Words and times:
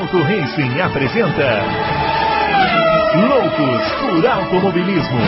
Auto 0.00 0.16
Racing 0.22 0.80
apresenta 0.80 1.60
Loucos 3.28 3.92
por 4.00 4.26
Automobilismo. 4.26 5.20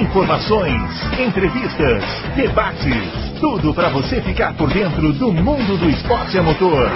Informações, 0.00 0.80
entrevistas, 1.18 2.04
debates, 2.36 3.40
tudo 3.40 3.74
para 3.74 3.88
você 3.88 4.20
ficar 4.20 4.56
por 4.56 4.72
dentro 4.72 5.12
do 5.14 5.32
mundo 5.32 5.76
do 5.78 5.90
esporte 5.90 6.38
a 6.38 6.44
motor. 6.44 6.88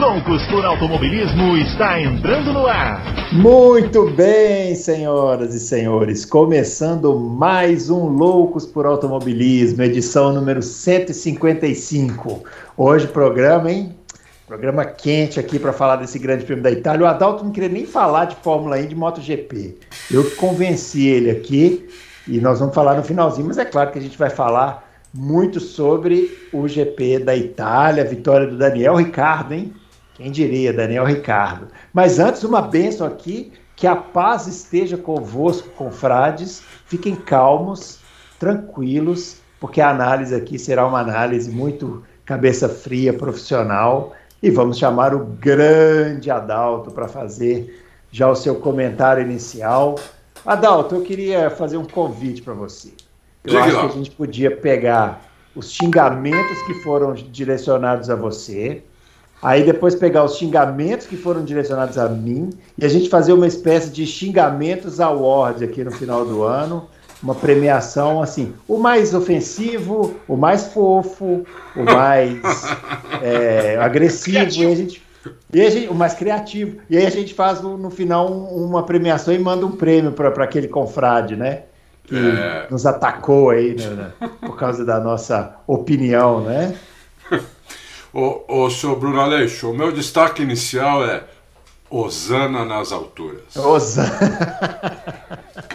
Loucos 0.00 0.44
por 0.46 0.64
Automobilismo 0.64 1.56
está 1.56 2.00
entrando 2.00 2.52
no 2.52 2.66
ar. 2.66 3.00
Muito 3.32 4.10
bem, 4.10 4.74
senhoras 4.74 5.54
e 5.54 5.60
senhores, 5.60 6.24
começando 6.24 7.16
mais 7.20 7.88
um 7.88 8.08
Loucos 8.08 8.66
por 8.66 8.84
Automobilismo, 8.84 9.84
edição 9.84 10.32
número 10.32 10.60
155. 10.60 12.42
Hoje 12.76 13.06
programa, 13.06 13.70
hein? 13.70 13.94
Programa 14.46 14.84
quente 14.84 15.40
aqui 15.40 15.58
para 15.58 15.72
falar 15.72 15.96
desse 15.96 16.18
grande 16.18 16.44
prêmio 16.44 16.62
da 16.62 16.70
Itália. 16.70 17.06
O 17.06 17.08
Adalto 17.08 17.42
não 17.42 17.50
queria 17.50 17.68
nem 17.68 17.86
falar 17.86 18.26
de 18.26 18.36
Fórmula 18.36 18.76
1 18.76 18.88
de 18.88 18.94
MotoGP. 18.94 19.78
Eu 20.10 20.30
convenci 20.32 21.06
ele 21.08 21.30
aqui 21.30 21.88
e 22.28 22.38
nós 22.40 22.58
vamos 22.58 22.74
falar 22.74 22.94
no 22.94 23.02
finalzinho, 23.02 23.46
mas 23.48 23.56
é 23.56 23.64
claro 23.64 23.90
que 23.90 23.98
a 23.98 24.02
gente 24.02 24.18
vai 24.18 24.28
falar 24.28 24.86
muito 25.14 25.60
sobre 25.60 26.46
o 26.52 26.68
GP 26.68 27.20
da 27.20 27.34
Itália, 27.34 28.04
vitória 28.04 28.46
do 28.46 28.58
Daniel 28.58 28.96
Ricardo, 28.96 29.54
hein? 29.54 29.72
Quem 30.12 30.30
diria, 30.30 30.74
Daniel 30.74 31.06
Ricardo. 31.06 31.68
Mas 31.90 32.18
antes, 32.18 32.44
uma 32.44 32.60
bênção 32.60 33.06
aqui, 33.06 33.50
que 33.74 33.86
a 33.86 33.96
paz 33.96 34.46
esteja 34.46 34.98
convosco, 34.98 35.70
confrades. 35.70 36.62
Fiquem 36.84 37.16
calmos, 37.16 37.98
tranquilos, 38.38 39.38
porque 39.58 39.80
a 39.80 39.88
análise 39.88 40.34
aqui 40.34 40.58
será 40.58 40.86
uma 40.86 41.00
análise 41.00 41.50
muito 41.50 42.04
cabeça 42.26 42.68
fria, 42.68 43.12
profissional. 43.12 44.12
E 44.42 44.50
vamos 44.50 44.78
chamar 44.78 45.14
o 45.14 45.24
grande 45.24 46.30
Adalto 46.30 46.90
para 46.90 47.08
fazer 47.08 47.82
já 48.10 48.30
o 48.30 48.34
seu 48.36 48.56
comentário 48.56 49.22
inicial. 49.22 49.96
Adalto, 50.44 50.94
eu 50.94 51.02
queria 51.02 51.50
fazer 51.50 51.76
um 51.76 51.84
convite 51.84 52.42
para 52.42 52.54
você. 52.54 52.92
Eu 53.42 53.50
Diga 53.50 53.64
acho 53.64 53.74
lá. 53.74 53.80
que 53.80 53.86
a 53.86 53.96
gente 53.96 54.10
podia 54.10 54.56
pegar 54.56 55.22
os 55.54 55.70
xingamentos 55.70 56.62
que 56.62 56.74
foram 56.82 57.14
direcionados 57.14 58.10
a 58.10 58.14
você, 58.14 58.82
aí 59.42 59.62
depois 59.64 59.94
pegar 59.94 60.24
os 60.24 60.36
xingamentos 60.36 61.06
que 61.06 61.16
foram 61.16 61.44
direcionados 61.44 61.96
a 61.98 62.08
mim 62.08 62.50
e 62.76 62.84
a 62.84 62.88
gente 62.88 63.08
fazer 63.08 63.32
uma 63.32 63.46
espécie 63.46 63.90
de 63.90 64.06
xingamentos 64.06 65.00
award 65.00 65.64
aqui 65.64 65.84
no 65.84 65.90
final 65.90 66.24
do 66.24 66.42
ano, 66.42 66.88
uma 67.24 67.34
premiação 67.34 68.22
assim, 68.22 68.52
o 68.68 68.76
mais 68.76 69.14
ofensivo, 69.14 70.14
o 70.28 70.36
mais 70.36 70.66
fofo, 70.66 71.46
o 71.74 71.82
mais 71.82 72.38
é, 73.22 73.78
agressivo, 73.80 74.36
e 74.36 74.66
a 74.66 74.74
gente 74.74 75.02
e 75.50 75.62
a 75.62 75.70
gente, 75.70 75.88
o 75.88 75.94
mais 75.94 76.12
criativo. 76.12 76.80
E 76.90 76.98
aí 76.98 77.06
a 77.06 77.10
gente 77.10 77.32
faz 77.32 77.62
no, 77.62 77.78
no 77.78 77.88
final 77.88 78.30
uma 78.30 78.82
premiação 78.82 79.32
e 79.32 79.38
manda 79.38 79.64
um 79.64 79.72
prêmio 79.72 80.12
para 80.12 80.44
aquele 80.44 80.68
confrade, 80.68 81.34
né? 81.34 81.62
Que 82.02 82.14
é... 82.14 82.66
nos 82.70 82.84
atacou 82.84 83.48
aí 83.48 83.74
né, 83.74 83.86
né, 84.20 84.30
por 84.40 84.58
causa 84.58 84.84
da 84.84 85.00
nossa 85.00 85.56
opinião, 85.66 86.42
né? 86.42 86.76
Ô, 88.12 88.44
ô 88.46 88.70
senhor 88.70 88.96
Bruno 88.96 89.18
Aleixo, 89.18 89.70
o 89.70 89.74
meu 89.74 89.90
destaque 89.90 90.42
inicial 90.42 91.04
é 91.04 91.24
Osana 91.90 92.64
nas 92.64 92.92
alturas. 92.92 93.56
Osana. 93.56 94.10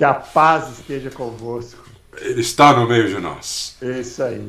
que 0.00 0.04
a 0.06 0.14
paz 0.14 0.78
esteja 0.78 1.10
convosco. 1.10 1.84
Ele 2.22 2.40
está 2.40 2.72
no 2.72 2.88
meio 2.88 3.06
de 3.06 3.20
nós. 3.20 3.76
Isso 3.82 4.22
aí. 4.22 4.48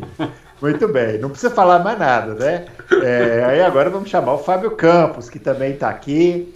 Muito 0.61 0.87
bem, 0.87 1.17
não 1.17 1.29
precisa 1.29 1.53
falar 1.53 1.79
mais 1.79 1.99
nada, 1.99 2.35
né? 2.35 2.67
É, 3.03 3.43
aí 3.45 3.61
agora 3.61 3.89
vamos 3.89 4.09
chamar 4.09 4.35
o 4.35 4.37
Fábio 4.37 4.71
Campos, 4.77 5.29
que 5.29 5.39
também 5.39 5.73
está 5.73 5.89
aqui, 5.89 6.53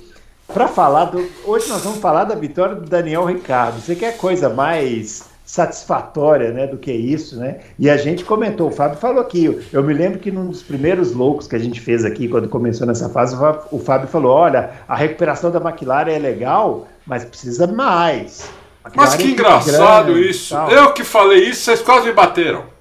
para 0.48 0.70
falar 0.70 1.06
do. 1.06 1.30
Hoje 1.44 1.68
nós 1.68 1.84
vamos 1.84 2.00
falar 2.00 2.24
da 2.24 2.36
vitória 2.36 2.74
do 2.74 2.90
Daniel 2.90 3.26
Ricardo. 3.26 3.82
Você 3.82 3.96
quer 3.96 4.16
coisa 4.16 4.48
mais 4.48 5.26
satisfatória 5.44 6.52
né, 6.52 6.66
do 6.66 6.78
que 6.78 6.94
isso, 6.94 7.38
né? 7.38 7.60
E 7.78 7.90
a 7.90 7.98
gente 7.98 8.24
comentou, 8.24 8.70
o 8.70 8.72
Fábio 8.72 8.98
falou 8.98 9.22
aqui, 9.22 9.60
eu 9.74 9.84
me 9.84 9.94
lembro 9.94 10.20
que 10.20 10.32
num 10.32 10.48
dos 10.48 10.64
primeiros 10.64 11.12
loucos 11.12 11.48
que 11.48 11.56
a 11.58 11.60
gente 11.60 11.82
fez 11.82 12.06
aqui, 12.06 12.30
quando 12.30 12.48
começou 12.48 12.88
nessa 12.88 13.10
fase, 13.10 13.36
o 13.72 13.78
Fábio 13.78 14.08
falou: 14.08 14.32
olha, 14.32 14.70
a 14.88 14.96
recuperação 14.96 15.52
da 15.52 15.60
McLaren 15.60 16.14
é 16.14 16.18
legal, 16.18 16.88
mas 17.06 17.26
precisa 17.26 17.68
mais. 17.68 18.50
Mas 18.94 19.16
que 19.16 19.24
é 19.24 19.28
engraçado 19.28 20.14
grande, 20.14 20.30
isso. 20.30 20.54
Tal. 20.54 20.70
Eu 20.70 20.94
que 20.94 21.04
falei 21.04 21.50
isso, 21.50 21.62
vocês 21.62 21.82
quase 21.82 22.08
me 22.08 22.14
bateram. 22.14 22.76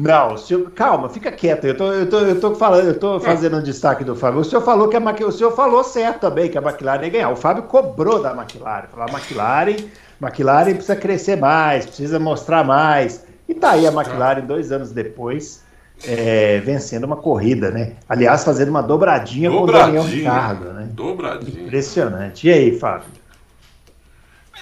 Não, 0.00 0.36
senhor, 0.38 0.70
calma, 0.70 1.10
fica 1.10 1.30
quieto. 1.30 1.66
Eu 1.66 1.76
tô, 1.76 1.92
eu 1.92 2.08
tô, 2.08 2.18
eu 2.20 2.40
tô 2.40 2.54
falando, 2.54 2.86
eu 2.86 2.98
tô 2.98 3.20
fazendo 3.20 3.58
um 3.58 3.62
destaque 3.62 4.02
do 4.02 4.16
Fábio. 4.16 4.40
O 4.40 4.44
senhor 4.44 4.62
falou 4.62 4.88
que 4.88 4.96
a 4.96 5.00
o 5.26 5.32
senhor 5.32 5.52
falou 5.52 5.84
certo 5.84 6.20
também 6.20 6.48
que 6.48 6.56
a 6.56 6.62
McLaren 6.62 7.02
ia 7.02 7.10
ganhar. 7.10 7.30
O 7.30 7.36
Fábio 7.36 7.64
cobrou 7.64 8.22
da 8.22 8.32
McLaren. 8.32 8.86
Falou, 8.90 9.06
a 9.06 9.12
McLaren, 9.12 9.76
McLaren 10.20 10.72
precisa 10.72 10.96
crescer 10.96 11.36
mais, 11.36 11.84
precisa 11.84 12.18
mostrar 12.18 12.64
mais. 12.64 13.26
E 13.46 13.52
tá 13.52 13.72
aí 13.72 13.86
a 13.86 13.92
McLaren 13.92 14.40
dois 14.40 14.72
anos 14.72 14.90
depois. 14.90 15.62
É, 16.02 16.60
vencendo 16.60 17.04
uma 17.04 17.16
corrida, 17.16 17.70
né? 17.70 17.92
Aliás, 18.08 18.42
fazendo 18.42 18.70
uma 18.70 18.82
dobradinha, 18.82 19.50
dobradinha 19.50 20.00
com 20.00 20.06
o 20.06 20.08
Daniel 20.08 20.18
Ricardo, 20.18 20.72
né? 20.72 20.88
Dobradinha. 20.90 21.64
Impressionante. 21.64 22.48
E 22.48 22.50
aí, 22.50 22.78
Fábio? 22.78 23.19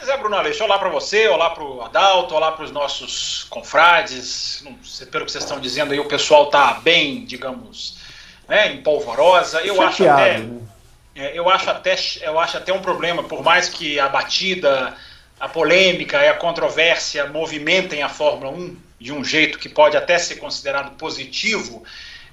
É, 0.08 0.16
Bruno 0.16 0.36
Aleixo, 0.36 0.64
olá 0.64 0.78
para 0.78 0.88
você, 0.88 1.28
olá 1.28 1.50
para 1.50 1.62
o 1.62 1.82
Adalto, 1.82 2.34
olá 2.34 2.50
para 2.52 2.64
os 2.64 2.70
nossos 2.70 3.44
confrades. 3.50 4.64
Sei, 4.82 5.06
pelo 5.06 5.26
que 5.26 5.30
vocês 5.30 5.44
estão 5.44 5.60
dizendo 5.60 5.92
aí, 5.92 6.00
o 6.00 6.06
pessoal 6.06 6.44
está 6.44 6.72
bem, 6.82 7.26
digamos, 7.26 7.98
né, 8.48 8.72
em 8.72 8.80
polvorosa. 8.80 9.60
Eu 9.60 9.76
Chateado, 9.76 9.90
acho 9.90 10.08
até, 10.08 10.38
né? 10.38 10.60
é, 11.14 11.38
eu 11.38 11.50
acho 11.50 11.68
até, 11.68 11.94
eu 12.22 12.40
acho 12.40 12.56
até 12.56 12.72
um 12.72 12.80
problema, 12.80 13.22
por 13.22 13.42
mais 13.42 13.68
que 13.68 14.00
a 14.00 14.08
batida, 14.08 14.96
a 15.38 15.46
polêmica 15.46 16.24
e 16.24 16.28
a 16.28 16.34
controvérsia 16.34 17.26
movimentem 17.26 18.02
a 18.02 18.08
Fórmula 18.08 18.50
1 18.50 18.76
de 18.98 19.12
um 19.12 19.22
jeito 19.22 19.58
que 19.58 19.68
pode 19.68 19.94
até 19.94 20.18
ser 20.18 20.36
considerado 20.36 20.96
positivo. 20.96 21.84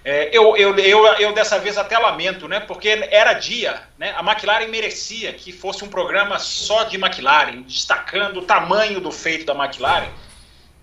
É, 0.08 0.30
eu, 0.32 0.56
eu, 0.56 0.78
eu, 0.78 1.06
eu, 1.16 1.34
dessa 1.34 1.58
vez 1.58 1.80
até 1.80 1.98
lamento, 1.98 2.48
né? 2.48 2.60
Porque 2.60 2.90
era 3.10 3.34
dia, 3.34 3.82
né? 3.98 4.14
A 4.16 4.22
McLaren 4.22 4.68
merecia 4.68 5.34
que 5.34 5.52
fosse 5.52 5.84
um 5.84 5.88
programa 5.88 6.38
só 6.38 6.84
de 6.84 6.96
McLaren, 6.96 7.64
destacando 7.64 8.38
o 8.38 8.44
tamanho 8.44 9.02
do 9.02 9.12
feito 9.12 9.48
da 9.48 9.56
McLaren, 9.56 10.10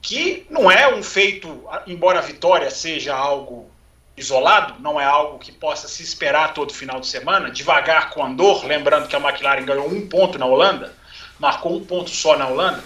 que 0.02 0.44
não 0.50 0.68
é 0.68 0.92
um 0.92 1.04
feito, 1.04 1.64
embora 1.86 2.18
a 2.18 2.22
vitória 2.22 2.68
seja 2.68 3.14
algo 3.14 3.70
isolado, 4.16 4.74
não 4.80 5.00
é 5.00 5.04
algo 5.04 5.38
que 5.38 5.52
possa 5.52 5.86
se 5.86 6.02
esperar 6.02 6.52
todo 6.52 6.74
final 6.74 6.98
de 6.98 7.06
semana, 7.06 7.48
devagar 7.48 8.10
com 8.10 8.24
Andor, 8.24 8.66
lembrando 8.66 9.06
que 9.06 9.14
a 9.14 9.20
McLaren 9.20 9.64
ganhou 9.64 9.88
um 9.88 10.08
ponto 10.08 10.36
na 10.36 10.46
Holanda, 10.46 10.96
marcou 11.38 11.76
um 11.76 11.84
ponto 11.84 12.10
só 12.10 12.36
na 12.36 12.48
Holanda, 12.48 12.82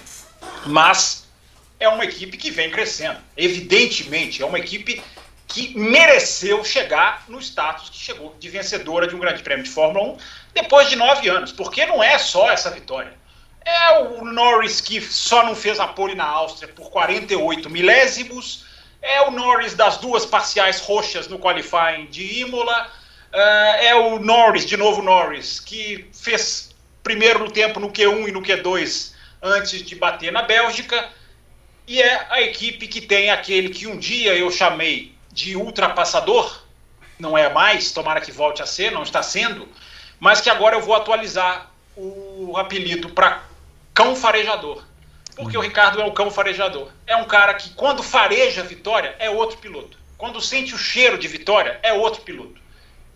mas 0.67 1.27
é 1.81 1.89
uma 1.89 2.05
equipe 2.05 2.37
que 2.37 2.51
vem 2.51 2.71
crescendo. 2.71 3.19
Evidentemente, 3.35 4.43
é 4.43 4.47
uma 4.47 4.59
equipe 4.59 5.03
que 5.47 5.77
mereceu 5.79 6.65
chegar 6.65 7.25
no 7.29 7.41
status 7.41 7.89
que 7.89 7.99
chegou 7.99 8.35
de 8.39 8.49
vencedora 8.49 9.07
de 9.07 9.15
um 9.15 9.19
grande 9.19 9.43
prêmio 9.43 9.65
de 9.65 9.71
Fórmula 9.71 10.15
1 10.15 10.19
depois 10.55 10.89
de 10.89 10.97
nove 10.97 11.29
anos, 11.29 11.53
porque 11.53 11.87
não 11.87 12.03
é 12.03 12.19
só 12.19 12.51
essa 12.51 12.71
vitória. 12.71 13.13
É 13.65 13.99
o 13.99 14.25
Norris 14.25 14.81
que 14.81 15.01
só 15.01 15.45
não 15.45 15.55
fez 15.55 15.81
a 15.81 15.89
pole 15.89 16.15
na 16.15 16.25
Áustria 16.25 16.73
por 16.73 16.91
48 16.91 17.69
milésimos, 17.69 18.65
é 19.03 19.23
o 19.23 19.31
Norris 19.31 19.75
das 19.75 19.99
duas 19.99 20.25
parciais 20.27 20.81
roxas 20.81 21.29
no 21.29 21.39
qualifying 21.39 22.07
de 22.07 22.41
Imola, 22.41 22.91
é 23.33 23.95
o 23.95 24.19
Norris, 24.19 24.65
de 24.65 24.77
novo 24.77 25.03
Norris, 25.03 25.61
que 25.61 26.09
fez 26.13 26.71
primeiro 27.03 27.41
no 27.41 27.51
tempo 27.51 27.79
no 27.79 27.91
Q1 27.91 28.29
e 28.29 28.33
no 28.33 28.43
Q2 28.43 29.13
antes 29.43 29.83
de 29.83 29.95
bater 29.95 30.33
na 30.33 30.43
Bélgica, 30.43 31.09
e 31.87 32.03
é 32.03 32.27
a 32.31 32.43
equipe 32.43 32.89
que 32.89 33.01
tem 33.01 33.31
aquele 33.31 33.69
que 33.69 33.87
um 33.87 33.97
dia 33.97 34.35
eu 34.35 34.51
chamei 34.51 35.16
de 35.37 35.55
ultrapassador, 35.55 36.63
não 37.19 37.37
é 37.37 37.53
mais, 37.53 37.93
tomara 37.93 38.23
que 38.23 38.33
volte 38.33 38.63
a 38.63 38.67
ser, 38.67 38.91
não 38.91 39.03
está 39.03 39.23
sendo, 39.23 39.69
mas 40.19 40.41
que 40.41 40.49
agora 40.49 40.77
eu 40.77 40.81
vou 40.81 40.95
atualizar 40.95 41.71
o 41.95 42.57
apelido 42.57 43.11
para 43.11 43.43
cão 43.93 44.17
farejador. 44.17 44.83
Porque 45.37 45.57
o 45.59 45.61
Ricardo 45.61 46.01
é 46.01 46.05
um 46.07 46.11
cão 46.11 46.31
farejador. 46.31 46.91
É 47.07 47.15
um 47.17 47.27
cara 47.27 47.53
que, 47.53 47.69
quando 47.75 48.03
fareja 48.03 48.63
vitória, 48.63 49.15
é 49.19 49.29
outro 49.29 49.59
piloto. 49.59 49.99
Quando 50.17 50.41
sente 50.41 50.75
o 50.75 50.79
cheiro 50.79 51.19
de 51.19 51.29
vitória, 51.29 51.79
é 51.83 51.93
outro 51.93 52.23
piloto. 52.23 52.59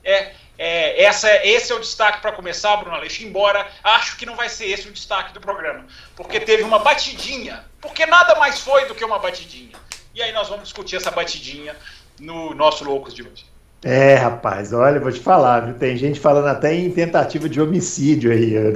É, 0.04 0.34
é, 0.58 1.02
essa, 1.02 1.34
esse 1.46 1.72
é 1.72 1.74
o 1.74 1.80
destaque 1.80 2.20
para 2.20 2.32
começar, 2.32 2.76
Bruno 2.76 2.94
Aleixo, 2.94 3.22
embora 3.22 3.66
acho 3.82 4.18
que 4.18 4.26
não 4.26 4.36
vai 4.36 4.50
ser 4.50 4.66
esse 4.66 4.86
o 4.86 4.92
destaque 4.92 5.32
do 5.32 5.40
programa. 5.40 5.86
Porque 6.14 6.38
teve 6.38 6.62
uma 6.62 6.80
batidinha. 6.80 7.64
Porque 7.80 8.04
nada 8.04 8.34
mais 8.34 8.60
foi 8.60 8.84
do 8.84 8.94
que 8.94 9.02
uma 9.02 9.18
batidinha. 9.18 9.80
E 10.14 10.22
aí 10.22 10.32
nós 10.32 10.48
vamos 10.48 10.64
discutir 10.64 10.96
essa 10.96 11.10
batidinha 11.10 11.76
no 12.20 12.54
nosso 12.54 12.84
Loucos 12.84 13.14
de 13.14 13.22
hoje. 13.22 13.50
É, 13.82 14.14
rapaz, 14.14 14.74
olha, 14.74 15.00
vou 15.00 15.10
te 15.10 15.20
falar, 15.20 15.60
viu? 15.60 15.74
Tem 15.74 15.96
gente 15.96 16.20
falando 16.20 16.48
até 16.48 16.74
em 16.74 16.90
tentativa 16.90 17.48
de 17.48 17.60
homicídio 17.60 18.30
aí. 18.30 18.50
Né? 18.50 18.72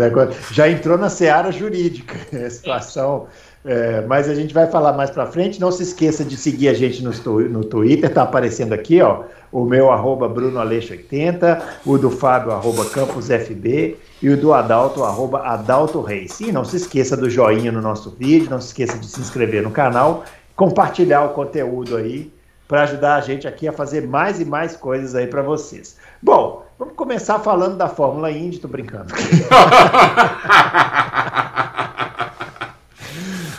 Já 0.51 0.69
entrou 0.69 0.97
na 0.97 1.11
seara 1.11 1.53
jurídica 1.53 2.17
a 2.33 2.49
situação 2.49 3.27
É, 3.67 4.03
mas 4.03 4.29
a 4.29 4.35
gente 4.35 4.53
vai 4.53 4.67
falar 4.67 4.93
mais 4.93 5.11
para 5.11 5.27
frente. 5.27 5.61
Não 5.61 5.71
se 5.71 5.83
esqueça 5.83 6.25
de 6.25 6.37
seguir 6.37 6.69
a 6.69 6.75
gente 6.75 7.03
no, 7.03 7.11
no 7.49 7.65
Twitter, 7.65 8.13
tá 8.13 8.23
aparecendo 8.23 8.73
aqui, 8.73 9.01
ó. 9.03 9.25
O 9.53 9.65
meu 9.65 9.91
arroba 9.91 10.29
BrunoAleixo80, 10.29 11.63
o 11.87 11.97
do 11.97 12.11
Fábio, 12.11 12.53
arroba 12.53 12.85
CampusFB, 12.87 13.97
e 14.21 14.29
o 14.29 14.37
do 14.37 14.53
Adalto, 14.53 15.05
arroba 15.05 15.41
Adalto 15.41 16.01
Reis. 16.01 16.41
E 16.41 16.51
não 16.51 16.65
se 16.65 16.77
esqueça 16.77 17.17
do 17.17 17.31
joinha 17.31 17.71
no 17.71 17.81
nosso 17.81 18.11
vídeo, 18.11 18.51
não 18.51 18.61
se 18.61 18.69
esqueça 18.69 18.99
de 18.99 19.07
se 19.07 19.21
inscrever 19.21 19.63
no 19.63 19.71
canal, 19.71 20.25
compartilhar 20.57 21.25
o 21.25 21.31
conteúdo 21.31 21.97
aí, 21.97 22.33
para 22.75 22.83
ajudar 22.83 23.15
a 23.15 23.21
gente 23.21 23.47
aqui 23.47 23.69
a 23.69 23.73
fazer 23.73 24.05
mais 24.05 24.41
e 24.41 24.45
mais 24.45 24.75
coisas 24.75 25.15
aí 25.15 25.29
para 25.29 25.43
vocês. 25.43 25.97
Bom, 26.21 26.67
vamos 26.77 26.97
começar 26.97 27.39
falando 27.39 27.77
da 27.77 27.87
Fórmula 27.87 28.33
Indy, 28.33 28.59
tô 28.59 28.67
brincando. 28.67 29.15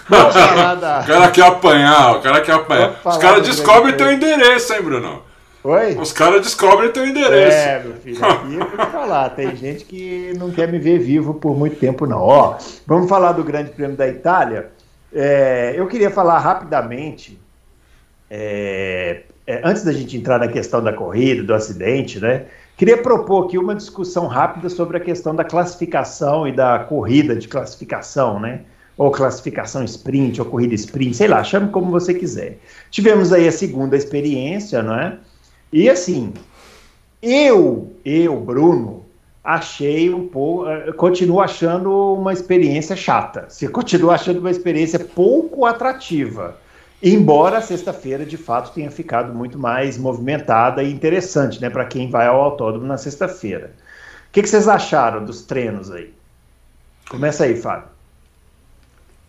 Da... 0.07 0.99
O 0.99 1.07
cara 1.07 1.31
quer 1.31 1.45
apanhar, 1.45 2.17
o 2.17 2.21
cara 2.21 2.41
quer 2.41 2.51
apanhar. 2.51 2.99
Os 3.03 3.17
caras 3.17 3.47
descobrem 3.47 3.95
teu 3.97 4.11
endereço, 4.11 4.73
hein, 4.73 4.81
Bruno? 4.83 5.23
Oi? 5.63 5.95
Os 5.95 6.11
caras 6.11 6.41
descobrem 6.41 6.91
teu 6.91 7.07
endereço. 7.07 7.57
É, 7.57 7.79
meu 7.83 7.93
filho, 7.95 8.23
aqui 8.23 8.53
eu 8.53 8.77
vou 8.77 8.85
falar. 8.85 9.29
Tem 9.29 9.55
gente 9.55 9.83
que 9.85 10.33
não 10.37 10.51
quer 10.51 10.71
me 10.71 10.77
ver 10.77 10.99
vivo 10.99 11.33
por 11.33 11.57
muito 11.57 11.77
tempo, 11.77 12.05
não. 12.05 12.19
Ó, 12.19 12.57
vamos 12.85 13.09
falar 13.09 13.31
do 13.31 13.43
Grande 13.43 13.71
Prêmio 13.71 13.95
da 13.95 14.07
Itália. 14.07 14.69
É, 15.13 15.73
eu 15.75 15.87
queria 15.87 16.11
falar 16.11 16.37
rapidamente, 16.37 17.39
é, 18.29 19.23
é, 19.45 19.61
antes 19.63 19.83
da 19.83 19.91
gente 19.91 20.17
entrar 20.17 20.39
na 20.39 20.47
questão 20.47 20.83
da 20.83 20.93
corrida, 20.93 21.43
do 21.43 21.53
acidente, 21.53 22.19
né? 22.19 22.45
Queria 22.77 22.97
propor 22.97 23.45
aqui 23.45 23.57
uma 23.57 23.73
discussão 23.73 24.27
rápida 24.27 24.69
sobre 24.69 24.97
a 24.97 24.99
questão 24.99 25.33
da 25.33 25.43
classificação 25.43 26.47
e 26.47 26.51
da 26.51 26.79
corrida 26.79 27.35
de 27.35 27.47
classificação, 27.47 28.39
né? 28.39 28.61
ou 28.97 29.11
classificação 29.11 29.83
sprint, 29.83 30.39
ou 30.39 30.47
corrida 30.47 30.73
sprint, 30.73 31.15
sei 31.17 31.27
lá, 31.27 31.43
chame 31.43 31.69
como 31.69 31.91
você 31.91 32.13
quiser. 32.13 32.59
Tivemos 32.89 33.33
aí 33.33 33.47
a 33.47 33.51
segunda 33.51 33.95
experiência, 33.95 34.81
não 34.81 34.95
é? 34.95 35.17
E 35.71 35.89
assim, 35.89 36.33
eu, 37.21 37.93
eu, 38.05 38.39
Bruno, 38.39 39.05
achei 39.43 40.13
um 40.13 40.27
pouco, 40.27 40.67
eh, 40.69 40.91
continuo 40.93 41.41
achando 41.41 42.13
uma 42.13 42.31
experiência 42.31 42.95
chata. 42.95 43.45
Você 43.49 43.67
continua 43.67 44.15
achando 44.15 44.39
uma 44.39 44.51
experiência 44.51 44.99
pouco 44.99 45.65
atrativa. 45.65 46.57
Embora 47.01 47.57
a 47.57 47.61
sexta-feira, 47.61 48.25
de 48.25 48.37
fato, 48.37 48.73
tenha 48.73 48.89
ficado 48.89 49.33
muito 49.33 49.59
mais 49.59 49.97
movimentada 49.97 50.81
e 50.81 50.91
interessante, 50.91 51.61
né, 51.61 51.69
para 51.69 51.85
quem 51.85 52.09
vai 52.09 52.27
ao 52.27 52.41
autódromo 52.41 52.85
na 52.85 52.97
sexta-feira. 52.97 53.75
O 54.29 54.31
que, 54.31 54.41
que 54.41 54.49
vocês 54.49 54.67
acharam 54.67 55.23
dos 55.23 55.43
treinos 55.43 55.91
aí? 55.91 56.13
Começa 57.09 57.43
aí, 57.43 57.55
Fábio. 57.55 57.89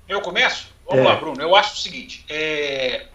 Eu 0.09 0.21
começo? 0.21 0.69
Vamos 0.87 1.05
é. 1.05 1.09
lá, 1.09 1.17
Bruno. 1.17 1.41
Eu 1.41 1.55
acho 1.55 1.75
o 1.75 1.79
seguinte: 1.79 2.25
é... 2.29 3.07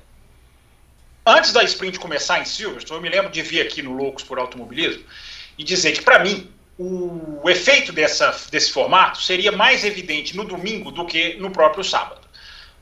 antes 1.25 1.51
da 1.51 1.63
sprint 1.63 1.99
começar 1.99 2.39
em 2.39 2.45
Silverstone, 2.45 2.97
eu 2.97 3.01
me 3.01 3.09
lembro 3.09 3.31
de 3.31 3.41
vir 3.41 3.61
aqui 3.61 3.81
no 3.81 3.93
Loucos 3.93 4.23
por 4.23 4.37
Automobilismo 4.37 5.03
e 5.57 5.63
dizer 5.63 5.93
que, 5.93 6.01
para 6.01 6.19
mim, 6.19 6.49
o 6.77 7.49
efeito 7.49 7.91
dessa, 7.91 8.35
desse 8.49 8.71
formato 8.71 9.21
seria 9.21 9.51
mais 9.51 9.83
evidente 9.83 10.35
no 10.35 10.43
domingo 10.43 10.91
do 10.91 11.05
que 11.05 11.35
no 11.35 11.51
próprio 11.51 11.83
sábado. 11.83 12.20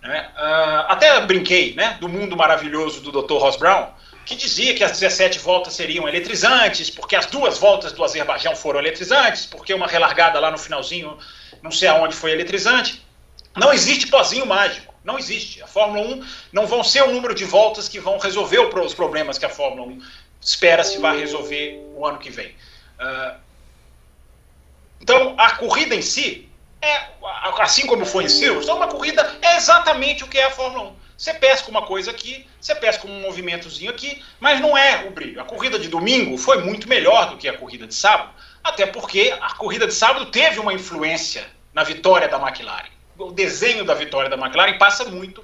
Né? 0.01 0.29
Uh, 0.35 0.85
até 0.87 1.19
brinquei 1.21 1.73
né, 1.75 1.97
do 1.99 2.07
mundo 2.07 2.37
maravilhoso 2.37 3.01
do 3.01 3.11
Dr. 3.11 3.33
Ross 3.33 3.57
Brown, 3.57 3.87
que 4.25 4.35
dizia 4.35 4.73
que 4.73 4.83
as 4.83 4.91
17 4.91 5.39
voltas 5.39 5.73
seriam 5.73 6.07
eletrizantes, 6.07 6.89
porque 6.89 7.15
as 7.15 7.25
duas 7.25 7.57
voltas 7.57 7.91
do 7.91 8.03
Azerbaijão 8.03 8.55
foram 8.55 8.79
eletrizantes, 8.79 9.45
porque 9.45 9.73
uma 9.73 9.87
relargada 9.87 10.39
lá 10.39 10.51
no 10.51 10.57
finalzinho, 10.57 11.17
não 11.61 11.71
sei 11.71 11.89
aonde 11.89 12.15
foi 12.15 12.31
eletrizante. 12.31 13.03
Não 13.55 13.73
existe 13.73 14.07
pozinho 14.07 14.45
mágico. 14.45 14.93
Não 15.03 15.17
existe. 15.17 15.61
A 15.61 15.67
Fórmula 15.67 16.05
1 16.07 16.25
não 16.51 16.67
vão 16.67 16.83
ser 16.83 17.03
o 17.03 17.11
número 17.11 17.33
de 17.33 17.45
voltas 17.45 17.87
que 17.87 17.99
vão 17.99 18.17
resolver 18.17 18.59
os 18.59 18.93
problemas 18.93 19.37
que 19.37 19.45
a 19.45 19.49
Fórmula 19.49 19.87
1 19.87 20.01
espera 20.41 20.83
se 20.83 20.99
vai 20.99 21.17
resolver 21.17 21.81
o 21.95 22.05
ano 22.05 22.19
que 22.19 22.29
vem. 22.29 22.49
Uh, 22.99 23.39
então, 25.01 25.35
a 25.37 25.55
corrida 25.55 25.95
em 25.95 26.01
si, 26.01 26.48
é, 26.81 27.07
assim 27.59 27.85
como 27.85 28.05
foi 28.05 28.25
em 28.25 28.29
Silverstone, 28.29 28.77
uma 28.77 28.87
corrida 28.87 29.37
é 29.41 29.57
exatamente 29.57 30.23
o 30.23 30.27
que 30.27 30.37
é 30.37 30.45
a 30.45 30.51
Fórmula 30.51 30.89
1. 30.91 30.95
Você 31.17 31.33
pesca 31.33 31.69
uma 31.69 31.85
coisa 31.85 32.11
aqui, 32.11 32.47
você 32.61 32.73
pesca 32.73 33.05
um 33.05 33.21
movimentozinho 33.21 33.91
aqui, 33.91 34.23
mas 34.39 34.61
não 34.61 34.77
é 34.77 35.05
o 35.05 35.11
brilho. 35.11 35.41
A 35.41 35.45
corrida 35.45 35.77
de 35.77 35.89
domingo 35.89 36.37
foi 36.37 36.63
muito 36.63 36.87
melhor 36.87 37.29
do 37.29 37.37
que 37.37 37.47
a 37.47 37.57
corrida 37.57 37.85
de 37.85 37.93
sábado, 37.93 38.31
até 38.63 38.85
porque 38.85 39.35
a 39.41 39.53
corrida 39.55 39.85
de 39.85 39.93
sábado 39.93 40.27
teve 40.27 40.59
uma 40.59 40.73
influência 40.73 41.45
na 41.73 41.83
vitória 41.83 42.27
da 42.27 42.37
McLaren 42.37 42.99
o 43.19 43.31
desenho 43.31 43.83
da 43.83 43.93
vitória 43.93 44.29
da 44.29 44.37
McLaren 44.37 44.77
passa 44.77 45.05
muito 45.05 45.43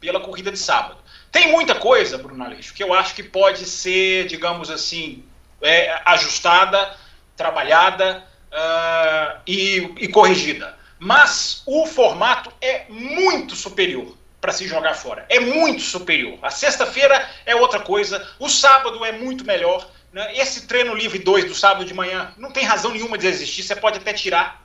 pela 0.00 0.20
corrida 0.20 0.50
de 0.50 0.58
sábado. 0.58 0.98
Tem 1.30 1.50
muita 1.50 1.74
coisa, 1.74 2.18
Bruno 2.18 2.44
Aleixo, 2.44 2.74
que 2.74 2.82
eu 2.82 2.92
acho 2.92 3.14
que 3.14 3.22
pode 3.22 3.64
ser, 3.64 4.26
digamos 4.26 4.70
assim, 4.70 5.24
é, 5.60 6.00
ajustada, 6.04 6.96
trabalhada 7.36 8.26
uh, 8.52 9.40
e, 9.46 9.92
e 9.98 10.08
corrigida. 10.08 10.76
Mas 10.98 11.62
o 11.66 11.86
formato 11.86 12.52
é 12.60 12.84
muito 12.88 13.56
superior 13.56 14.16
para 14.40 14.52
se 14.52 14.66
jogar 14.66 14.94
fora. 14.94 15.26
É 15.28 15.40
muito 15.40 15.82
superior. 15.82 16.38
A 16.42 16.50
sexta-feira 16.50 17.28
é 17.44 17.54
outra 17.56 17.80
coisa, 17.80 18.26
o 18.38 18.48
sábado 18.48 19.04
é 19.04 19.12
muito 19.12 19.44
melhor. 19.44 19.88
Né? 20.12 20.36
Esse 20.36 20.66
treino 20.66 20.94
livre 20.94 21.18
2 21.18 21.46
do 21.46 21.54
sábado 21.54 21.84
de 21.84 21.94
manhã 21.94 22.32
não 22.36 22.50
tem 22.50 22.64
razão 22.64 22.92
nenhuma 22.92 23.18
de 23.18 23.26
existir, 23.26 23.62
você 23.62 23.74
pode 23.74 23.98
até 23.98 24.12
tirar 24.12 24.62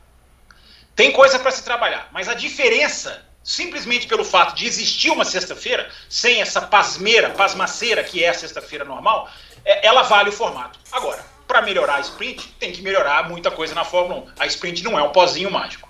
tem 0.98 1.12
coisa 1.12 1.38
para 1.38 1.52
se 1.52 1.64
trabalhar, 1.64 2.10
mas 2.12 2.28
a 2.28 2.34
diferença, 2.34 3.24
simplesmente 3.44 4.08
pelo 4.08 4.26
fato 4.26 4.56
de 4.56 4.66
existir 4.66 5.12
uma 5.12 5.24
sexta-feira, 5.24 5.88
sem 6.10 6.42
essa 6.42 6.60
pasmeira, 6.60 7.30
pasmaceira 7.30 8.04
que 8.04 8.24
é 8.24 8.30
a 8.30 8.34
sexta-feira 8.34 8.84
normal, 8.84 9.30
é, 9.64 9.86
ela 9.86 10.02
vale 10.02 10.30
o 10.30 10.34
formato. 10.34 10.80
Agora, 10.92 11.24
para 11.48 11.62
melhorar 11.62 11.96
a 11.96 12.02
sprint, 12.02 12.54
tem 12.60 12.72
que 12.72 12.82
melhorar 12.82 13.28
muita 13.30 13.50
coisa 13.50 13.74
na 13.74 13.84
Fórmula 13.84 14.22
1. 14.22 14.28
A 14.40 14.46
sprint 14.48 14.84
não 14.84 15.00
é 15.00 15.04
um 15.04 15.12
pozinho 15.12 15.50
mágico. 15.50 15.88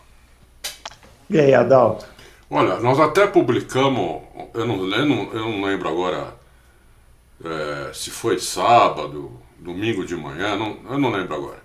E 1.30 1.40
aí, 1.40 1.54
Adalto? 1.54 2.06
Olha, 2.50 2.80
nós 2.80 3.00
até 3.00 3.28
publicamos, 3.28 4.22
eu 4.54 4.66
não, 4.66 4.76
eu 4.96 5.06
não, 5.06 5.34
eu 5.34 5.42
não 5.42 5.62
lembro 5.64 5.90
agora 5.90 6.34
é, 7.44 7.92
se 7.94 8.10
foi 8.10 8.40
sábado, 8.40 9.40
domingo 9.60 10.06
de 10.06 10.16
manhã, 10.16 10.56
não, 10.56 10.80
eu 10.90 10.98
não 10.98 11.12
lembro 11.12 11.36
agora. 11.36 11.62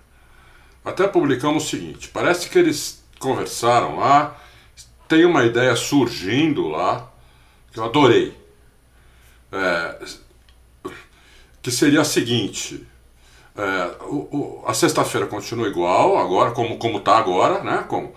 Até 0.83 1.07
publicamos 1.07 1.63
o 1.63 1.69
seguinte: 1.69 2.09
parece 2.09 2.49
que 2.49 2.59
eles 2.59 3.03
conversaram 3.19 3.97
lá, 3.97 4.37
tem 5.07 5.25
uma 5.25 5.45
ideia 5.45 5.75
surgindo 5.75 6.67
lá, 6.67 7.09
que 7.71 7.79
eu 7.79 7.85
adorei. 7.85 8.37
É, 9.51 9.99
que 11.61 11.71
seria 11.71 12.01
a 12.01 12.05
seguinte: 12.05 12.85
é, 13.55 13.95
o, 14.05 14.15
o, 14.15 14.63
a 14.65 14.73
sexta-feira 14.73 15.27
continua 15.27 15.67
igual, 15.67 16.17
agora, 16.17 16.51
como 16.51 16.77
como 16.77 16.97
está 16.97 17.17
agora, 17.17 17.63
né? 17.63 17.85
Com, 17.87 18.11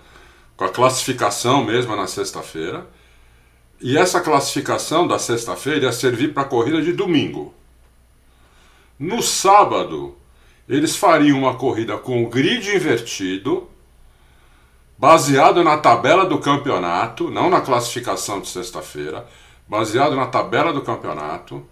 com 0.55 0.65
a 0.65 0.69
classificação 0.69 1.63
mesmo 1.63 1.95
na 1.95 2.07
sexta-feira. 2.07 2.87
E 3.79 3.97
essa 3.97 4.19
classificação 4.21 5.07
da 5.07 5.19
sexta-feira 5.19 5.85
ia 5.85 5.91
servir 5.91 6.33
para 6.33 6.43
a 6.43 6.47
corrida 6.47 6.81
de 6.81 6.93
domingo. 6.93 7.53
No 8.97 9.21
sábado, 9.21 10.17
eles 10.67 10.95
fariam 10.95 11.37
uma 11.37 11.55
corrida 11.55 11.97
com 11.97 12.23
o 12.23 12.29
grid 12.29 12.75
invertido 12.75 13.69
baseado 14.97 15.63
na 15.63 15.77
tabela 15.77 16.25
do 16.25 16.39
campeonato, 16.39 17.29
não 17.29 17.49
na 17.49 17.61
classificação 17.61 18.41
de 18.41 18.47
sexta-feira, 18.47 19.27
baseado 19.67 20.15
na 20.15 20.25
tabela 20.25 20.73
do 20.73 20.81
campeonato, 20.81 21.63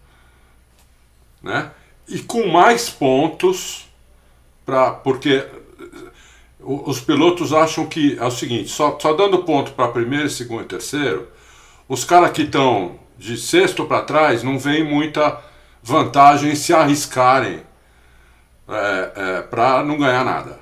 né? 1.41 1.71
E 2.07 2.19
com 2.19 2.47
mais 2.47 2.89
pontos 2.89 3.87
para 4.65 4.91
porque 4.91 5.47
os 6.59 6.99
pilotos 6.99 7.53
acham 7.53 7.85
que 7.85 8.17
é 8.17 8.25
o 8.25 8.31
seguinte, 8.31 8.69
só, 8.69 8.97
só 8.99 9.13
dando 9.13 9.43
ponto 9.43 9.73
para 9.73 9.87
primeiro, 9.87 10.29
segundo 10.29 10.63
e 10.63 10.65
terceiro, 10.65 11.27
os 11.87 12.03
caras 12.03 12.31
que 12.31 12.41
estão 12.41 12.99
de 13.17 13.37
sexto 13.37 13.85
para 13.85 14.01
trás 14.01 14.41
não 14.41 14.57
vem 14.57 14.83
muita 14.83 15.39
vantagem 15.83 16.51
em 16.51 16.55
se 16.55 16.73
arriscarem 16.73 17.61
é, 18.67 19.11
é, 19.15 19.41
para 19.43 19.83
não 19.83 19.97
ganhar 19.97 20.25
nada. 20.25 20.59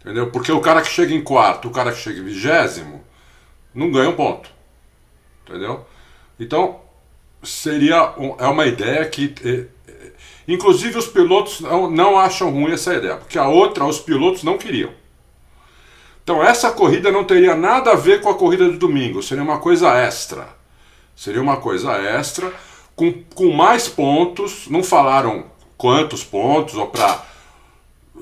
Entendeu? 0.00 0.30
Porque 0.30 0.52
o 0.52 0.60
cara 0.60 0.80
que 0.80 0.88
chega 0.88 1.12
em 1.12 1.22
quarto, 1.22 1.68
o 1.68 1.72
cara 1.72 1.92
que 1.92 1.98
chega 1.98 2.20
em 2.20 2.24
vigésimo, 2.24 3.04
não 3.74 3.90
ganha 3.90 4.08
um 4.08 4.16
ponto. 4.16 4.48
Entendeu? 5.44 5.84
Então, 6.38 6.80
seria 7.42 8.14
um, 8.18 8.36
é 8.38 8.46
uma 8.46 8.66
ideia 8.66 9.04
que. 9.08 9.34
Inclusive 10.50 10.98
os 10.98 11.06
pilotos 11.06 11.60
não, 11.60 11.88
não 11.88 12.18
acham 12.18 12.50
ruim 12.50 12.72
essa 12.72 12.92
ideia, 12.92 13.16
porque 13.16 13.38
a 13.38 13.48
outra 13.48 13.84
os 13.84 14.00
pilotos 14.00 14.42
não 14.42 14.58
queriam. 14.58 14.90
Então 16.24 16.42
essa 16.42 16.72
corrida 16.72 17.10
não 17.12 17.22
teria 17.22 17.54
nada 17.54 17.92
a 17.92 17.94
ver 17.94 18.20
com 18.20 18.28
a 18.28 18.34
corrida 18.34 18.68
de 18.68 18.76
domingo, 18.76 19.22
seria 19.22 19.44
uma 19.44 19.60
coisa 19.60 19.88
extra. 19.94 20.48
Seria 21.14 21.40
uma 21.40 21.58
coisa 21.58 21.92
extra, 21.92 22.52
com, 22.96 23.12
com 23.34 23.52
mais 23.52 23.86
pontos, 23.86 24.66
não 24.68 24.82
falaram 24.82 25.44
quantos 25.76 26.24
pontos, 26.24 26.74
ou 26.74 26.88
para 26.88 27.26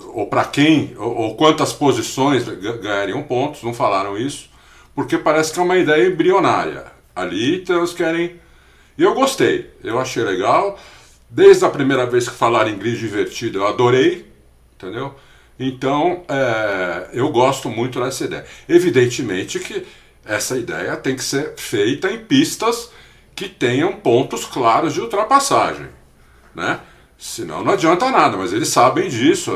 ou 0.08 0.26
para 0.26 0.44
quem, 0.44 0.94
ou, 0.96 1.16
ou, 1.16 1.34
quantas 1.34 1.72
posições 1.72 2.44
ganhariam 2.44 3.22
pontos, 3.22 3.62
não 3.62 3.74
falaram 3.74 4.16
isso, 4.16 4.48
porque 4.94 5.18
parece 5.18 5.52
que 5.52 5.58
é 5.58 5.62
uma 5.62 5.76
ideia 5.76 6.06
embrionária. 6.06 6.84
Ali 7.16 7.62
então 7.62 7.78
eles 7.78 7.92
querem. 7.92 8.38
E 8.96 9.02
eu 9.02 9.14
gostei, 9.14 9.70
eu 9.82 9.98
achei 9.98 10.22
legal. 10.22 10.78
Desde 11.30 11.64
a 11.64 11.70
primeira 11.70 12.06
vez 12.06 12.28
que 12.28 12.34
falaram 12.34 12.70
inglês 12.70 12.98
divertido, 12.98 13.58
eu 13.58 13.66
adorei, 13.66 14.30
entendeu? 14.74 15.14
Então, 15.58 16.24
é, 16.28 17.10
eu 17.12 17.30
gosto 17.30 17.68
muito 17.68 18.00
dessa 18.00 18.24
ideia. 18.24 18.46
Evidentemente 18.68 19.58
que 19.58 19.84
essa 20.24 20.56
ideia 20.56 20.96
tem 20.96 21.16
que 21.16 21.24
ser 21.24 21.54
feita 21.56 22.10
em 22.10 22.24
pistas 22.24 22.90
que 23.34 23.48
tenham 23.48 23.92
pontos 23.94 24.44
claros 24.44 24.94
de 24.94 25.00
ultrapassagem, 25.00 25.88
né? 26.54 26.80
Senão 27.16 27.64
não 27.64 27.72
adianta 27.72 28.10
nada, 28.10 28.36
mas 28.36 28.52
eles 28.52 28.68
sabem 28.68 29.08
disso, 29.08 29.50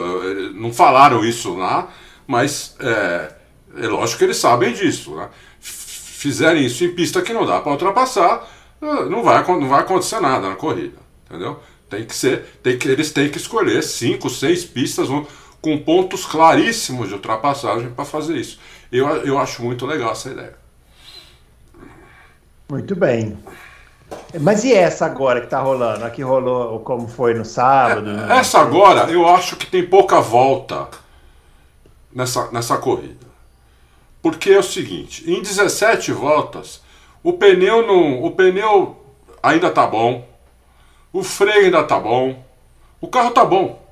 não 0.55 0.73
falaram 0.73 1.25
isso 1.25 1.55
lá, 1.55 1.88
mas 2.26 2.75
é, 2.81 3.33
é 3.76 3.87
lógico 3.87 4.19
que 4.19 4.25
eles 4.25 4.37
sabem 4.37 4.73
disso, 4.73 5.14
né? 5.14 5.29
Fizerem 5.61 6.64
isso 6.64 6.85
em 6.85 6.95
pista 6.95 7.23
que 7.23 7.33
não 7.33 7.45
dá 7.47 7.61
para 7.61 7.73
ultrapassar, 7.73 8.49
não 8.81 9.23
vai, 9.23 9.47
não 9.47 9.69
vai 9.69 9.81
acontecer 9.81 10.21
nada 10.21 10.49
na 10.49 10.57
corrida, 10.57 10.99
entendeu? 11.33 11.59
Tem 11.89 12.05
que 12.05 12.15
ser, 12.15 12.45
tem 12.62 12.79
que, 12.79 12.89
eles 12.89 13.11
têm 13.11 13.31
que 13.31 13.39
escolher 13.39 13.83
cinco, 13.83 14.29
seis 14.29 14.65
pistas 14.65 15.09
com 15.61 15.79
pontos 15.79 16.27
claríssimos 16.27 17.09
de 17.09 17.15
ultrapassagem 17.15 17.91
para 17.91 18.05
fazer 18.05 18.37
isso. 18.37 18.61
Eu, 18.91 19.09
eu 19.25 19.39
acho 19.39 19.62
muito 19.62 19.87
legal 19.87 20.12
essa 20.12 20.31
ideia. 20.31 20.55
Muito 22.69 22.95
bem. 22.95 23.39
Mas 24.41 24.65
e 24.65 24.75
essa 24.75 25.07
agora 25.07 25.41
que 25.41 25.47
está 25.47 25.61
rolando? 25.61 26.05
A 26.05 26.11
que 26.11 26.23
rolou 26.23 26.81
como 26.81 27.09
foi 27.09 27.33
no 27.33 27.45
sábado? 27.45 28.11
É, 28.11 28.39
essa 28.39 28.59
agora, 28.59 29.11
eu 29.11 29.27
acho 29.27 29.57
que 29.57 29.67
tem 29.67 29.87
pouca 29.87 30.21
volta 30.21 30.89
nessa, 32.12 32.51
nessa 32.51 32.77
corrida. 32.77 33.27
Porque 34.21 34.51
é 34.51 34.59
o 34.59 34.62
seguinte, 34.62 35.31
em 35.31 35.41
17 35.41 36.12
voltas, 36.12 36.83
o 37.23 37.33
pneu 37.33 37.87
não, 37.87 38.23
o 38.23 38.31
pneu 38.31 38.97
ainda 39.43 39.71
tá 39.71 39.87
bom, 39.87 40.27
o 41.12 41.23
freio 41.23 41.66
ainda 41.66 41.85
tá 41.85 41.99
bom, 42.00 42.45
o 43.00 43.09
carro 43.09 43.31
tá 43.33 43.45
bom. 43.45 43.83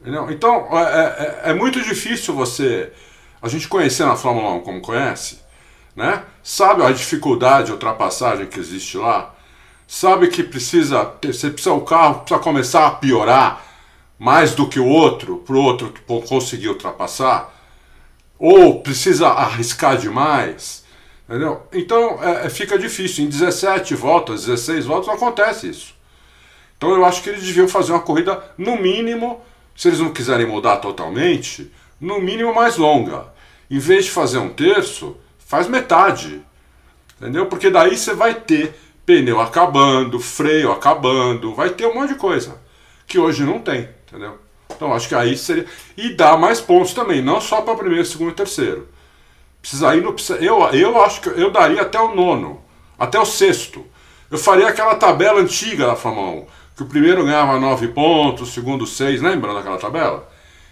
Entendeu? 0.00 0.30
Então 0.30 0.66
é, 0.78 1.40
é, 1.44 1.50
é, 1.50 1.54
muito 1.54 1.80
difícil 1.82 2.34
você, 2.34 2.92
a 3.40 3.48
gente 3.48 3.68
conhecer 3.68 4.04
na 4.04 4.16
Fórmula 4.16 4.50
1 4.54 4.60
como 4.60 4.80
conhece, 4.80 5.40
né? 5.94 6.24
Sabe 6.42 6.82
a 6.82 6.90
dificuldade 6.90 7.66
de 7.66 7.72
ultrapassagem 7.72 8.46
que 8.46 8.58
existe 8.58 8.96
lá? 8.96 9.34
Sabe 9.86 10.28
que 10.28 10.42
precisa, 10.42 11.12
você 11.22 11.50
precisa 11.50 11.74
o 11.74 11.82
carro 11.82 12.20
precisa 12.20 12.40
começar 12.40 12.86
a 12.86 12.92
piorar 12.92 13.64
mais 14.18 14.54
do 14.54 14.68
que 14.68 14.78
o 14.78 14.86
outro, 14.86 15.38
para 15.38 15.56
o 15.56 15.62
outro 15.62 15.92
conseguir 16.28 16.68
ultrapassar? 16.68 17.54
Ou 18.38 18.80
precisa 18.82 19.28
arriscar 19.28 19.98
demais? 19.98 20.79
Entendeu? 21.30 21.62
Então 21.72 22.18
é, 22.24 22.46
é 22.46 22.50
fica 22.50 22.76
difícil. 22.76 23.24
Em 23.24 23.28
17 23.28 23.94
voltas, 23.94 24.46
16 24.46 24.84
voltas, 24.84 25.06
não 25.06 25.14
acontece 25.14 25.70
isso. 25.70 25.94
Então 26.76 26.90
eu 26.90 27.04
acho 27.04 27.22
que 27.22 27.30
eles 27.30 27.44
deviam 27.44 27.68
fazer 27.68 27.92
uma 27.92 28.00
corrida, 28.00 28.42
no 28.58 28.76
mínimo, 28.76 29.40
se 29.76 29.86
eles 29.86 30.00
não 30.00 30.12
quiserem 30.12 30.46
mudar 30.46 30.78
totalmente, 30.78 31.70
no 32.00 32.20
mínimo 32.20 32.52
mais 32.52 32.76
longa. 32.76 33.26
Em 33.70 33.78
vez 33.78 34.06
de 34.06 34.10
fazer 34.10 34.38
um 34.38 34.48
terço, 34.48 35.16
faz 35.38 35.68
metade. 35.68 36.42
Entendeu? 37.16 37.46
Porque 37.46 37.70
daí 37.70 37.96
você 37.96 38.12
vai 38.12 38.34
ter 38.34 38.74
pneu 39.06 39.40
acabando, 39.40 40.18
freio 40.18 40.72
acabando, 40.72 41.54
vai 41.54 41.70
ter 41.70 41.86
um 41.86 41.94
monte 41.94 42.14
de 42.14 42.18
coisa 42.18 42.60
que 43.06 43.18
hoje 43.20 43.44
não 43.44 43.60
tem, 43.60 43.88
entendeu? 44.08 44.38
Então 44.68 44.92
acho 44.92 45.08
que 45.08 45.14
aí 45.14 45.36
seria 45.36 45.66
e 45.96 46.10
dá 46.10 46.36
mais 46.36 46.60
pontos 46.60 46.92
também, 46.92 47.22
não 47.22 47.40
só 47.40 47.60
para 47.60 47.76
primeiro, 47.76 48.04
segundo 48.04 48.30
e 48.30 48.34
terceiro. 48.34 48.88
Precisa 49.60 49.94
ir 49.94 50.02
no 50.02 50.14
eu 50.40 50.60
eu 50.72 51.02
acho 51.02 51.20
que 51.20 51.28
eu 51.28 51.50
daria 51.50 51.82
até 51.82 52.00
o 52.00 52.14
nono, 52.14 52.62
até 52.98 53.18
o 53.18 53.26
sexto. 53.26 53.84
Eu 54.30 54.38
faria 54.38 54.68
aquela 54.68 54.94
tabela 54.94 55.40
antiga 55.40 55.86
da 55.86 55.96
Fórmula 55.96 56.42
1, 56.42 56.46
que 56.76 56.82
o 56.82 56.86
primeiro 56.86 57.24
ganhava 57.24 57.58
nove 57.58 57.88
pontos, 57.88 58.48
o 58.48 58.52
segundo 58.52 58.86
seis, 58.86 59.20
lembra 59.20 59.52
daquela 59.52 59.76
tabela? 59.78 60.28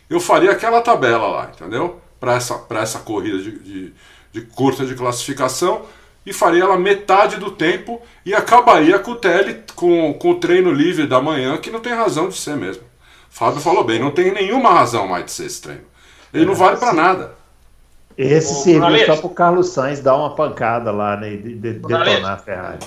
Eu 0.09 0.21
faria 0.21 0.52
aquela 0.52 0.80
tabela 0.80 1.26
lá, 1.28 1.50
entendeu? 1.54 2.00
Para 2.18 2.35
essa, 2.35 2.57
pra 2.57 2.80
essa 2.80 3.00
corrida 3.00 3.38
de, 3.38 3.59
de 3.59 3.95
de 4.33 4.42
curta 4.42 4.85
de 4.85 4.95
classificação 4.95 5.83
e 6.25 6.33
faria 6.33 6.64
ela 6.64 6.78
metade 6.78 7.37
do 7.37 7.50
tempo 7.50 8.00
e 8.25 8.35
acabaria 8.35 8.99
com 8.99 9.12
o 9.12 9.16
tele, 9.16 9.62
com, 9.75 10.12
com 10.14 10.30
o 10.30 10.35
treino 10.35 10.71
livre 10.71 11.07
da 11.07 11.21
manhã, 11.21 11.57
que 11.57 11.71
não 11.71 11.80
tem 11.80 11.95
razão 11.95 12.28
de 12.28 12.37
ser 12.37 12.57
mesmo. 12.57 12.83
Fábio 13.30 13.61
falou 13.61 13.85
bem, 13.85 13.99
não 13.99 14.11
tem 14.11 14.33
nenhuma 14.33 14.71
razão 14.71 15.07
mais 15.07 15.25
de 15.25 15.30
ser 15.30 15.47
esse 15.47 15.62
treino. 15.62 15.85
Ele 16.33 16.45
não 16.45 16.54
vale 16.54 16.76
para 16.76 16.92
nada. 16.92 17.38
Esse 18.18 18.64
serviu 18.64 19.06
só 19.06 19.16
para 19.16 19.26
o 19.26 19.30
Carlos 19.30 19.68
Sainz 19.68 20.00
dar 20.00 20.16
uma 20.16 20.34
pancada 20.34 20.90
lá, 20.90 21.16
né, 21.16 21.30
de, 21.30 21.54
de 21.54 21.72
detonar 21.75 22.32
a 22.32 22.37
Ferrari. 22.37 22.78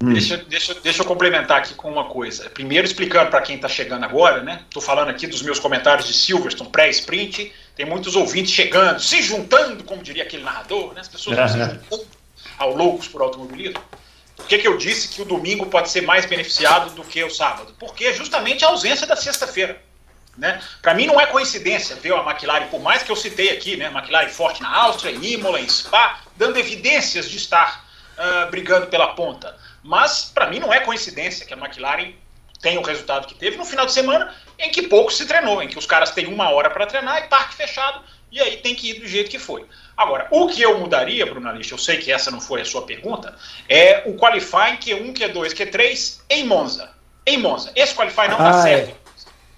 Hum. 0.00 0.12
Deixa, 0.12 0.36
deixa, 0.36 0.74
deixa 0.74 1.02
eu 1.02 1.06
complementar 1.06 1.58
aqui 1.58 1.74
com 1.74 1.90
uma 1.90 2.04
coisa. 2.04 2.48
Primeiro, 2.50 2.86
explicando 2.86 3.28
para 3.28 3.40
quem 3.40 3.56
está 3.56 3.68
chegando 3.68 4.04
agora, 4.04 4.42
né? 4.42 4.62
Estou 4.64 4.80
falando 4.80 5.08
aqui 5.08 5.26
dos 5.26 5.42
meus 5.42 5.58
comentários 5.58 6.06
de 6.06 6.14
Silverstone 6.14 6.70
pré-sprint. 6.70 7.52
Tem 7.74 7.84
muitos 7.84 8.14
ouvintes 8.14 8.52
chegando, 8.52 9.00
se 9.00 9.20
juntando, 9.20 9.82
como 9.82 10.00
diria 10.00 10.22
aquele 10.22 10.44
narrador, 10.44 10.94
né? 10.94 11.00
As 11.00 11.08
pessoas 11.08 11.38
uhum. 11.38 11.48
se 11.48 11.58
juntando 11.90 12.06
ao 12.58 12.76
loucos 12.76 13.08
por 13.08 13.20
automobilismo. 13.20 13.80
Por 14.36 14.46
que, 14.46 14.58
que 14.58 14.68
eu 14.68 14.76
disse 14.76 15.08
que 15.08 15.22
o 15.22 15.24
domingo 15.24 15.66
pode 15.66 15.90
ser 15.90 16.02
mais 16.02 16.24
beneficiado 16.24 16.94
do 16.94 17.02
que 17.02 17.22
o 17.22 17.30
sábado? 17.30 17.74
Porque 17.78 18.12
justamente 18.12 18.64
a 18.64 18.68
ausência 18.68 19.06
da 19.06 19.16
sexta-feira. 19.16 19.80
Né? 20.36 20.60
Para 20.80 20.94
mim 20.94 21.06
não 21.06 21.20
é 21.20 21.26
coincidência 21.26 21.94
ver 21.96 22.14
a 22.14 22.22
McLaren, 22.22 22.66
por 22.68 22.80
mais 22.80 23.02
que 23.02 23.12
eu 23.12 23.16
citei 23.16 23.50
aqui, 23.50 23.76
né? 23.76 23.86
McLaren 23.86 24.28
forte 24.28 24.62
na 24.62 24.74
Áustria, 24.74 25.10
em 25.10 25.22
Imola, 25.22 25.60
em 25.60 25.68
Spa, 25.68 26.20
dando 26.36 26.58
evidências 26.58 27.28
de 27.28 27.36
estar 27.36 27.84
uh, 28.16 28.50
brigando 28.50 28.86
pela 28.86 29.08
ponta. 29.08 29.54
Mas, 29.82 30.30
para 30.32 30.46
mim, 30.46 30.58
não 30.58 30.72
é 30.72 30.80
coincidência 30.80 31.44
que 31.44 31.52
a 31.52 31.56
McLaren 31.56 32.12
tenha 32.62 32.80
o 32.80 32.82
resultado 32.82 33.26
que 33.26 33.34
teve 33.34 33.56
no 33.56 33.64
final 33.64 33.84
de 33.84 33.92
semana 33.92 34.32
em 34.58 34.70
que 34.70 34.82
pouco 34.82 35.12
se 35.12 35.26
treinou, 35.26 35.60
em 35.62 35.68
que 35.68 35.78
os 35.78 35.84
caras 35.84 36.12
têm 36.12 36.26
uma 36.26 36.48
hora 36.50 36.70
para 36.70 36.86
treinar 36.86 37.24
e 37.24 37.28
parque 37.28 37.54
fechado, 37.54 38.00
e 38.30 38.40
aí 38.40 38.56
tem 38.58 38.74
que 38.74 38.90
ir 38.90 39.00
do 39.00 39.06
jeito 39.06 39.28
que 39.28 39.38
foi. 39.38 39.66
Agora, 39.96 40.28
o 40.30 40.46
que 40.46 40.62
eu 40.62 40.78
mudaria, 40.78 41.26
Bruno 41.26 41.48
Alice, 41.48 41.70
eu 41.70 41.76
sei 41.76 41.98
que 41.98 42.10
essa 42.10 42.30
não 42.30 42.40
foi 42.40 42.62
a 42.62 42.64
sua 42.64 42.82
pergunta, 42.82 43.36
é 43.68 44.04
o 44.06 44.14
qualifying 44.14 44.76
Q1, 44.76 45.12
Q2, 45.12 45.52
Q3 45.52 46.20
em 46.30 46.46
Monza. 46.46 46.90
Em 47.26 47.36
Monza. 47.36 47.70
Esse 47.76 47.94
qualifying 47.94 48.28
não 48.28 48.36
está 48.38 48.62
certo. 48.62 49.01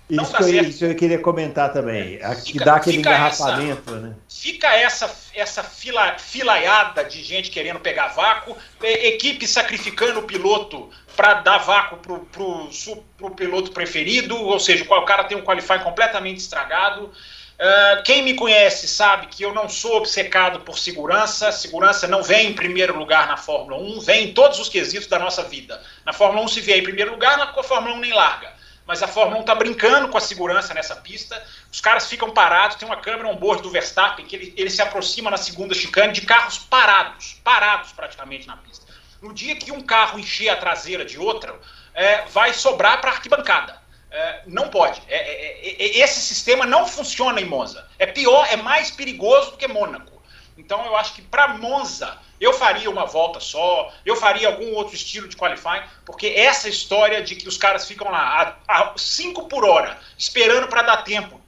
Isso, 0.08 0.32
tá 0.32 0.40
eu, 0.42 0.62
isso 0.64 0.84
eu 0.84 0.94
queria 0.94 1.18
comentar 1.18 1.72
também. 1.72 2.22
Aqui 2.22 2.52
fica, 2.52 2.64
dá 2.64 2.76
aquele 2.76 2.98
engarrafamento, 2.98 3.90
essa, 3.90 4.00
né? 4.00 4.14
Fica 4.28 4.68
essa, 4.74 5.10
essa 5.34 5.62
fila, 5.62 6.18
filaiada 6.18 7.04
de 7.04 7.22
gente 7.22 7.50
querendo 7.50 7.80
pegar 7.80 8.08
vácuo, 8.08 8.54
equipe 8.82 9.46
sacrificando 9.46 10.20
o 10.20 10.24
piloto 10.24 10.90
para 11.16 11.34
dar 11.34 11.58
vácuo 11.58 11.96
pro, 11.98 12.20
pro, 12.26 12.68
pro, 13.16 13.30
piloto 13.30 13.72
preferido, 13.72 14.36
ou 14.36 14.60
seja, 14.60 14.84
o 14.84 15.04
cara 15.04 15.24
tem 15.24 15.38
um 15.38 15.42
qualify 15.42 15.78
completamente 15.82 16.38
estragado. 16.38 17.06
Uh, 17.06 18.02
quem 18.02 18.22
me 18.22 18.34
conhece 18.34 18.86
sabe 18.86 19.28
que 19.28 19.42
eu 19.42 19.54
não 19.54 19.68
sou 19.68 19.96
obcecado 19.96 20.60
por 20.60 20.76
segurança. 20.76 21.50
Segurança 21.50 22.06
não 22.06 22.22
vem 22.22 22.50
em 22.50 22.52
primeiro 22.52 22.98
lugar 22.98 23.26
na 23.26 23.38
Fórmula 23.38 23.80
1, 23.80 24.00
vem 24.00 24.24
em 24.24 24.34
todos 24.34 24.58
os 24.58 24.68
quesitos 24.68 25.06
da 25.06 25.18
nossa 25.18 25.44
vida. 25.44 25.80
Na 26.04 26.12
Fórmula 26.12 26.44
1 26.44 26.48
se 26.48 26.60
vier 26.60 26.78
em 26.78 26.82
primeiro 26.82 27.12
lugar, 27.12 27.38
na 27.38 27.54
Fórmula 27.62 27.94
1 27.94 28.00
nem 28.00 28.12
larga 28.12 28.53
mas 28.86 29.02
a 29.02 29.08
Fórmula 29.08 29.38
1 29.38 29.40
está 29.40 29.54
brincando 29.54 30.08
com 30.08 30.18
a 30.18 30.20
segurança 30.20 30.74
nessa 30.74 30.96
pista. 30.96 31.42
Os 31.72 31.80
caras 31.80 32.06
ficam 32.06 32.30
parados, 32.30 32.76
tem 32.76 32.86
uma 32.86 32.98
câmera 32.98 33.28
on-board 33.28 33.62
do 33.62 33.70
Verstappen 33.70 34.26
que 34.26 34.36
ele, 34.36 34.54
ele 34.56 34.70
se 34.70 34.82
aproxima 34.82 35.30
na 35.30 35.36
segunda 35.36 35.74
chicane 35.74 36.12
de 36.12 36.22
carros 36.22 36.58
parados, 36.58 37.40
parados 37.42 37.92
praticamente 37.92 38.46
na 38.46 38.56
pista. 38.56 38.84
No 39.22 39.32
dia 39.32 39.56
que 39.56 39.72
um 39.72 39.80
carro 39.80 40.18
encher 40.18 40.50
a 40.50 40.56
traseira 40.56 41.04
de 41.04 41.18
outro, 41.18 41.58
é, 41.94 42.26
vai 42.26 42.52
sobrar 42.52 43.00
para 43.00 43.12
arquibancada. 43.12 43.82
É, 44.10 44.42
não 44.46 44.68
pode. 44.68 45.02
É, 45.08 45.16
é, 45.16 45.68
é, 45.68 45.82
é, 45.82 45.98
esse 45.98 46.20
sistema 46.20 46.66
não 46.66 46.86
funciona 46.86 47.40
em 47.40 47.44
Monza. 47.44 47.88
É 47.98 48.06
pior, 48.06 48.46
é 48.50 48.56
mais 48.56 48.90
perigoso 48.90 49.52
do 49.52 49.56
que 49.56 49.66
Mônaco. 49.66 50.13
Então 50.56 50.84
eu 50.84 50.96
acho 50.96 51.14
que 51.14 51.22
para 51.22 51.48
Monza 51.48 52.16
eu 52.40 52.52
faria 52.52 52.90
uma 52.90 53.06
volta 53.06 53.40
só, 53.40 53.92
eu 54.04 54.16
faria 54.16 54.48
algum 54.48 54.74
outro 54.74 54.94
estilo 54.94 55.28
de 55.28 55.36
qualifying, 55.36 55.82
porque 56.04 56.26
essa 56.28 56.68
história 56.68 57.22
de 57.22 57.34
que 57.34 57.48
os 57.48 57.56
caras 57.56 57.86
ficam 57.86 58.10
lá 58.10 58.58
a 58.68 58.92
5 58.96 59.48
por 59.48 59.64
hora, 59.64 59.98
esperando 60.18 60.68
para 60.68 60.82
dar 60.82 60.98
tempo, 60.98 61.40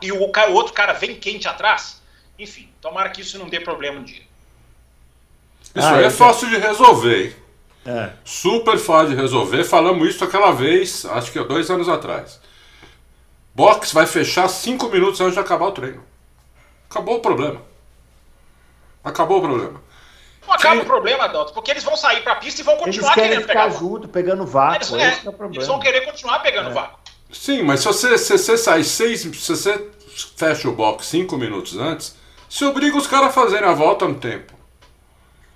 e 0.00 0.12
o, 0.12 0.18
o, 0.20 0.52
outro 0.52 0.72
cara 0.72 0.92
vem 0.92 1.14
quente 1.14 1.48
atrás, 1.48 2.02
enfim, 2.38 2.68
tomara 2.80 3.10
que 3.10 3.20
isso 3.20 3.38
não 3.38 3.48
dê 3.48 3.60
problema 3.60 4.00
um 4.00 4.04
dia. 4.04 4.22
Isso 5.74 5.86
ah, 5.86 5.96
aí 5.96 6.04
é 6.04 6.10
fácil 6.10 6.50
de 6.50 6.58
resolver, 6.58 7.26
hein? 7.26 7.36
É. 7.84 8.10
Super 8.24 8.78
fácil 8.78 9.10
de 9.10 9.20
resolver. 9.20 9.64
Falamos 9.64 10.08
isso 10.08 10.22
aquela 10.22 10.52
vez, 10.52 11.04
acho 11.04 11.32
que 11.32 11.38
há 11.38 11.42
dois 11.42 11.70
anos 11.70 11.88
atrás. 11.88 12.40
Box 13.54 13.92
vai 13.92 14.06
fechar 14.06 14.48
cinco 14.48 14.88
minutos 14.88 15.20
antes 15.20 15.34
de 15.34 15.40
acabar 15.40 15.66
o 15.66 15.72
treino. 15.72 16.04
Acabou 16.88 17.16
o 17.16 17.20
problema. 17.20 17.60
Acabou 19.02 19.38
o 19.38 19.42
problema. 19.42 19.80
Não 20.46 20.54
acaba 20.54 20.76
Sim. 20.76 20.82
o 20.82 20.84
problema, 20.84 21.24
Adalto, 21.24 21.52
porque 21.52 21.70
eles 21.70 21.84
vão 21.84 21.96
sair 21.96 22.22
para 22.22 22.32
a 22.32 22.36
pista 22.36 22.60
e 22.60 22.64
vão 22.64 22.76
continuar 22.76 23.16
eles 23.16 23.28
querendo 23.28 23.46
pegar 23.46 23.68
junto, 23.70 24.08
pegando 24.08 24.44
vácuo. 24.44 24.76
Eles, 24.76 24.92
é, 24.92 25.28
é 25.28 25.46
eles, 25.54 25.66
vão 25.66 25.78
querer 25.78 26.00
continuar 26.02 26.40
pegando 26.40 26.70
é. 26.70 26.72
vácuo. 26.72 26.98
Sim, 27.30 27.62
mas 27.62 27.80
se 27.80 27.86
você, 27.86 28.18
se 28.18 28.36
você 28.36 28.58
sai 28.58 28.84
seis, 28.84 29.20
se 29.20 29.28
você 29.28 29.88
fecha 30.36 30.68
o 30.68 30.72
box 30.72 31.06
cinco 31.06 31.36
minutos 31.36 31.78
antes, 31.78 32.14
Você 32.48 32.66
obriga 32.66 32.96
os 32.98 33.06
caras 33.06 33.28
a 33.28 33.32
fazerem 33.32 33.66
a 33.66 33.72
volta 33.72 34.06
no 34.06 34.16
tempo. 34.16 34.52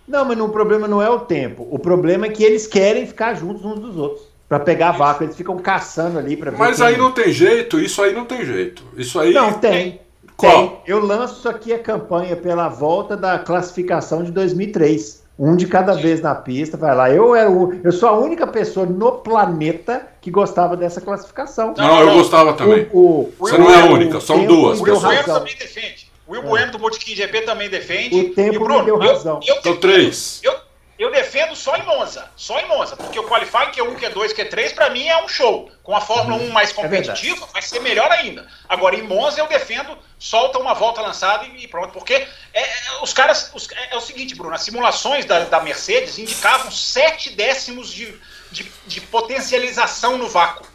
Não, 0.09 0.25
mas 0.25 0.41
o 0.41 0.49
problema 0.49 0.89
não 0.89 1.03
é 1.03 1.11
o 1.11 1.21
tempo. 1.21 1.69
O 1.71 1.79
problema 1.79 2.27
é 2.27 2.29
que 2.31 2.43
eles 2.43 2.67
querem 2.67 3.07
ficar 3.07 3.35
juntos 3.35 3.65
uns 3.65 3.81
dos 3.81 3.97
outros. 3.97 4.27
Pra 4.49 4.61
pegar 4.61 4.93
vácuo, 4.93 5.25
eles 5.25 5.37
ficam 5.37 5.59
caçando 5.59 6.19
ali 6.19 6.37
pra 6.37 6.53
ver. 6.53 6.57
Mas 6.57 6.77
quem... 6.77 6.87
aí 6.87 6.97
não 6.97 7.11
tem 7.11 7.33
jeito, 7.33 7.81
isso 7.81 8.01
aí 8.01 8.15
não 8.15 8.25
tem 8.25 8.47
jeito. 8.47 8.83
Isso 8.97 9.19
aí. 9.19 9.35
Não, 9.35 9.55
tem. 9.55 10.01
Qual? 10.37 10.69
Tem. 10.69 10.81
Eu 10.87 11.05
lanço 11.05 11.49
aqui 11.49 11.73
a 11.73 11.79
campanha 11.79 12.37
pela 12.37 12.69
volta 12.69 13.17
da 13.17 13.39
classificação 13.39 14.23
de 14.23 14.31
2003. 14.31 15.25
Um 15.39 15.55
de 15.55 15.67
cada 15.67 15.93
vez 15.95 16.23
na 16.23 16.35
pista, 16.35 16.79
vai 16.79 16.95
lá. 16.95 17.11
Eu 17.11 17.35
era 17.35 17.51
o, 17.51 17.79
eu 17.85 17.93
sou 17.93 18.09
a 18.09 18.13
única 18.13 18.47
pessoa 18.47 18.87
no 18.87 19.13
planeta 19.13 20.09
que 20.21 20.31
gostava 20.31 20.77
dessa 20.77 20.99
classificação. 20.99 21.75
Não, 21.77 21.87
não 21.87 22.01
eu 22.01 22.15
gostava 22.15 22.55
também. 22.55 22.89
O, 22.91 22.99
o, 22.99 23.33
Você 23.41 23.59
não 23.59 23.71
é 23.71 23.83
a 23.83 23.85
única, 23.87 24.19
são 24.19 24.47
duas. 24.47 24.81
O 24.81 24.85
Will 24.85 24.99
Bueno 24.99 25.25
também 25.25 25.55
defende. 25.59 26.11
O 26.27 26.33
Will 26.33 26.43
Bueno 26.43 26.73
do 26.73 26.79
Botequim 26.79 27.15
GP 27.15 27.43
também 27.43 27.69
defende. 27.69 28.19
O 28.19 28.35
tempo 28.35 28.55
e 28.55 28.59
Bruno, 28.59 28.79
me 28.79 28.87
deu 28.87 28.99
razão. 28.99 29.41
Eu, 29.47 29.57
eu 29.57 29.63
São 29.63 29.77
três. 29.77 30.41
Eu, 30.43 30.55
eu 30.99 31.11
defendo 31.11 31.55
só 31.55 31.77
em 31.77 31.83
Monza, 31.83 32.31
só 32.37 32.59
em 32.59 32.67
Monza, 32.67 32.97
porque 32.97 33.19
o 33.19 33.29
Qualifying 33.29 33.71
Q1, 33.73 33.99
Q2, 33.99 34.35
Q3 34.35 34.75
para 34.75 34.91
mim 34.91 35.07
é 35.07 35.23
um 35.23 35.29
show. 35.29 35.71
Com 35.83 35.95
a 35.95 36.01
Fórmula 36.01 36.43
1 36.43 36.51
mais 36.51 36.73
competitiva, 36.73 37.47
é 37.47 37.53
vai 37.53 37.63
ser 37.63 37.81
melhor 37.81 38.11
ainda. 38.11 38.47
Agora 38.69 38.97
em 38.97 39.03
Monza 39.03 39.39
eu 39.39 39.47
defendo, 39.47 39.97
solta 40.19 40.59
uma 40.59 40.73
volta 40.73 41.03
lançada 41.03 41.45
e 41.47 41.69
pronto, 41.69 41.93
porque 41.93 42.15
é, 42.15 42.29
é, 42.55 42.69
os 43.03 43.13
caras, 43.13 43.51
os, 43.55 43.71
é, 43.71 43.93
é, 43.93 43.97
o 43.97 44.01
seguinte, 44.01 44.35
Bruno, 44.35 44.55
as 44.55 44.63
simulações 44.63 45.27
da, 45.27 45.41
da 45.41 45.61
Mercedes 45.61 46.19
indicavam 46.19 46.71
sete 46.71 47.31
décimos 47.31 47.93
de, 47.93 48.19
de, 48.51 48.73
de 48.87 49.01
potencialização 49.03 50.17
no 50.17 50.29
vácuo. 50.29 50.67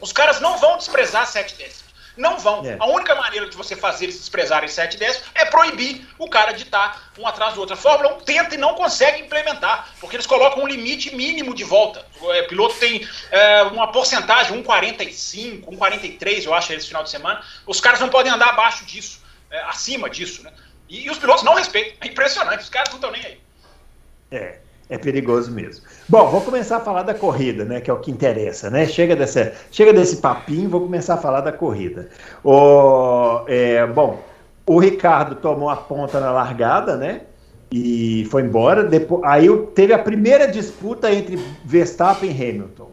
Os 0.00 0.12
caras 0.12 0.40
não 0.40 0.58
vão 0.58 0.76
desprezar 0.76 1.26
sete 1.26 1.54
décimos. 1.54 1.87
Não 2.18 2.36
vão. 2.36 2.66
É. 2.66 2.76
A 2.80 2.86
única 2.86 3.14
maneira 3.14 3.48
de 3.48 3.56
você 3.56 3.76
fazer 3.76 4.06
eles 4.06 4.18
desprezarem 4.18 4.68
7 4.68 4.94
e 4.94 4.98
10 4.98 5.22
é 5.36 5.44
proibir 5.44 6.06
o 6.18 6.28
cara 6.28 6.52
de 6.52 6.64
estar 6.64 7.12
um 7.16 7.26
atrás 7.26 7.54
do 7.54 7.60
outro. 7.60 7.74
A 7.74 7.76
Fórmula 7.76 8.14
1 8.16 8.20
tenta 8.22 8.54
e 8.56 8.58
não 8.58 8.74
consegue 8.74 9.22
implementar, 9.22 9.88
porque 10.00 10.16
eles 10.16 10.26
colocam 10.26 10.64
um 10.64 10.66
limite 10.66 11.14
mínimo 11.14 11.54
de 11.54 11.62
volta. 11.62 12.04
O 12.20 12.32
é, 12.32 12.42
piloto 12.42 12.74
tem 12.74 13.06
é, 13.30 13.62
uma 13.62 13.92
porcentagem, 13.92 14.60
1,45, 14.62 15.66
1,43, 15.66 16.44
eu 16.44 16.52
acho, 16.52 16.72
esse 16.72 16.88
final 16.88 17.04
de 17.04 17.10
semana. 17.10 17.40
Os 17.64 17.80
caras 17.80 18.00
não 18.00 18.08
podem 18.08 18.32
andar 18.32 18.48
abaixo 18.48 18.84
disso, 18.84 19.22
é, 19.48 19.60
acima 19.62 20.10
disso, 20.10 20.42
né? 20.42 20.52
E, 20.88 21.06
e, 21.06 21.10
os 21.10 21.18
pilotos 21.18 21.44
não 21.44 21.54
respeitam. 21.54 21.92
É 22.00 22.08
impressionante, 22.08 22.62
os 22.62 22.68
caras 22.68 22.88
não 22.88 22.96
estão 22.96 23.12
nem 23.12 23.24
aí. 23.24 23.40
É. 24.32 24.58
É 24.90 24.96
perigoso 24.96 25.50
mesmo. 25.50 25.86
Bom, 26.08 26.26
vou 26.30 26.40
começar 26.40 26.78
a 26.78 26.80
falar 26.80 27.02
da 27.02 27.12
corrida, 27.12 27.66
né? 27.66 27.82
Que 27.82 27.90
é 27.90 27.92
o 27.92 27.98
que 27.98 28.10
interessa, 28.10 28.70
né? 28.70 28.86
Chega, 28.86 29.14
dessa, 29.14 29.52
chega 29.70 29.92
desse 29.92 30.16
papinho, 30.16 30.70
vou 30.70 30.80
começar 30.80 31.14
a 31.14 31.18
falar 31.18 31.42
da 31.42 31.52
corrida. 31.52 32.08
O, 32.42 33.44
é, 33.46 33.86
bom, 33.86 34.18
o 34.64 34.78
Ricardo 34.78 35.34
tomou 35.34 35.68
a 35.68 35.76
ponta 35.76 36.18
na 36.18 36.30
largada, 36.30 36.96
né? 36.96 37.20
E 37.70 38.26
foi 38.30 38.40
embora. 38.40 38.84
Depois, 38.84 39.22
aí 39.22 39.48
teve 39.74 39.92
a 39.92 39.98
primeira 39.98 40.48
disputa 40.48 41.12
entre 41.12 41.38
Verstappen 41.62 42.30
e 42.30 42.32
Hamilton, 42.32 42.90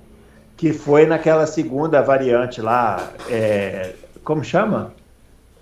que 0.57 0.73
foi 0.73 1.05
naquela 1.05 1.47
segunda 1.47 2.01
variante 2.01 2.61
lá. 2.61 3.11
É, 3.29 3.93
como 4.25 4.43
chama? 4.43 4.93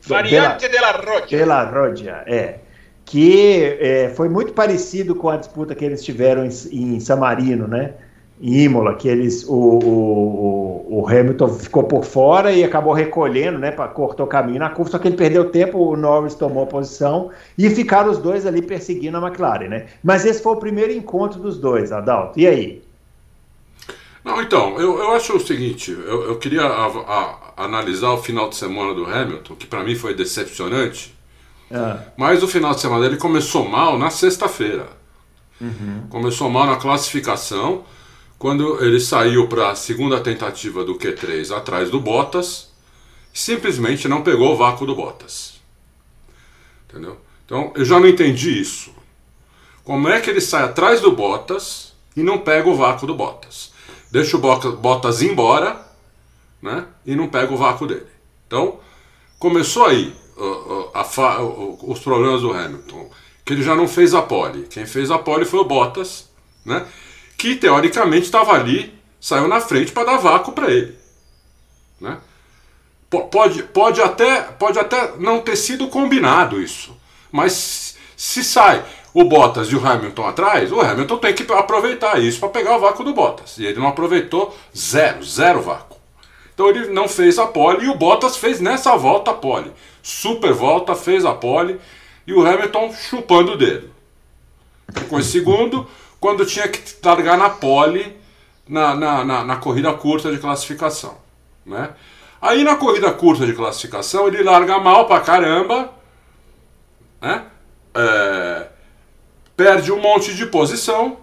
Variante 0.08 0.68
de 0.68 0.80
la 0.80 0.92
Rodia. 0.92 1.38
De 1.38 1.46
la 1.46 1.64
Rodia, 1.66 2.24
é 2.26 2.62
que 3.06 3.78
é, 3.80 4.10
foi 4.16 4.30
muito 4.30 4.54
parecido 4.54 5.16
com 5.16 5.30
a 5.30 5.38
disputa 5.38 5.76
que 5.76 5.84
eles 5.84 6.04
tiveram 6.04 6.46
em, 6.46 6.50
em 6.72 7.00
San 7.00 7.18
Marino, 7.18 7.68
né? 7.68 7.94
Em 8.42 8.64
Imola, 8.64 8.96
que 8.96 9.08
eles, 9.08 9.44
o, 9.48 9.54
o, 9.54 11.00
o, 11.00 11.08
Hamilton 11.08 11.48
ficou 11.50 11.84
por 11.84 12.04
fora 12.04 12.52
e 12.52 12.64
acabou 12.64 12.94
recolhendo, 12.94 13.60
né? 13.60 13.72
Para 13.72 13.88
cortar 13.88 14.24
o 14.24 14.28
caminho 14.28 14.60
na 14.60 14.70
curva, 14.70 14.92
só 14.92 15.00
que 15.00 15.08
ele 15.08 15.16
perdeu 15.16 15.50
tempo, 15.50 15.78
o 15.78 15.96
Norris 15.96 16.34
tomou 16.34 16.66
posição 16.66 17.30
e 17.58 17.70
ficaram 17.70 18.10
os 18.10 18.18
dois 18.18 18.46
ali 18.46 18.62
perseguindo 18.62 19.18
a 19.18 19.28
McLaren, 19.28 19.68
né? 19.68 19.86
Mas 20.04 20.26
esse 20.26 20.42
foi 20.42 20.54
o 20.54 20.58
primeiro 20.58 20.92
encontro 20.92 21.40
dos 21.40 21.58
dois, 21.58 21.92
Adalto. 21.92 22.40
E 22.40 22.48
aí? 22.48 22.82
Não, 24.24 24.42
então, 24.42 24.80
eu, 24.80 24.98
eu 25.00 25.12
acho 25.12 25.36
o 25.36 25.40
seguinte, 25.40 25.92
eu, 25.92 26.24
eu 26.24 26.38
queria 26.38 26.64
a, 26.64 26.88
a, 26.88 27.66
analisar 27.66 28.12
o 28.12 28.18
final 28.18 28.50
de 28.50 28.56
semana 28.56 28.94
do 28.94 29.06
Hamilton, 29.06 29.56
que 29.56 29.68
para 29.68 29.84
mim 29.84 29.96
foi 29.96 30.13
decepcionante, 30.13 31.13
é. 31.71 31.99
Mas 32.17 32.43
o 32.43 32.47
final 32.47 32.73
de 32.73 32.82
semana 32.82 33.04
dele 33.04 33.17
começou 33.17 33.67
mal 33.67 33.97
na 33.97 34.10
sexta-feira. 34.10 34.88
Uhum. 35.60 36.08
Começou 36.10 36.49
mal 36.49 36.67
na 36.67 36.76
classificação, 36.76 37.84
quando 38.38 38.84
ele 38.84 38.99
saiu 38.99 39.47
para 39.47 39.71
a 39.71 39.76
segunda 39.76 40.19
tentativa 40.19 40.84
do 40.84 40.95
Q3 40.95 41.56
atrás 41.56 41.89
do 41.89 41.99
Bottas, 41.99 42.71
simplesmente 43.34 44.08
não 44.08 44.21
pegou 44.21 44.54
o 44.54 44.58
vácuo 44.58 44.86
do 44.86 44.95
Bottas. 44.95 45.62
Entendeu? 46.89 47.17
Então 47.45 47.71
eu 47.76 47.86
já 47.86 47.99
não 47.99 48.08
entendi 48.08 48.60
isso. 48.60 48.93
Como 49.84 50.08
é 50.08 50.19
que 50.19 50.30
ele 50.30 50.41
sai 50.41 50.63
atrás 50.63 51.02
do 51.02 51.12
Bottas 51.12 51.93
e 52.15 52.23
não 52.23 52.38
pega 52.38 52.69
o 52.69 52.76
vácuo 52.76 53.08
do 53.08 53.15
Bottas? 53.15 53.71
Deixa 54.12 54.38
o 54.38 54.39
Bottas 54.39 55.21
embora 55.21 55.82
né, 56.62 56.86
e 57.06 57.15
não 57.15 57.28
pega 57.28 57.54
o 57.54 57.58
vácuo 57.58 57.88
dele. 57.88 58.08
Então, 58.47 58.80
começou 59.39 59.86
aí 59.86 60.13
a, 60.93 61.41
os 61.84 61.99
problemas 61.99 62.41
do 62.41 62.51
Hamilton, 62.51 63.10
que 63.45 63.53
ele 63.53 63.63
já 63.63 63.75
não 63.75 63.88
fez 63.88 64.13
a 64.13 64.21
pole. 64.21 64.67
Quem 64.69 64.86
fez 64.86 65.12
a 65.12 65.17
pole 65.17 65.45
foi 65.45 65.60
o 65.60 65.65
Bottas, 65.65 66.29
né? 66.65 66.86
que 67.38 67.56
teoricamente 67.56 68.25
estava 68.25 68.53
ali, 68.53 68.93
saiu 69.19 69.47
na 69.47 69.60
frente 69.60 69.91
para 69.91 70.12
dar 70.12 70.17
vácuo 70.17 70.53
para 70.53 70.71
ele. 70.71 70.95
Né? 71.99 72.17
Pode, 73.10 73.63
pode, 73.63 74.01
até, 74.01 74.41
pode 74.41 74.79
até 74.79 75.15
não 75.17 75.39
ter 75.39 75.56
sido 75.56 75.88
combinado 75.88 76.62
isso, 76.62 76.97
mas 77.32 77.95
se 78.17 78.43
sai 78.43 78.84
o 79.13 79.23
Bottas 79.25 79.67
e 79.67 79.75
o 79.75 79.86
Hamilton 79.86 80.25
atrás, 80.25 80.71
o 80.71 80.82
Hamilton 80.82 81.17
tem 81.17 81.34
que 81.34 81.51
aproveitar 81.53 82.19
isso 82.19 82.39
para 82.39 82.49
pegar 82.49 82.77
o 82.77 82.79
vácuo 82.79 83.03
do 83.03 83.13
Bottas. 83.13 83.58
E 83.58 83.65
ele 83.65 83.79
não 83.79 83.88
aproveitou 83.88 84.58
zero, 84.75 85.23
zero 85.23 85.62
vácuo. 85.62 85.92
Então 86.54 86.70
ele 86.70 86.88
não 86.88 87.08
fez 87.08 87.39
a 87.39 87.48
pole 87.48 87.86
e 87.86 87.89
o 87.89 87.96
Bottas 87.96 88.38
fez 88.38 88.60
nessa 88.60 88.96
volta 88.96 89.32
a 89.32 89.34
pole 89.34 89.72
super 90.04 90.52
volta, 90.52 90.94
fez 90.94 91.24
a 91.24 91.34
pole 91.34 91.80
e 92.28 92.34
o 92.34 92.46
Hamilton 92.46 92.94
chupando 92.94 93.54
o 93.54 93.58
dedo. 93.58 93.89
Ficou 94.94 95.18
em 95.18 95.24
segundo 95.24 95.88
quando 96.20 96.46
tinha 96.46 96.68
que 96.68 96.82
largar 97.04 97.38
na 97.38 97.50
pole 97.50 98.16
na, 98.68 98.94
na, 98.94 99.24
na, 99.24 99.44
na 99.46 99.56
corrida 99.56 99.94
curta 99.94 100.30
de 100.30 100.38
classificação. 100.38 101.18
Né? 101.66 101.89
Aí 102.42 102.63
na 102.66 102.76
corrida 102.76 103.12
curta 103.13 103.46
de 103.46 103.54
classificação 103.54 104.28
ele 104.28 104.44
larga 104.44 104.78
mal 104.78 105.08
pra 105.08 105.22
caramba, 105.22 105.89
né? 107.22 107.46
É, 107.96 108.68
perde 109.56 109.92
um 109.92 110.02
monte 110.02 110.34
de 110.34 110.48
posição 110.48 111.18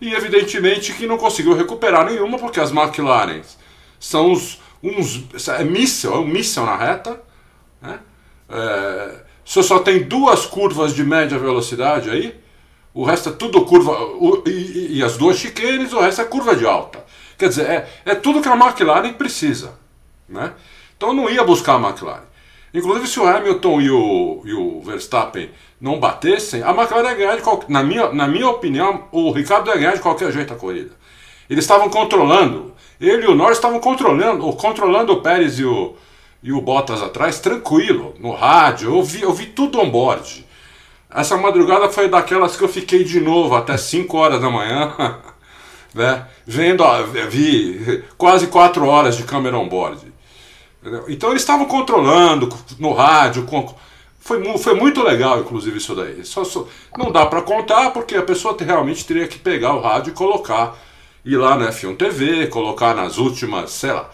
e 0.00 0.14
evidentemente 0.14 0.94
que 0.94 1.06
não 1.06 1.18
conseguiu 1.18 1.54
recuperar 1.54 2.06
nenhuma 2.06 2.38
porque 2.38 2.58
as 2.58 2.72
McLaren 2.72 3.42
são 3.98 4.30
uns, 4.30 4.60
uns 4.82 5.48
é 5.48 5.64
míssel, 5.64 6.14
é 6.14 6.18
um 6.18 6.26
míssel 6.26 6.64
na 6.64 6.76
reta 6.76 7.28
né? 7.80 7.98
É, 8.48 9.14
você 9.44 9.62
só 9.62 9.78
tem 9.78 10.02
duas 10.02 10.44
curvas 10.46 10.94
de 10.94 11.04
média 11.04 11.38
velocidade 11.38 12.10
aí, 12.10 12.38
o 12.92 13.04
resto 13.04 13.30
é 13.30 13.32
tudo 13.32 13.64
curva, 13.64 13.92
o, 13.92 14.42
e, 14.46 14.98
e, 14.98 15.02
as 15.02 15.16
duas 15.16 15.38
chicanes, 15.38 15.92
o 15.92 16.00
resto 16.00 16.20
é 16.20 16.24
curva 16.24 16.56
de 16.56 16.66
alta. 16.66 17.04
Quer 17.36 17.48
dizer, 17.48 17.66
é, 17.66 17.88
é 18.04 18.14
tudo 18.14 18.42
que 18.42 18.48
a 18.48 18.56
McLaren 18.56 19.12
precisa. 19.12 19.78
Né? 20.28 20.52
Então 20.96 21.12
não 21.12 21.30
ia 21.30 21.44
buscar 21.44 21.76
a 21.76 21.88
McLaren. 21.88 22.26
Inclusive, 22.74 23.06
se 23.06 23.18
o 23.20 23.26
Hamilton 23.26 23.80
e 23.80 23.90
o, 23.90 24.42
e 24.44 24.52
o 24.52 24.80
Verstappen 24.82 25.50
não 25.80 26.00
batessem, 26.00 26.62
a 26.62 26.70
McLaren 26.70 27.10
ia 27.10 27.14
ganhar 27.14 27.36
de 27.36 27.42
qualquer. 27.42 27.70
Na 27.70 27.82
minha, 27.82 28.12
na 28.12 28.26
minha 28.26 28.48
opinião, 28.48 29.04
o 29.12 29.30
Ricardo 29.30 29.70
ia 29.70 29.76
ganhar 29.76 29.94
de 29.94 30.00
qualquer 30.00 30.32
jeito 30.32 30.52
a 30.52 30.56
corrida. 30.56 30.90
Eles 31.48 31.64
estavam 31.64 31.88
controlando, 31.88 32.74
ele 33.06 33.24
e 33.24 33.28
o 33.28 33.34
Norris 33.34 33.58
estavam 33.58 33.80
controlando, 33.80 34.52
controlando 34.54 35.12
o 35.12 35.20
Pérez 35.20 35.58
e 35.58 35.64
o, 35.64 35.94
e 36.42 36.52
o 36.52 36.60
Bottas 36.60 37.02
atrás, 37.02 37.38
tranquilo, 37.38 38.14
no 38.18 38.32
rádio, 38.32 38.90
eu 38.90 39.02
vi, 39.02 39.22
eu 39.22 39.32
vi 39.32 39.46
tudo 39.46 39.80
on 39.80 39.90
board. 39.90 40.46
Essa 41.10 41.36
madrugada 41.36 41.88
foi 41.88 42.08
daquelas 42.08 42.56
que 42.56 42.62
eu 42.62 42.68
fiquei 42.68 43.02
de 43.02 43.20
novo 43.20 43.54
até 43.54 43.76
5 43.76 44.16
horas 44.16 44.40
da 44.40 44.50
manhã, 44.50 44.92
né? 45.94 46.26
Vendo, 46.46 46.84
vi 47.30 48.04
quase 48.16 48.46
4 48.48 48.86
horas 48.86 49.16
de 49.16 49.22
câmera 49.22 49.58
on 49.58 49.68
board. 49.68 50.00
Então 51.08 51.30
eles 51.30 51.42
estavam 51.42 51.66
controlando 51.66 52.48
no 52.78 52.92
rádio, 52.92 53.46
foi, 54.20 54.58
foi 54.58 54.74
muito 54.74 55.02
legal, 55.02 55.40
inclusive, 55.40 55.78
isso 55.78 55.94
daí. 55.94 56.24
Só, 56.24 56.44
só 56.44 56.66
não 56.96 57.10
dá 57.10 57.24
para 57.24 57.40
contar 57.40 57.90
porque 57.90 58.14
a 58.14 58.22
pessoa 58.22 58.54
realmente 58.58 59.06
teria 59.06 59.26
que 59.26 59.38
pegar 59.38 59.72
o 59.74 59.80
rádio 59.80 60.10
e 60.10 60.14
colocar, 60.14 60.76
ir 61.24 61.36
lá 61.36 61.56
na 61.56 61.70
F1 61.70 61.96
TV, 61.96 62.46
colocar 62.46 62.94
nas 62.94 63.18
últimas, 63.18 63.70
sei 63.70 63.92
lá, 63.92 64.10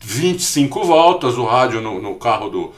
25 0.00 0.84
voltas 0.84 1.36
o 1.36 1.44
rádio 1.44 1.80
no, 1.80 2.00
no 2.00 2.14
carro 2.16 2.48
do, 2.48 2.72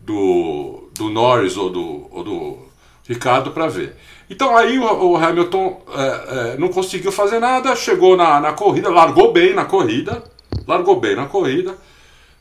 do, 0.00 0.88
do, 0.94 1.10
Norris 1.10 1.56
ou 1.56 1.70
do, 1.70 2.06
ou 2.10 2.24
do 2.24 2.58
Ricardo 3.06 3.50
para 3.50 3.68
ver. 3.68 3.96
Então 4.30 4.56
aí 4.56 4.78
o, 4.78 5.10
o 5.10 5.16
Hamilton 5.16 5.80
é, 5.88 6.52
é, 6.54 6.56
não 6.58 6.68
conseguiu 6.68 7.12
fazer 7.12 7.38
nada, 7.38 7.74
chegou 7.76 8.16
na, 8.16 8.40
na 8.40 8.52
corrida, 8.52 8.88
largou 8.88 9.32
bem 9.32 9.54
na 9.54 9.64
corrida, 9.64 10.22
largou 10.66 10.98
bem 10.98 11.16
na 11.16 11.26
corrida, 11.26 11.76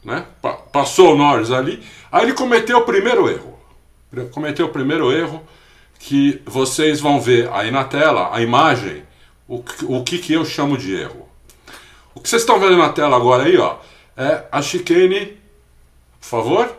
né? 0.04 0.26
Pa 0.42 0.54
passou 0.54 1.14
o 1.14 1.18
Norris 1.18 1.52
ali, 1.52 1.82
aí 2.12 2.24
ele 2.24 2.34
cometeu 2.34 2.80
o 2.80 2.86
primeiro 2.86 3.30
erro. 3.30 3.58
cometeu 4.32 4.68
o 4.68 4.70
primeiro 4.70 5.12
erro 5.12 5.42
que 6.00 6.42
vocês 6.46 7.00
vão 7.00 7.20
ver 7.20 7.50
aí 7.52 7.72
na 7.72 7.84
tela, 7.84 8.30
a 8.32 8.42
imagem, 8.42 9.04
o, 9.48 9.64
o 9.88 10.04
que, 10.04 10.18
que 10.20 10.34
eu 10.34 10.44
chamo 10.46 10.78
de 10.78 10.96
erro. 10.96 11.28
O 12.14 12.20
que 12.20 12.28
vocês 12.28 12.42
estão 12.42 12.60
vendo 12.60 12.78
na 12.78 12.90
tela 12.90 13.16
agora 13.16 13.44
aí, 13.44 13.58
ó, 13.58 13.78
é 14.16 14.44
a 14.52 14.62
chicane. 14.62 15.38
Por 16.20 16.28
favor? 16.28 16.76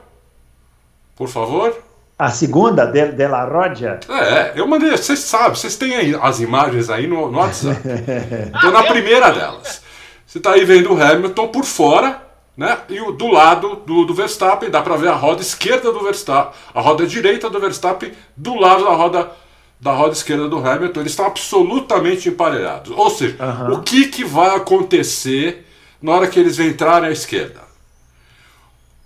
Por 1.16 1.28
favor? 1.28 1.76
A 2.18 2.30
segunda, 2.30 2.84
de, 2.84 3.12
de 3.12 3.28
La 3.28 3.44
Rodia? 3.44 4.00
É, 4.08 4.52
eu 4.56 4.66
mandei, 4.66 4.90
vocês 4.90 5.20
sabem, 5.20 5.54
vocês 5.54 5.76
têm 5.76 5.94
aí 5.94 6.18
as 6.20 6.40
imagens 6.40 6.90
aí 6.90 7.06
no, 7.06 7.30
no 7.30 7.38
WhatsApp. 7.38 7.80
Estou 8.52 8.72
na 8.72 8.82
primeira 8.82 9.30
delas. 9.30 9.82
Você 10.26 10.38
está 10.38 10.52
aí 10.52 10.64
vendo 10.64 10.92
o 10.92 11.00
Hamilton 11.00 11.48
por 11.48 11.64
fora, 11.64 12.20
né? 12.56 12.76
E 12.88 13.00
o, 13.00 13.12
do 13.12 13.28
lado 13.28 13.76
do, 13.86 14.04
do 14.04 14.12
Verstappen, 14.12 14.68
dá 14.68 14.82
para 14.82 14.96
ver 14.96 15.08
a 15.08 15.14
roda 15.14 15.40
esquerda 15.40 15.92
do 15.92 16.02
Verstappen, 16.02 16.52
a 16.74 16.80
roda 16.80 17.06
direita 17.06 17.48
do 17.48 17.60
Verstappen, 17.60 18.12
do 18.36 18.56
lado 18.56 18.84
da 18.84 18.90
roda 18.90 19.30
da 19.80 19.92
roda 19.92 20.12
esquerda 20.12 20.48
do 20.48 20.58
Hamilton, 20.58 21.00
eles 21.00 21.12
estão 21.12 21.26
absolutamente 21.26 22.28
emparelhados. 22.28 22.90
Ou 22.96 23.10
seja, 23.10 23.36
uhum. 23.40 23.74
o 23.74 23.82
que, 23.82 24.08
que 24.08 24.24
vai 24.24 24.56
acontecer 24.56 25.66
na 26.02 26.12
hora 26.12 26.26
que 26.26 26.38
eles 26.38 26.58
entrarem 26.58 27.08
à 27.08 27.12
esquerda? 27.12 27.60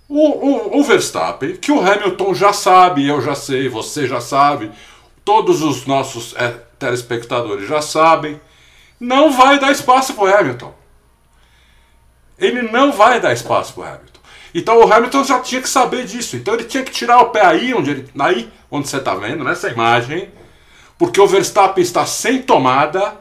O, 0.09 0.17
o, 0.17 0.79
o, 0.79 0.83
Verstappen, 0.83 1.55
que 1.55 1.71
o 1.71 1.79
Hamilton 1.79 2.33
já 2.33 2.53
sabe, 2.53 3.07
eu 3.07 3.21
já 3.21 3.35
sei, 3.35 3.69
você 3.69 4.07
já 4.07 4.19
sabe, 4.19 4.71
todos 5.23 5.61
os 5.61 5.85
nossos 5.85 6.35
é, 6.35 6.55
telespectadores 6.77 7.67
já 7.67 7.81
sabem, 7.81 8.39
não 8.99 9.31
vai 9.31 9.59
dar 9.59 9.71
espaço 9.71 10.13
para 10.13 10.23
o 10.23 10.27
Hamilton. 10.27 10.73
Ele 12.37 12.63
não 12.63 12.91
vai 12.91 13.19
dar 13.19 13.33
espaço 13.33 13.73
para 13.73 13.81
o 13.81 13.85
Hamilton. 13.85 14.19
Então 14.53 14.79
o 14.79 14.93
Hamilton 14.93 15.23
já 15.23 15.39
tinha 15.39 15.61
que 15.61 15.69
saber 15.69 16.05
disso. 16.05 16.35
Então 16.35 16.53
ele 16.53 16.65
tinha 16.65 16.83
que 16.83 16.91
tirar 16.91 17.19
o 17.21 17.29
pé 17.29 17.45
aí, 17.45 17.73
onde, 17.73 17.91
ele, 17.91 18.09
aí, 18.19 18.51
onde 18.69 18.87
você 18.87 18.97
está 18.97 19.15
vendo, 19.15 19.43
nessa 19.43 19.69
imagem, 19.69 20.29
porque 20.97 21.19
o 21.19 21.27
Verstappen 21.27 21.83
está 21.83 22.05
sem 22.05 22.41
tomada, 22.41 23.15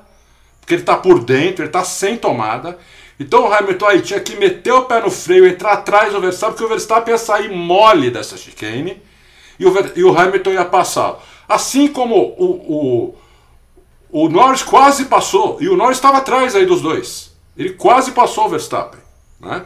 porque 0.61 0.75
ele 0.75 0.83
está 0.83 0.97
por 0.97 1.23
dentro, 1.23 1.63
ele 1.63 1.69
está 1.69 1.85
sem 1.85 2.17
tomada. 2.17 2.79
Então 3.19 3.49
o 3.49 3.53
Hamilton 3.53 3.87
aí 3.87 4.03
tinha 4.03 4.21
que 4.21 4.37
meter 4.37 4.73
o 4.73 4.83
pé 4.83 5.01
no 5.01 5.11
freio, 5.11 5.47
entrar 5.47 5.73
atrás 5.73 6.13
do 6.13 6.21
Verstappen, 6.21 6.55
porque 6.55 6.65
o 6.65 6.69
Verstappen 6.69 7.13
ia 7.13 7.19
sair 7.19 7.51
mole 7.51 8.11
dessa 8.11 8.37
chicane 8.37 9.01
e 9.59 9.67
o, 9.67 9.75
e 9.97 10.05
o 10.05 10.19
Hamilton 10.19 10.51
ia 10.51 10.65
passar. 10.65 11.19
Assim 11.49 11.89
como 11.89 12.17
o, 12.17 13.15
o, 14.11 14.25
o 14.25 14.29
Norris 14.29 14.63
quase 14.63 15.07
passou, 15.07 15.59
e 15.61 15.69
o 15.69 15.77
Norris 15.77 15.99
estava 15.99 16.19
atrás 16.19 16.55
aí 16.55 16.67
dos 16.67 16.81
dois. 16.81 17.33
Ele 17.57 17.71
quase 17.71 18.13
passou 18.13 18.47
o 18.47 18.49
Verstappen. 18.49 19.01
Né? 19.41 19.65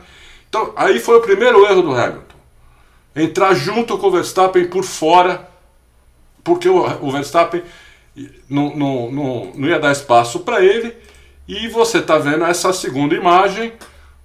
Então, 0.49 0.73
aí 0.77 0.99
foi 0.99 1.19
o 1.19 1.23
primeiro 1.23 1.64
erro 1.64 1.83
do 1.83 1.95
Hamilton. 1.95 2.37
Entrar 3.14 3.55
junto 3.55 3.97
com 3.97 4.09
o 4.09 4.11
Verstappen 4.11 4.66
por 4.69 4.85
fora, 4.85 5.49
porque 6.42 6.69
o, 6.69 6.85
o 7.03 7.11
Verstappen 7.11 7.62
não, 8.49 8.75
não, 8.77 9.11
não, 9.11 9.53
não 9.55 9.69
ia 9.69 9.79
dar 9.79 9.93
espaço 9.93 10.41
para 10.41 10.65
ele. 10.65 10.97
E 11.47 11.69
você 11.69 11.99
está 11.99 12.19
vendo 12.19 12.45
essa 12.45 12.73
segunda 12.73 13.15
imagem. 13.15 13.73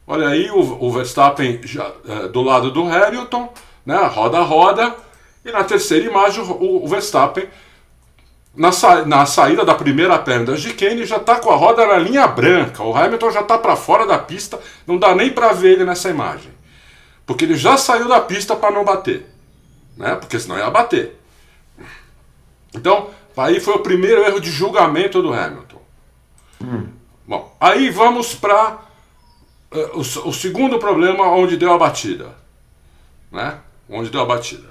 Olha 0.08 0.30
aí 0.30 0.50
o, 0.50 0.60
o 0.60 0.92
Verstappen 0.92 1.60
já, 1.64 1.92
é, 2.08 2.28
do 2.28 2.42
lado 2.42 2.72
do 2.72 2.84
Hamilton, 2.84 3.54
né, 3.86 3.98
roda 4.08 4.40
roda. 4.42 4.96
E 5.46 5.52
na 5.52 5.64
terceira 5.64 6.06
imagem 6.06 6.44
o, 6.44 6.84
o 6.84 6.88
Verstappen 6.88 7.48
na, 8.56 8.72
sa 8.72 9.06
na 9.06 9.26
saída 9.26 9.64
da 9.64 9.74
primeira 9.74 10.18
perna 10.20 10.46
da 10.48 10.58
chicane 10.58 11.06
já 11.06 11.18
está 11.18 11.38
com 11.38 11.52
a 11.52 11.56
roda 11.56 11.86
na 11.86 11.98
linha 11.98 12.28
branca. 12.28 12.84
O 12.84 12.96
Hamilton 12.96 13.32
já 13.32 13.42
está 13.42 13.58
para 13.58 13.76
fora 13.76 14.06
da 14.06 14.18
pista, 14.18 14.60
não 14.86 14.98
dá 14.98 15.16
nem 15.16 15.30
para 15.30 15.54
ver 15.54 15.74
ele 15.74 15.86
nessa 15.86 16.10
imagem. 16.10 16.52
Porque 17.26 17.46
ele 17.46 17.56
já 17.56 17.78
saiu 17.78 18.08
da 18.08 18.20
pista 18.20 18.56
para 18.56 18.72
não 18.72 18.84
bater. 18.84 19.26
Né? 19.96 20.16
Porque 20.16 20.40
senão 20.40 20.58
ia 20.58 20.70
bater. 20.70 21.18
Então, 22.74 23.10
aí 23.38 23.60
foi 23.60 23.76
o 23.76 23.80
primeiro 23.80 24.24
erro 24.24 24.40
de 24.40 24.50
julgamento 24.50 25.22
do 25.22 25.34
Hamilton. 25.34 25.82
Hum. 26.64 26.88
Bom, 27.28 27.56
aí 27.60 27.90
vamos 27.90 28.36
para 28.36 28.74
uh, 29.72 29.78
eh, 29.78 29.92
o, 29.94 30.00
o, 30.00 30.34
segundo 30.34 30.80
problema 30.80 31.26
onde 31.28 31.58
deu 31.58 31.72
a 31.72 31.78
batida. 31.78 32.36
Né? 33.32 33.58
Onde 33.90 34.10
deu 34.10 34.22
a 34.22 34.26
batida. 34.26 34.70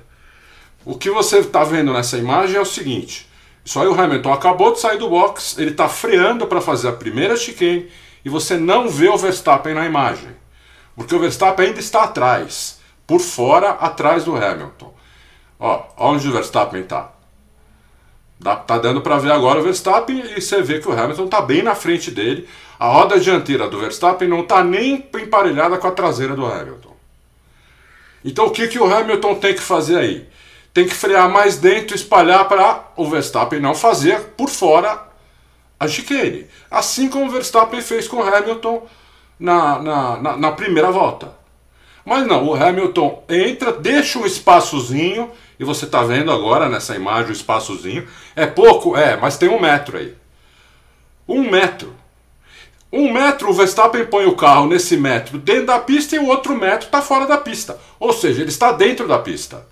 O 0.85 0.97
que 0.97 1.11
você 1.11 1.39
está 1.39 1.65
vendo 1.65 1.93
nessa 1.93 2.19
imagem 2.19 2.57
é 2.57 2.61
o 2.61 2.67
seguinte: 2.67 3.29
só 3.65 3.83
aí 3.83 3.89
o 3.89 3.99
Hamilton 3.99 4.33
acabou 4.33 4.73
de 4.73 4.81
sair 4.81 4.99
do 4.99 5.09
box, 5.09 5.59
ele 5.59 5.71
está 5.71 5.89
freando 5.89 6.47
para 6.47 6.61
fazer 6.61 6.89
a 6.89 6.93
primeira 6.93 7.37
chicane 7.37 7.91
e 8.25 8.29
você 8.29 8.57
não 8.57 8.89
vê 8.89 9.09
o 9.09 9.17
Verstappen 9.17 9.75
na 9.75 9.87
imagem. 9.87 10.31
Porque 10.95 11.15
o 11.15 11.19
Verstappen 11.19 11.69
ainda 11.69 11.81
está 11.81 12.05
atrás, 12.05 12.81
por 13.07 13.21
fora, 13.21 13.71
atrás 13.71 14.25
do 14.25 14.37
Hamilton. 14.37 14.95
Ó, 15.59 15.85
onde 15.97 16.29
o 16.29 16.33
Verstappen 16.33 16.83
está. 16.83 17.13
Tá 18.43 18.79
dando 18.79 19.03
para 19.03 19.19
ver 19.19 19.33
agora 19.33 19.61
o 19.61 19.63
Verstappen 19.63 20.25
e 20.37 20.41
você 20.41 20.63
vê 20.63 20.79
que 20.79 20.89
o 20.89 20.93
Hamilton 20.93 21.27
está 21.27 21.43
bem 21.43 21.63
na 21.63 21.75
frente 21.75 22.11
dele. 22.11 22.49
A 22.79 22.87
roda 22.87 23.21
dianteira 23.21 23.69
do 23.69 23.79
Verstappen 23.79 24.29
não 24.29 24.41
está 24.41 24.65
nem 24.65 25.07
emparelhada 25.15 25.77
com 25.77 25.87
a 25.87 25.91
traseira 25.91 26.35
do 26.35 26.47
Hamilton. 26.47 26.97
Então 28.25 28.47
o 28.47 28.51
que, 28.51 28.69
que 28.69 28.79
o 28.79 28.93
Hamilton 28.93 29.35
tem 29.35 29.55
que 29.55 29.61
fazer 29.61 29.99
aí? 29.99 30.27
tem 30.73 30.87
que 30.87 30.95
frear 30.95 31.29
mais 31.29 31.57
dentro, 31.57 31.95
espalhar 31.97 32.49
para 32.49 32.93
o 32.97 33.09
Verstappen 33.09 33.61
não 33.61 33.75
fazer 33.75 34.21
por 34.37 34.49
fora 34.49 35.09
a 35.79 35.89
chicane. 35.89 36.47
Assim 36.71 37.09
como 37.09 37.27
o 37.27 37.31
Verstappen 37.31 37.81
fez 37.81 38.07
com 38.07 38.19
o 38.19 38.23
Hamilton 38.23 38.87
na, 39.39 39.79
na, 39.83 40.17
na, 40.17 40.37
na 40.37 40.53
primeira 40.53 40.91
volta. 40.91 41.40
Mas 42.05 42.27
não, 42.27 42.47
o 42.47 42.55
Hamilton 42.55 43.25
entra, 43.29 43.73
deixa 43.73 44.19
um 44.19 44.27
espaçozinho, 44.27 45.31
e 45.59 45.65
você 45.65 45.85
está 45.85 46.03
vendo 46.03 46.33
agora 46.33 46.69
nessa 46.69 46.97
imagem 46.97 47.31
o 47.31 47.33
espaçozinho. 47.33 48.09
É 48.35 48.47
pouco? 48.47 48.97
É, 48.97 49.17
mas 49.17 49.37
tem 49.37 49.49
um 49.49 49.61
metro 49.61 49.99
aí. 49.99 50.15
Um 51.29 51.49
metro. 51.51 51.95
Um 52.93 53.13
metro, 53.13 53.51
o 53.51 53.53
Verstappen 53.53 54.07
põe 54.07 54.27
o 54.27 54.35
carro 54.35 54.67
nesse 54.67 54.97
metro 54.97 55.39
dentro 55.39 55.67
da 55.67 55.79
pista 55.79 56.17
e 56.17 56.19
o 56.19 56.27
outro 56.27 56.57
metro 56.57 56.87
está 56.87 57.01
fora 57.01 57.27
da 57.27 57.39
pista. 57.39 57.79
Ou 58.01 58.13
seja, 58.13 58.41
ele 58.41 58.51
está 58.51 58.73
dentro 58.73 59.07
da 59.07 59.19
pista. 59.19 59.65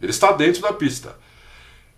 Ele 0.00 0.10
está 0.10 0.32
dentro 0.32 0.60
da 0.60 0.72
pista. 0.72 1.16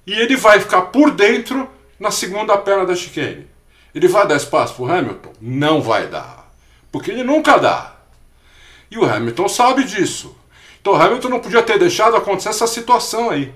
E 0.07 0.13
ele 0.13 0.37
vai 0.37 0.61
ficar 0.61 0.83
por 0.83 1.11
dentro 1.11 1.69
na 1.99 2.11
segunda 2.11 2.57
perna 2.57 2.87
da 2.87 2.95
chicane. 2.95 3.47
Ele 3.95 4.07
vai 4.07 4.27
dar 4.27 4.37
espaço 4.37 4.75
para 4.75 4.85
o 4.85 4.91
Hamilton? 4.91 5.33
Não 5.41 5.83
vai 5.83 6.07
dar. 6.07 6.49
Porque 6.93 7.11
ele 7.11 7.25
nunca 7.25 7.57
dá. 7.59 7.97
E 8.91 8.99
o 8.99 9.05
Hamilton 9.05 9.49
sabe 9.49 9.85
disso. 9.85 10.37
Então 10.81 10.95
o 10.95 10.97
Hamilton 10.97 11.29
não 11.29 11.41
podia 11.41 11.63
ter 11.63 11.79
deixado 11.79 12.17
acontecer 12.17 12.49
essa 12.49 12.67
situação 12.67 13.31
aí. 13.31 13.53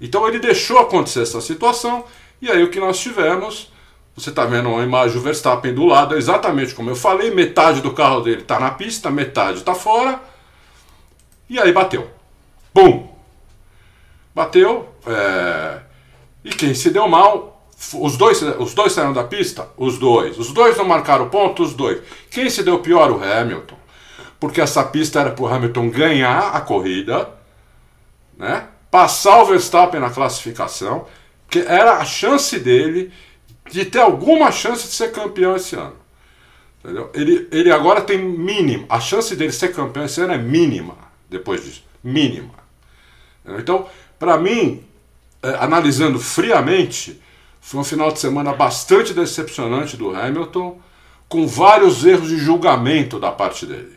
Então 0.00 0.26
ele 0.28 0.38
deixou 0.38 0.78
acontecer 0.78 1.22
essa 1.22 1.40
situação. 1.40 2.04
E 2.40 2.50
aí 2.50 2.62
o 2.62 2.70
que 2.70 2.80
nós 2.80 2.98
tivemos. 2.98 3.72
Você 4.14 4.30
está 4.30 4.46
vendo 4.46 4.70
uma 4.70 4.82
imagem 4.82 5.14
do 5.14 5.22
Verstappen 5.22 5.74
do 5.74 5.84
lado, 5.84 6.16
exatamente 6.16 6.74
como 6.74 6.88
eu 6.88 6.96
falei. 6.96 7.30
Metade 7.30 7.82
do 7.82 7.92
carro 7.92 8.20
dele 8.22 8.42
está 8.42 8.58
na 8.58 8.70
pista, 8.70 9.10
metade 9.10 9.58
está 9.58 9.74
fora. 9.74 10.20
E 11.48 11.58
aí 11.60 11.72
bateu. 11.72 12.10
Bum! 12.72 13.08
Bateu. 14.34 14.88
É... 15.06 15.80
E 16.44 16.50
quem 16.50 16.74
se 16.74 16.90
deu 16.90 17.08
mal, 17.08 17.68
os 17.94 18.16
dois, 18.16 18.40
os 18.40 18.72
dois 18.72 18.92
saíram 18.92 19.12
da 19.12 19.24
pista? 19.24 19.68
Os 19.76 19.98
dois. 19.98 20.38
Os 20.38 20.52
dois 20.52 20.76
não 20.76 20.84
marcaram 20.84 21.28
ponto? 21.28 21.62
Os 21.62 21.74
dois. 21.74 22.02
Quem 22.30 22.48
se 22.48 22.62
deu 22.62 22.78
pior? 22.78 23.10
O 23.10 23.22
Hamilton. 23.22 23.76
Porque 24.46 24.60
essa 24.60 24.84
pista 24.84 25.18
era 25.18 25.32
para 25.32 25.42
o 25.42 25.48
Hamilton 25.48 25.90
ganhar 25.90 26.54
a 26.54 26.60
corrida, 26.60 27.28
né? 28.38 28.68
passar 28.88 29.42
o 29.42 29.46
Verstappen 29.46 29.98
na 29.98 30.08
classificação, 30.08 31.04
que 31.50 31.58
era 31.58 31.94
a 31.94 32.04
chance 32.04 32.56
dele 32.60 33.12
de 33.68 33.84
ter 33.84 33.98
alguma 33.98 34.52
chance 34.52 34.86
de 34.86 34.94
ser 34.94 35.10
campeão 35.10 35.56
esse 35.56 35.74
ano. 35.74 35.96
Entendeu? 36.78 37.10
Ele, 37.12 37.48
ele 37.50 37.72
agora 37.72 38.00
tem 38.00 38.18
mínimo. 38.18 38.86
A 38.88 39.00
chance 39.00 39.34
dele 39.34 39.50
ser 39.50 39.74
campeão 39.74 40.04
esse 40.04 40.20
ano 40.20 40.34
é 40.34 40.38
mínima 40.38 40.96
depois 41.28 41.64
disso. 41.64 41.82
Mínima. 42.02 42.54
Então, 43.44 43.88
para 44.16 44.38
mim, 44.38 44.84
é, 45.42 45.56
analisando 45.56 46.20
friamente, 46.20 47.20
foi 47.60 47.80
um 47.80 47.84
final 47.84 48.12
de 48.12 48.20
semana 48.20 48.52
bastante 48.52 49.12
decepcionante 49.12 49.96
do 49.96 50.14
Hamilton, 50.14 50.80
com 51.28 51.48
vários 51.48 52.06
erros 52.06 52.28
de 52.28 52.38
julgamento 52.38 53.18
da 53.18 53.32
parte 53.32 53.66
dele. 53.66 53.95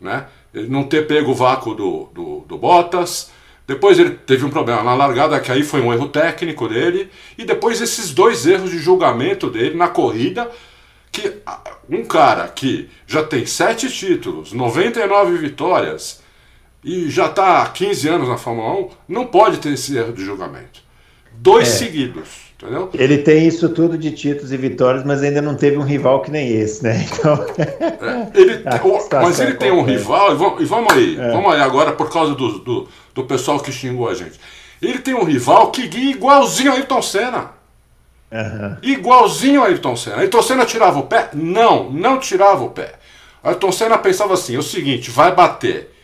Né? 0.00 0.26
Ele 0.54 0.68
não 0.68 0.84
ter 0.84 1.06
pego 1.06 1.32
o 1.32 1.34
vácuo 1.34 1.74
do, 1.74 2.08
do, 2.14 2.44
do 2.46 2.58
Bottas, 2.58 3.30
depois 3.66 3.98
ele 3.98 4.10
teve 4.10 4.44
um 4.44 4.50
problema 4.50 4.82
na 4.82 4.94
largada, 4.94 5.40
que 5.40 5.50
aí 5.50 5.64
foi 5.64 5.80
um 5.80 5.92
erro 5.92 6.08
técnico 6.08 6.68
dele, 6.68 7.10
e 7.36 7.44
depois 7.44 7.80
esses 7.80 8.12
dois 8.12 8.46
erros 8.46 8.70
de 8.70 8.78
julgamento 8.78 9.50
dele 9.50 9.76
na 9.76 9.88
corrida, 9.88 10.50
que 11.10 11.38
um 11.90 12.04
cara 12.04 12.46
que 12.46 12.88
já 13.06 13.24
tem 13.24 13.44
sete 13.44 13.90
títulos, 13.90 14.52
99 14.52 15.36
vitórias, 15.38 16.22
e 16.84 17.10
já 17.10 17.26
está 17.26 17.62
há 17.62 17.68
15 17.68 18.08
anos 18.08 18.28
na 18.28 18.38
Fórmula 18.38 18.72
1, 18.80 18.90
não 19.08 19.26
pode 19.26 19.58
ter 19.58 19.72
esse 19.72 19.96
erro 19.96 20.12
de 20.12 20.24
julgamento. 20.24 20.80
dois 21.32 21.66
é. 21.66 21.70
seguidos. 21.72 22.45
Entendeu? 22.56 22.88
Ele 22.94 23.18
tem 23.18 23.46
isso 23.46 23.68
tudo 23.68 23.98
de 23.98 24.10
títulos 24.12 24.50
e 24.50 24.56
vitórias, 24.56 25.04
mas 25.04 25.22
ainda 25.22 25.42
não 25.42 25.54
teve 25.54 25.76
um 25.76 25.82
rival 25.82 26.22
que 26.22 26.30
nem 26.30 26.48
esse, 26.48 26.82
né? 26.82 27.06
Então... 27.06 27.34
É, 27.58 28.28
ele, 28.34 28.62
mas 29.12 29.38
ele 29.40 29.54
tem 29.54 29.70
um 29.70 29.82
rival, 29.82 30.32
e 30.32 30.36
vamos, 30.36 30.62
e 30.62 30.64
vamos 30.64 30.92
aí, 30.92 31.18
é. 31.18 31.32
vamos 31.32 31.52
aí 31.52 31.60
agora 31.60 31.92
por 31.92 32.10
causa 32.10 32.34
do, 32.34 32.58
do, 32.60 32.88
do, 33.14 33.24
pessoal 33.24 33.60
que 33.60 33.70
xingou 33.70 34.08
a 34.08 34.14
gente. 34.14 34.40
Ele 34.80 34.98
tem 34.98 35.14
um 35.14 35.24
rival 35.24 35.70
que 35.70 35.86
guia 35.86 36.12
igualzinho 36.12 36.72
a 36.72 36.76
Ayrton 36.76 37.02
Senna. 37.02 37.50
Uhum. 38.32 38.76
Igualzinho 38.82 39.62
a 39.62 39.66
Ayrton 39.66 39.94
Senna. 39.94 40.16
Ayrton 40.16 40.42
Senna 40.42 40.64
tirava 40.64 40.98
o 40.98 41.06
pé? 41.06 41.28
Não, 41.34 41.90
não 41.90 42.18
tirava 42.18 42.64
o 42.64 42.70
pé. 42.70 42.94
Ayrton 43.44 43.70
Senna 43.70 43.98
pensava 43.98 44.32
assim: 44.32 44.56
é 44.56 44.58
o 44.58 44.62
seguinte, 44.62 45.10
vai 45.10 45.34
bater. 45.34 45.94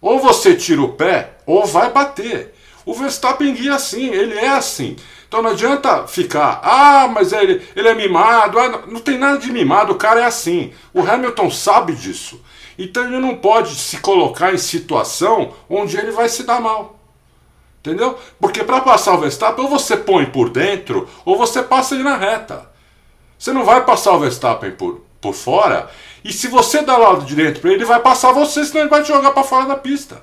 Ou 0.00 0.18
você 0.18 0.54
tira 0.54 0.80
o 0.80 0.92
pé, 0.92 1.30
ou 1.46 1.66
vai 1.66 1.90
bater. 1.90 2.54
O 2.86 2.92
Verstappen 2.92 3.54
guia 3.54 3.74
assim, 3.74 4.10
ele 4.10 4.34
é 4.34 4.48
assim. 4.48 4.96
Então 5.34 5.42
não 5.42 5.50
adianta 5.50 6.06
ficar, 6.06 6.60
ah, 6.62 7.08
mas 7.08 7.32
ele, 7.32 7.60
ele 7.74 7.88
é 7.88 7.94
mimado. 7.96 8.56
Ah, 8.56 8.68
não, 8.68 8.86
não 8.86 9.00
tem 9.00 9.18
nada 9.18 9.36
de 9.36 9.50
mimado, 9.50 9.92
o 9.92 9.96
cara 9.96 10.20
é 10.20 10.24
assim. 10.24 10.72
O 10.92 11.00
Hamilton 11.00 11.50
sabe 11.50 11.92
disso. 11.92 12.40
Então 12.78 13.04
ele 13.04 13.18
não 13.18 13.34
pode 13.34 13.74
se 13.74 13.96
colocar 13.96 14.54
em 14.54 14.58
situação 14.58 15.52
onde 15.68 15.96
ele 15.96 16.12
vai 16.12 16.28
se 16.28 16.44
dar 16.44 16.60
mal. 16.60 17.00
Entendeu? 17.80 18.16
Porque 18.40 18.62
para 18.62 18.80
passar 18.82 19.14
o 19.14 19.18
Verstappen, 19.18 19.64
ou 19.64 19.68
você 19.68 19.96
põe 19.96 20.24
por 20.24 20.50
dentro, 20.50 21.08
ou 21.24 21.36
você 21.36 21.64
passa 21.64 21.96
ele 21.96 22.04
na 22.04 22.16
reta. 22.16 22.70
Você 23.36 23.52
não 23.52 23.64
vai 23.64 23.84
passar 23.84 24.12
o 24.12 24.20
Verstappen 24.20 24.70
por, 24.70 25.00
por 25.20 25.34
fora, 25.34 25.90
e 26.24 26.32
se 26.32 26.46
você 26.46 26.80
dá 26.82 26.96
lado 26.96 27.24
de 27.24 27.34
dentro 27.34 27.60
para 27.60 27.70
ele, 27.70 27.80
ele 27.80 27.88
vai 27.88 27.98
passar 27.98 28.30
você, 28.30 28.64
senão 28.64 28.82
ele 28.82 28.88
vai 28.88 29.02
te 29.02 29.08
jogar 29.08 29.32
para 29.32 29.42
fora 29.42 29.66
da 29.66 29.74
pista. 29.74 30.22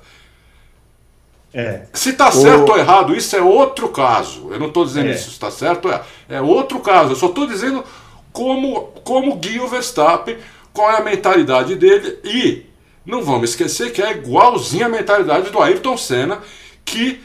É. 1.54 1.82
Se 1.92 2.10
está 2.10 2.30
certo 2.30 2.68
o... 2.68 2.72
ou 2.72 2.78
errado, 2.78 3.14
isso 3.14 3.36
é 3.36 3.42
outro 3.42 3.88
caso. 3.88 4.48
Eu 4.50 4.58
não 4.58 4.68
estou 4.68 4.84
dizendo 4.84 5.08
é. 5.08 5.12
isso 5.12 5.30
está 5.30 5.50
certo 5.50 5.86
ou 5.86 5.90
errado. 5.90 6.06
É 6.28 6.40
outro 6.40 6.80
caso. 6.80 7.12
Eu 7.12 7.16
só 7.16 7.26
estou 7.26 7.46
dizendo 7.46 7.84
como, 8.32 8.84
como 9.04 9.36
guia 9.36 9.62
o 9.62 9.68
Verstappen, 9.68 10.38
qual 10.72 10.90
é 10.90 10.96
a 10.96 11.02
mentalidade 11.02 11.74
dele. 11.74 12.18
E 12.24 12.66
não 13.04 13.22
vamos 13.22 13.50
esquecer 13.50 13.92
que 13.92 14.02
é 14.02 14.12
igualzinha 14.12 14.86
a 14.86 14.88
mentalidade 14.88 15.50
do 15.50 15.60
Ayrton 15.60 15.96
Senna, 15.96 16.38
que 16.84 17.20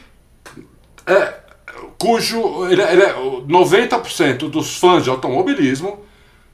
é, 1.06 1.34
cujo 1.98 2.66
ele, 2.66 2.82
ele 2.82 3.02
é, 3.02 3.14
90% 3.14 4.50
dos 4.50 4.76
fãs 4.76 5.04
de 5.04 5.10
automobilismo 5.10 6.04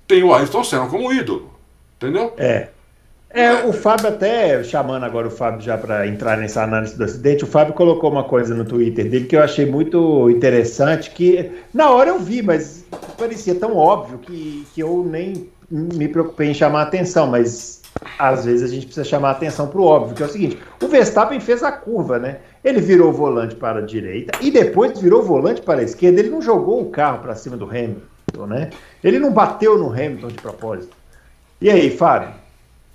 tem 0.07 0.23
o 0.23 0.33
Ayrton 0.33 0.63
Senna 0.63 0.87
como 0.87 1.13
ídolo. 1.13 1.53
Entendeu? 1.97 2.35
É. 2.37 2.69
É, 3.35 3.53
o 3.67 3.73
Fábio 3.73 4.07
até, 4.07 4.63
chamando 4.63 5.03
agora 5.03 5.27
o 5.27 5.31
Fábio 5.31 5.61
já 5.61 5.77
para 5.77 6.07
entrar 6.07 6.37
nessa 6.37 6.63
análise 6.63 6.97
do 6.97 7.03
acidente, 7.03 7.43
o 7.43 7.49
Fábio 7.49 7.75
colocou 7.75 8.09
uma 8.09 8.23
coisa 8.23 8.55
no 8.55 8.65
Twitter 8.65 9.11
dele 9.11 9.25
que 9.25 9.35
eu 9.35 9.43
achei 9.43 9.67
muito 9.67 10.31
interessante, 10.31 11.11
que 11.11 11.51
na 11.75 11.91
hora 11.91 12.11
eu 12.11 12.21
vi, 12.21 12.43
mas 12.43 12.85
parecia 13.19 13.57
tão 13.57 13.77
óbvio 13.77 14.19
que, 14.19 14.65
que 14.73 14.81
eu 14.81 15.03
nem 15.03 15.51
me 15.69 16.07
preocupei 16.07 16.51
em 16.51 16.55
chamar 16.55 16.79
a 16.79 16.83
atenção, 16.85 17.27
mas 17.27 17.83
às 18.21 18.45
vezes 18.45 18.71
a 18.71 18.73
gente 18.73 18.87
precisa 18.87 19.05
chamar 19.05 19.31
a 19.31 19.33
atenção 19.33 19.67
para 19.67 19.81
o 19.81 19.85
óbvio, 19.85 20.15
que 20.15 20.23
é 20.23 20.27
o 20.27 20.29
seguinte, 20.29 20.57
o 20.81 20.87
Verstappen 20.87 21.41
fez 21.41 21.65
a 21.65 21.73
curva, 21.73 22.21
né? 22.21 22.39
Ele 22.63 22.81
virou 22.81 23.09
o 23.09 23.13
volante 23.13 23.57
para 23.57 23.81
a 23.81 23.85
direita 23.85 24.39
e 24.41 24.49
depois 24.49 25.01
virou 25.01 25.23
o 25.23 25.25
volante 25.25 25.61
para 25.61 25.81
a 25.81 25.85
esquerda, 25.85 26.21
ele 26.21 26.31
não 26.31 26.41
jogou 26.41 26.83
o 26.83 26.91
carro 26.91 27.19
para 27.19 27.35
cima 27.35 27.57
do 27.57 27.65
Hamilton, 27.65 28.47
né? 28.47 28.71
Ele 29.03 29.19
não 29.19 29.33
bateu 29.33 29.77
no 29.77 29.91
Hamilton 29.91 30.29
de 30.29 30.41
propósito. 30.41 30.97
E 31.61 31.69
aí, 31.69 31.91
Fábio? 31.91 32.44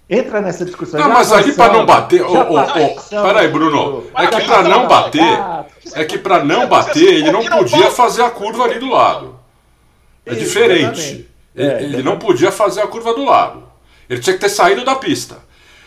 Entra 0.10 0.42
nessa 0.42 0.66
discussão. 0.66 1.00
Não, 1.00 1.10
mas 1.10 1.32
ali 1.32 1.54
para 1.54 1.74
não 1.74 1.86
bater. 1.86 2.24
Oh, 2.24 2.34
oh, 2.34 2.58
oh, 2.58 3.22
peraí, 3.22 3.48
Bruno. 3.50 4.06
É 4.16 4.28
que 4.28 4.42
para 4.42 4.64
não 4.64 4.88
bater. 4.88 5.40
É 5.94 6.06
que 6.06 6.18
para 6.18 6.44
não 6.44 6.68
bater, 6.68 7.14
ele 7.14 7.32
não 7.32 7.46
podia 7.46 7.92
fazer 7.92 8.24
a 8.24 8.30
curva 8.30 8.64
ali 8.64 8.80
do 8.80 8.90
lado. 8.90 9.36
É 10.26 10.34
diferente. 10.34 11.28
Ele 11.56 12.02
não 12.02 12.18
podia 12.18 12.52
fazer 12.52 12.82
a 12.82 12.88
curva 12.88 13.14
do 13.14 13.26
lado. 13.26 13.64
Ele 14.10 14.20
tinha 14.20 14.34
que 14.34 14.40
ter 14.40 14.50
saído 14.50 14.84
da 14.84 14.96
pista. 14.96 15.38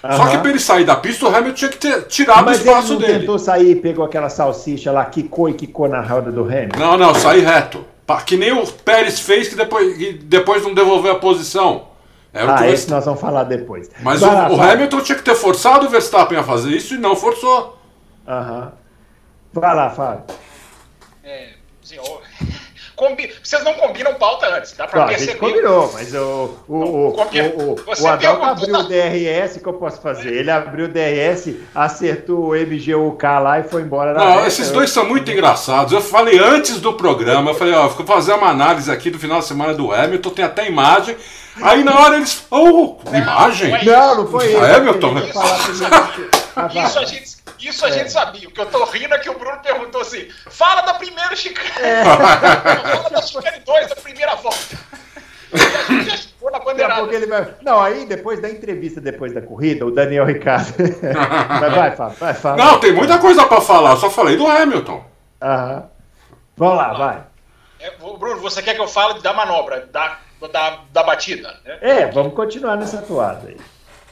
Só 0.02 0.26
que 0.26 0.38
para 0.38 0.50
ele 0.50 0.58
sair 0.58 0.84
da 0.84 0.96
pista, 0.96 1.26
o 1.26 1.28
Hamilton 1.28 1.54
tinha 1.54 1.70
que 1.70 1.78
ter 1.78 2.02
tirado 2.08 2.44
Mas 2.44 2.58
o 2.58 2.60
espaço 2.62 2.86
ele 2.88 2.92
não 2.94 3.00
dele. 3.06 3.18
tentou 3.20 3.38
sair 3.38 3.70
e 3.70 3.76
pegou 3.76 4.04
aquela 4.04 4.28
salsicha 4.28 4.90
lá, 4.90 5.04
quicou 5.04 5.48
e 5.48 5.54
quicou 5.54 5.88
na 5.88 6.00
roda 6.00 6.32
do 6.32 6.42
Hamilton? 6.42 6.78
Não, 6.78 6.98
não, 6.98 7.14
sair 7.14 7.44
reto. 7.44 7.84
Que 8.26 8.36
nem 8.36 8.52
o 8.52 8.66
Pérez 8.66 9.20
fez 9.20 9.48
que 9.48 9.54
depois, 9.54 9.96
que 9.96 10.12
depois 10.12 10.62
não 10.62 10.74
devolveu 10.74 11.12
a 11.12 11.14
posição. 11.14 11.91
É 12.34 12.42
ah, 12.42 12.66
esse 12.68 12.88
nós 12.88 13.04
vamos 13.04 13.20
falar 13.20 13.44
depois. 13.44 13.90
Mas 14.00 14.22
o, 14.22 14.26
o, 14.26 14.62
Hamilton 14.62 15.00
tinha 15.02 15.18
que 15.18 15.24
ter 15.24 15.34
forçado 15.34 15.86
o 15.86 15.90
Verstappen 15.90 16.38
a 16.38 16.42
fazer 16.42 16.70
isso 16.70 16.94
e 16.94 16.98
não 16.98 17.14
forçou. 17.14 17.78
Aham. 18.26 18.72
Vai 19.52 19.74
lá, 19.74 19.90
Fábio. 19.90 20.24
É, 21.22 21.50
senhor. 21.82 22.22
Combi... 23.02 23.32
Vocês 23.42 23.64
não 23.64 23.74
combinam 23.74 24.14
pauta 24.14 24.46
antes, 24.46 24.74
dá 24.74 24.86
pra 24.86 25.00
não, 25.00 25.08
perceber. 25.08 25.32
A 25.32 25.34
gente 25.34 25.40
combinou, 25.40 25.90
mas 25.92 26.14
o, 26.14 26.56
o, 26.68 26.76
o, 26.76 27.10
o, 27.10 27.76
o 28.00 28.06
Adalto 28.06 28.44
abriu 28.44 28.76
o 28.76 28.82
DRS, 28.84 29.58
que 29.60 29.66
eu 29.66 29.72
posso 29.72 30.00
fazer? 30.00 30.32
Ele 30.32 30.52
abriu 30.52 30.84
o 30.84 30.88
DRS, 30.88 31.52
acertou 31.74 32.50
o 32.50 32.54
MGUK 32.54 33.24
lá 33.42 33.58
e 33.58 33.64
foi 33.64 33.82
embora. 33.82 34.14
Não, 34.14 34.34
reta. 34.34 34.46
esses 34.46 34.70
dois 34.70 34.88
são 34.90 35.04
muito 35.04 35.28
engraçados. 35.28 35.92
Eu 35.92 36.00
falei 36.00 36.38
antes 36.38 36.80
do 36.80 36.92
programa, 36.92 37.50
eu 37.50 37.54
falei, 37.54 37.74
ó, 37.74 37.88
vou 37.88 38.06
fazer 38.06 38.34
uma 38.34 38.50
análise 38.50 38.88
aqui 38.88 39.10
do 39.10 39.18
final 39.18 39.40
de 39.40 39.46
semana 39.46 39.74
do 39.74 39.92
Hamilton, 39.92 40.30
tem 40.30 40.44
até 40.44 40.68
imagem. 40.68 41.16
Aí 41.60 41.82
na 41.82 41.98
hora 41.98 42.16
eles. 42.16 42.46
Oh, 42.52 42.98
imagem? 43.12 43.84
Não, 43.84 44.16
não 44.18 44.26
foi 44.28 44.46
isso. 44.46 44.64
Hamilton. 44.64 45.14
Isso 46.86 46.98
a 46.98 47.04
gente, 47.06 47.36
isso 47.68 47.84
a 47.84 47.88
é. 47.88 47.92
gente 47.92 48.12
sabia. 48.12 48.48
O 48.48 48.52
que 48.52 48.60
eu 48.60 48.66
tô 48.66 48.84
rindo 48.84 49.14
é 49.14 49.18
que 49.18 49.30
o 49.30 49.38
Bruno 49.38 49.58
perguntou 49.60 50.00
assim: 50.00 50.28
fala 50.50 50.82
da 50.82 50.94
primeira 50.94 51.34
chicane. 51.36 51.68
É. 51.80 52.04
fala 52.04 53.10
da 53.10 53.22
chicane 53.22 53.60
2, 53.60 53.88
da 53.88 53.96
primeira 53.96 54.34
volta. 54.36 54.78
E 55.52 55.60
a 55.60 55.82
gente 55.82 56.10
já 56.10 56.16
chegou 56.16 56.50
na 56.50 56.58
bandeirada. 56.58 57.14
Ele 57.14 57.26
vai... 57.26 57.54
Não, 57.60 57.80
aí 57.80 58.06
depois 58.06 58.40
da 58.40 58.48
entrevista, 58.48 59.00
depois 59.00 59.34
da 59.34 59.42
corrida, 59.42 59.84
o 59.84 59.90
Daniel 59.90 60.24
Ricardo. 60.24 60.72
vai, 61.60 61.70
vai, 61.70 61.96
fala, 61.96 62.10
vai, 62.10 62.34
fala. 62.34 62.56
Não, 62.56 62.80
tem 62.80 62.92
muita 62.92 63.18
coisa 63.18 63.46
pra 63.46 63.60
falar, 63.60 63.90
eu 63.90 63.96
só 63.98 64.08
falei 64.08 64.36
do 64.36 64.46
Hamilton. 64.46 65.04
Aham. 65.42 65.90
Vamos 66.56 66.76
lá, 66.76 66.92
vai. 66.94 67.22
É, 67.80 67.90
Bruno, 67.90 68.40
você 68.40 68.62
quer 68.62 68.74
que 68.74 68.80
eu 68.80 68.88
fale 68.88 69.20
da 69.20 69.32
manobra, 69.32 69.86
da 69.92 70.18
da, 70.48 70.80
da 70.92 71.02
batida. 71.02 71.54
Né? 71.64 71.78
É, 71.80 72.06
vamos 72.06 72.34
continuar 72.34 72.76
nessa 72.76 72.98
toada 73.02 73.48
aí. 73.48 73.56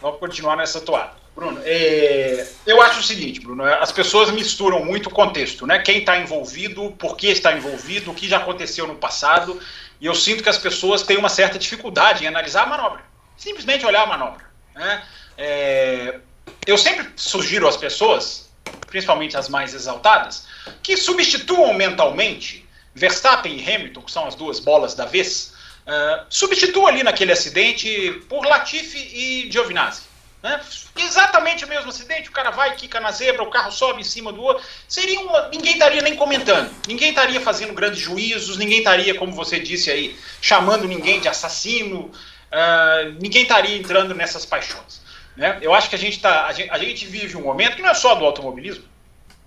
Vamos 0.00 0.18
continuar 0.18 0.56
nessa 0.56 0.80
toada. 0.80 1.12
Bruno, 1.34 1.60
é, 1.64 2.46
eu 2.66 2.82
acho 2.82 3.00
o 3.00 3.02
seguinte, 3.02 3.40
Bruno, 3.40 3.64
as 3.64 3.92
pessoas 3.92 4.30
misturam 4.30 4.84
muito 4.84 5.06
o 5.06 5.10
contexto, 5.10 5.66
né? 5.66 5.78
Quem 5.78 5.98
está 5.98 6.18
envolvido, 6.18 6.90
por 6.98 7.16
que 7.16 7.28
está 7.28 7.56
envolvido, 7.56 8.10
o 8.10 8.14
que 8.14 8.28
já 8.28 8.38
aconteceu 8.38 8.86
no 8.86 8.96
passado, 8.96 9.60
e 10.00 10.06
eu 10.06 10.14
sinto 10.14 10.42
que 10.42 10.48
as 10.48 10.58
pessoas 10.58 11.02
têm 11.02 11.16
uma 11.16 11.28
certa 11.28 11.58
dificuldade 11.58 12.24
em 12.24 12.26
analisar 12.26 12.64
a 12.64 12.66
manobra. 12.66 13.02
Simplesmente 13.36 13.86
olhar 13.86 14.02
a 14.02 14.06
manobra. 14.06 14.44
Né? 14.74 15.02
É, 15.38 16.20
eu 16.66 16.76
sempre 16.76 17.08
sugiro 17.16 17.66
às 17.68 17.76
pessoas, 17.76 18.50
principalmente 18.86 19.36
as 19.36 19.48
mais 19.48 19.72
exaltadas, 19.72 20.46
que 20.82 20.96
substituam 20.96 21.72
mentalmente 21.74 22.68
Verstappen 22.94 23.56
e 23.56 23.74
Hamilton, 23.74 24.02
que 24.02 24.12
são 24.12 24.26
as 24.26 24.34
duas 24.34 24.60
bolas 24.60 24.94
da 24.94 25.06
vez, 25.06 25.58
Uh, 25.80 26.24
substitua 26.28 26.90
ali 26.90 27.02
naquele 27.02 27.32
acidente 27.32 28.22
por 28.28 28.44
Latifi 28.44 28.98
e 28.98 29.50
Giovinazzi. 29.50 30.02
Né? 30.42 30.59
Exatamente 30.96 31.64
o 31.64 31.68
mesmo 31.68 31.90
acidente, 31.90 32.31
o 32.31 32.33
cara 32.33 32.50
vai, 32.50 32.74
quica 32.74 32.98
na 32.98 33.11
zebra, 33.11 33.42
o 33.42 33.50
carro 33.50 33.70
sobe 33.70 34.00
em 34.00 34.05
cima 34.05 34.33
do 34.33 34.42
outro. 34.42 34.64
Seria 34.88 35.20
uma, 35.20 35.48
ninguém 35.48 35.74
estaria 35.74 36.00
nem 36.00 36.16
comentando, 36.16 36.74
ninguém 36.88 37.11
estaria 37.11 37.40
fazendo 37.40 37.74
grandes 37.74 38.00
juízos, 38.00 38.57
ninguém 38.57 38.79
estaria, 38.79 39.14
como 39.14 39.33
você 39.33 39.61
disse 39.61 39.90
aí, 39.90 40.16
chamando 40.40 40.88
ninguém 40.88 41.20
de 41.20 41.29
assassino, 41.29 42.11
uh, 42.50 43.12
ninguém 43.20 43.42
estaria 43.42 43.76
entrando 43.76 44.14
nessas 44.14 44.46
paixões. 44.46 45.03
Né? 45.37 45.59
Eu 45.61 45.74
acho 45.74 45.88
que 45.90 45.94
a 45.94 45.98
gente, 45.98 46.20
tá, 46.20 46.46
a 46.46 46.53
gente, 46.53 46.70
a 46.70 46.79
gente 46.79 47.07
vive 47.07 47.37
um 47.37 47.42
momento 47.42 47.76
que 47.76 47.83
não 47.83 47.90
é 47.90 47.94
só 47.94 48.14
do 48.14 48.24
automobilismo. 48.24 48.85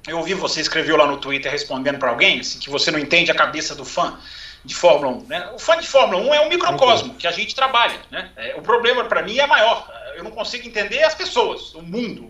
Eu 0.08 0.18
ouvi 0.18 0.34
você 0.34 0.60
escreveu 0.60 0.98
lá 0.98 1.08
no 1.08 1.18
Twitter 1.18 1.52
respondendo 1.52 1.98
para 1.98 2.10
alguém 2.10 2.40
assim, 2.42 2.60
que 2.60 2.70
você 2.70 2.92
não 2.92 3.00
entende 3.00 3.32
a 3.32 3.36
cabeça 3.36 3.74
do 3.74 3.86
fã 3.86 4.20
de 4.64 4.76
Fórmula 4.76 5.18
1. 5.18 5.28
Né? 5.28 5.50
O 5.54 5.60
fã 5.60 5.78
de 5.78 5.88
Fórmula 5.88 6.22
1 6.22 6.34
é 6.34 6.42
um 6.42 6.50
microcosmo 6.50 7.16
que 7.16 7.28
a 7.28 7.32
gente 7.32 7.56
trabalha. 7.56 8.00
Né? 8.12 8.30
É, 8.36 8.56
o 8.58 8.62
problema 8.62 9.06
para 9.06 9.22
mim 9.22 9.38
é 9.38 9.48
maior. 9.48 9.88
Eu 10.16 10.24
não 10.24 10.32
consigo 10.32 10.68
entender 10.68 11.04
as 11.04 11.16
pessoas, 11.16 11.74
o 11.74 11.82
mundo, 11.82 12.28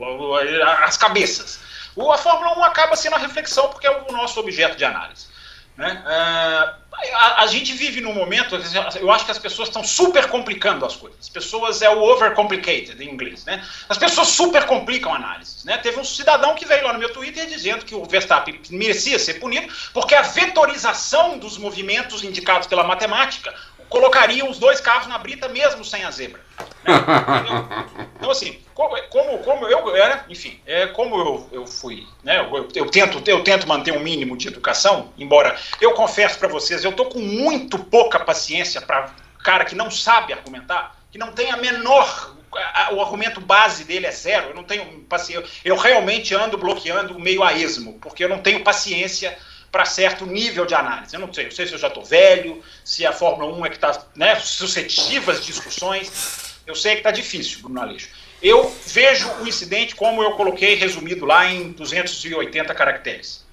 as 0.84 0.98
cabeças. 0.98 1.60
O, 1.96 2.12
a 2.12 2.18
Fórmula 2.18 2.58
1 2.58 2.64
acaba 2.64 2.96
sendo 2.96 3.16
a 3.16 3.20
reflexão 3.20 3.70
porque 3.70 3.88
é 3.88 3.92
o 3.92 4.12
nosso 4.12 4.40
objeto 4.40 4.76
de 4.76 4.86
análise. 4.86 5.34
Né? 5.76 6.04
Uh, 6.06 6.84
a, 7.16 7.42
a, 7.42 7.48
gente 7.48 7.74
vive 7.74 8.00
num 8.00 8.14
momento, 8.14 8.56
eu 9.00 9.12
acho 9.12 9.26
que 9.26 9.32
as 9.32 9.40
pessoas 9.40 9.70
estão 9.70 9.84
super 9.84 10.28
complicando 10.28 10.86
as 10.86 10.96
coisas. 10.96 11.20
As 11.20 11.30
pessoas 11.30 11.82
é 11.82 11.90
o 11.90 12.00
overcomplicated 12.04 13.02
em 13.02 13.10
inglês, 13.10 13.44
né? 13.46 13.66
As 13.90 13.98
pessoas 13.98 14.28
super 14.28 14.66
complicam 14.68 15.12
análises, 15.12 15.64
né? 15.64 15.80
Teve 15.80 16.00
um 16.00 16.04
cidadão 16.04 16.54
que 16.54 16.66
veio 16.66 16.84
lá 16.84 16.94
no 16.94 17.00
meu 17.00 17.12
Twitter 17.12 17.48
dizendo 17.48 17.86
que 17.86 17.96
o 17.96 18.06
Verstappen 18.06 18.62
merecia 18.70 19.18
ser 19.18 19.36
punido 19.36 19.74
porque 19.92 20.14
a 20.14 20.22
vetorização 20.22 21.40
dos 21.40 21.58
movimentos 21.58 22.24
indicados 22.24 22.68
pela 22.68 22.84
matemática 22.84 23.52
colocaria 23.90 24.46
os 24.46 24.60
dois 24.60 24.80
carros 24.80 25.08
na 25.08 25.18
brita 25.18 25.50
mesmo 25.50 25.84
sem 25.84 26.04
a 26.04 26.12
zebra. 26.12 26.42
Então, 28.18 28.32
assim, 28.32 28.60
como, 28.74 28.98
como, 29.10 29.38
como 29.40 29.68
eu, 29.68 29.96
é, 29.96 30.24
enfim, 30.30 30.60
é, 30.66 30.88
como 30.88 31.16
eu, 31.16 31.50
eu 31.52 31.68
fui, 31.68 32.08
né, 32.24 32.40
eu, 32.40 32.70
eu, 32.74 32.90
tento, 32.90 33.22
eu 33.30 33.44
tento 33.44 33.68
manter 33.68 33.92
um 33.92 34.00
mínimo 34.00 34.38
de 34.38 34.48
educação, 34.48 35.12
embora 35.18 35.56
eu 35.82 35.92
confesso 35.94 36.40
para 36.40 36.48
vocês, 36.48 36.84
eu 36.84 36.94
tô 36.94 37.06
com 37.06 37.20
muito 37.20 37.78
pouca 37.78 38.20
paciência 38.20 38.82
para 38.82 39.12
cara 39.44 39.66
que 39.66 39.76
não 39.76 39.92
sabe 39.92 40.32
argumentar, 40.32 40.96
que 41.12 41.18
não 41.18 41.34
tem 41.34 41.52
a 41.52 41.58
menor 41.58 42.34
o 42.92 43.02
argumento 43.02 43.42
base 43.42 43.84
dele 43.84 44.06
é 44.06 44.12
zero. 44.12 44.50
Eu 44.50 44.56
não 44.56 44.64
tenho 44.64 44.86
paciência. 45.02 45.44
Eu 45.66 45.76
realmente 45.76 46.36
ando 46.36 46.58
bloqueando 46.58 47.20
meio 47.20 47.44
a 47.44 47.54
esmo, 47.54 48.00
porque 48.00 48.24
eu 48.24 48.30
não 48.30 48.40
tenho 48.40 48.64
paciência 48.64 49.36
para 49.72 49.86
certo 49.86 50.26
nível 50.26 50.66
de 50.66 50.76
análise. 50.76 51.16
Eu 51.16 51.20
não 51.20 51.34
sei, 51.34 51.46
não 51.46 51.52
sei 51.52 51.66
se 51.66 51.74
eu 51.74 51.80
já 51.80 51.88
estou 51.88 52.06
velho, 52.06 52.64
se 52.84 53.06
a 53.06 53.12
Fórmula 53.12 53.52
1 53.58 53.66
é 53.66 53.70
que 53.70 53.76
está 53.76 54.06
né, 54.16 54.36
suscetível 54.36 55.34
às 55.34 55.44
discussões. 55.44 56.43
Eu 56.66 56.76
sei 56.76 56.94
que 56.94 57.00
está 57.00 57.12
difícil, 57.12 57.62
Bruno 57.62 57.82
Aleixo. 57.82 58.10
Eu 58.42 58.70
vejo 58.86 59.30
o 59.42 59.48
incidente 59.48 59.96
como 59.96 60.22
eu 60.22 60.32
coloquei 60.32 60.76
resumido 60.76 61.26
lá 61.26 61.50
em 61.50 61.72
280 61.72 62.74
caracteres. 62.74 63.46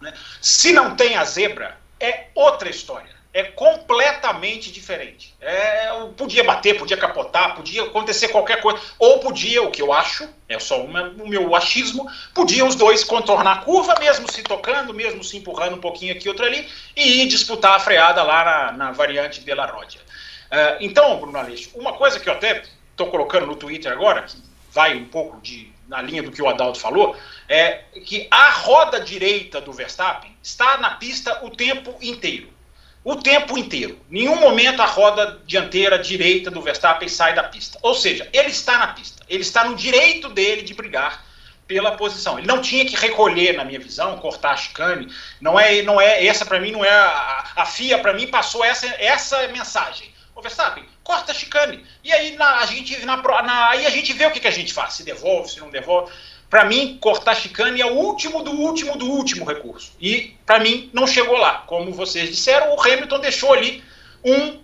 Né? 0.00 0.12
Se 0.40 0.72
não 0.72 0.96
tem 0.96 1.16
a 1.16 1.24
zebra, 1.24 1.76
é 2.00 2.26
outra 2.34 2.68
história 2.68 3.18
é 3.32 3.42
completamente 3.44 4.72
diferente. 4.72 5.34
É, 5.40 5.90
podia 6.16 6.42
bater, 6.42 6.78
podia 6.78 6.96
capotar, 6.96 7.54
podia 7.54 7.84
acontecer 7.84 8.28
qualquer 8.28 8.60
coisa. 8.60 8.80
Ou 8.98 9.20
podia, 9.20 9.62
o 9.62 9.70
que 9.70 9.82
eu 9.82 9.92
acho, 9.92 10.28
é 10.48 10.58
só 10.58 10.82
uma, 10.82 11.10
o 11.10 11.28
meu 11.28 11.54
achismo, 11.54 12.06
podiam 12.34 12.66
os 12.66 12.74
dois 12.74 13.04
contornar 13.04 13.52
a 13.52 13.58
curva, 13.58 13.94
mesmo 14.00 14.30
se 14.32 14.42
tocando, 14.42 14.94
mesmo 14.94 15.22
se 15.22 15.36
empurrando 15.36 15.76
um 15.76 15.80
pouquinho 15.80 16.12
aqui, 16.12 16.28
outro 16.28 16.44
ali, 16.44 16.66
e 16.96 17.26
disputar 17.26 17.76
a 17.76 17.80
freada 17.80 18.22
lá 18.22 18.44
na, 18.44 18.72
na 18.72 18.92
variante 18.92 19.40
de 19.40 19.54
La 19.54 19.66
Rodia. 19.66 20.00
Uh, 20.50 20.76
então, 20.80 21.18
Bruno 21.20 21.38
Aleixo, 21.38 21.70
uma 21.74 21.92
coisa 21.92 22.18
que 22.18 22.28
eu 22.28 22.32
até 22.32 22.62
estou 22.90 23.08
colocando 23.08 23.46
no 23.46 23.56
Twitter 23.56 23.92
agora, 23.92 24.22
que 24.22 24.36
vai 24.72 24.96
um 24.96 25.06
pouco 25.06 25.40
de, 25.40 25.72
na 25.86 26.00
linha 26.02 26.22
do 26.22 26.32
que 26.32 26.42
o 26.42 26.48
Adalto 26.48 26.78
falou, 26.78 27.16
é 27.48 27.82
que 28.04 28.26
a 28.30 28.50
roda 28.50 29.00
direita 29.00 29.60
do 29.60 29.72
Verstappen 29.72 30.36
está 30.42 30.78
na 30.78 30.92
pista 30.92 31.44
o 31.44 31.50
tempo 31.50 31.96
inteiro 32.00 32.58
o 33.04 33.16
tempo 33.16 33.56
inteiro. 33.56 33.98
Nenhum 34.10 34.36
momento 34.36 34.82
a 34.82 34.84
roda 34.84 35.40
dianteira 35.46 35.98
direita 35.98 36.50
do 36.50 36.60
Verstappen 36.60 37.08
sai 37.08 37.34
da 37.34 37.44
pista. 37.44 37.78
Ou 37.80 37.94
seja, 37.94 38.28
ele 38.34 38.50
está 38.50 38.76
na 38.76 38.88
pista. 38.88 39.24
Ele 39.28 39.40
está 39.40 39.64
no 39.64 39.74
direito 39.74 40.28
dele 40.28 40.60
de 40.60 40.74
brigar 40.74 41.24
pela 41.66 41.92
posição. 41.92 42.38
Ele 42.38 42.46
não 42.46 42.60
tinha 42.60 42.84
que 42.84 42.94
recolher, 42.96 43.54
na 43.54 43.64
minha 43.64 43.78
visão, 43.78 44.18
cortar 44.18 44.50
a 44.50 44.56
chicane. 44.56 45.10
Não 45.40 45.58
é, 45.58 45.80
não 45.80 45.98
é 45.98 46.26
essa 46.26 46.44
para 46.44 46.60
mim 46.60 46.70
não 46.70 46.84
é 46.84 46.90
a, 46.90 47.44
a 47.56 47.64
FIA 47.64 47.98
para 47.98 48.12
mim 48.12 48.26
passou 48.26 48.62
essa 48.62 48.86
essa 48.86 49.48
mensagem. 49.48 50.12
O 50.38 50.40
Verstappen, 50.40 50.84
corta 51.02 51.32
a 51.32 51.34
chicane. 51.34 51.84
E 52.04 52.12
aí 52.12 52.36
na, 52.36 52.58
a 52.58 52.66
gente 52.66 53.04
na, 53.04 53.16
na, 53.16 53.70
aí 53.70 53.84
a 53.84 53.90
gente 53.90 54.12
vê 54.12 54.24
o 54.24 54.30
que, 54.30 54.38
que 54.38 54.46
a 54.46 54.52
gente 54.52 54.72
faz, 54.72 54.94
se 54.94 55.02
devolve, 55.02 55.50
se 55.50 55.58
não 55.58 55.68
devolve. 55.68 56.12
Para 56.48 56.64
mim, 56.64 56.96
cortar 57.00 57.34
chicane 57.34 57.80
é 57.80 57.86
o 57.86 57.94
último 57.94 58.40
do 58.44 58.52
último 58.52 58.96
do 58.96 59.10
último 59.10 59.44
recurso. 59.44 59.90
E, 60.00 60.36
para 60.46 60.60
mim, 60.60 60.90
não 60.94 61.08
chegou 61.08 61.36
lá. 61.36 61.64
Como 61.66 61.92
vocês 61.92 62.30
disseram, 62.30 62.72
o 62.72 62.80
Hamilton 62.80 63.18
deixou 63.18 63.52
ali 63.52 63.82
um 64.24 64.60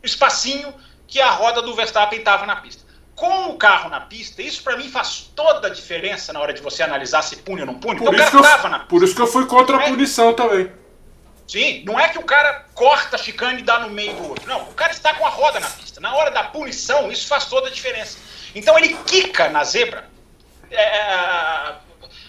espacinho 0.00 0.72
que 1.08 1.20
a 1.20 1.30
roda 1.30 1.60
do 1.60 1.74
Verstappen 1.74 2.20
estava 2.20 2.46
na 2.46 2.54
pista. 2.54 2.84
Com 3.16 3.50
o 3.50 3.56
carro 3.56 3.90
na 3.90 4.00
pista, 4.00 4.40
isso 4.42 4.62
para 4.62 4.76
mim 4.76 4.88
faz 4.88 5.28
toda 5.34 5.66
a 5.66 5.70
diferença 5.70 6.32
na 6.32 6.38
hora 6.38 6.52
de 6.52 6.62
você 6.62 6.84
analisar 6.84 7.22
se 7.22 7.34
pune 7.38 7.62
ou 7.62 7.66
não 7.66 7.80
pune. 7.80 7.98
Por, 7.98 8.14
isso, 8.14 8.36
eu, 8.36 8.70
na 8.70 8.78
por 8.78 9.02
isso 9.02 9.14
que 9.16 9.22
eu 9.22 9.26
fui 9.26 9.44
contra 9.46 9.76
a 9.76 9.82
é 9.82 9.88
punição 9.88 10.34
também. 10.34 10.70
Sim, 11.46 11.84
não 11.84 11.98
é 11.98 12.08
que 12.08 12.18
o 12.18 12.24
cara 12.24 12.64
corta 12.74 13.16
a 13.16 13.18
chicane 13.18 13.60
e 13.60 13.64
dá 13.64 13.78
no 13.78 13.90
meio 13.90 14.14
do 14.14 14.30
outro. 14.30 14.48
Não, 14.48 14.62
o 14.62 14.74
cara 14.74 14.92
está 14.92 15.14
com 15.14 15.24
a 15.24 15.30
roda 15.30 15.60
na 15.60 15.70
pista. 15.70 16.00
Na 16.00 16.14
hora 16.14 16.30
da 16.30 16.44
punição, 16.44 17.10
isso 17.10 17.28
faz 17.28 17.46
toda 17.46 17.68
a 17.68 17.70
diferença. 17.70 18.18
Então 18.54 18.76
ele 18.76 18.96
quica 19.04 19.48
na 19.48 19.62
zebra 19.62 20.08
é, 20.70 20.82
é, 20.82 21.74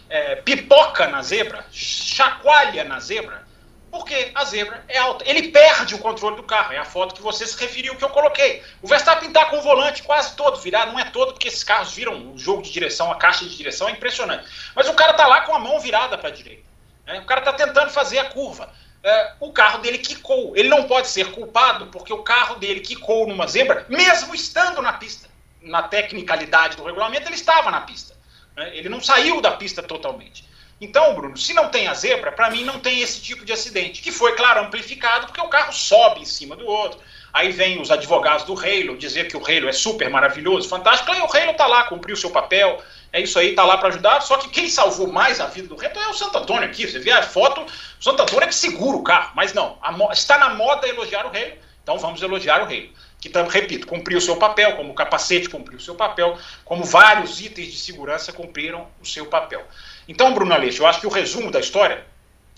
é, 0.10 0.36
pipoca 0.38 1.08
na 1.08 1.22
zebra, 1.22 1.66
chacoalha 1.72 2.84
na 2.84 3.00
zebra, 3.00 3.46
porque 3.90 4.32
a 4.36 4.46
zebra 4.46 4.84
é 4.88 4.98
alta. 5.00 5.28
Ele 5.28 5.50
perde 5.50 5.96
o 5.96 6.00
controle 6.00 6.36
do 6.36 6.44
carro. 6.44 6.74
É 6.74 6.78
a 6.78 6.86
foto 6.86 7.16
que 7.16 7.22
você 7.22 7.48
se 7.48 7.60
referiu 7.60 7.96
que 7.96 8.04
eu 8.04 8.10
coloquei. 8.10 8.62
O 8.82 8.88
Verstappen 8.88 9.30
está 9.30 9.46
com 9.46 9.58
o 9.58 9.62
volante 9.62 10.04
quase 10.04 10.36
todo 10.36 10.60
virado. 10.60 10.92
Não 10.92 11.00
é 11.00 11.06
todo, 11.06 11.34
porque 11.34 11.48
esses 11.48 11.64
carros 11.64 11.94
viram 11.94 12.34
o 12.34 12.38
jogo 12.38 12.62
de 12.62 12.72
direção, 12.72 13.12
a 13.12 13.16
caixa 13.16 13.46
de 13.46 13.56
direção 13.56 13.90
é 13.90 13.94
impressionante. 13.94 14.48
Mas 14.76 14.88
o 14.88 14.94
cara 14.94 15.12
está 15.12 15.26
lá 15.26 15.42
com 15.42 15.56
a 15.56 15.60
mão 15.60 15.80
virada 15.80 16.18
para 16.18 16.30
a 16.30 16.32
direita. 16.32 16.64
Né? 17.06 17.20
O 17.20 17.26
cara 17.26 17.40
está 17.42 17.54
tentando 17.54 17.90
fazer 17.90 18.20
a 18.20 18.26
curva. 18.26 18.70
É, 19.08 19.32
o 19.39 19.54
carro 19.54 19.80
dele 19.80 20.00
quicou. 20.00 20.52
Ele 20.58 20.67
não 20.67 20.84
pode 20.84 21.08
ser 21.08 21.32
culpado 21.32 21.88
porque 21.88 22.12
o 22.12 22.24
carro 22.24 22.56
dele 22.56 22.82
quicou 22.82 23.26
numa 23.26 23.48
zebra, 23.48 23.86
mesmo 23.88 24.36
estando 24.36 24.82
na 24.82 24.91
pista. 24.91 25.30
Na 25.62 25.82
tecnicalidade 25.82 26.76
do 26.76 26.84
regulamento, 26.84 27.26
ele 27.30 27.36
estava 27.36 27.72
na 27.72 27.80
pista. 27.80 28.13
Né? 28.54 28.76
Ele 28.76 28.89
não 28.89 29.02
saiu 29.02 29.39
da 29.39 29.52
pista 29.52 29.82
totalmente. 29.82 30.46
Então, 30.82 31.15
Bruno, 31.15 31.38
se 31.38 31.54
não 31.54 31.70
tem 31.70 31.88
a 31.88 31.93
zebra, 31.93 32.34
para 32.34 32.50
mim 32.50 32.65
não 32.65 32.80
tem 32.80 33.00
esse 33.00 33.22
tipo 33.22 33.46
de 33.46 33.54
acidente, 33.54 34.02
que 34.02 34.12
foi, 34.12 34.36
claro, 34.36 34.65
amplificado 34.65 35.28
porque 35.28 35.39
o 35.39 35.48
carro 35.48 35.72
sobe 35.72 36.22
em 36.22 36.26
cima 36.26 36.58
do 36.58 36.67
outro. 36.67 37.00
Aí 37.34 37.52
vem 37.52 37.80
os 37.80 37.89
advogados 37.89 38.43
do 38.43 38.60
Halo 38.60 38.98
dizer 38.98 39.30
que 39.30 39.38
o 39.38 39.39
Halo 39.39 39.70
é 39.70 39.74
super 39.74 40.10
maravilhoso, 40.10 40.67
fantástico. 40.67 41.13
Aí 41.13 41.22
o 41.22 41.26
Halo 41.26 41.54
tá 41.54 41.65
lá, 41.65 41.84
cumpriu 41.84 42.13
o 42.13 42.20
seu 42.20 42.30
papel, 42.30 42.84
é 43.18 43.22
isso 43.22 43.38
aí, 43.40 43.54
tá 43.54 43.66
lá 43.66 43.78
para 43.78 43.90
ajudar. 43.90 44.22
Só 44.22 44.38
que 44.38 44.50
quem 44.50 44.70
salvou 44.70 45.08
mais 45.08 45.40
a 45.40 45.48
vida 45.48 45.68
do 45.68 45.76
Hamilton 45.76 46.00
é 46.00 46.10
o 46.10 46.14
Santo 46.14 46.38
Antônio 46.38 46.70
aqui. 46.70 46.88
Você 46.88 47.00
vê 47.00 47.12
a 47.12 47.24
foto, 47.24 47.62
o 47.62 48.04
Santo 48.04 48.22
Antônio 48.22 48.44
é 48.44 48.48
que 48.48 48.56
segura 48.56 48.96
o 48.96 49.04
carro. 49.04 49.32
Mas 49.36 49.54
não, 49.54 49.78
está 50.12 50.38
na 50.38 50.54
moda 50.54 50.88
elogiar 50.88 51.26
o 51.26 51.30
Halo, 51.30 51.54
então 51.82 51.98
vamos 51.98 52.22
elogiar 52.22 52.62
o 52.62 52.66
Halo 52.66 52.90
que, 53.20 53.32
repito, 53.50 53.88
cumpriu 53.88 54.20
o 54.20 54.22
seu 54.22 54.36
papel, 54.36 54.76
como 54.76 54.92
o 54.92 54.96
capacete 54.96 55.50
cumpriu 55.50 55.78
o 55.78 55.82
seu 55.82 55.96
papel, 55.96 56.38
como 56.64 56.84
vários 56.84 57.42
itens 57.42 57.72
de 57.72 57.78
segurança 57.80 58.32
cumpriram 58.32 58.88
o 59.02 59.06
seu 59.06 59.26
papel. 59.26 59.66
Então, 60.08 60.34
Bruno 60.34 60.54
Aleixo, 60.54 60.84
eu 60.84 60.88
acho 60.88 61.00
que 61.00 61.08
o 61.08 61.10
resumo 61.10 61.50
da 61.50 61.60
história, 61.60 62.06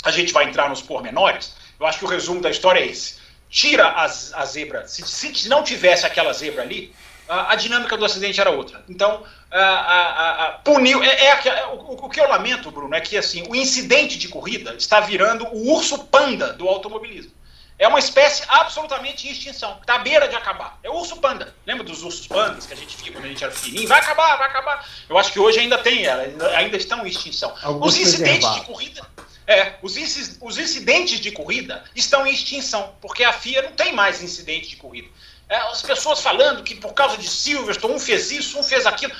a 0.04 0.12
gente 0.12 0.34
vai 0.34 0.46
entrar 0.46 0.70
nos 0.70 0.82
pormenores, 0.82 1.56
eu 1.80 1.86
acho 1.86 2.00
que 2.00 2.06
o 2.06 2.08
resumo 2.08 2.42
da 2.42 2.50
história 2.50 2.82
é 2.82 2.88
esse. 2.88 3.20
Tira 3.50 3.88
as, 3.94 4.34
a 4.34 4.46
zebra, 4.46 4.88
se, 4.88 5.06
se 5.08 5.50
não 5.50 5.64
tivesse 5.64 6.06
aquela 6.06 6.34
zebra 6.34 6.62
ali, 6.62 6.94
a, 7.28 7.54
a, 7.54 7.56
dinâmica 7.56 7.96
do 7.96 8.04
acidente 8.04 8.42
era 8.42 8.50
outra. 8.50 8.84
Então, 8.90 9.24
a, 9.58 10.46
a, 10.46 10.52
puniu. 10.64 11.04
É, 11.04 11.08
é, 11.08 11.48
é 11.48 11.68
o, 11.68 12.06
o, 12.06 12.10
que 12.10 12.20
eu 12.20 12.28
lamento, 12.28 12.72
Bruno, 12.72 12.94
é 12.94 13.02
que 13.02 13.18
assim, 13.18 13.44
o 13.50 13.56
incidente 13.56 14.18
de 14.18 14.28
corrida 14.28 14.76
está 14.76 15.00
virando 15.00 15.46
o 15.48 15.74
urso 15.74 16.06
panda 16.06 16.54
do 16.54 16.68
automobilismo. 16.68 17.32
É 17.80 17.88
uma 17.88 18.00
espécie 18.00 18.44
absolutamente 18.50 19.26
em 19.26 19.32
extinção, 19.32 19.78
está 19.80 19.96
à 19.96 20.00
beira 20.00 20.28
de 20.28 20.36
acabar. 20.36 20.78
É 20.84 20.90
o 20.90 20.96
urso 20.96 21.16
panda. 21.18 21.56
Lembra 21.66 21.86
dos 21.86 22.04
ursos 22.04 22.28
pandas 22.28 22.66
que 22.66 22.74
a 22.74 22.76
gente 22.76 22.98
via 22.98 23.14
quando 23.14 23.24
a 23.24 23.28
gente 23.30 23.42
era 23.42 23.54
pequenininho? 23.54 23.88
Vai 23.88 24.00
acabar, 24.02 24.36
vai 24.36 24.48
acabar. 24.48 24.86
Eu 25.08 25.18
acho 25.18 25.32
que 25.32 25.40
hoje 25.40 25.60
ainda 25.60 25.78
tem, 25.78 26.06
ainda 26.06 26.76
estão 26.76 27.06
em 27.06 27.10
extinção. 27.10 27.56
Alguns 27.64 27.94
os 27.94 28.00
incidentes 28.02 28.54
de 28.54 28.62
corrida. 28.64 29.02
É, 29.48 29.76
os, 29.82 29.96
os 30.42 30.58
incidentes 30.58 31.22
de 31.22 31.32
corrida 31.32 31.84
estão 31.96 32.28
em 32.28 32.34
extinção, 32.34 32.94
porque 33.02 33.24
a 33.24 33.32
FIA 33.32 33.62
não 33.64 33.72
tem 33.72 33.94
mais 33.94 34.22
incidente 34.22 34.70
de 34.70 34.76
corrida. 34.76 35.08
É, 35.48 35.56
as 35.56 35.82
pessoas 35.82 36.20
falando 36.20 36.62
que 36.62 36.76
por 36.76 36.94
causa 36.94 37.18
de 37.18 37.28
Silverstone, 37.28 37.96
um 37.96 38.00
fez 38.00 38.30
isso, 38.30 38.60
um 38.60 38.64
fez 38.64 38.86
aquilo. 38.86 39.12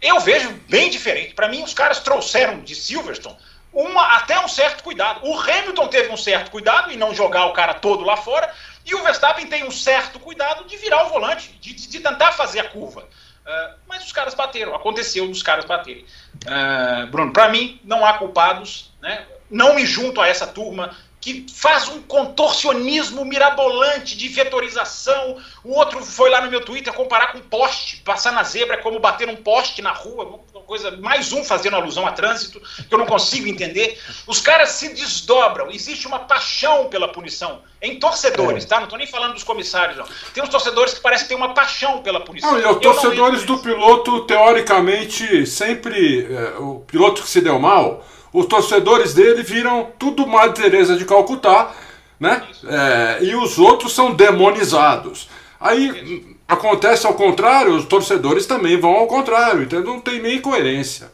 Eu 0.00 0.20
vejo 0.20 0.50
bem 0.68 0.90
diferente. 0.90 1.34
Para 1.34 1.48
mim, 1.48 1.62
os 1.62 1.74
caras 1.74 2.00
trouxeram 2.00 2.60
de 2.60 2.74
Silverstone 2.74 3.36
uma, 3.76 4.16
até 4.16 4.40
um 4.40 4.48
certo 4.48 4.82
cuidado. 4.82 5.20
O 5.22 5.38
Hamilton 5.38 5.88
teve 5.88 6.08
um 6.08 6.16
certo 6.16 6.50
cuidado 6.50 6.90
em 6.90 6.96
não 6.96 7.14
jogar 7.14 7.44
o 7.46 7.52
cara 7.52 7.74
todo 7.74 8.04
lá 8.04 8.16
fora, 8.16 8.50
e 8.84 8.94
o 8.94 9.02
Verstappen 9.02 9.46
tem 9.46 9.64
um 9.64 9.70
certo 9.70 10.18
cuidado 10.18 10.64
de 10.64 10.76
virar 10.78 11.04
o 11.04 11.10
volante, 11.10 11.52
de, 11.60 11.74
de, 11.74 11.88
de 11.88 12.00
tentar 12.00 12.32
fazer 12.32 12.60
a 12.60 12.68
curva. 12.68 13.02
Uh, 13.02 13.78
mas 13.86 14.02
os 14.04 14.12
caras 14.12 14.34
bateram, 14.34 14.74
aconteceu 14.74 15.28
dos 15.28 15.42
caras 15.42 15.64
baterem. 15.66 16.06
Uh, 16.46 17.06
Bruno, 17.08 17.32
para 17.32 17.48
mim, 17.48 17.78
não 17.84 18.04
há 18.04 18.14
culpados, 18.14 18.92
né? 19.00 19.26
não 19.50 19.74
me 19.74 19.84
junto 19.84 20.20
a 20.20 20.26
essa 20.26 20.46
turma 20.46 20.96
que 21.20 21.46
faz 21.52 21.88
um 21.88 22.00
contorcionismo 22.02 23.24
mirabolante 23.24 24.16
de 24.16 24.28
vetorização. 24.28 25.36
O 25.64 25.72
outro 25.74 26.00
foi 26.04 26.30
lá 26.30 26.40
no 26.40 26.50
meu 26.50 26.60
Twitter 26.60 26.92
comparar 26.92 27.32
com 27.32 27.40
poste, 27.40 27.96
passar 28.04 28.32
na 28.32 28.44
zebra 28.44 28.76
é 28.76 28.78
como 28.78 29.00
bater 29.00 29.28
um 29.28 29.36
poste 29.36 29.82
na 29.82 29.90
rua, 29.90 30.40
uma 30.54 30.62
coisa, 30.62 30.92
mais 30.98 31.32
um 31.32 31.42
fazendo 31.42 31.76
alusão 31.76 32.06
a 32.06 32.12
trânsito, 32.12 32.60
que 32.60 32.94
eu 32.94 32.98
não 32.98 33.06
consigo 33.06 33.48
entender. 33.48 34.00
Os 34.26 34.40
caras 34.40 34.70
se 34.70 34.90
desdobram, 34.90 35.70
existe 35.70 36.06
uma 36.06 36.20
paixão 36.20 36.86
pela 36.88 37.08
punição. 37.08 37.60
Em 37.82 37.98
torcedores, 37.98 38.64
é. 38.64 38.68
tá? 38.68 38.76
Não 38.76 38.84
estou 38.84 38.98
nem 38.98 39.06
falando 39.06 39.34
dos 39.34 39.44
comissários, 39.44 39.98
não. 39.98 40.06
Tem 40.32 40.42
uns 40.42 40.48
torcedores 40.48 40.94
que 40.94 41.00
parecem 41.00 41.28
ter 41.28 41.34
uma 41.34 41.54
paixão 41.54 42.02
pela 42.02 42.20
punição. 42.20 42.52
Não, 42.52 42.60
e 42.60 42.66
os 42.66 42.78
torcedores 42.78 43.44
do 43.44 43.58
piloto, 43.58 44.24
teoricamente, 44.26 45.46
sempre. 45.46 46.24
É, 46.24 46.58
o 46.58 46.80
piloto 46.86 47.22
que 47.22 47.28
se 47.28 47.40
deu 47.40 47.58
mal 47.58 48.04
os 48.32 48.46
torcedores 48.46 49.14
dele 49.14 49.42
viram 49.42 49.90
tudo 49.98 50.26
Madre 50.26 50.62
Teresa 50.62 50.96
de 50.96 51.04
Calcutá, 51.04 51.72
né? 52.18 52.42
É, 52.64 53.24
e 53.24 53.34
os 53.34 53.58
outros 53.58 53.94
são 53.94 54.14
demonizados. 54.14 55.28
Aí 55.60 56.36
acontece 56.46 57.06
ao 57.06 57.14
contrário, 57.14 57.74
os 57.74 57.86
torcedores 57.86 58.46
também 58.46 58.78
vão 58.78 58.94
ao 58.94 59.06
contrário, 59.06 59.62
então 59.62 59.80
não 59.80 60.00
tem 60.00 60.20
nem 60.20 60.40
coerência. 60.40 61.10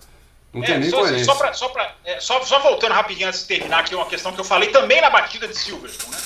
Não 0.53 0.63
é, 0.63 0.67
tem 0.67 0.79
nem 0.81 0.91
só, 0.91 0.99
coerência. 1.01 1.25
Só, 1.25 1.35
pra, 1.35 1.53
só, 1.53 1.69
pra, 1.69 1.95
é, 2.05 2.21
só, 2.21 2.43
só, 2.43 2.59
voltando 2.61 2.93
rapidinho 2.93 3.29
antes 3.29 3.41
de 3.41 3.47
terminar 3.47 3.81
aqui 3.81 3.95
uma 3.95 4.07
questão 4.07 4.33
que 4.33 4.41
eu 4.41 4.45
falei 4.45 4.69
também 4.71 5.01
na 5.01 5.09
batida 5.09 5.49
de 5.49 5.57
Silverstone, 5.57 6.15
né? 6.15 6.19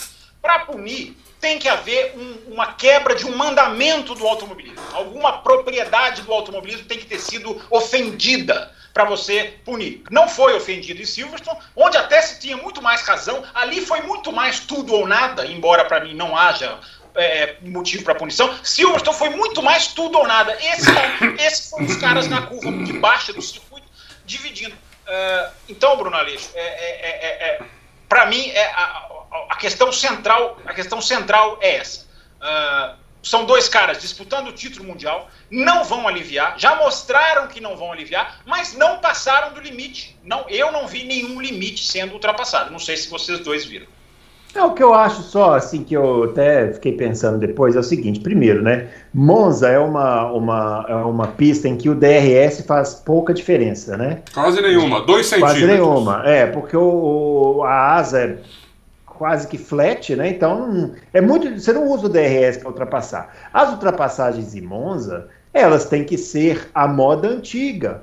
Para 0.42 0.61
punir 0.61 1.16
tem 1.40 1.58
que 1.58 1.68
haver 1.68 2.14
um, 2.16 2.54
uma 2.54 2.72
quebra 2.72 3.14
de 3.14 3.26
um 3.26 3.36
mandamento 3.36 4.14
do 4.14 4.26
automobilismo. 4.26 4.80
Alguma 4.92 5.38
propriedade 5.38 6.22
do 6.22 6.32
automobilismo 6.32 6.86
tem 6.86 6.98
que 6.98 7.06
ter 7.06 7.20
sido 7.20 7.61
ofendida 7.70 8.72
para 8.97 9.05
você 9.05 9.59
punir. 9.62 10.05
Não 10.11 10.26
foi 10.26 10.57
ofendido 10.57 11.03
em 11.03 11.05
Silverstone, 11.05 11.59
onde 11.76 11.99
até 11.99 12.22
se 12.22 12.40
tinha 12.40 12.57
muito 12.57 12.80
mais 12.80 13.03
razão. 13.03 13.44
Ali 13.55 13.84
foi 13.84 14.01
muito 14.01 14.32
mais 14.32 14.61
tudo 14.61 14.94
ou 14.94 15.07
nada, 15.07 15.44
embora 15.44 15.84
para 15.84 16.01
mim 16.01 16.14
não 16.14 16.34
haja 16.34 16.80
é, 17.14 17.57
motivo 17.61 18.05
para 18.05 18.14
punição. 18.14 18.59
Silverstone 18.64 19.18
foi 19.18 19.28
muito 19.28 19.62
mais 19.62 19.88
tudo 19.88 20.16
ou 20.16 20.26
nada. 20.26 20.57
Esse, 20.62 20.90
esse 21.44 21.68
foram 21.68 21.84
os 21.84 21.97
caras 21.97 22.26
na 22.26 22.47
curva 22.47 22.72
de 22.84 22.94
baixa 22.94 23.34
do 23.34 23.42
circuito 23.42 23.86
dividindo. 24.24 24.74
Uh, 24.74 25.53
então, 25.68 25.94
Bruno 25.99 26.16
Aleixo, 26.16 26.49
é, 26.55 26.61
é, 26.61 27.09
é, 27.11 27.49
é 27.49 27.61
para 28.09 28.24
mim 28.24 28.49
é 28.49 28.64
a, 28.64 29.09
a, 29.51 29.57
questão 29.57 29.92
central, 29.92 30.59
a 30.64 30.72
questão 30.72 31.03
central 31.03 31.59
é 31.61 31.76
essa. 31.76 32.07
Uh, 32.40 32.97
são 33.26 33.44
dois 33.44 33.68
caras 33.68 33.98
disputando 33.98 34.48
o 34.48 34.52
título 34.52 34.86
mundial, 34.86 35.28
não 35.50 35.82
vão 35.82 36.06
aliviar, 36.06 36.54
já 36.56 36.76
mostraram 36.76 37.48
que 37.48 37.60
não 37.60 37.76
vão 37.76 37.90
aliviar, 37.90 38.40
mas 38.46 38.74
não 38.74 38.98
passaram 38.98 39.52
do 39.52 39.60
limite. 39.60 40.16
Não, 40.22 40.44
eu 40.48 40.70
não 40.70 40.86
vi 40.86 41.02
nenhum 41.02 41.40
limite 41.40 41.84
sendo 41.84 42.12
ultrapassado. 42.14 42.70
Não 42.70 42.78
sei 42.78 42.96
se 42.96 43.10
vocês 43.10 43.40
dois 43.40 43.64
viram. 43.64 43.86
É, 44.54 44.62
o 44.62 44.72
que 44.72 44.82
eu 44.82 44.94
acho 44.94 45.22
só, 45.22 45.56
assim, 45.56 45.82
que 45.82 45.94
eu 45.94 46.24
até 46.24 46.72
fiquei 46.72 46.92
pensando 46.92 47.36
depois, 47.36 47.74
é 47.74 47.80
o 47.80 47.82
seguinte, 47.82 48.20
primeiro, 48.20 48.62
né, 48.62 48.88
Monza 49.12 49.68
é 49.68 49.78
uma, 49.78 50.30
uma, 50.30 50.86
é 50.88 50.94
uma 50.94 51.26
pista 51.26 51.68
em 51.68 51.76
que 51.76 51.90
o 51.90 51.94
DRS 51.94 52.64
faz 52.64 52.94
pouca 52.94 53.34
diferença, 53.34 53.96
né? 53.96 54.22
Quase 54.32 54.62
nenhuma, 54.62 55.02
dois 55.04 55.26
centímetros. 55.26 55.60
Quase 55.60 55.72
nenhuma, 55.72 56.22
é, 56.24 56.46
porque 56.46 56.76
o, 56.76 57.64
a 57.64 57.96
asa 57.96 58.20
é 58.20 58.38
quase 59.16 59.48
que 59.48 59.58
flat, 59.58 60.14
né, 60.14 60.28
então 60.28 60.94
é 61.12 61.20
muito, 61.20 61.58
você 61.58 61.72
não 61.72 61.88
usa 61.88 62.06
o 62.06 62.08
DRS 62.08 62.58
para 62.58 62.68
ultrapassar. 62.68 63.34
As 63.52 63.70
ultrapassagens 63.70 64.54
em 64.54 64.60
Monza, 64.60 65.28
elas 65.52 65.86
têm 65.88 66.04
que 66.04 66.18
ser 66.18 66.68
a 66.74 66.86
moda 66.86 67.28
antiga, 67.28 68.02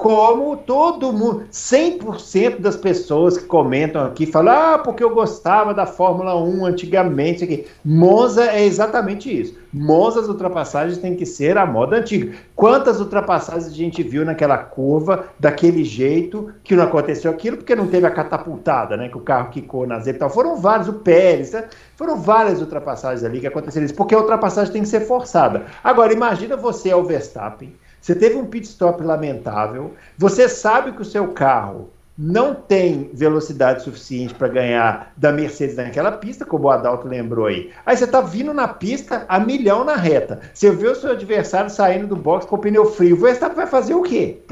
como 0.00 0.56
todo 0.56 1.12
mundo, 1.12 1.44
100% 1.52 2.60
das 2.60 2.74
pessoas 2.74 3.36
que 3.36 3.44
comentam 3.44 4.02
aqui 4.02 4.24
falam, 4.24 4.54
ah, 4.54 4.78
porque 4.78 5.04
eu 5.04 5.14
gostava 5.14 5.74
da 5.74 5.84
Fórmula 5.84 6.34
1 6.42 6.64
antigamente. 6.64 7.44
Aqui. 7.44 7.66
Monza 7.84 8.46
é 8.46 8.64
exatamente 8.64 9.28
isso. 9.30 9.58
Monza 9.70 10.20
as 10.20 10.28
ultrapassagens 10.28 10.96
têm 10.96 11.14
que 11.14 11.26
ser 11.26 11.58
a 11.58 11.66
moda 11.66 11.98
antiga. 11.98 12.34
Quantas 12.56 12.98
ultrapassagens 12.98 13.66
a 13.66 13.76
gente 13.76 14.02
viu 14.02 14.24
naquela 14.24 14.56
curva, 14.56 15.26
daquele 15.38 15.84
jeito, 15.84 16.50
que 16.64 16.74
não 16.74 16.84
aconteceu 16.84 17.30
aquilo, 17.30 17.58
porque 17.58 17.76
não 17.76 17.86
teve 17.86 18.06
a 18.06 18.10
catapultada, 18.10 18.96
né? 18.96 19.10
Que 19.10 19.18
o 19.18 19.20
carro 19.20 19.50
quicou 19.50 19.86
na 19.86 19.98
zebra 19.98 20.16
e 20.16 20.20
tal. 20.20 20.30
Foram 20.30 20.56
vários, 20.56 20.88
o 20.88 20.94
Pérez, 20.94 21.52
né? 21.52 21.64
foram 21.94 22.16
várias 22.16 22.62
ultrapassagens 22.62 23.22
ali 23.22 23.38
que 23.38 23.46
aconteceram 23.46 23.84
isso, 23.84 23.94
porque 23.94 24.14
a 24.14 24.18
ultrapassagem 24.18 24.72
tem 24.72 24.82
que 24.82 24.88
ser 24.88 25.00
forçada. 25.00 25.66
Agora, 25.84 26.10
imagina 26.10 26.56
você 26.56 26.88
é 26.88 26.96
o 26.96 27.04
Verstappen 27.04 27.74
você 28.00 28.14
teve 28.14 28.36
um 28.36 28.46
pit 28.46 28.66
stop 28.66 29.02
lamentável, 29.02 29.94
você 30.16 30.48
sabe 30.48 30.92
que 30.92 31.02
o 31.02 31.04
seu 31.04 31.28
carro 31.28 31.90
não 32.22 32.54
tem 32.54 33.10
velocidade 33.14 33.82
suficiente 33.82 34.34
para 34.34 34.48
ganhar 34.48 35.12
da 35.16 35.32
Mercedes 35.32 35.76
naquela 35.76 36.12
pista, 36.12 36.44
como 36.44 36.66
o 36.66 36.70
Adalto 36.70 37.08
lembrou 37.08 37.46
aí. 37.46 37.72
Aí 37.84 37.96
você 37.96 38.04
está 38.04 38.20
vindo 38.20 38.52
na 38.52 38.68
pista 38.68 39.24
a 39.26 39.40
milhão 39.40 39.84
na 39.84 39.96
reta. 39.96 40.40
Você 40.52 40.70
vê 40.70 40.88
o 40.88 40.94
seu 40.94 41.12
adversário 41.12 41.70
saindo 41.70 42.06
do 42.06 42.16
box 42.16 42.44
com 42.44 42.56
o 42.56 42.58
pneu 42.58 42.84
frio. 42.84 43.16
O 43.16 43.20
Verstappen 43.20 43.56
vai 43.56 43.66
fazer 43.66 43.94
o 43.94 44.02
quê? 44.02 44.42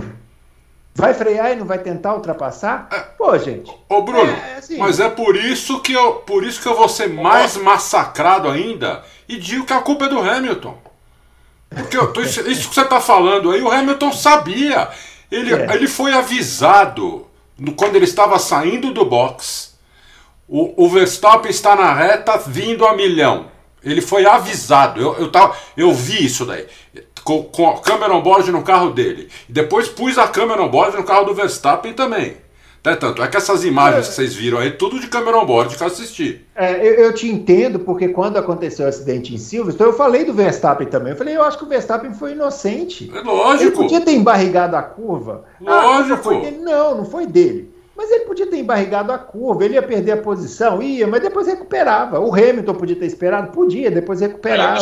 Vai 0.95 1.13
frear 1.13 1.53
e 1.53 1.57
não 1.57 1.67
vai 1.67 1.79
tentar 1.79 2.15
ultrapassar? 2.15 2.89
É. 2.91 3.01
Pô, 3.01 3.37
gente. 3.37 3.71
Ô, 3.89 4.01
Bruno, 4.01 4.33
é 4.33 4.57
assim. 4.57 4.79
mas 4.79 4.99
é 4.99 5.09
por 5.11 5.37
isso 5.37 5.81
que 5.81 5.93
eu, 5.93 6.15
por 6.15 6.45
isso 6.45 6.63
que 6.63 6.69
eu 6.69 6.75
vou 6.75 6.89
ser 6.89 7.09
mais 7.09 7.57
massacrado 7.57 8.49
ainda 8.49 9.03
e 9.29 9.37
digo 9.39 9.67
que 9.67 9.73
a 9.75 9.81
culpa 9.83 10.07
é 10.07 10.09
do 10.09 10.19
Hamilton. 10.19 10.88
Porque 11.69 11.97
tô, 11.97 12.21
isso 12.21 12.43
que 12.43 12.75
você 12.75 12.83
está 12.83 13.01
falando 13.01 13.51
aí, 13.51 13.63
o 13.63 13.71
Hamilton 13.71 14.13
sabia. 14.13 14.89
Ele, 15.31 15.55
é. 15.55 15.75
ele 15.75 15.87
foi 15.87 16.13
avisado 16.13 17.27
no, 17.59 17.73
quando 17.73 17.97
ele 17.97 18.05
estava 18.05 18.39
saindo 18.39 18.93
do 18.93 19.05
box. 19.05 19.77
O, 20.49 20.85
o 20.85 20.89
Verstappen 20.89 21.51
está 21.51 21.77
na 21.77 21.93
reta 21.93 22.39
vindo 22.39 22.87
a 22.87 22.95
milhão. 22.95 23.47
Ele 23.83 24.01
foi 24.01 24.27
avisado. 24.27 25.01
Eu, 25.01 25.15
eu, 25.19 25.31
tava, 25.31 25.55
eu 25.77 25.93
vi 25.93 26.25
isso 26.25 26.47
daí. 26.47 26.67
Com, 27.23 27.45
com 27.45 27.69
a 27.69 27.81
câmera 27.81 28.15
on-board 28.15 28.51
no 28.51 28.63
carro 28.63 28.91
dele. 28.91 29.29
Depois 29.49 29.89
pus 29.89 30.17
a 30.17 30.27
câmera 30.27 30.63
on-board 30.63 30.97
no 30.97 31.05
carro 31.05 31.27
do 31.27 31.35
Verstappen 31.35 31.93
também. 31.93 32.37
É, 32.85 32.95
tanto 32.95 33.23
é 33.23 33.29
que 33.29 33.37
essas 33.37 33.65
imagens 33.65 34.07
é. 34.07 34.09
que 34.09 34.15
vocês 34.15 34.35
viram 34.35 34.59
aí, 34.59 34.71
tudo 34.71 34.99
de 34.99 35.09
câmera 35.09 35.39
on-board 35.39 35.77
que 35.77 35.83
eu 35.83 35.87
assisti. 35.87 36.45
É, 36.55 36.75
eu, 36.77 36.95
eu, 36.95 37.15
te 37.15 37.29
entendo, 37.29 37.79
porque 37.81 38.09
quando 38.09 38.37
aconteceu 38.37 38.87
o 38.87 38.89
acidente 38.89 39.35
em 39.35 39.39
Silverstone, 39.39 39.91
eu 39.91 39.97
falei 39.97 40.25
do 40.25 40.33
Verstappen 40.33 40.87
também. 40.87 41.13
Eu 41.13 41.19
falei, 41.19 41.37
eu 41.37 41.43
acho 41.43 41.59
que 41.59 41.65
o 41.65 41.69
Verstappen 41.69 42.15
foi 42.15 42.33
inocente. 42.33 43.11
É 43.15 43.21
lógico. 43.21 43.63
Ele 43.63 43.71
podia 43.73 44.01
ter 44.01 44.13
embarrigado 44.13 44.77
a 44.77 44.83
curva. 44.83 45.45
Lógico. 45.61 46.31
Ah, 46.31 46.51
não, 46.61 46.99
não 46.99 47.05
foi 47.05 47.27
dele. 47.27 47.78
Mas 47.99 48.13
ele 48.13 48.27
podia 48.27 48.47
ter 48.47 48.59
embarrigado 48.59 49.11
a 49.11 49.19
curva, 49.19 49.65
ele 49.65 49.75
ia 49.75 49.83
perder 49.83 50.13
a 50.13 50.17
posição, 50.17 50.81
ia, 50.81 51.05
mas 51.05 51.21
depois 51.21 51.49
recuperava. 51.49 52.21
O 52.21 52.33
Hamilton 52.33 52.75
podia 52.75 52.95
ter 52.95 53.07
esperado, 53.07 53.51
podia, 53.51 53.91
depois 53.91 54.21
recuperava. 54.21 54.79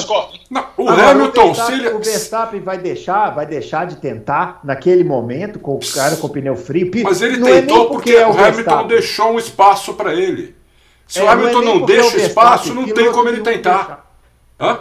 Não, 0.51 0.67
o 0.77 0.87
Agora, 0.87 1.13
Hamilton, 1.13 1.41
o 1.41 1.55
Verstappen, 1.55 1.79
ele... 1.79 1.89
o 1.89 1.99
Verstappen 1.99 2.61
vai 2.61 2.77
deixar, 2.77 3.31
vai 3.31 3.47
deixar 3.47 3.87
de 3.87 3.97
tentar 3.97 4.61
naquele 4.63 5.03
momento 5.03 5.59
com 5.59 5.77
o 5.77 5.81
cara 5.95 6.17
com 6.17 6.27
o 6.27 6.31
pneu 6.31 6.55
frio. 6.57 6.91
Mas 7.05 7.23
ele 7.23 7.39
não 7.39 7.49
é 7.49 7.63
tentou 7.63 7.87
é 7.87 7.89
porque, 7.89 8.13
porque 8.13 8.23
o, 8.23 8.35
o 8.35 8.45
Hamilton 8.45 8.87
deixou 8.87 9.33
um 9.33 9.39
espaço 9.39 9.95
para 9.95 10.13
ele. 10.13 10.55
Se 11.07 11.19
é, 11.19 11.23
o 11.23 11.29
Hamilton 11.31 11.63
não, 11.63 11.73
é 11.73 11.79
não 11.79 11.87
deixa 11.87 12.19
espaço, 12.19 12.75
não 12.75 12.85
tem 12.85 13.11
como 13.11 13.31
ele 13.31 13.41
tentar. 13.41 14.13
Hã? 14.61 14.81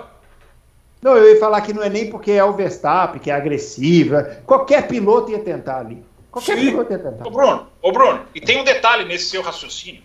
Não, 1.02 1.16
eu 1.16 1.34
ia 1.34 1.40
falar 1.40 1.62
que 1.62 1.72
não 1.72 1.82
é 1.82 1.90
nem 1.90 2.10
porque 2.10 2.32
é 2.32 2.44
o 2.44 2.52
Verstappen, 2.52 3.22
que 3.22 3.32
é 3.32 3.34
agressivo. 3.34 4.18
Qualquer 4.46 4.90
piloto 4.90 5.32
ia 5.32 5.40
tentar 5.40 5.78
ali. 5.78 6.04
Qualquer 6.36 6.58
Sim. 6.58 6.78
ia 6.78 6.84
tentar. 6.84 7.26
Ô 7.26 7.32
Bruno, 7.32 7.72
ô 7.82 7.92
Bruno, 7.94 8.26
e 8.36 8.42
tem 8.42 8.60
um 8.60 8.66
detalhe 8.66 9.06
nesse 9.06 9.30
seu 9.30 9.42
raciocínio. 9.42 10.04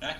Né? 0.00 0.16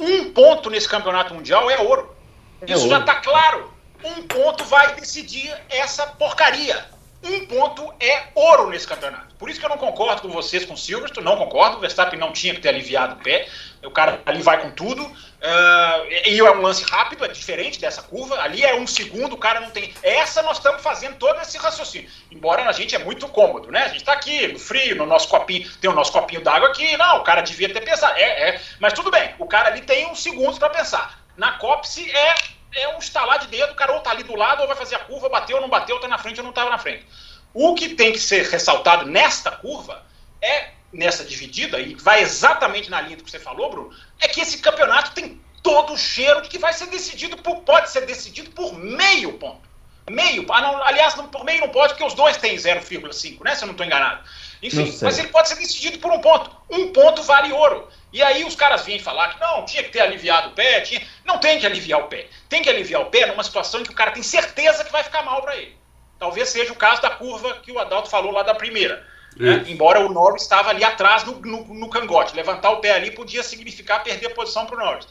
Um 0.00 0.32
ponto 0.32 0.68
nesse 0.68 0.88
campeonato 0.88 1.32
mundial 1.32 1.70
é 1.70 1.78
ouro. 1.78 2.12
É 2.60 2.72
Isso 2.72 2.82
ouro. 2.82 2.90
já 2.90 2.98
está 2.98 3.14
claro. 3.20 3.72
Um 4.02 4.22
ponto 4.22 4.64
vai 4.64 4.96
decidir 4.96 5.56
essa 5.70 6.04
porcaria. 6.04 6.84
Um 7.22 7.46
ponto 7.46 7.94
é 8.00 8.24
ouro 8.34 8.70
nesse 8.70 8.88
campeonato. 8.88 9.36
Por 9.36 9.48
isso 9.48 9.60
que 9.60 9.66
eu 9.66 9.70
não 9.70 9.78
concordo 9.78 10.22
com 10.22 10.30
vocês 10.30 10.64
com 10.64 10.74
o 10.74 10.76
Silverstone, 10.76 11.24
não 11.24 11.36
concordo. 11.36 11.76
O 11.76 11.80
Verstappen 11.80 12.18
não 12.18 12.32
tinha 12.32 12.52
que 12.52 12.60
ter 12.60 12.70
aliviado 12.70 13.14
o 13.14 13.22
pé. 13.22 13.46
O 13.84 13.92
cara 13.92 14.20
ali 14.26 14.42
vai 14.42 14.60
com 14.60 14.72
tudo. 14.72 15.08
Uh, 15.38 16.10
e 16.26 16.40
é 16.40 16.50
um 16.50 16.60
lance 16.60 16.82
rápido, 16.82 17.24
é 17.24 17.28
diferente 17.28 17.80
dessa 17.80 18.02
curva. 18.02 18.40
Ali 18.40 18.64
é 18.64 18.74
um 18.74 18.86
segundo, 18.86 19.34
o 19.34 19.38
cara 19.38 19.60
não 19.60 19.70
tem. 19.70 19.94
Essa 20.02 20.42
nós 20.42 20.56
estamos 20.56 20.82
fazendo 20.82 21.16
todo 21.16 21.40
esse 21.40 21.56
raciocínio. 21.56 22.10
Embora 22.30 22.68
a 22.68 22.72
gente 22.72 22.96
é 22.96 22.98
muito 22.98 23.28
cômodo, 23.28 23.70
né? 23.70 23.84
A 23.84 23.88
gente 23.88 23.98
está 23.98 24.12
aqui 24.12 24.48
no 24.48 24.58
frio, 24.58 24.96
no 24.96 25.06
nosso 25.06 25.28
copinho, 25.28 25.70
tem 25.80 25.88
o 25.88 25.94
nosso 25.94 26.12
copinho 26.12 26.42
d'água 26.42 26.68
aqui. 26.68 26.96
Não, 26.96 27.18
o 27.18 27.22
cara 27.22 27.40
devia 27.40 27.72
ter 27.72 27.80
pensado. 27.82 28.18
É, 28.18 28.48
é. 28.48 28.60
Mas 28.80 28.92
tudo 28.92 29.10
bem, 29.10 29.32
o 29.38 29.46
cara 29.46 29.68
ali 29.68 29.80
tem 29.82 30.06
uns 30.10 30.22
segundos 30.22 30.58
para 30.58 30.70
pensar. 30.70 31.24
Na 31.36 31.52
Copse 31.52 32.10
é, 32.10 32.34
é 32.74 32.88
um 32.96 32.98
estalar 32.98 33.38
de 33.38 33.46
dedo, 33.46 33.72
o 33.72 33.76
cara 33.76 33.92
ou 33.92 34.00
tá 34.00 34.10
ali 34.10 34.24
do 34.24 34.34
lado, 34.34 34.62
ou 34.62 34.66
vai 34.66 34.76
fazer 34.76 34.96
a 34.96 35.00
curva, 35.00 35.28
bateu 35.28 35.56
ou 35.56 35.62
não 35.62 35.68
bateu, 35.68 36.00
tá 36.00 36.08
na 36.08 36.18
frente 36.18 36.38
ou 36.38 36.42
não 36.42 36.50
estava 36.50 36.68
na 36.68 36.78
frente. 36.78 37.06
O 37.54 37.76
que 37.76 37.90
tem 37.90 38.10
que 38.10 38.18
ser 38.18 38.44
ressaltado 38.48 39.06
nesta 39.06 39.52
curva 39.52 40.04
é 40.42 40.70
nessa 40.92 41.24
dividida, 41.24 41.78
e 41.80 41.94
vai 41.94 42.22
exatamente 42.22 42.90
na 42.90 43.00
linha 43.00 43.16
do 43.16 43.24
que 43.24 43.30
você 43.30 43.38
falou, 43.38 43.70
Bruno, 43.70 43.90
é 44.20 44.28
que 44.28 44.40
esse 44.40 44.58
campeonato 44.58 45.12
tem 45.12 45.40
todo 45.62 45.92
o 45.92 45.98
cheiro 45.98 46.42
de 46.42 46.48
que 46.48 46.58
vai 46.58 46.72
ser 46.72 46.86
decidido 46.86 47.36
por, 47.36 47.60
pode 47.60 47.90
ser 47.90 48.06
decidido 48.06 48.50
por 48.50 48.72
meio 48.74 49.34
ponto. 49.34 49.68
Meio, 50.10 50.46
ah, 50.50 50.62
não, 50.62 50.82
aliás, 50.82 51.14
não, 51.16 51.28
por 51.28 51.44
meio 51.44 51.60
não 51.60 51.68
pode, 51.68 51.92
porque 51.92 52.04
os 52.04 52.14
dois 52.14 52.38
têm 52.38 52.56
0,5, 52.56 53.44
né? 53.44 53.54
Se 53.54 53.62
eu 53.62 53.66
não 53.66 53.72
estou 53.72 53.86
enganado. 53.86 54.22
Enfim, 54.62 54.96
mas 55.02 55.18
ele 55.18 55.28
pode 55.28 55.48
ser 55.48 55.56
decidido 55.56 55.98
por 55.98 56.10
um 56.10 56.20
ponto. 56.20 56.50
Um 56.70 56.92
ponto 56.92 57.22
vale 57.22 57.52
ouro. 57.52 57.88
E 58.12 58.22
aí 58.22 58.44
os 58.44 58.56
caras 58.56 58.84
vêm 58.86 58.98
falar 58.98 59.34
que 59.34 59.40
não, 59.40 59.64
tinha 59.66 59.82
que 59.82 59.90
ter 59.90 60.00
aliviado 60.00 60.48
o 60.48 60.52
pé, 60.52 60.80
tinha... 60.80 61.02
não 61.24 61.38
tem 61.38 61.58
que 61.58 61.66
aliviar 61.66 62.00
o 62.00 62.08
pé. 62.08 62.26
Tem 62.48 62.62
que 62.62 62.70
aliviar 62.70 63.02
o 63.02 63.06
pé 63.06 63.26
numa 63.26 63.44
situação 63.44 63.80
em 63.80 63.84
que 63.84 63.90
o 63.90 63.94
cara 63.94 64.10
tem 64.10 64.22
certeza 64.22 64.82
que 64.84 64.90
vai 64.90 65.04
ficar 65.04 65.22
mal 65.22 65.42
para 65.42 65.56
ele. 65.56 65.76
Talvez 66.18 66.48
seja 66.48 66.72
o 66.72 66.76
caso 66.76 67.02
da 67.02 67.10
curva 67.10 67.58
que 67.62 67.70
o 67.70 67.78
Adalto 67.78 68.08
falou 68.08 68.32
lá 68.32 68.42
da 68.42 68.54
primeira. 68.54 69.06
Né? 69.36 69.64
Embora 69.68 70.00
o 70.04 70.12
Norris 70.12 70.42
estava 70.42 70.70
ali 70.70 70.82
atrás 70.82 71.24
no, 71.24 71.40
no, 71.40 71.64
no, 71.74 71.88
cangote. 71.88 72.34
Levantar 72.34 72.70
o 72.70 72.78
pé 72.78 72.92
ali 72.92 73.10
podia 73.10 73.42
significar 73.42 74.02
perder 74.02 74.26
a 74.26 74.34
posição 74.34 74.66
para 74.66 74.76
o 74.76 74.78
Norris. 74.78 75.06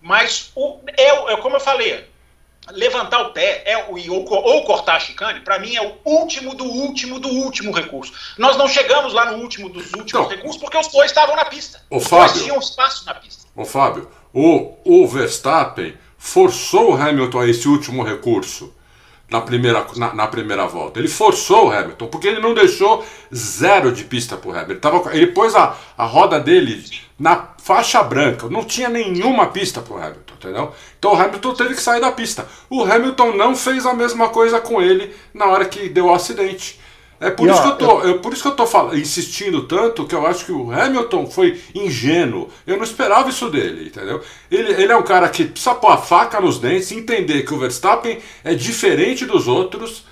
Mas, 0.00 0.50
o, 0.54 0.78
é, 0.96 1.32
é, 1.32 1.36
como 1.38 1.56
eu 1.56 1.60
falei, 1.60 2.08
levantar 2.70 3.20
o 3.22 3.32
pé 3.32 3.62
é, 3.66 3.76
ou, 3.88 4.24
ou 4.28 4.64
cortar 4.64 4.96
a 4.96 5.00
chicane, 5.00 5.40
para 5.40 5.58
mim, 5.58 5.74
é 5.74 5.82
o 5.82 5.96
último 6.04 6.54
do 6.54 6.64
último 6.64 7.18
do 7.18 7.28
último 7.28 7.72
recurso. 7.72 8.12
Nós 8.38 8.56
não 8.56 8.68
chegamos 8.68 9.12
lá 9.12 9.30
no 9.32 9.38
último 9.38 9.68
dos 9.68 9.86
últimos 9.92 10.08
então, 10.08 10.28
recursos 10.28 10.60
porque 10.60 10.78
os 10.78 10.88
dois 10.88 11.10
estavam 11.10 11.34
na 11.34 11.44
pista. 11.44 11.80
O 11.90 11.96
os 11.96 12.06
Fábio, 12.06 12.28
dois 12.28 12.42
tinham 12.44 12.58
espaço 12.58 13.04
na 13.04 13.14
pista. 13.14 13.42
O 13.56 13.64
Fábio, 13.64 14.10
o, 14.32 14.76
o 14.84 15.06
Verstappen 15.06 15.96
forçou 16.16 16.92
o 16.92 16.94
Hamilton 16.94 17.40
a 17.40 17.48
esse 17.48 17.66
último 17.66 18.04
recurso 18.04 18.72
na 19.32 19.40
primeira, 19.40 19.86
na, 19.96 20.14
na, 20.14 20.26
primeira 20.26 20.66
volta. 20.66 21.00
Ele 21.00 21.08
forçou 21.08 21.68
o 21.68 21.72
Hamilton, 21.72 22.06
porque 22.06 22.28
ele 22.28 22.40
não 22.40 22.52
deixou 22.52 23.04
zero 23.34 23.90
de 23.90 24.04
pista 24.04 24.36
para 24.36 24.50
o 24.50 24.52
Hamilton. 24.52 24.72
Ele, 24.72 24.80
tava, 24.80 25.16
ele 25.16 25.26
pôs 25.28 25.56
a, 25.56 25.74
a 25.96 26.04
roda 26.04 26.38
dele 26.38 26.84
na 27.18 27.48
faixa 27.58 28.02
branca, 28.02 28.48
não 28.48 28.64
tinha 28.64 28.88
nenhuma 28.88 29.46
pista 29.46 29.80
para 29.80 29.94
o 29.94 29.96
Hamilton, 29.96 30.34
entendeu? 30.34 30.72
Então 30.98 31.12
o 31.14 31.16
Hamilton 31.16 31.54
teve 31.54 31.74
que 31.74 31.80
sair 31.80 32.00
da 32.00 32.12
pista. 32.12 32.46
O 32.68 32.84
Hamilton 32.84 33.32
não 33.32 33.56
fez 33.56 33.86
a 33.86 33.94
mesma 33.94 34.28
coisa 34.28 34.60
com 34.60 34.82
ele 34.82 35.14
na 35.32 35.46
hora 35.46 35.64
que 35.64 35.88
deu 35.88 36.06
o 36.06 36.14
acidente. 36.14 36.78
É 37.22 37.30
por, 37.30 37.46
e, 37.46 37.52
isso, 37.52 37.60
ó, 37.60 37.62
que 37.62 37.68
eu 37.68 37.88
tô, 37.88 38.00
eu... 38.00 38.18
por 38.18 38.32
isso 38.32 38.42
que 38.42 38.48
eu 38.48 38.56
tô 38.56 38.66
falando, 38.66 38.98
insistindo 38.98 39.62
tanto 39.62 40.04
que 40.04 40.14
eu 40.14 40.26
acho 40.26 40.44
que 40.44 40.50
o 40.50 40.72
Hamilton 40.72 41.28
foi 41.28 41.60
ingênuo. 41.72 42.48
Eu 42.66 42.76
não 42.76 42.82
esperava 42.82 43.30
isso 43.30 43.48
dele, 43.48 43.86
entendeu? 43.86 44.20
Ele, 44.50 44.72
ele 44.72 44.92
é 44.92 44.96
um 44.96 45.04
cara 45.04 45.28
que 45.28 45.44
precisa 45.44 45.72
pôr 45.72 45.92
a 45.92 45.96
faca 45.96 46.40
nos 46.40 46.58
dentes, 46.58 46.90
entender 46.90 47.44
que 47.44 47.54
o 47.54 47.58
Verstappen 47.58 48.18
é 48.42 48.54
diferente 48.54 49.24
dos 49.24 49.46
outros. 49.46 50.04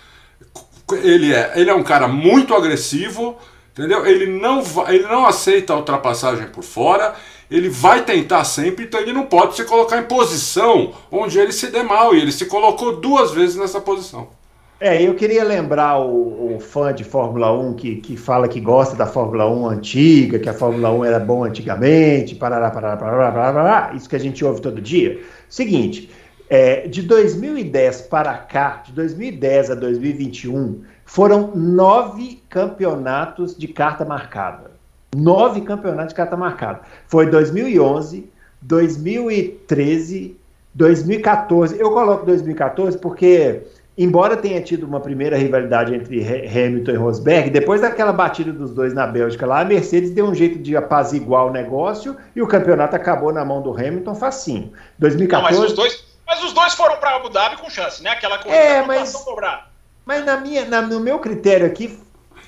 Ele 1.03 1.35
é, 1.35 1.53
ele 1.57 1.69
é 1.69 1.75
um 1.75 1.83
cara 1.83 2.07
muito 2.07 2.55
agressivo, 2.55 3.37
entendeu? 3.73 4.07
Ele 4.07 4.27
não, 4.27 4.63
ele 4.89 5.03
não 5.05 5.27
aceita 5.27 5.73
a 5.73 5.77
ultrapassagem 5.77 6.47
por 6.47 6.63
fora. 6.63 7.17
Ele 7.51 7.69
vai 7.69 8.05
tentar 8.05 8.45
sempre, 8.45 8.85
então 8.85 9.01
ele 9.01 9.13
não 9.13 9.27
pode 9.27 9.57
se 9.57 9.65
colocar 9.65 9.99
em 9.99 10.05
posição 10.05 10.95
onde 11.11 11.41
ele 11.41 11.51
se 11.51 11.67
dê 11.67 11.83
mal. 11.83 12.15
E 12.15 12.21
ele 12.21 12.31
se 12.31 12.47
colocou 12.47 13.01
duas 13.01 13.33
vezes 13.33 13.57
nessa 13.57 13.81
posição. 13.81 14.29
É, 14.81 15.03
eu 15.03 15.15
queria 15.15 15.45
lembrar 15.45 15.99
o, 15.99 16.57
o, 16.57 16.59
fã 16.59 16.95
de 16.95 17.05
Fórmula 17.05 17.53
1 17.53 17.75
que, 17.75 17.97
que 17.97 18.17
fala 18.17 18.49
que 18.49 18.59
gosta 18.59 18.97
da 18.97 19.07
Fórmula 19.07 19.47
1 19.47 19.67
antiga, 19.67 20.39
que 20.39 20.49
a 20.49 20.55
Fórmula 20.55 20.91
1 20.91 21.05
era 21.05 21.19
bom 21.21 21.45
antigamente, 21.45 22.35
parará, 22.35 22.71
parará, 22.71 22.97
parará, 22.97 23.31
parará, 23.31 23.95
isso 23.95 24.09
que 24.09 24.17
a 24.17 24.19
gente 24.19 24.43
ouve 24.43 24.63
todo 24.63 24.81
dia. 24.81 25.21
Seguinte, 25.51 26.11
é, 26.49 26.89
de 26.89 27.03
2010 27.03 28.03
para 28.03 28.33
cá, 28.39 28.83
de 28.87 28.93
2010 28.93 29.73
a 29.73 29.75
2021, 29.75 30.81
foram 31.05 31.55
nove 31.55 32.43
campeonatos 32.49 33.55
de 33.55 33.69
carta 33.69 34.07
marcada. 34.07 34.71
Nove 35.15 35.61
campeonatos 35.61 36.15
de 36.15 36.15
carta 36.15 36.39
marcada. 36.39 36.81
Foi 37.07 37.27
2011, 37.27 38.31
2013, 38.63 40.39
2014. 40.73 41.79
Eu 41.79 41.91
coloco 41.91 42.25
2014 42.25 42.97
porque 42.97 43.63
embora 44.03 44.35
tenha 44.35 44.63
tido 44.63 44.85
uma 44.85 44.99
primeira 44.99 45.37
rivalidade 45.37 45.95
entre 45.95 46.23
Hamilton 46.49 46.91
e 46.91 46.97
Rosberg, 46.97 47.51
depois 47.51 47.83
daquela 47.83 48.15
batida 48.15 48.51
dos 48.51 48.73
dois 48.73 48.95
na 48.95 49.07
Bélgica 49.07 49.47
lá, 49.47 49.61
a 49.61 49.65
Mercedes 49.65 50.11
deu 50.11 50.25
um 50.25 50.35
jeito 50.35 50.59
de 50.59 50.75
apaziguar 50.75 51.45
o 51.45 51.51
negócio 51.51 52.17
e 52.35 52.41
o 52.41 52.47
campeonato 52.47 52.97
acabou 52.97 53.31
na 53.31 53.45
mão 53.45 53.61
do 53.61 53.73
Hamilton 53.73 54.15
facinho. 54.15 54.73
2014. 54.99 55.53
Não, 55.53 55.61
mas, 55.61 55.71
os 55.71 55.77
dois, 55.77 56.05
mas 56.27 56.43
os 56.43 56.55
dois 56.55 56.75
foram 56.75 56.97
para 56.97 57.17
Abu 57.17 57.29
Dhabi 57.29 57.59
com 57.59 57.69
chance, 57.69 58.03
né? 58.03 58.11
Aquela 58.13 58.39
corrida 58.39 58.57
é, 58.57 58.87
mas, 58.87 59.15
mas 60.07 60.25
na 60.25 60.39
minha, 60.39 60.65
na, 60.65 60.81
no 60.81 60.99
meu 60.99 61.19
critério 61.19 61.67
aqui, 61.67 62.01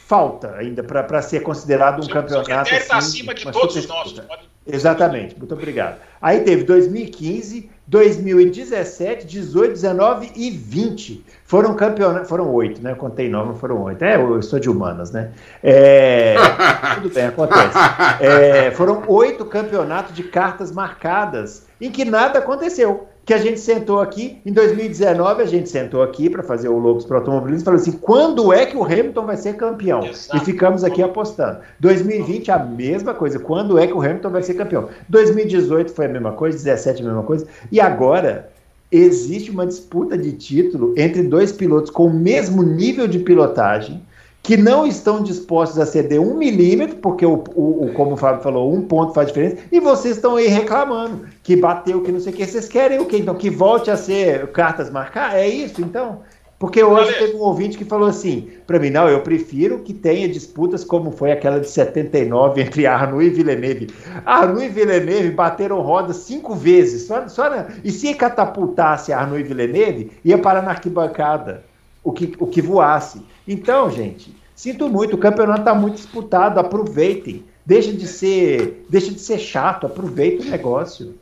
falta 0.07 0.57
ainda 0.57 0.82
para 0.82 1.20
ser 1.20 1.40
considerado 1.40 1.98
um 1.98 2.05
seu, 2.05 2.14
campeonato. 2.14 2.50
O 2.50 2.55
critério 2.55 2.82
está 2.82 2.96
assim, 2.96 3.18
acima 3.18 3.34
de 3.34 3.53
todos 3.53 3.76
os 3.76 3.86
nossos. 3.86 4.18
Pode... 4.20 4.51
Exatamente, 4.67 5.37
muito 5.37 5.55
obrigado. 5.55 5.99
Aí 6.21 6.41
teve 6.41 6.63
2015, 6.63 7.69
2017, 7.87 9.27
18, 9.27 9.73
19 9.73 10.33
e 10.37 10.51
20. 10.51 11.25
Foram 11.45 11.75
campeonatos, 11.75 12.29
foram 12.29 12.49
oito, 12.53 12.81
né? 12.81 12.93
Eu 12.93 12.97
contei 12.97 13.29
nove, 13.29 13.59
foram 13.59 13.83
oito. 13.83 14.03
É, 14.05 14.17
eu 14.17 14.41
sou 14.41 14.61
de 14.61 14.71
humanas, 14.71 15.11
né? 15.11 15.33
É, 15.63 16.37
tudo 16.95 17.13
bem, 17.13 17.27
acontece. 17.27 17.77
É, 18.21 18.71
foram 18.71 19.03
oito 19.09 19.45
campeonatos 19.45 20.15
de 20.15 20.23
cartas 20.23 20.71
marcadas 20.71 21.67
em 21.81 21.91
que 21.91 22.05
nada 22.05 22.39
aconteceu 22.39 23.09
que 23.25 23.33
a 23.33 23.39
gente 23.39 23.61
sentou 23.61 24.01
aqui, 24.01 24.41
em 24.45 24.53
2019, 24.53 25.43
a 25.43 25.47
gente 25.47 25.68
sentou 25.68 26.03
aqui 26.03 26.29
para 26.29 26.43
fazer 26.43 26.68
o 26.68 26.79
Loucos 26.79 27.05
para 27.05 27.18
Automobilismo 27.18 27.62
e 27.62 27.64
falou 27.64 27.81
assim: 27.81 27.93
quando 27.93 28.53
é 28.53 28.66
que 28.66 28.77
o 28.77 28.85
Hamilton 28.85 29.27
vai 29.27 29.37
ser 29.37 29.57
campeão? 29.57 30.05
Exato. 30.05 30.37
E 30.37 30.41
ficamos 30.41 30.83
aqui 30.83 31.03
apostando. 31.03 31.61
2020, 31.79 32.51
a 32.51 32.59
mesma 32.59 33.14
coisa: 33.14 33.39
quando 33.39 33.79
é 33.79 33.87
que 33.87 33.93
o 33.93 34.01
Hamilton 34.01 34.31
vai 34.31 34.43
ser 34.43 34.55
campeão? 34.55 34.89
2018 35.09 35.93
foi 35.93 36.07
a 36.07 36.09
mesma 36.09 36.33
coisa, 36.33 36.57
2017 36.57 37.03
a 37.03 37.07
mesma 37.07 37.23
coisa, 37.23 37.47
e 37.70 37.81
agora 37.81 38.51
existe 38.91 39.51
uma 39.51 39.66
disputa 39.66 40.18
de 40.18 40.33
título 40.33 40.93
entre 40.99 41.23
dois 41.23 41.53
pilotos 41.53 41.91
com 41.91 42.07
o 42.07 42.12
mesmo 42.12 42.62
nível 42.62 43.07
de 43.07 43.20
pilotagem 43.20 44.03
que 44.43 44.57
não 44.57 44.86
estão 44.86 45.22
dispostos 45.22 45.78
a 45.78 45.86
ceder 45.86 46.20
um 46.20 46.36
milímetro, 46.36 46.97
porque, 46.97 47.24
o, 47.24 47.45
o, 47.55 47.86
o, 47.86 47.93
como 47.93 48.14
o 48.14 48.16
Fábio 48.16 48.43
falou, 48.43 48.72
um 48.72 48.82
ponto 48.82 49.14
faz 49.14 49.28
diferença, 49.28 49.59
e 49.70 49.78
vocês 49.78 50.16
estão 50.16 50.36
aí 50.36 50.49
reclamando 50.49 51.26
que 51.43 51.55
bateu, 51.55 52.03
que 52.03 52.11
não 52.11 52.18
sei 52.18 52.32
o 52.32 52.36
que. 52.36 52.45
Vocês 52.45 52.66
querem 52.66 52.99
o 52.99 53.07
quê? 53.07 53.18
Então, 53.18 53.34
que 53.34 53.49
volte 53.49 53.90
a 53.90 53.97
ser 53.97 54.49
cartas 54.49 54.90
marcar? 54.90 55.36
É 55.36 55.47
isso, 55.47 55.80
então? 55.80 56.20
Porque 56.59 56.82
hoje 56.82 57.12
teve 57.14 57.34
um 57.34 57.40
ouvinte 57.40 57.76
que 57.76 57.84
falou 57.84 58.09
assim, 58.09 58.49
para 58.68 58.78
mim, 58.78 58.88
não, 58.88 59.09
eu 59.09 59.20
prefiro 59.20 59.80
que 59.80 59.93
tenha 59.93 60.28
disputas 60.28 60.84
como 60.84 61.11
foi 61.11 61.32
aquela 61.32 61.59
de 61.59 61.68
79 61.68 62.61
entre 62.61 62.86
Arnoux 62.86 63.20
e 63.20 63.30
Villeneuve. 63.30 63.88
Arnoux 64.24 64.62
e 64.62 64.68
Villeneuve 64.68 65.30
bateram 65.32 65.80
roda 65.80 66.12
cinco 66.12 66.55
vezes, 66.55 67.09
só, 67.09 67.26
só 67.26 67.51
na... 67.51 67.66
e 67.82 67.90
se 67.90 68.14
catapultasse 68.14 69.12
Arnoux 69.12 69.40
e 69.40 69.43
Villeneuve, 69.43 70.12
ia 70.24 70.38
parar 70.38 70.62
na 70.62 70.70
arquibancada 70.70 71.64
o 72.03 72.12
que, 72.12 72.34
o 72.38 72.46
que 72.46 72.61
voasse. 72.62 73.24
Então, 73.46 73.90
gente, 73.90 74.34
sinto 74.55 74.88
muito, 74.88 75.16
o 75.16 75.18
campeonato 75.18 75.61
está 75.61 75.74
muito 75.74 75.96
disputado, 75.96 76.59
aproveitem. 76.59 77.44
Deixa 77.64 77.92
de 77.92 78.09
ser, 78.09 78.84
deixa 78.88 79.12
de 79.12 79.20
ser 79.20 79.38
chato, 79.38 79.86
aproveita 79.86 80.42
o 80.42 80.46
negócio. 80.46 81.16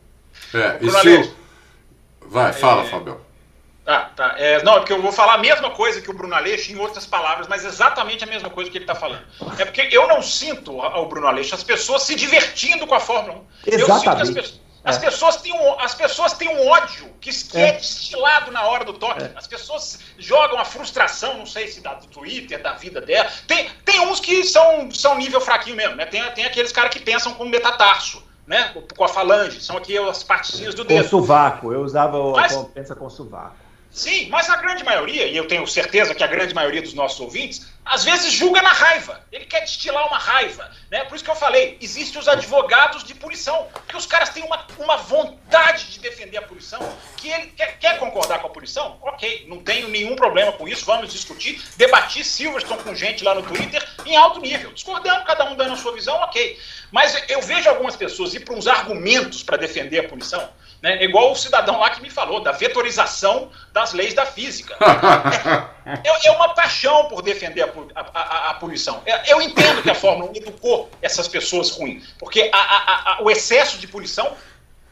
É, 0.54 0.78
isso... 0.80 1.34
Vai, 2.26 2.52
fala, 2.52 2.82
é... 2.82 2.86
Fabio. 2.86 3.30
Tá, 3.84 4.10
tá. 4.14 4.34
É, 4.38 4.62
não, 4.62 4.74
é 4.74 4.78
porque 4.78 4.92
eu 4.92 5.02
vou 5.02 5.10
falar 5.10 5.34
a 5.34 5.38
mesma 5.38 5.70
coisa 5.70 6.00
que 6.00 6.08
o 6.08 6.14
Bruno 6.14 6.32
Aleixo 6.32 6.70
em 6.70 6.78
outras 6.78 7.06
palavras, 7.06 7.48
mas 7.48 7.64
exatamente 7.64 8.22
a 8.22 8.26
mesma 8.26 8.48
coisa 8.48 8.70
que 8.70 8.78
ele 8.78 8.84
está 8.84 8.94
falando. 8.94 9.24
É 9.58 9.64
porque 9.64 9.88
eu 9.90 10.06
não 10.06 10.22
sinto, 10.22 10.78
o 10.78 11.06
Bruno 11.06 11.26
Aleixo, 11.26 11.56
as 11.56 11.64
pessoas 11.64 12.04
se 12.04 12.14
divertindo 12.14 12.86
com 12.86 12.94
a 12.94 13.00
Fórmula 13.00 13.40
1. 13.66 13.72
Exatamente. 13.72 13.80
Eu 13.80 13.96
sinto 13.96 14.02
que 14.02 14.22
as 14.22 14.30
pessoas 14.30 14.60
as, 14.84 14.96
é. 14.96 15.00
pessoas 15.00 15.36
têm 15.36 15.52
um, 15.52 15.80
as 15.80 15.94
pessoas 15.94 16.32
têm 16.32 16.48
um 16.48 16.68
ódio 16.68 17.08
que, 17.20 17.30
que 17.30 17.58
é. 17.58 17.68
é 17.68 17.72
destilado 17.72 18.50
na 18.50 18.64
hora 18.64 18.84
do 18.84 18.94
toque. 18.94 19.22
É. 19.22 19.32
As 19.36 19.46
pessoas 19.46 19.98
jogam 20.18 20.58
a 20.58 20.64
frustração, 20.64 21.38
não 21.38 21.46
sei 21.46 21.68
se 21.68 21.80
da, 21.80 21.94
do 21.94 22.06
Twitter, 22.06 22.62
da 22.62 22.72
vida 22.72 23.00
dela. 23.00 23.28
Tem, 23.46 23.68
tem 23.84 24.00
uns 24.00 24.20
que 24.20 24.44
são, 24.44 24.90
são 24.90 25.18
nível 25.18 25.40
fraquinho 25.40 25.76
mesmo, 25.76 25.96
né? 25.96 26.06
Tem, 26.06 26.22
tem 26.32 26.44
aqueles 26.44 26.72
caras 26.72 26.90
que 26.90 27.00
pensam 27.00 27.34
com 27.34 27.44
metatarso, 27.44 28.22
né? 28.46 28.74
Com 28.96 29.04
a 29.04 29.08
falange, 29.08 29.60
são 29.60 29.76
aqui 29.76 29.98
as 29.98 30.22
partezinhas 30.22 30.74
do 30.74 30.84
dedo. 30.84 31.02
Com 31.04 31.10
sovaco, 31.10 31.72
eu 31.72 31.82
usava 31.82 32.18
o 32.18 32.32
Mas, 32.32 32.56
pensa 32.74 32.94
com 32.94 33.08
sovaco. 33.10 33.56
Sim, 33.92 34.28
mas 34.28 34.48
a 34.48 34.56
grande 34.56 34.84
maioria, 34.84 35.26
e 35.26 35.36
eu 35.36 35.48
tenho 35.48 35.66
certeza 35.66 36.14
que 36.14 36.22
a 36.22 36.26
grande 36.26 36.54
maioria 36.54 36.80
dos 36.80 36.94
nossos 36.94 37.18
ouvintes, 37.18 37.66
às 37.84 38.04
vezes 38.04 38.32
julga 38.32 38.62
na 38.62 38.70
raiva. 38.70 39.20
Ele 39.32 39.44
quer 39.44 39.60
destilar 39.60 40.06
uma 40.06 40.18
raiva. 40.18 40.70
Né? 40.88 41.04
Por 41.04 41.16
isso 41.16 41.24
que 41.24 41.30
eu 41.30 41.34
falei, 41.34 41.76
existem 41.80 42.20
os 42.20 42.28
advogados 42.28 43.02
de 43.02 43.14
punição, 43.14 43.66
que 43.88 43.96
os 43.96 44.06
caras 44.06 44.28
têm 44.28 44.44
uma, 44.44 44.64
uma 44.78 44.96
vontade 44.96 45.90
de 45.90 45.98
defender 45.98 46.36
a 46.36 46.42
punição, 46.42 46.78
que 47.16 47.28
ele 47.30 47.48
quer, 47.48 47.78
quer 47.78 47.98
concordar 47.98 48.38
com 48.38 48.46
a 48.46 48.50
punição? 48.50 48.96
Ok, 49.02 49.46
não 49.48 49.58
tenho 49.58 49.88
nenhum 49.88 50.14
problema 50.14 50.52
com 50.52 50.68
isso, 50.68 50.84
vamos 50.84 51.12
discutir. 51.12 51.60
Debati 51.76 52.24
Silverstone 52.24 52.82
com 52.84 52.94
gente 52.94 53.24
lá 53.24 53.34
no 53.34 53.42
Twitter 53.42 53.84
em 54.06 54.16
alto 54.16 54.40
nível, 54.40 54.72
discordando, 54.72 55.24
cada 55.24 55.50
um 55.50 55.56
dando 55.56 55.72
a 55.72 55.76
sua 55.76 55.92
visão, 55.92 56.14
ok. 56.16 56.58
Mas 56.92 57.20
eu 57.28 57.42
vejo 57.42 57.68
algumas 57.68 57.96
pessoas 57.96 58.34
ir 58.34 58.40
para 58.40 58.54
uns 58.54 58.68
argumentos 58.68 59.42
para 59.42 59.56
defender 59.56 59.98
a 59.98 60.08
punição 60.08 60.48
né? 60.82 61.02
Igual 61.04 61.32
o 61.32 61.36
cidadão 61.36 61.78
lá 61.78 61.90
que 61.90 62.00
me 62.00 62.10
falou, 62.10 62.40
da 62.40 62.52
vetorização 62.52 63.50
das 63.72 63.92
leis 63.92 64.14
da 64.14 64.24
física. 64.24 64.76
é, 65.86 66.28
é, 66.28 66.30
uma 66.32 66.54
paixão 66.54 67.06
por 67.06 67.22
defender 67.22 67.62
a, 67.94 68.00
a, 68.00 68.50
a, 68.50 68.54
punição. 68.54 69.02
É, 69.04 69.32
eu 69.32 69.42
entendo 69.42 69.82
que 69.82 69.90
a 69.90 69.94
Fórmula 69.94 70.30
1 70.30 70.36
educou 70.36 70.90
essas 71.02 71.28
pessoas 71.28 71.70
ruins, 71.70 72.14
porque 72.18 72.50
o 73.20 73.30
excesso 73.30 73.78
de 73.78 73.86
punição 73.86 74.34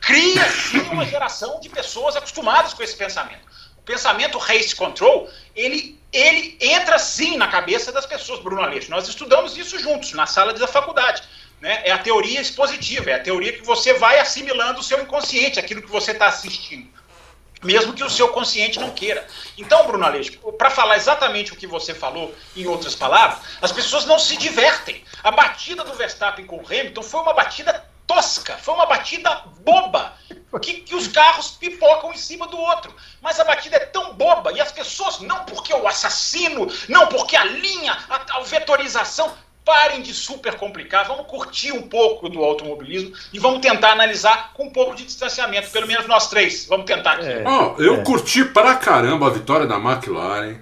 cria 0.00 0.44
sim 0.50 0.80
uma 0.90 1.04
geração 1.04 1.58
de 1.60 1.68
pessoas 1.68 2.16
acostumadas 2.16 2.74
com 2.74 2.82
esse 2.82 2.96
pensamento. 2.96 3.48
O 3.78 3.82
pensamento 3.82 4.36
race 4.36 4.76
control, 4.76 5.28
ele, 5.56 5.98
ele 6.12 6.58
entra 6.60 6.98
sim 6.98 7.38
na 7.38 7.48
cabeça 7.48 7.90
das 7.90 8.04
pessoas, 8.04 8.40
Bruno 8.40 8.62
Aleixo. 8.62 8.90
Nós 8.90 9.08
estudamos 9.08 9.56
isso 9.56 9.78
juntos, 9.78 10.12
na 10.12 10.26
sala 10.26 10.52
da 10.52 10.66
faculdade. 10.66 11.22
Né? 11.60 11.82
É 11.84 11.92
a 11.92 11.98
teoria 11.98 12.40
expositiva, 12.40 13.10
é 13.10 13.14
a 13.14 13.22
teoria 13.22 13.52
que 13.52 13.64
você 13.64 13.94
vai 13.94 14.18
assimilando 14.18 14.80
o 14.80 14.82
seu 14.82 15.00
inconsciente, 15.02 15.58
aquilo 15.58 15.82
que 15.82 15.90
você 15.90 16.12
está 16.12 16.26
assistindo. 16.26 16.88
Mesmo 17.62 17.92
que 17.92 18.04
o 18.04 18.10
seu 18.10 18.28
consciente 18.28 18.78
não 18.78 18.90
queira. 18.90 19.26
Então, 19.56 19.84
Bruno 19.84 20.04
Aleixo, 20.04 20.38
para 20.52 20.70
falar 20.70 20.96
exatamente 20.96 21.52
o 21.52 21.56
que 21.56 21.66
você 21.66 21.92
falou, 21.92 22.32
em 22.54 22.66
outras 22.66 22.94
palavras, 22.94 23.40
as 23.60 23.72
pessoas 23.72 24.04
não 24.04 24.18
se 24.18 24.36
divertem. 24.36 25.02
A 25.24 25.32
batida 25.32 25.82
do 25.82 25.92
Verstappen 25.94 26.46
com 26.46 26.58
o 26.58 26.64
Hamilton 26.64 27.02
foi 27.02 27.20
uma 27.20 27.34
batida 27.34 27.84
tosca, 28.06 28.56
foi 28.56 28.74
uma 28.74 28.86
batida 28.86 29.44
boba, 29.60 30.14
que, 30.62 30.74
que, 30.74 30.94
os 30.94 31.08
carros 31.08 31.50
pipocam 31.50 32.12
em 32.12 32.16
cima 32.16 32.46
do 32.46 32.56
outro. 32.56 32.94
Mas 33.20 33.38
a 33.38 33.44
batida 33.44 33.76
é 33.76 33.80
tão 33.80 34.14
boba 34.14 34.52
e 34.52 34.60
as 34.60 34.72
pessoas, 34.72 35.18
não 35.20 35.44
porque 35.44 35.74
o 35.74 35.86
assassino, 35.86 36.66
não 36.88 37.08
porque 37.08 37.36
a 37.36 37.44
linha, 37.44 37.98
a, 38.08 38.38
a 38.38 38.40
vetorização, 38.40 39.36
parem 39.68 40.00
de 40.00 40.14
super 40.14 40.54
complicar, 40.54 41.06
vamos 41.06 41.26
curtir 41.26 41.72
um 41.72 41.82
pouco 41.82 42.26
do 42.30 42.42
automobilismo 42.42 43.12
e 43.34 43.38
vamos 43.38 43.60
tentar 43.60 43.92
analisar 43.92 44.54
com 44.54 44.64
um 44.64 44.70
pouco 44.70 44.94
de 44.96 45.04
distanciamento, 45.04 45.68
pelo 45.68 45.86
menos 45.86 46.06
nós 46.06 46.30
três. 46.30 46.64
Vamos 46.66 46.86
tentar 46.86 47.12
aqui. 47.12 47.26
É, 47.26 47.44
oh, 47.46 47.78
eu 47.78 47.96
é. 47.96 48.02
curti 48.02 48.46
pra 48.46 48.76
caramba 48.76 49.26
a 49.26 49.30
vitória 49.30 49.66
da 49.66 49.76
McLaren. 49.76 50.56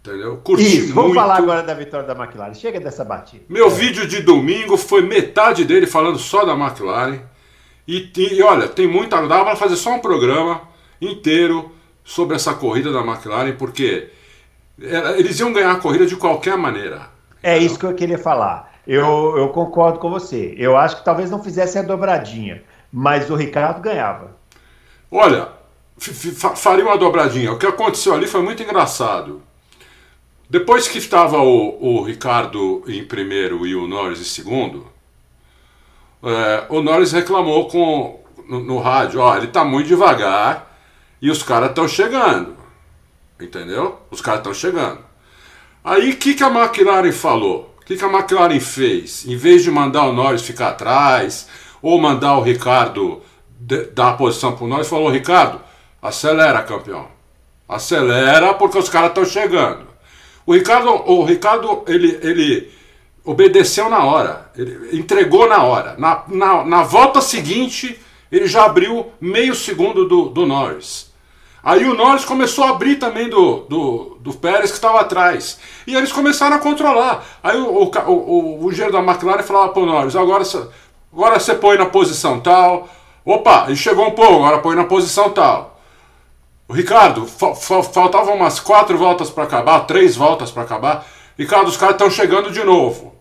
Entendeu? 0.00 0.36
Curti 0.44 0.62
Isso, 0.62 0.88
vamos 0.88 1.14
muito. 1.14 1.14
falar 1.14 1.38
agora 1.38 1.62
da 1.62 1.72
vitória 1.72 2.06
da 2.06 2.12
McLaren. 2.12 2.52
Chega 2.52 2.78
dessa 2.78 3.02
batida. 3.02 3.42
Meu 3.48 3.68
é. 3.68 3.70
vídeo 3.70 4.06
de 4.06 4.20
domingo 4.20 4.76
foi 4.76 5.00
metade 5.00 5.64
dele 5.64 5.86
falando 5.86 6.18
só 6.18 6.44
da 6.44 6.52
McLaren. 6.52 7.20
E, 7.88 8.12
e 8.14 8.42
olha, 8.42 8.68
tem 8.68 8.86
muita. 8.86 9.26
Dava 9.26 9.46
para 9.46 9.56
fazer 9.56 9.76
só 9.76 9.94
um 9.94 10.00
programa 10.00 10.68
inteiro 11.00 11.74
sobre 12.04 12.36
essa 12.36 12.52
corrida 12.52 12.92
da 12.92 13.00
McLaren, 13.00 13.56
porque 13.56 14.10
eles 15.16 15.40
iam 15.40 15.50
ganhar 15.50 15.72
a 15.72 15.76
corrida 15.76 16.04
de 16.04 16.16
qualquer 16.16 16.58
maneira. 16.58 17.13
É 17.44 17.58
isso 17.58 17.78
que 17.78 17.84
eu 17.84 17.94
queria 17.94 18.16
falar. 18.16 18.72
Eu, 18.86 19.36
eu 19.36 19.50
concordo 19.50 19.98
com 19.98 20.08
você. 20.08 20.54
Eu 20.56 20.78
acho 20.78 20.96
que 20.96 21.04
talvez 21.04 21.30
não 21.30 21.44
fizesse 21.44 21.78
a 21.78 21.82
dobradinha, 21.82 22.64
mas 22.90 23.28
o 23.28 23.34
Ricardo 23.34 23.82
ganhava. 23.82 24.34
Olha, 25.10 25.48
faria 26.56 26.82
uma 26.82 26.96
dobradinha. 26.96 27.52
O 27.52 27.58
que 27.58 27.66
aconteceu 27.66 28.14
ali 28.14 28.26
foi 28.26 28.40
muito 28.40 28.62
engraçado. 28.62 29.42
Depois 30.48 30.88
que 30.88 30.96
estava 30.96 31.36
o, 31.36 31.98
o 31.98 32.02
Ricardo 32.02 32.82
em 32.86 33.04
primeiro 33.04 33.66
e 33.66 33.76
o 33.76 33.86
Norris 33.86 34.20
em 34.20 34.24
segundo, 34.24 34.86
é, 36.22 36.64
o 36.70 36.80
Norris 36.80 37.12
reclamou 37.12 37.68
com, 37.68 38.24
no, 38.48 38.60
no 38.60 38.78
rádio: 38.78 39.20
ó, 39.20 39.36
ele 39.36 39.48
está 39.48 39.62
muito 39.62 39.88
devagar 39.88 40.78
e 41.20 41.30
os 41.30 41.42
caras 41.42 41.68
estão 41.68 41.86
chegando. 41.86 42.56
Entendeu? 43.38 43.98
Os 44.10 44.22
caras 44.22 44.40
estão 44.40 44.54
chegando. 44.54 45.12
Aí 45.84 46.12
o 46.12 46.16
que, 46.16 46.32
que 46.32 46.42
a 46.42 46.48
McLaren 46.48 47.12
falou? 47.12 47.74
O 47.78 47.84
que, 47.84 47.94
que 47.94 48.04
a 48.04 48.08
McLaren 48.08 48.58
fez? 48.58 49.26
Em 49.26 49.36
vez 49.36 49.62
de 49.62 49.70
mandar 49.70 50.04
o 50.06 50.14
Norris 50.14 50.40
ficar 50.40 50.70
atrás, 50.70 51.46
ou 51.82 52.00
mandar 52.00 52.38
o 52.38 52.42
Ricardo 52.42 53.20
dar 53.92 54.10
a 54.10 54.12
posição 54.14 54.56
para 54.56 54.64
o 54.64 54.66
Norris, 54.66 54.88
falou: 54.88 55.10
Ricardo, 55.10 55.60
acelera, 56.00 56.62
campeão. 56.62 57.06
Acelera 57.68 58.54
porque 58.54 58.78
os 58.78 58.88
caras 58.88 59.10
estão 59.10 59.26
chegando. 59.26 59.86
O 60.46 60.54
Ricardo, 60.54 60.88
o 60.90 61.22
Ricardo 61.22 61.84
ele, 61.86 62.18
ele 62.22 62.72
obedeceu 63.22 63.90
na 63.90 64.04
hora, 64.04 64.50
ele 64.56 64.98
entregou 64.98 65.46
na 65.46 65.62
hora. 65.62 65.96
Na, 65.98 66.24
na, 66.28 66.64
na 66.64 66.82
volta 66.82 67.20
seguinte, 67.20 68.00
ele 68.32 68.46
já 68.46 68.64
abriu 68.64 69.12
meio 69.20 69.54
segundo 69.54 70.08
do, 70.08 70.30
do 70.30 70.46
Norris. 70.46 71.12
Aí 71.64 71.86
o 71.86 71.94
Norris 71.94 72.26
começou 72.26 72.64
a 72.64 72.70
abrir 72.70 72.96
também 72.96 73.30
do, 73.30 73.60
do, 73.60 74.18
do 74.20 74.34
Pérez 74.34 74.70
que 74.70 74.76
estava 74.76 75.00
atrás. 75.00 75.58
E 75.86 75.96
eles 75.96 76.12
começaram 76.12 76.56
a 76.56 76.58
controlar. 76.58 77.24
Aí 77.42 77.56
o, 77.56 77.66
o, 77.66 77.90
o, 78.10 78.64
o 78.64 78.70
engenheiro 78.70 78.92
da 78.92 78.98
McLaren 78.98 79.42
falava 79.42 79.80
o 79.80 79.86
Norris, 79.86 80.14
agora, 80.14 80.44
agora 81.10 81.40
você 81.40 81.54
põe 81.54 81.78
na 81.78 81.86
posição 81.86 82.38
tal. 82.40 82.88
Opa, 83.24 83.64
ele 83.68 83.76
chegou 83.76 84.06
um 84.06 84.10
pouco, 84.10 84.34
agora 84.34 84.58
põe 84.58 84.76
na 84.76 84.84
posição 84.84 85.30
tal. 85.30 85.80
O 86.68 86.74
Ricardo, 86.74 87.26
fa 87.26 87.54
fa 87.54 87.82
faltavam 87.82 88.34
umas 88.34 88.60
quatro 88.60 88.98
voltas 88.98 89.30
para 89.30 89.44
acabar, 89.44 89.80
três 89.80 90.16
voltas 90.16 90.50
para 90.50 90.62
acabar. 90.64 91.06
Ricardo, 91.38 91.68
os 91.68 91.76
caras 91.76 91.94
estão 91.94 92.10
chegando 92.10 92.50
de 92.50 92.62
novo. 92.62 93.14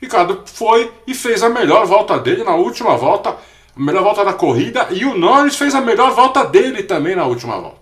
Ricardo 0.00 0.42
foi 0.46 0.90
e 1.06 1.14
fez 1.14 1.42
a 1.42 1.48
melhor 1.48 1.86
volta 1.86 2.18
dele 2.18 2.42
na 2.42 2.54
última 2.54 2.96
volta, 2.96 3.30
a 3.76 3.80
melhor 3.80 4.02
volta 4.02 4.24
da 4.24 4.32
corrida, 4.32 4.88
e 4.90 5.04
o 5.04 5.16
Norris 5.16 5.56
fez 5.56 5.74
a 5.74 5.80
melhor 5.80 6.10
volta 6.12 6.44
dele 6.44 6.82
também 6.82 7.14
na 7.14 7.24
última 7.24 7.58
volta. 7.58 7.81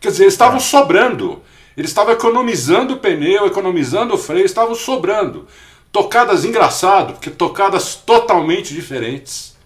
Quer 0.00 0.10
dizer, 0.10 0.24
eles 0.24 0.34
estavam 0.34 0.58
é. 0.58 0.60
sobrando. 0.60 1.42
Eles 1.76 1.90
estavam 1.90 2.12
economizando 2.12 2.96
pneu, 2.96 3.46
economizando 3.46 4.16
freio, 4.16 4.46
estavam 4.46 4.74
sobrando. 4.74 5.46
Tocadas 5.92 6.44
engraçado, 6.44 7.14
porque 7.14 7.30
tocadas 7.30 7.94
totalmente 7.94 8.72
diferentes. 8.72 9.56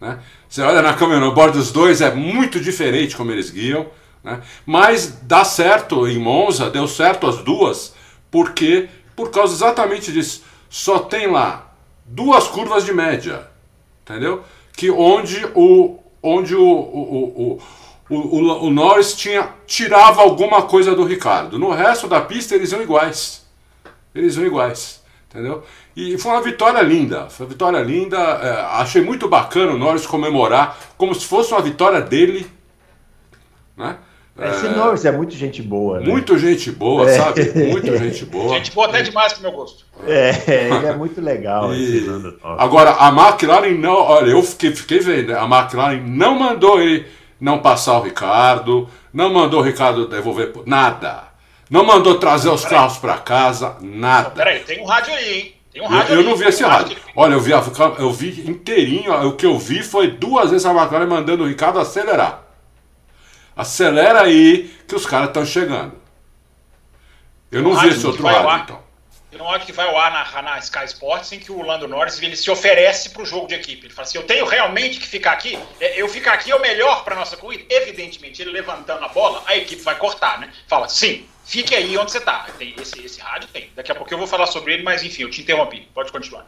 Né? 0.00 0.18
Você 0.48 0.60
olha 0.60 0.82
na 0.82 0.94
câmera 0.94 1.20
no 1.20 1.32
bordo 1.32 1.58
dos 1.58 1.70
dois, 1.70 2.00
é 2.00 2.12
muito 2.12 2.60
diferente 2.60 3.16
como 3.16 3.30
eles 3.30 3.50
guiam. 3.50 3.86
Né? 4.24 4.40
Mas 4.66 5.20
dá 5.22 5.44
certo 5.44 6.06
em 6.06 6.18
Monza, 6.18 6.68
deu 6.68 6.88
certo 6.88 7.28
as 7.28 7.38
duas, 7.38 7.94
porque 8.30 8.88
por 9.14 9.30
causa 9.30 9.54
exatamente 9.54 10.12
disso. 10.12 10.42
Só 10.68 10.98
tem 10.98 11.28
lá 11.28 11.72
duas 12.04 12.48
curvas 12.48 12.84
de 12.84 12.92
média, 12.92 13.48
entendeu? 14.02 14.42
Que 14.76 14.90
onde 14.90 15.44
o, 15.54 15.98
onde 16.22 16.54
o, 16.54 16.64
o, 16.64 17.52
o 17.52 17.52
o, 17.54 17.62
o, 18.08 18.66
o, 18.66 18.70
Norris 18.70 19.14
tinha, 19.14 19.48
tirava 19.66 20.22
alguma 20.22 20.62
coisa 20.62 20.94
do 20.94 21.04
Ricardo. 21.04 21.58
No 21.58 21.70
resto 21.70 22.06
da 22.06 22.20
pista 22.20 22.54
eles 22.54 22.72
iam 22.72 22.82
iguais. 22.82 23.46
Eles 24.14 24.36
iam 24.36 24.46
iguais. 24.46 25.02
Entendeu? 25.30 25.62
E 25.96 26.18
foi 26.18 26.32
uma 26.32 26.42
vitória 26.42 26.82
linda. 26.82 27.28
Foi 27.30 27.46
uma 27.46 27.52
vitória 27.52 27.78
linda. 27.78 28.18
É, 28.18 28.50
achei 28.80 29.00
muito 29.00 29.28
bacana 29.28 29.72
o 29.72 29.78
Norris 29.78 30.06
comemorar 30.06 30.78
como 30.98 31.14
se 31.14 31.24
fosse 31.24 31.52
uma 31.52 31.62
vitória 31.62 32.02
dele. 32.02 32.46
Né? 33.76 33.96
Esse 34.38 34.66
é, 34.66 34.70
Norris 34.70 35.04
é 35.04 35.12
muito 35.12 35.34
gente 35.34 35.62
boa. 35.62 36.00
Né? 36.00 36.06
Muito 36.06 36.38
gente 36.38 36.70
boa, 36.70 37.08
é. 37.08 37.16
sabe? 37.16 37.50
Muito 37.54 37.86
gente 37.96 38.24
boa. 38.26 38.54
Gente 38.56 38.72
boa 38.72 38.88
até 38.88 39.02
demais 39.02 39.34
pro 39.34 39.42
meu 39.42 39.52
gosto. 39.52 39.84
É, 40.06 40.30
ele 40.66 40.86
é 40.86 40.94
muito 40.94 41.20
legal. 41.20 41.74
E... 41.74 42.04
Agora, 42.42 42.92
a 42.92 43.08
McLaren 43.08 43.78
não. 43.78 43.94
Olha, 43.94 44.30
eu 44.30 44.42
fiquei, 44.42 44.74
fiquei 44.74 44.98
vendo. 44.98 45.28
Né? 45.28 45.38
A 45.38 45.44
McLaren 45.44 46.02
não 46.06 46.38
mandou 46.38 46.80
ele 46.80 47.06
não 47.42 47.58
passar 47.58 47.98
o 47.98 48.02
Ricardo, 48.02 48.88
não 49.12 49.34
mandou 49.34 49.58
o 49.58 49.64
Ricardo 49.64 50.06
devolver 50.06 50.52
nada. 50.64 51.24
Não 51.68 51.84
mandou 51.84 52.14
trazer 52.16 52.48
os 52.48 52.62
peraí. 52.62 52.78
carros 52.78 52.98
para 52.98 53.18
casa, 53.18 53.76
nada. 53.80 54.30
peraí, 54.30 54.60
tem 54.60 54.80
um 54.80 54.84
rádio 54.84 55.12
aí, 55.12 55.34
hein? 55.34 55.54
Tem 55.72 55.82
um 55.82 55.86
rádio 55.86 56.14
eu, 56.14 56.20
eu 56.20 56.24
não 56.24 56.36
vi 56.36 56.44
esse 56.44 56.62
rádio. 56.62 56.96
rádio. 56.96 57.12
Olha, 57.16 57.34
eu 57.34 57.40
vi, 57.40 57.50
eu 57.98 58.12
vi 58.12 58.48
inteirinho, 58.48 59.12
o 59.26 59.32
que 59.34 59.44
eu 59.44 59.58
vi 59.58 59.82
foi 59.82 60.06
duas 60.12 60.50
vezes 60.52 60.64
a 60.64 60.70
McLaren 60.70 61.06
mandando 61.06 61.42
o 61.42 61.48
Ricardo 61.48 61.80
acelerar. 61.80 62.44
Acelera 63.56 64.22
aí 64.22 64.72
que 64.86 64.94
os 64.94 65.04
caras 65.04 65.26
estão 65.28 65.44
chegando. 65.44 65.94
Eu 67.50 67.62
não 67.62 67.74
vi 67.74 67.88
esse 67.88 68.06
outro 68.06 68.24
rádio, 68.24 68.62
então. 68.62 68.78
Eu 69.32 69.38
não 69.38 69.48
acho 69.48 69.64
que 69.64 69.72
vai 69.72 69.86
ao 69.88 69.96
ar 69.96 70.12
na, 70.12 70.42
na 70.42 70.58
Sky 70.58 70.84
Sports 70.84 71.32
em 71.32 71.38
que 71.38 71.50
o 71.50 71.62
Lando 71.62 71.88
Norris 71.88 72.20
ele 72.20 72.36
se 72.36 72.50
oferece 72.50 73.08
para 73.08 73.22
o 73.22 73.26
jogo 73.26 73.46
de 73.46 73.54
equipe. 73.54 73.86
Ele 73.86 73.94
fala 73.94 74.06
assim: 74.06 74.18
eu 74.18 74.24
tenho 74.24 74.44
realmente 74.44 75.00
que 75.00 75.06
ficar 75.06 75.32
aqui. 75.32 75.58
É, 75.80 75.98
eu 75.98 76.06
ficar 76.06 76.34
aqui 76.34 76.50
é 76.50 76.54
o 76.54 76.60
melhor 76.60 77.02
para 77.02 77.16
nossa 77.16 77.34
corrida. 77.34 77.64
Evidentemente, 77.70 78.42
ele 78.42 78.50
levantando 78.50 79.02
a 79.02 79.08
bola, 79.08 79.42
a 79.46 79.56
equipe 79.56 79.80
vai 79.80 79.96
cortar, 79.96 80.38
né? 80.38 80.52
Fala, 80.68 80.86
sim, 80.86 81.24
fique 81.46 81.74
aí 81.74 81.96
onde 81.96 82.12
você 82.12 82.18
está. 82.18 82.46
Tem 82.58 82.74
esse, 82.78 83.02
esse 83.02 83.20
rádio 83.22 83.48
tem. 83.50 83.70
Daqui 83.74 83.90
a 83.90 83.94
pouco 83.94 84.12
eu 84.12 84.18
vou 84.18 84.26
falar 84.26 84.46
sobre 84.46 84.74
ele, 84.74 84.82
mas 84.82 85.02
enfim, 85.02 85.22
eu 85.22 85.30
te 85.30 85.40
interrompi. 85.40 85.88
Pode 85.94 86.12
continuar. 86.12 86.46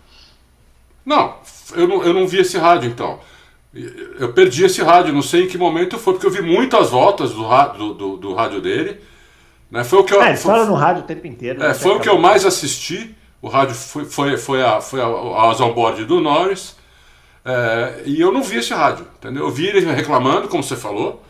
Não, 1.07 1.39
eu 1.75 1.89
não, 1.89 2.05
eu 2.05 2.13
não 2.13 2.29
vi 2.29 2.41
esse 2.41 2.59
rádio 2.59 2.91
então. 2.91 3.19
Eu 3.75 4.33
perdi 4.35 4.65
esse 4.65 4.83
rádio, 4.83 5.13
não 5.13 5.23
sei 5.23 5.45
em 5.45 5.49
que 5.49 5.57
momento 5.57 5.99
foi, 5.99 6.13
porque 6.13 6.27
eu 6.27 6.31
vi 6.31 6.43
muitas 6.43 6.91
voltas 6.91 7.33
do, 7.33 7.49
do, 7.73 7.95
do, 7.95 8.17
do 8.19 8.35
rádio 8.35 8.61
dele. 8.61 9.01
Né? 9.75 9.83
Foi 9.83 9.99
o 9.99 10.05
que 10.05 10.15
eu, 10.15 10.23
é, 10.23 10.37
foi, 10.37 10.53
fala 10.53 10.65
no 10.67 10.75
rádio 10.75 11.03
o 11.03 11.05
tempo 11.05 11.27
inteiro. 11.27 11.61
É, 11.61 11.75
foi 11.75 11.97
o 11.97 11.99
que 11.99 12.09
eu 12.09 12.17
mais 12.17 12.47
assisti. 12.47 13.13
O 13.43 13.49
rádio 13.49 13.75
foi, 13.75 14.05
foi, 14.05 14.37
foi, 14.37 14.63
a, 14.63 14.81
foi 14.81 15.01
a, 15.03 15.51
as 15.51 15.61
onboard 15.61 16.05
do 16.05 16.21
Norris. 16.21 16.77
É, 17.45 18.03
e 18.07 18.21
eu 18.21 18.31
não 18.31 18.41
vi 18.41 18.59
esse 18.59 18.73
rádio, 18.73 19.05
entendeu? 19.19 19.43
Eu 19.43 19.51
vi 19.51 19.67
ele 19.67 19.81
reclamando, 19.81 20.47
como 20.47 20.63
você 20.63 20.77
falou. 20.77 21.21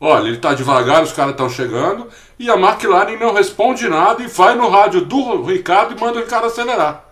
Olha, 0.00 0.28
ele 0.28 0.36
está 0.36 0.54
devagar, 0.54 1.02
os 1.02 1.10
caras 1.10 1.32
estão 1.32 1.50
chegando. 1.50 2.06
E 2.38 2.48
a 2.48 2.54
McLaren 2.54 3.16
não 3.16 3.34
responde 3.34 3.88
nada 3.88 4.22
e 4.22 4.28
vai 4.28 4.54
no 4.54 4.68
rádio 4.68 5.00
do 5.00 5.42
Ricardo 5.42 5.96
e 5.96 6.00
manda 6.00 6.20
o 6.20 6.22
Ricardo 6.22 6.46
acelerar. 6.46 7.04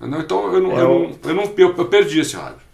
Entendeu? 0.00 0.20
Então 0.20 0.54
eu, 0.54 0.60
não, 0.62 0.70
é 0.70 0.80
eu, 0.80 0.88
não, 0.88 1.30
eu, 1.30 1.34
não, 1.34 1.74
eu 1.76 1.84
perdi 1.84 2.20
esse 2.20 2.36
rádio. 2.36 2.65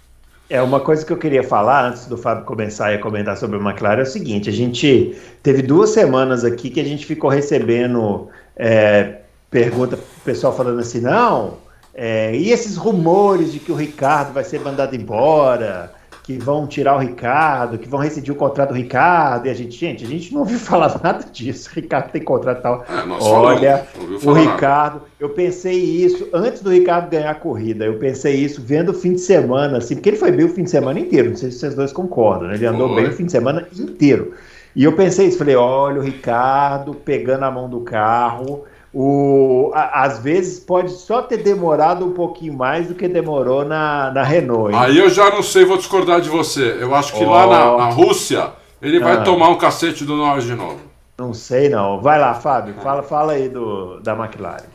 É, 0.53 0.61
uma 0.61 0.81
coisa 0.81 1.03
que 1.03 1.11
eu 1.11 1.17
queria 1.17 1.43
falar 1.43 1.89
antes 1.89 2.05
do 2.05 2.19
Fábio 2.19 2.45
começar 2.45 2.93
a 2.93 2.99
comentar 2.99 3.39
sobre 3.39 3.57
o 3.57 3.67
McLaren 3.67 4.01
é 4.01 4.03
o 4.03 4.07
seguinte: 4.07 4.51
a 4.51 4.53
gente 4.53 5.17
teve 5.43 5.63
duas 5.63 5.89
semanas 5.89 6.45
aqui 6.45 6.69
que 6.69 6.79
a 6.79 6.85
gente 6.85 7.07
ficou 7.07 7.31
recebendo 7.31 8.29
é, 8.55 9.21
pergunta 9.51 9.99
pessoal 10.23 10.55
falando 10.55 10.81
assim, 10.81 11.01
não, 11.01 11.55
é, 11.95 12.37
e 12.37 12.51
esses 12.51 12.77
rumores 12.77 13.51
de 13.51 13.61
que 13.61 13.73
o 13.73 13.75
Ricardo 13.75 14.35
vai 14.35 14.45
ser 14.45 14.61
mandado 14.61 14.95
embora? 14.95 15.91
Que 16.23 16.39
vão 16.39 16.67
tirar 16.67 16.95
o 16.95 16.99
Ricardo, 16.99 17.79
que 17.79 17.89
vão 17.89 17.99
rescindir 17.99 18.33
o 18.33 18.37
contrato 18.37 18.69
do 18.69 18.75
Ricardo, 18.75 19.47
e 19.47 19.51
a 19.51 19.55
gente, 19.55 19.77
gente, 19.77 20.05
a 20.05 20.07
gente 20.07 20.33
não 20.33 20.41
ouviu 20.41 20.59
falar 20.61 21.01
nada 21.03 21.25
disso. 21.33 21.69
O 21.71 21.75
Ricardo 21.75 22.11
tem 22.13 22.23
contrato 22.23 22.63
tal. 22.63 22.85
É, 22.89 23.23
Olha, 23.23 23.87
o 24.25 24.33
Ricardo, 24.33 24.95
nada. 24.95 25.07
eu 25.19 25.31
pensei 25.31 25.75
isso 25.75 26.29
antes 26.33 26.63
do 26.63 26.71
Ricardo 26.71 27.11
ganhar 27.11 27.31
a 27.31 27.35
corrida. 27.35 27.85
Eu 27.85 27.99
pensei 27.99 28.37
isso 28.37 28.63
vendo 28.65 28.91
o 28.91 28.95
fim 28.95 29.15
de 29.15 29.21
semana, 29.21 29.79
assim, 29.79 29.97
porque 29.97 30.11
ele 30.11 30.17
foi 30.17 30.31
bem 30.31 30.47
o 30.47 30.49
fim 30.49 30.63
de 30.63 30.71
semana 30.71 31.01
inteiro. 31.01 31.31
Não 31.31 31.37
sei 31.37 31.51
se 31.51 31.59
vocês 31.59 31.75
dois 31.75 31.93
concordam, 31.93 32.49
né? 32.49 32.55
Ele 32.55 32.67
andou 32.67 32.89
foi. 32.89 33.03
bem 33.03 33.11
o 33.11 33.15
fim 33.15 33.27
de 33.27 33.33
semana 33.33 33.67
inteiro. 33.77 34.33
E 34.75 34.85
eu 34.85 34.93
pensei 34.93 35.27
isso, 35.27 35.37
falei, 35.39 35.57
olha 35.57 36.01
o 36.01 36.03
Ricardo 36.03 36.95
pegando 36.95 37.45
a 37.45 37.51
mão 37.51 37.69
do 37.69 37.81
carro 37.81 38.65
o, 38.95 39.71
a, 39.75 40.05
às 40.05 40.19
vezes 40.19 40.61
pode 40.61 40.91
só 40.91 41.23
ter 41.23 41.39
demorado 41.39 42.05
um 42.05 42.13
pouquinho 42.13 42.53
mais 42.53 42.89
do 42.89 42.95
que 42.95 43.09
demorou 43.09 43.65
na, 43.65 44.11
na 44.11 44.23
Renault. 44.23 44.73
Hein? 44.73 44.79
Aí 44.79 44.99
eu 44.99 45.09
já 45.09 45.31
não 45.31 45.43
sei, 45.43 45.65
vou 45.65 45.79
discordar 45.79 46.21
de 46.21 46.29
você. 46.29 46.77
Eu 46.79 46.95
acho 46.95 47.13
que 47.15 47.25
oh. 47.25 47.31
lá 47.31 47.47
na, 47.47 47.77
na, 47.79 47.89
Rússia 47.91 48.53
ele 48.83 49.01
vai 49.01 49.15
ah. 49.15 49.23
tomar 49.23 49.49
um 49.49 49.57
cacete 49.57 50.05
do 50.05 50.17
Norris 50.17 50.45
de 50.45 50.55
novo. 50.55 50.81
Não 51.17 51.33
sei 51.33 51.69
não. 51.69 52.01
Vai 52.01 52.19
lá, 52.19 52.35
Fábio, 52.35 52.75
fala, 52.83 53.03
fala 53.03 53.33
aí 53.33 53.49
do, 53.49 53.99
da 54.01 54.13
McLaren. 54.13 54.67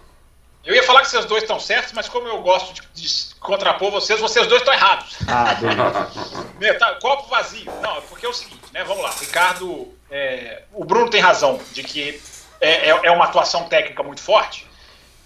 Eu 0.65 0.75
ia 0.75 0.83
falar 0.83 1.01
que 1.01 1.09
vocês 1.09 1.23
dois 1.25 1.43
estão 1.43 1.59
certos, 1.59 1.93
mas 1.93 2.09
como 2.09 2.27
eu 2.27 2.41
gosto 2.41 2.73
de, 2.73 2.81
de 2.93 3.35
contrapor 3.39 3.89
vocês, 3.89 4.19
vocês 4.19 4.47
dois 4.47 4.61
estão 4.61 4.73
errados. 4.73 5.15
Ah, 5.27 5.53
beleza. 5.53 6.79
tá, 6.79 6.95
copo 6.95 7.29
vazio. 7.29 7.71
Não, 7.81 8.01
porque 8.09 8.25
é 8.25 8.29
o 8.29 8.33
seguinte, 8.33 8.63
né? 8.73 8.83
Vamos 8.83 9.01
lá. 9.01 9.13
Ricardo, 9.17 9.87
é, 10.09 10.63
o 10.73 10.83
Bruno 10.83 11.09
tem 11.09 11.21
razão 11.21 11.59
de 11.71 11.83
que 11.83 12.19
é, 12.59 12.89
é, 12.89 12.99
é, 13.03 13.11
uma 13.11 13.25
atuação 13.25 13.67
técnica 13.67 14.03
muito 14.03 14.21
forte, 14.21 14.67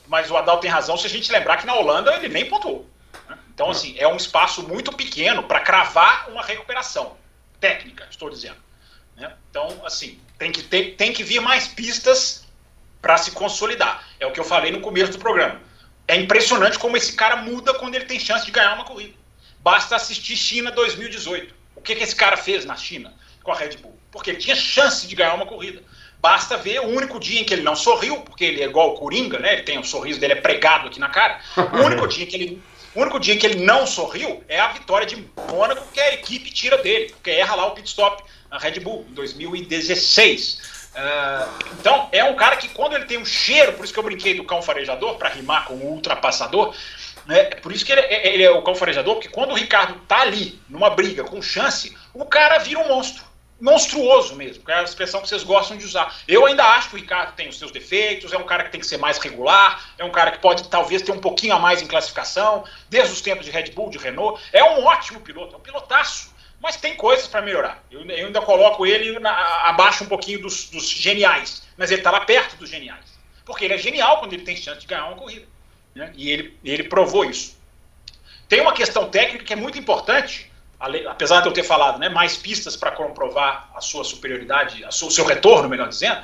mas 0.08 0.30
o 0.30 0.38
Adal 0.38 0.60
tem 0.60 0.70
razão 0.70 0.98
se 0.98 1.08
a 1.08 1.10
gente 1.10 1.32
lembrar 1.32 1.58
que 1.58 1.66
na 1.66 1.76
Holanda 1.76 2.14
ele 2.16 2.30
nem 2.30 2.46
pontuou. 2.46 2.90
Né? 3.30 3.38
Então, 3.54 3.70
assim, 3.70 3.96
é 3.98 4.08
um 4.08 4.18
espaço 4.18 4.64
muito 4.68 4.92
pequeno 4.92 5.44
para 5.44 5.60
cravar 5.60 6.30
uma 6.30 6.44
recuperação 6.44 7.18
técnica, 7.60 8.08
estou 8.10 8.30
dizendo. 8.30 8.58
Né? 9.16 9.34
Então, 9.50 9.82
assim, 9.86 10.20
tem 10.38 10.52
que, 10.52 10.64
ter, 10.64 10.96
tem 10.96 11.14
que 11.14 11.24
vir 11.24 11.40
mais 11.40 11.68
pistas 11.68 12.48
para 13.02 13.18
se 13.18 13.32
consolidar. 13.32 14.08
É 14.20 14.26
o 14.26 14.32
que 14.32 14.40
eu 14.40 14.44
falei 14.44 14.72
no 14.72 14.82
começo 14.82 15.12
do 15.12 15.20
programa. 15.20 15.62
É 16.08 16.16
impressionante 16.16 16.78
como 16.78 16.98
esse 16.98 17.14
cara 17.14 17.38
muda 17.38 17.74
quando 17.76 17.96
ele 17.96 18.06
tem 18.06 18.20
chance 18.20 18.46
de 18.46 18.52
ganhar 18.52 18.74
uma 18.74 18.84
corrida. 18.84 19.14
Basta 19.60 19.96
assistir 19.96 20.36
China 20.36 20.72
2018. 20.72 21.54
O 21.76 21.82
que, 21.82 21.96
que 21.96 22.04
esse 22.04 22.16
cara 22.16 22.36
fez 22.36 22.66
na 22.66 22.76
China 22.76 23.14
com 23.44 23.52
a 23.52 23.56
Red 23.56 23.78
Bull? 23.78 23.98
Porque 24.12 24.32
ele 24.32 24.40
tinha 24.40 24.56
chance 24.56 25.08
de 25.08 25.16
ganhar 25.16 25.34
uma 25.34 25.46
corrida. 25.46 25.82
Basta 26.22 26.56
ver 26.56 26.80
o 26.80 26.88
único 26.88 27.20
dia 27.20 27.42
em 27.42 27.44
que 27.44 27.54
ele 27.54 27.64
não 27.64 27.76
sorriu, 27.76 28.18
porque 28.22 28.46
ele 28.46 28.62
é 28.62 28.66
igual 28.66 28.92
o 28.92 28.94
Coringa, 28.94 29.40
né? 29.40 29.54
Ele 29.54 29.64
tem 29.64 29.78
o 29.78 29.82
um 29.82 29.84
sorriso 29.84 30.20
dele 30.20 30.34
é 30.34 30.36
pregado 30.36 30.88
aqui 30.88 31.00
na 31.00 31.10
cara. 31.10 31.40
O 31.58 31.78
único 31.84 32.08
dia 32.08 32.28
que 32.28 32.36
ele 32.36 32.62
o 32.94 33.00
único 33.00 33.20
dia 33.20 33.38
que 33.38 33.46
ele 33.46 33.64
não 33.64 33.88
sorriu 33.88 34.44
é 34.50 34.60
a 34.60 34.68
vitória 34.68 35.08
de 35.08 35.26
Mônaco, 35.50 35.88
que 35.94 36.00
a 36.00 36.14
equipe 36.14 36.52
tira 36.52 36.78
dele, 36.78 37.10
porque 37.10 37.32
erra 37.32 37.56
lá 37.56 37.68
o 37.68 37.72
pit 37.72 37.88
stop 37.88 38.22
na 38.50 38.58
Red 38.58 38.82
Bull, 38.82 39.06
em 39.10 39.14
2016. 39.14 40.54
Uh, 40.54 40.98
ah, 40.98 41.50
então, 41.80 42.10
é 42.12 42.22
um 42.26 42.36
cara 42.36 42.58
que 42.58 42.68
quando 42.68 42.94
ele 42.94 43.06
tem 43.06 43.18
um 43.18 43.24
cheiro, 43.24 43.74
por 43.74 43.86
isso 43.86 43.94
que 43.94 44.00
eu 44.00 44.04
brinquei 44.04 44.34
do 44.34 44.44
cão 44.44 44.62
farejador, 44.62 45.16
para 45.16 45.30
rimar 45.30 45.66
com 45.68 45.76
o 45.76 45.94
ultrapassador, 45.94 46.76
né, 47.26 47.46
por 47.46 47.72
isso 47.72 47.86
que 47.86 47.94
ele, 47.94 48.02
é, 48.02 48.34
ele 48.34 48.44
é 48.44 48.52
o 48.52 48.62
cão 48.62 48.76
farejador, 48.76 49.16
porque 49.16 49.30
quando 49.30 49.52
o 49.52 49.56
Ricardo 49.56 49.96
tá 50.06 50.20
ali, 50.20 50.60
numa 50.68 50.90
briga, 50.90 51.24
com 51.24 51.42
chance, 51.42 51.96
o 52.14 52.26
cara 52.26 52.58
vira 52.58 52.80
um 52.80 52.90
monstro 52.90 53.24
monstruoso 53.62 54.36
mesmo, 54.36 54.66
que 54.66 54.72
é 54.72 54.76
a 54.76 54.84
expressão 54.84 55.22
que 55.22 55.30
vocês 55.30 55.44
gostam 55.44 55.78
de 55.78 55.86
usar. 55.86 56.18
Eu 56.28 56.48
ainda 56.48 56.64
acho 56.64 56.90
que 56.90 56.96
o 56.96 57.00
Ricardo 57.00 57.36
tem 57.36 57.48
os 57.48 57.60
seus 57.60 57.72
defeitos, 57.72 58.34
é 58.34 58.38
um 58.38 58.44
cara 58.44 58.64
que 58.64 58.72
tem 58.72 58.82
que 58.82 58.88
ser 58.88 58.98
mais 58.98 59.20
regular, 59.20 59.94
é 60.00 60.04
um 60.04 60.10
cara 60.10 60.32
que 60.32 60.40
pode 60.40 60.68
talvez 60.68 61.04
ter 61.04 61.12
um 61.12 61.20
pouquinho 61.20 61.54
a 61.54 61.60
mais 61.60 61.82
em 61.82 61.88
classificação, 61.88 62.66
desde 62.90 63.14
os 63.14 63.22
tempos 63.22 63.46
de 63.46 63.52
Red 63.52 63.72
Bull, 63.72 63.92
de 63.92 64.00
Renault. 64.00 64.42
É 64.52 64.64
um 64.64 64.84
ótimo 64.84 65.22
piloto, 65.22 65.54
é 65.54 65.58
um 65.60 65.62
pilotaço, 65.62 66.34
mas 66.60 66.76
tem 66.76 66.96
coisas 66.96 67.28
para 67.28 67.42
melhorar. 67.42 67.84
Eu, 67.92 68.04
eu, 68.04 68.26
ainda 68.26 68.42
coloco 68.42 68.86
ele 68.86 69.20
na, 69.20 69.32
abaixo 69.70 70.04
um 70.04 70.08
pouquinho 70.08 70.42
dos, 70.42 70.70
dos 70.70 70.90
geniais, 70.90 71.64
mas 71.78 71.92
ele 71.92 72.02
está 72.02 72.10
lá 72.10 72.22
perto 72.22 72.58
dos 72.58 72.70
geniais. 72.70 73.06
Porque 73.46 73.66
ele 73.66 73.76
é 73.76 73.78
genial 73.78 74.20
quando 74.20 74.34
ele 74.34 74.44
tem 74.44 74.56
chance 74.56 74.82
de 74.82 74.88
ganhar 74.88 75.06
uma 75.06 75.16
corrida. 75.16 75.48
Né? 75.94 76.12
E 76.16 76.32
ele, 76.32 76.58
ele 76.64 76.84
provou 76.84 77.26
isso. 77.26 77.60
Tem 78.48 78.60
uma 78.60 78.74
questão 78.74 79.10
técnica 79.10 79.46
que 79.46 79.54
é 79.54 79.56
muito 79.56 79.78
importante, 79.78 80.51
apesar 81.08 81.42
de 81.42 81.48
eu 81.48 81.54
ter 81.54 81.64
falado, 81.64 82.00
né, 82.00 82.10
mais 82.10 82.36
pistas 82.36 82.76
para 82.76 82.92
comprovar 82.92 83.70
a 83.76 83.82
sua 83.82 84.04
superioridade, 84.04 84.84
a 84.84 84.92
sua, 84.92 85.10
o 85.10 85.12
seu 85.12 85.26
retorno, 85.26 85.70
melhor 85.70 85.88
dizendo, 85.88 86.22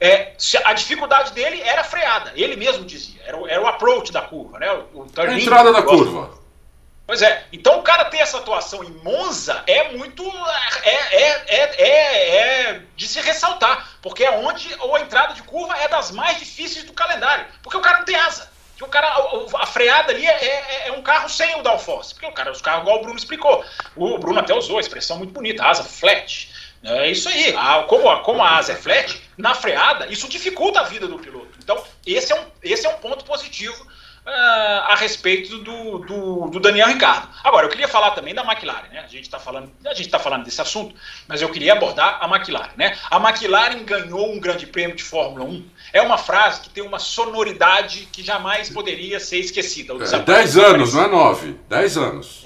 é, 0.00 0.32
a 0.64 0.72
dificuldade 0.72 1.32
dele 1.32 1.60
era 1.60 1.84
freada, 1.84 2.32
ele 2.34 2.56
mesmo 2.56 2.84
dizia, 2.84 3.20
era, 3.24 3.36
o, 3.36 3.46
era 3.46 3.60
o 3.60 3.66
approach 3.66 4.10
da 4.10 4.22
curva, 4.22 4.58
né, 4.58 4.72
o, 4.72 5.02
o 5.02 5.06
turning, 5.06 5.34
a 5.34 5.38
entrada 5.40 5.72
da 5.72 5.82
curva. 5.82 6.42
Pois 7.04 7.20
é, 7.20 7.44
então 7.52 7.78
o 7.78 7.82
cara 7.82 8.06
ter 8.06 8.18
essa 8.18 8.38
atuação 8.38 8.82
em 8.82 8.90
Monza 9.02 9.62
é 9.66 9.92
muito. 9.92 10.24
É, 10.82 11.16
é, 11.16 11.44
é, 11.46 11.82
é, 11.82 12.36
é 12.68 12.82
de 12.96 13.08
se 13.08 13.20
ressaltar, 13.20 13.98
porque 14.00 14.24
é 14.24 14.30
onde 14.30 14.72
a 14.72 15.00
entrada 15.00 15.34
de 15.34 15.42
curva 15.42 15.76
é 15.76 15.88
das 15.88 16.12
mais 16.12 16.38
difíceis 16.38 16.84
do 16.84 16.92
calendário, 16.92 17.44
porque 17.60 17.76
o 17.76 17.80
cara 17.80 17.98
não 17.98 18.04
tem 18.04 18.14
asa 18.14 18.51
que 18.82 18.88
o 18.88 18.90
cara, 18.90 19.08
a, 19.58 19.66
freada 19.66 20.12
ali 20.12 20.26
é, 20.26 20.30
é, 20.30 20.88
é, 20.88 20.92
um 20.92 21.02
carro 21.02 21.28
sem 21.28 21.58
o 21.58 21.62
downforce, 21.62 22.14
porque 22.14 22.26
o 22.26 22.32
cara, 22.32 22.50
os 22.50 22.60
carros, 22.60 22.82
igual 22.82 22.98
o 22.98 23.02
Bruno 23.02 23.18
explicou, 23.18 23.64
o 23.96 24.18
Bruno 24.18 24.40
até 24.40 24.54
usou 24.54 24.78
a 24.78 24.80
expressão 24.80 25.18
muito 25.18 25.32
bonita, 25.32 25.64
asa 25.64 25.84
flat. 25.84 26.50
É 26.84 27.08
isso 27.08 27.28
aí. 27.28 27.54
A, 27.56 27.84
como, 27.84 28.10
a, 28.10 28.20
como 28.20 28.42
a 28.42 28.56
asa 28.56 28.72
é 28.72 28.76
flat, 28.76 29.22
na 29.38 29.54
freada, 29.54 30.06
isso 30.06 30.28
dificulta 30.28 30.80
a 30.80 30.84
vida 30.84 31.06
do 31.06 31.18
piloto. 31.18 31.52
Então, 31.62 31.82
esse 32.04 32.32
é 32.32 32.40
um, 32.40 32.44
esse 32.62 32.86
é 32.86 32.88
um 32.88 32.98
ponto 32.98 33.24
positivo 33.24 33.86
a 34.24 34.94
respeito 34.94 35.58
do, 35.58 35.98
do, 35.98 36.48
do, 36.48 36.60
Daniel 36.60 36.88
Ricardo. 36.88 37.28
Agora, 37.42 37.66
eu 37.66 37.70
queria 37.70 37.88
falar 37.88 38.12
também 38.12 38.32
da 38.32 38.42
McLaren, 38.42 38.88
né? 38.92 39.00
A 39.00 39.08
gente 39.08 39.22
está 39.24 39.38
falando, 39.38 39.70
a 39.84 39.94
gente 39.94 40.08
tá 40.08 40.18
falando 40.18 40.44
desse 40.44 40.60
assunto, 40.60 40.94
mas 41.26 41.42
eu 41.42 41.48
queria 41.48 41.72
abordar 41.72 42.18
a 42.20 42.28
McLaren, 42.32 42.70
né? 42.76 42.96
A 43.10 43.16
McLaren 43.16 43.82
ganhou 43.82 44.32
um 44.32 44.38
grande 44.38 44.66
prêmio 44.66 44.94
de 44.94 45.02
Fórmula 45.02 45.44
1. 45.44 45.64
É 45.92 46.00
uma 46.00 46.16
frase 46.16 46.60
que 46.60 46.70
tem 46.70 46.84
uma 46.84 47.00
sonoridade 47.00 48.08
que 48.12 48.22
jamais 48.22 48.70
poderia 48.70 49.18
ser 49.18 49.38
esquecida. 49.38 49.92
É, 49.94 50.18
dez 50.20 50.56
anos, 50.56 50.94
não 50.94 51.04
é 51.04 51.08
nove. 51.08 51.56
Dez 51.68 51.96
anos. 51.96 52.44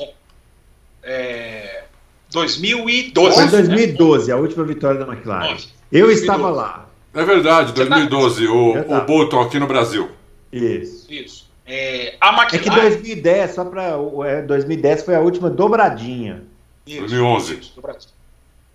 É, 1.02 1.84
2012. 2.30 3.36
Foi 3.36 3.48
2012, 3.48 4.28
né? 4.28 4.32
a 4.32 4.36
última 4.38 4.64
vitória 4.64 5.04
da 5.04 5.12
McLaren. 5.12 5.56
Eu 5.92 6.06
2012. 6.06 6.20
estava 6.20 6.48
lá. 6.48 6.86
É 7.12 7.24
verdade, 7.24 7.72
2012, 7.72 8.46
o, 8.46 8.92
o 8.92 9.00
Bolton 9.02 9.40
aqui 9.40 9.58
no 9.58 9.66
Brasil. 9.66 10.10
Isso. 10.52 11.06
Isso. 11.10 11.45
É, 11.66 12.16
a 12.20 12.28
McLaren... 12.28 12.56
É 12.56 12.58
que 12.58 12.70
2010, 12.70 13.50
só 13.50 13.64
para. 13.64 13.94
É, 14.26 14.42
2010 14.42 15.02
foi 15.02 15.14
a 15.16 15.20
última 15.20 15.50
dobradinha. 15.50 16.44
Isso, 16.86 17.00
2011. 17.00 17.58
Isso, 17.58 17.72
dobradinha. 17.74 18.12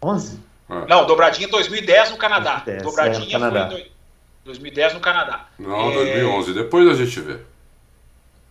11? 0.04 0.40
É. 0.70 0.86
Não, 0.88 1.06
dobradinha 1.06 1.48
2010 1.48 2.12
no 2.12 2.18
Canadá. 2.18 2.64
2010, 2.66 2.84
dobradinha 2.84 3.28
é, 3.28 3.32
Canadá. 3.32 3.70
foi 3.70 3.82
em 3.82 3.92
2010 4.46 4.94
no 4.94 5.00
Canadá. 5.00 5.48
Não, 5.58 5.94
2011. 5.94 6.52
É. 6.52 6.54
Depois 6.54 6.88
a 6.90 6.94
gente 6.94 7.20
vê. 7.22 7.38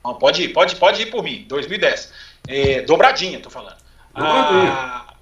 Não, 0.02 0.14
pode 0.14 0.42
ir, 0.42 0.48
pode, 0.48 0.76
pode 0.76 1.02
ir 1.02 1.06
por 1.06 1.22
mim. 1.22 1.44
2010. 1.46 2.12
É, 2.48 2.82
dobradinha, 2.82 3.40
tô 3.40 3.50
falando. 3.50 3.76
Dobradinha. 4.14 4.72
Ah, 4.72 5.14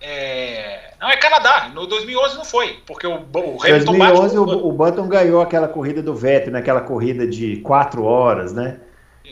é, 0.00 0.89
não, 1.00 1.08
é 1.08 1.16
Canadá. 1.16 1.70
No 1.74 1.86
2011 1.86 2.36
não 2.36 2.44
foi, 2.44 2.78
porque 2.86 3.06
o, 3.06 3.14
o 3.14 3.62
Hamilton 3.62 3.96
2011 3.96 4.38
o, 4.38 4.66
o 4.68 4.72
Button 4.72 5.08
ganhou 5.08 5.40
aquela 5.40 5.66
corrida 5.66 6.02
do 6.02 6.14
Vettel, 6.14 6.52
naquela 6.52 6.82
corrida 6.82 7.26
de 7.26 7.56
quatro 7.58 8.04
horas, 8.04 8.52
né? 8.52 8.78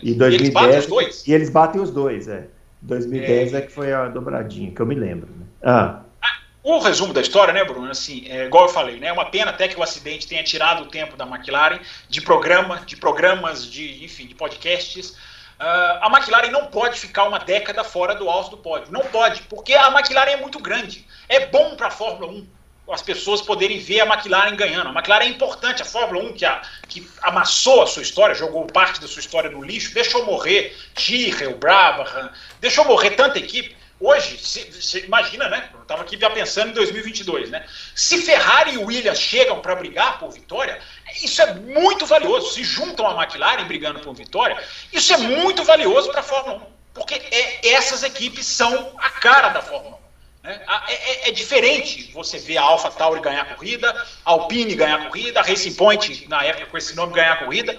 E 0.03 0.15
2010 0.15 0.23
e 0.33 0.35
eles 0.35 0.51
batem 0.53 0.79
os 0.79 0.87
dois. 0.87 1.27
E 1.27 1.33
eles 1.33 1.51
batem 1.51 1.81
os 1.81 1.91
dois, 1.91 2.29
é. 2.29 2.47
2010 2.83 3.53
é, 3.53 3.59
é 3.59 3.61
que 3.61 3.73
foi 3.73 3.93
a 3.93 4.09
dobradinha, 4.09 4.71
que 4.71 4.81
eu 4.81 4.87
me 4.87 4.95
lembro. 4.95 5.29
Né? 5.37 5.47
Ah. 5.63 6.01
ah. 6.23 6.39
O 6.63 6.79
resumo 6.79 7.13
da 7.13 7.21
história, 7.21 7.53
né, 7.53 7.65
Bruno? 7.65 7.91
Assim, 7.91 8.27
é, 8.29 8.47
igual 8.47 8.65
eu 8.65 8.71
falei, 8.71 8.99
né? 8.99 9.09
É 9.09 9.13
uma 9.13 9.27
pena 9.27 9.51
até 9.51 9.69
que 9.69 9.79
o 9.79 9.83
acidente 9.83 10.27
tenha 10.27 10.43
tirado 10.43 10.85
o 10.85 10.87
tempo 10.87 11.17
da 11.17 11.27
McLaren 11.27 11.81
de 12.09 12.21
programa, 12.21 12.81
de 12.87 12.97
programas, 12.97 13.65
de 13.65 14.05
enfim, 14.05 14.27
de 14.27 14.35
podcasts. 14.35 15.17
Uh, 15.61 15.99
a 16.03 16.09
McLaren 16.09 16.51
não 16.51 16.67
pode 16.67 16.99
ficar 17.01 17.25
uma 17.25 17.39
década 17.39 17.83
fora 17.83 18.15
do 18.15 18.29
alto 18.31 18.51
do 18.51 18.59
pódio. 18.59 18.93
Não 18.93 19.01
pode, 19.01 19.43
porque 19.43 19.75
a 19.75 19.89
McLaren 19.89 20.31
é 20.31 20.37
muito 20.37 20.61
grande. 20.61 21.07
É 21.29 21.47
bom 21.47 21.75
para 21.75 21.89
a 21.89 21.91
Fórmula 21.91 22.31
1 22.33 22.47
as 22.91 23.03
pessoas 23.03 23.43
poderem 23.43 23.79
ver 23.79 24.01
a 24.01 24.07
McLaren 24.07 24.57
ganhando. 24.57 24.89
A 24.89 24.93
McLaren 24.93 25.25
é 25.25 25.29
importante. 25.29 25.83
A 25.83 25.85
Fórmula 25.85 26.25
1, 26.31 26.33
que, 26.33 26.45
a, 26.45 26.63
que 26.89 27.09
amassou 27.23 27.83
a 27.83 27.87
sua 27.87 28.03
história, 28.03 28.35
jogou 28.35 28.67
parte 28.67 29.01
da 29.01 29.07
sua 29.07 29.21
história 29.21 29.51
no 29.51 29.63
lixo, 29.63 29.93
deixou 29.93 30.25
morrer 30.25 30.75
Tyrrell, 30.95 31.57
Brabham, 31.57 32.31
deixou 32.61 32.85
morrer 32.85 33.11
tanta 33.11 33.39
equipe. 33.39 33.77
Hoje, 34.01 34.39
você 34.39 35.01
imagina, 35.01 35.49
né? 35.49 35.71
Eu 35.75 35.83
estava 35.83 36.03
aqui 36.03 36.17
já 36.17 36.31
pensando 36.31 36.71
em 36.71 36.75
2022, 36.75 37.51
né? 37.51 37.67
Se 37.97 38.23
Ferrari 38.23 38.75
e 38.75 38.79
Williams 38.79 39.19
chegam 39.19 39.61
para 39.61 39.75
brigar 39.75 40.21
por 40.21 40.31
vitória, 40.31 40.81
isso 41.21 41.43
é 41.43 41.55
muito 41.55 42.07
valioso. 42.07 42.53
Se 42.53 42.63
juntam 42.63 43.09
a 43.09 43.21
McLaren 43.21 43.65
brigando 43.65 43.99
por 43.99 44.15
vitória, 44.15 44.57
isso 44.93 45.13
é 45.13 45.17
muito 45.17 45.65
valioso 45.65 46.11
para 46.13 46.21
a 46.21 46.23
Fórmula 46.23 46.59
1. 46.59 46.61
Porque 46.95 47.15
é, 47.15 47.71
essas 47.71 48.05
equipes 48.05 48.47
são 48.47 48.93
a 48.99 49.11
cara 49.11 49.49
da 49.49 49.63
Fórmula 49.63 49.99
1. 50.45 50.47
Né? 50.47 50.61
É, 50.87 50.93
é, 50.93 51.29
é, 51.29 51.33
diferente 51.33 52.13
você 52.13 52.39
ver 52.39 52.59
a 52.59 52.63
Alpha 52.63 52.93
Tauri 52.93 53.21
ganhar 53.21 53.57
corrida, 53.57 53.91
a 54.25 54.31
Alpine 54.31 54.77
ganhar 54.77 55.09
corrida, 55.09 55.41
a 55.41 55.43
Racing 55.43 55.75
Point, 55.75 56.29
na 56.29 56.45
época 56.45 56.67
com 56.67 56.79
esse 56.79 56.95
nome, 56.95 57.15
ganhar 57.15 57.37
corrida. 57.41 57.77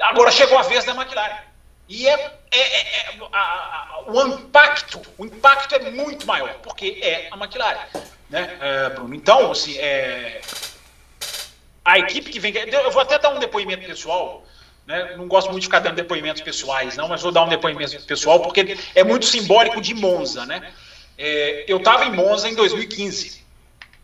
Agora 0.00 0.30
chegou 0.30 0.56
a 0.56 0.62
vez 0.62 0.84
da 0.84 0.94
McLaren. 0.94 1.47
E 1.88 2.06
é, 2.06 2.12
é, 2.50 2.58
é, 2.58 2.80
é 2.80 3.18
a, 3.32 3.38
a, 3.38 4.02
o 4.06 4.26
impacto, 4.26 5.00
o 5.16 5.24
impacto 5.24 5.74
é 5.74 5.90
muito 5.90 6.26
maior, 6.26 6.52
porque 6.62 7.00
é 7.02 7.28
a 7.30 7.36
McLaren. 7.36 7.86
Né, 8.28 8.58
é, 8.60 8.90
Bruno? 8.90 9.14
Então, 9.14 9.50
assim, 9.50 9.76
é, 9.78 10.42
a 11.82 11.98
equipe 11.98 12.30
que 12.30 12.38
vem. 12.38 12.52
Eu 12.54 12.90
vou 12.90 13.00
até 13.00 13.18
dar 13.18 13.30
um 13.30 13.38
depoimento 13.38 13.86
pessoal. 13.86 14.44
Né, 14.86 15.16
não 15.16 15.26
gosto 15.26 15.50
muito 15.50 15.60
de 15.60 15.66
ficar 15.66 15.80
dando 15.80 15.96
depoimentos 15.96 16.42
pessoais, 16.42 16.96
não, 16.96 17.08
mas 17.08 17.20
vou 17.20 17.32
dar 17.32 17.44
um 17.44 17.48
depoimento 17.48 18.00
pessoal, 18.04 18.40
porque 18.40 18.78
é 18.94 19.04
muito 19.04 19.26
simbólico 19.26 19.80
de 19.80 19.94
Monza. 19.94 20.46
Né? 20.46 20.72
É, 21.16 21.64
eu 21.68 21.78
estava 21.78 22.04
em 22.04 22.12
Monza 22.12 22.48
em 22.48 22.54
2015. 22.54 23.44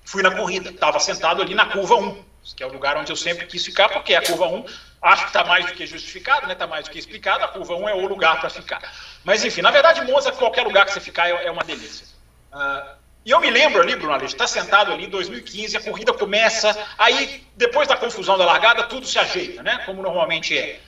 Fui 0.04 0.22
na 0.22 0.30
corrida, 0.30 0.70
estava 0.70 0.98
sentado 1.00 1.40
ali 1.40 1.54
na 1.54 1.66
curva 1.66 1.96
1, 1.96 2.24
que 2.54 2.62
é 2.62 2.66
o 2.66 2.72
lugar 2.72 2.96
onde 2.98 3.10
eu 3.10 3.16
sempre 3.16 3.46
quis 3.46 3.64
ficar, 3.64 3.88
porque 3.88 4.14
a 4.14 4.22
curva 4.22 4.46
1 4.46 4.64
acho 5.04 5.22
que 5.22 5.28
está 5.28 5.44
mais 5.44 5.66
do 5.66 5.72
que 5.72 5.86
justificado, 5.86 6.50
está 6.50 6.66
né? 6.66 6.70
mais 6.70 6.84
do 6.86 6.90
que 6.90 6.98
explicado. 6.98 7.44
A 7.44 7.48
curva 7.48 7.74
1 7.74 7.88
é 7.88 7.94
o 7.94 8.06
lugar 8.06 8.40
para 8.40 8.50
ficar. 8.50 8.80
Mas, 9.22 9.44
enfim, 9.44 9.62
na 9.62 9.70
verdade, 9.70 10.00
Monza, 10.02 10.32
qualquer 10.32 10.62
lugar 10.62 10.86
que 10.86 10.92
você 10.92 11.00
ficar 11.00 11.28
é, 11.28 11.46
é 11.46 11.50
uma 11.50 11.62
delícia. 11.62 12.06
Uh, 12.52 12.96
E 13.24 13.30
eu 13.30 13.40
me 13.40 13.50
lembro 13.50 13.80
ali, 13.80 13.96
Bruno 13.96 14.12
Aleixo, 14.12 14.34
está 14.34 14.46
sentado 14.46 14.92
ali 14.92 15.06
em 15.06 15.08
2015, 15.08 15.78
a 15.78 15.80
corrida 15.82 16.12
começa, 16.12 16.76
aí 16.98 17.46
depois 17.56 17.88
da 17.88 17.96
confusão 17.96 18.36
da 18.36 18.44
largada, 18.44 18.82
tudo 18.84 19.06
se 19.06 19.18
ajeita, 19.18 19.62
né? 19.62 19.78
Como 19.86 20.02
normalmente 20.02 20.56
é. 20.58 20.80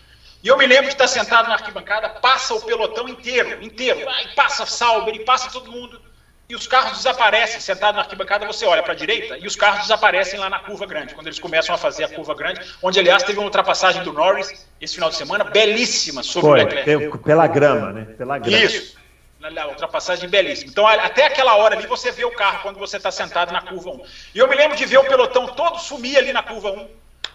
E 0.43 0.49
eu 0.49 0.57
me 0.59 0.67
lembro 0.67 0.85
de 0.85 0.93
estar 0.93 1.09
sentado 1.09 1.49
na 1.49 1.55
arquibancada, 1.55 2.11
passa 2.11 2.55
o 2.55 2.61
pelotão 2.61 3.09
inteiro, 3.09 3.65
inteiro, 3.65 4.07
aí 4.09 4.29
passa 4.35 4.67
Sauber, 4.67 5.15
e 5.15 5.25
passa 5.25 5.51
todo 5.51 5.73
mundo, 5.73 6.01
e 6.49 6.55
os 6.55 6.67
carros 6.67 6.99
desaparecem. 6.99 7.61
Sentado 7.61 7.97
na 7.97 8.03
arquibancada, 8.03 8.47
você 8.47 8.65
olha 8.65 8.83
para 8.83 8.93
a 8.93 8.97
direita 8.97 9.39
e 9.39 9.47
os 9.47 9.57
carros 9.57 9.83
desaparecem 9.83 10.39
lá 10.39 10.49
na 10.49 10.59
curva 10.59 10.87
grande, 10.87 11.15
quando 11.15 11.27
eles 11.27 11.39
começam 11.39 11.75
a 11.75 11.79
fazer 11.79 12.05
a 12.05 12.09
curva 12.09 12.35
grande, 12.35 12.61
onde, 12.83 12.99
aliás, 12.99 13.23
teve 13.23 13.39
uma 13.39 13.47
ultrapassagem 13.47 14.03
do 14.03 14.13
Norris 14.13 14.67
esse 14.81 14.95
final 14.95 15.11
de 15.11 15.17
semana, 15.17 15.45
belíssima 15.45 16.23
sobre 16.23 16.49
Foi, 16.49 16.65
o 16.65 16.69
Leclerc. 16.69 17.19
Pela 17.19 17.47
grama, 17.47 17.93
né? 17.93 18.05
Pela 18.17 18.39
grama. 18.39 18.57
Isso. 18.57 18.97
A 19.43 19.69
ultrapassagem 19.69 20.29
belíssima. 20.29 20.71
Então, 20.71 20.87
até 20.87 21.27
aquela 21.27 21.55
hora 21.57 21.77
ali, 21.77 21.87
você 21.87 22.11
vê 22.11 22.25
o 22.25 22.33
carro 22.33 22.61
quando 22.63 22.79
você 22.79 22.97
está 22.97 23.13
sentado 23.13 23.53
na 23.53 23.61
curva 23.63 23.91
1. 23.91 24.03
E 24.35 24.39
eu 24.39 24.49
me 24.49 24.57
lembro 24.57 24.77
de 24.77 24.85
ver 24.85 24.99
o 24.99 25.05
pelotão 25.05 25.47
todo 25.47 25.79
sumir 25.79 26.17
ali 26.17 26.33
na 26.33 26.43
curva 26.43 26.73
1, 26.73 26.89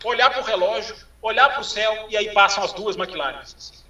olhar 0.04 0.30
para 0.30 0.42
o 0.42 0.44
relógio, 0.44 0.94
olhar 1.22 1.50
para 1.50 1.62
o 1.62 1.64
céu, 1.64 2.08
e 2.10 2.18
aí 2.18 2.34
passam 2.34 2.64
as 2.64 2.74
duas 2.74 2.98
McLaren. 2.98 3.40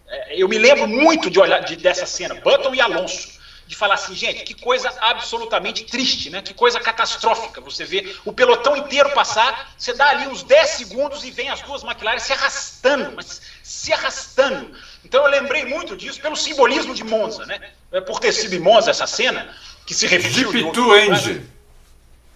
É, 0.08 0.36
eu 0.36 0.48
me 0.48 0.58
lembro 0.58 0.88
muito 0.88 1.32
de 1.32 1.40
olhar 1.40 1.60
de, 1.62 1.76
dessa 1.78 2.06
cena, 2.06 2.36
Button 2.36 2.76
e 2.76 2.82
Alonso 2.82 3.41
de 3.72 3.78
falar 3.78 3.94
assim, 3.94 4.14
gente, 4.14 4.44
que 4.44 4.54
coisa 4.54 4.94
absolutamente 5.00 5.86
triste, 5.86 6.30
né? 6.30 6.42
Que 6.42 6.54
coisa 6.54 6.78
catastrófica. 6.78 7.62
Você 7.62 7.86
vê 7.86 8.18
o 8.26 8.34
pelotão 8.34 8.76
inteiro 8.76 9.10
passar, 9.12 9.74
você 9.78 9.94
dá 9.94 10.10
ali 10.10 10.28
uns 10.28 10.44
10 10.44 10.70
segundos 10.72 11.24
e 11.24 11.32
vem 11.32 11.50
as 11.50 11.62
duas 11.62 11.82
McLaren 11.82 12.20
se 12.20 12.34
arrastando, 12.34 13.14
mas 13.16 13.42
se 13.64 13.94
arrastando. 13.94 14.76
Então 15.06 15.24
eu 15.24 15.32
lembrei 15.32 15.64
muito 15.64 15.96
disso 15.96 16.20
pelo 16.20 16.36
simbolismo 16.36 16.94
de 16.94 17.06
Monza, 17.06 17.46
né? 17.46 17.72
É, 17.94 18.02
por 18.02 18.20
ter 18.20 18.34
sido 18.34 18.54
em 18.54 18.60
Monza 18.60 18.92
essa 18.92 19.08
cena, 19.08 19.56
que 19.86 19.94
se 19.94 20.06
referiu... 20.06 20.52
GP2 20.52 21.10
Engine. 21.10 21.48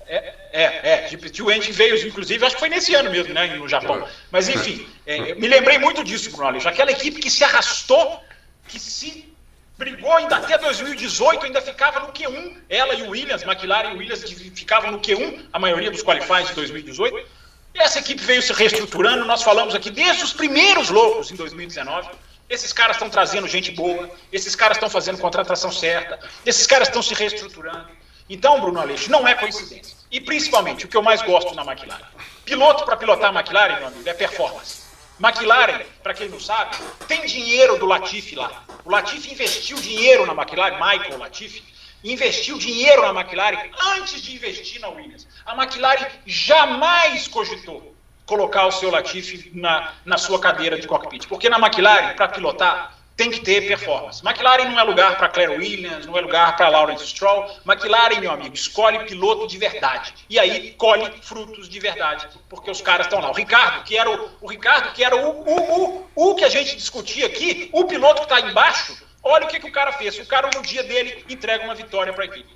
É, 0.08 0.34
é, 0.54 0.64
é, 0.64 1.10
GP2 1.10 1.58
Engine 1.58 1.74
veio, 1.74 2.08
inclusive, 2.08 2.46
acho 2.46 2.56
que 2.56 2.62
foi 2.62 2.70
nesse 2.70 2.96
ano 2.96 3.12
mesmo, 3.12 3.34
né, 3.34 3.48
no 3.58 3.68
Japão. 3.68 4.08
Mas, 4.32 4.48
enfim, 4.48 4.88
é, 5.06 5.36
me 5.36 5.50
lembrei 5.50 5.78
muito 5.80 6.02
disso, 6.02 6.32
Bruno 6.32 6.48
Aleixo. 6.48 6.70
Aquela 6.70 6.92
equipe 6.92 7.20
que 7.20 7.30
se 7.30 7.44
arrastou, 7.44 8.24
que 8.70 8.80
se 8.80 9.35
brigou 9.78 10.12
ainda 10.14 10.38
até 10.38 10.58
2018, 10.58 11.46
ainda 11.46 11.62
ficava 11.62 12.00
no 12.00 12.08
Q1. 12.14 12.58
Ela 12.70 12.94
e 12.96 13.04
o 13.04 13.10
Williams, 13.10 13.44
McLaren 13.44 13.94
e 13.94 13.98
Williams 13.98 14.24
ficavam 14.54 14.92
no 14.92 15.00
Q1, 15.00 15.46
a 15.52 15.60
maioria 15.60 15.92
dos 15.92 16.02
qualifies 16.02 16.50
de 16.50 16.56
2018. 16.56 17.28
E 17.76 17.80
essa 17.80 18.00
equipe 18.00 18.24
veio 18.24 18.42
se 18.42 18.54
reestruturando. 18.54 19.26
Nós 19.26 19.44
falamos 19.44 19.76
aqui 19.76 19.90
desde 19.90 20.24
os 20.24 20.34
primeiros 20.34 20.90
loucos 20.90 21.30
em 21.32 21.36
2019. 21.36 22.10
Esses 22.50 22.72
caras 22.72 22.96
estão 22.96 23.10
trazendo 23.10 23.48
gente 23.48 23.72
boa, 23.72 24.10
esses 24.32 24.56
caras 24.56 24.78
estão 24.78 24.90
fazendo 24.90 25.18
contratação 25.18 25.72
certa, 25.72 26.20
esses 26.46 26.68
caras 26.68 26.88
estão 26.88 27.02
se 27.02 27.14
reestruturando. 27.16 27.88
Então, 28.30 28.62
Bruno 28.62 28.80
Aleixo, 28.80 29.12
não 29.12 29.28
é 29.28 29.34
coincidência. 29.34 29.98
E 30.12 30.22
principalmente, 30.22 30.86
o 30.86 30.88
que 30.88 30.96
eu 30.96 31.02
mais 31.02 31.22
gosto 31.24 31.54
na 31.56 31.64
McLaren. 31.64 32.06
Piloto 32.46 32.86
para 32.86 32.96
pilotar 32.96 33.36
a 33.36 33.40
McLaren, 33.40 33.78
meu 33.78 33.88
amigo, 33.88 34.08
é 34.08 34.14
performance. 34.14 34.85
McLaren, 35.20 35.86
para 36.04 36.14
quem 36.14 36.28
não 36.28 36.40
sabe, 36.40 36.76
tem 37.08 37.26
dinheiro 37.26 37.78
do 37.78 37.86
Latifi 37.86 38.36
lá. 38.36 38.64
O 38.84 38.92
Latifi 38.92 39.32
investiu 39.32 39.78
dinheiro 39.78 40.26
na 40.26 40.34
McLaren, 40.34 40.76
Michael 40.76 41.18
Latifi, 41.18 41.64
investiu 42.04 42.58
dinheiro 42.58 43.02
na 43.02 43.22
McLaren 43.22 43.70
antes 43.98 44.22
de 44.22 44.36
investir 44.36 44.80
na 44.82 44.90
Williams. 44.90 45.28
A 45.46 45.56
McLaren 45.56 46.06
jamais 46.26 47.28
cogitou 47.28 47.96
colocar 48.26 48.66
o 48.68 48.72
seu 48.72 48.92
Latifi 48.92 49.52
na, 49.54 49.94
na 50.04 50.18
sua 50.18 50.40
cadeira 50.40 50.80
de 50.80 50.88
cockpit, 50.88 51.28
porque 51.28 51.50
na 51.50 51.60
McLaren, 51.60 52.16
para 52.16 52.28
pilotar, 52.28 52.98
tem 53.16 53.32
que 53.32 53.40
ter 53.40 53.68
performance. 53.68 54.22
McLaren 54.26 54.66
não 54.66 54.80
é 54.80 54.84
lugar 54.84 55.18
para 55.18 55.30
Claire 55.30 55.58
Williams, 55.58 56.06
não 56.06 56.18
é 56.18 56.22
lugar 56.22 56.56
para 56.58 56.68
Lawrence 56.68 57.08
Stroll. 57.08 57.50
McLaren, 57.66 58.20
meu 58.20 58.32
amigo, 58.32 58.54
escolhe 58.54 59.00
piloto 59.06 59.48
de 59.48 59.58
verdade. 59.58 60.14
E 60.30 60.38
aí 60.38 60.72
colhe 60.72 61.10
frutos 61.22 61.70
de 61.70 61.80
verdade, 61.80 62.28
porque 62.50 62.70
os 62.70 62.82
caras 62.82 63.08
estão 63.08 63.22
lá. 63.22 63.30
O 63.30 63.34
Ricardo, 63.34 63.84
que 63.84 63.98
era 63.98 64.10
o, 64.10 64.30
o 64.42 64.48
Ricardo, 64.48 64.92
que 64.94 65.04
era 65.04 65.16
o, 65.16 65.30
o, 65.30 66.06
o, 66.16 66.32
o 66.32 66.36
que 66.36 66.44
a 66.44 66.50
gente 66.50 66.76
discutia 66.76 67.28
aqui, 67.28 67.70
o 67.72 67.86
piloto 67.86 68.26
que 68.26 68.34
está 68.34 68.42
embaixo, 68.42 68.98
olha 69.24 69.46
o 69.46 69.48
que, 69.48 69.60
que 69.60 69.68
o 69.68 69.72
cara 69.72 69.94
fez. 69.94 70.20
O 70.20 70.26
cara, 70.28 70.50
no 70.54 70.62
dia 70.62 70.84
dele, 70.84 71.24
entrega 71.30 71.64
uma 71.64 71.76
vitória 71.76 72.12
para 72.12 72.24
a 72.24 72.28
equipe. 72.28 72.54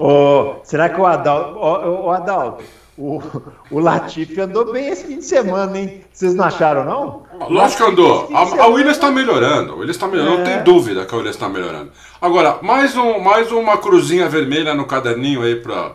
Oh, 0.00 0.60
será 0.64 0.88
que 0.88 0.98
o 0.98 1.04
Adalto, 1.04 1.58
oh, 1.58 2.06
oh, 2.06 2.10
Adalto, 2.10 2.64
o, 3.00 3.22
o 3.70 3.80
Latifi 3.80 4.38
andou 4.40 4.70
bem 4.70 4.88
esse 4.88 5.06
fim 5.06 5.18
de 5.18 5.24
semana, 5.24 5.78
hein? 5.78 6.04
Vocês 6.12 6.34
não 6.34 6.44
acharam, 6.44 6.84
não? 6.84 7.22
Lógico 7.48 7.82
que 7.82 7.90
andou. 7.90 8.28
A, 8.34 8.40
a 8.40 8.66
Williams 8.66 8.96
está 8.96 9.10
melhorando. 9.10 9.72
A 9.72 9.74
Williams 9.74 9.96
está 9.96 10.06
melhorando. 10.06 10.34
É. 10.34 10.38
Não 10.38 10.44
tem 10.44 10.62
dúvida 10.62 11.06
que 11.06 11.14
a 11.14 11.16
Williams 11.16 11.36
está 11.36 11.48
melhorando. 11.48 11.90
Agora, 12.20 12.58
mais, 12.60 12.94
um, 12.94 13.18
mais 13.18 13.50
uma 13.50 13.78
cruzinha 13.78 14.28
vermelha 14.28 14.74
no 14.74 14.84
caderninho 14.84 15.42
aí 15.42 15.56
para 15.56 15.94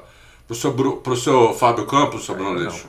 o 0.49 0.55
seu, 0.55 0.73
pro 0.73 1.15
seu 1.15 1.53
Fábio 1.53 1.85
Campos, 1.85 2.25
seu 2.25 2.33
Bruno 2.33 2.59
Leixo. 2.59 2.87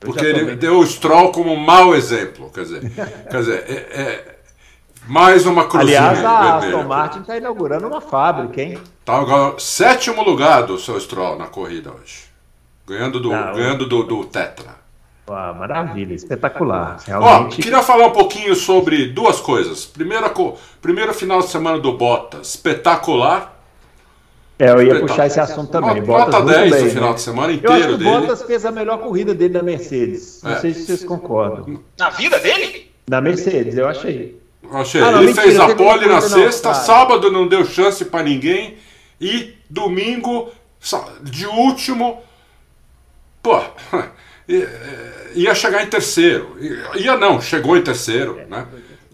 Porque 0.00 0.24
ele 0.24 0.56
deu 0.56 0.80
o 0.80 0.86
Stroll 0.86 1.30
como 1.30 1.52
um 1.52 1.56
mau 1.56 1.94
exemplo. 1.94 2.50
Quer 2.52 2.64
dizer, 2.64 2.90
quer 3.30 3.38
dizer 3.38 3.64
é, 3.68 4.00
é 4.00 4.38
mais 5.06 5.46
uma 5.46 5.66
cruzinha 5.66 6.00
Aliás, 6.00 6.24
a 6.24 6.56
Aston 6.56 6.82
Martin 6.82 7.20
está 7.20 7.36
inaugurando 7.36 7.86
uma 7.86 8.00
fábrica, 8.00 8.60
hein? 8.60 8.78
Tá 9.04 9.14
agora, 9.14 9.54
sétimo 9.58 10.24
lugar 10.24 10.64
do 10.64 10.78
seu 10.78 10.98
Stroll 10.98 11.38
na 11.38 11.46
corrida 11.46 11.92
hoje. 11.92 12.31
Ganhando 12.92 13.20
do, 13.20 13.30
Não, 13.30 13.54
ganhando 13.54 13.86
do, 13.86 14.02
do 14.02 14.24
Tetra. 14.26 14.82
Ah, 15.26 15.54
maravilha, 15.54 16.12
espetacular. 16.12 16.98
Realmente... 17.06 17.54
Ó, 17.58 17.62
queria 17.62 17.82
falar 17.82 18.08
um 18.08 18.12
pouquinho 18.12 18.54
sobre 18.54 19.06
duas 19.06 19.40
coisas. 19.40 19.86
Primeiro, 19.86 20.30
primeiro 20.82 21.14
final 21.14 21.40
de 21.40 21.48
semana 21.48 21.78
do 21.78 21.94
Bottas, 21.94 22.48
espetacular. 22.48 23.58
É, 24.58 24.68
eu 24.68 24.82
ia 24.82 25.00
puxar 25.00 25.26
esse 25.26 25.40
assunto 25.40 25.70
também. 25.70 26.02
Nota 26.02 26.42
10 26.42 26.70
bem, 26.70 26.84
no 26.84 26.90
final 26.90 27.08
né? 27.08 27.14
de 27.14 27.20
semana 27.22 27.52
inteiro 27.54 27.74
eu 27.74 27.78
acho 27.78 27.98
que 27.98 28.04
o 28.04 28.20
Bottas 28.20 28.42
fez 28.42 28.66
a 28.66 28.70
melhor 28.70 28.98
corrida 28.98 29.34
dele 29.34 29.54
na 29.54 29.62
Mercedes. 29.62 30.42
Não 30.42 30.52
é. 30.52 30.58
sei 30.58 30.74
se 30.74 30.84
vocês 30.84 31.02
concordam. 31.02 31.80
Na 31.98 32.10
vida 32.10 32.38
dele? 32.40 32.90
Na 33.08 33.22
Mercedes, 33.22 33.74
eu 33.78 33.88
achei. 33.88 34.38
Achei. 34.70 35.00
Ah, 35.00 35.12
não, 35.12 35.22
ele 35.22 35.28
mentira, 35.28 35.46
fez 35.46 35.60
a 35.60 35.74
pole 35.74 36.06
na 36.06 36.20
sexta, 36.20 36.68
não, 36.68 36.74
sábado 36.74 37.30
não 37.30 37.48
deu 37.48 37.64
chance 37.64 38.04
para 38.04 38.22
ninguém 38.22 38.76
e 39.18 39.54
domingo 39.70 40.50
de 41.22 41.46
último, 41.46 42.20
pô, 43.42 43.60
ia 45.34 45.54
chegar 45.54 45.82
em 45.82 45.88
terceiro. 45.88 46.56
Ia 46.94 47.16
não, 47.16 47.40
chegou 47.40 47.76
em 47.76 47.82
terceiro, 47.82 48.40
né? 48.48 48.66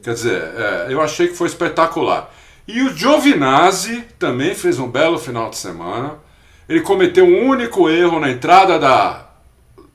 Quer 0.02 0.14
dizer, 0.14 0.42
é, 0.42 0.86
eu 0.90 1.00
achei 1.00 1.28
que 1.28 1.34
foi 1.34 1.48
espetacular. 1.48 2.32
E 2.66 2.82
o 2.82 2.94
Giovinazzi 2.94 4.04
também 4.18 4.54
fez 4.54 4.78
um 4.78 4.88
belo 4.88 5.18
final 5.18 5.50
de 5.50 5.56
semana. 5.56 6.16
Ele 6.68 6.80
cometeu 6.80 7.24
um 7.24 7.48
único 7.48 7.88
erro 7.88 8.20
na 8.20 8.30
entrada 8.30 8.78
da, 8.78 9.26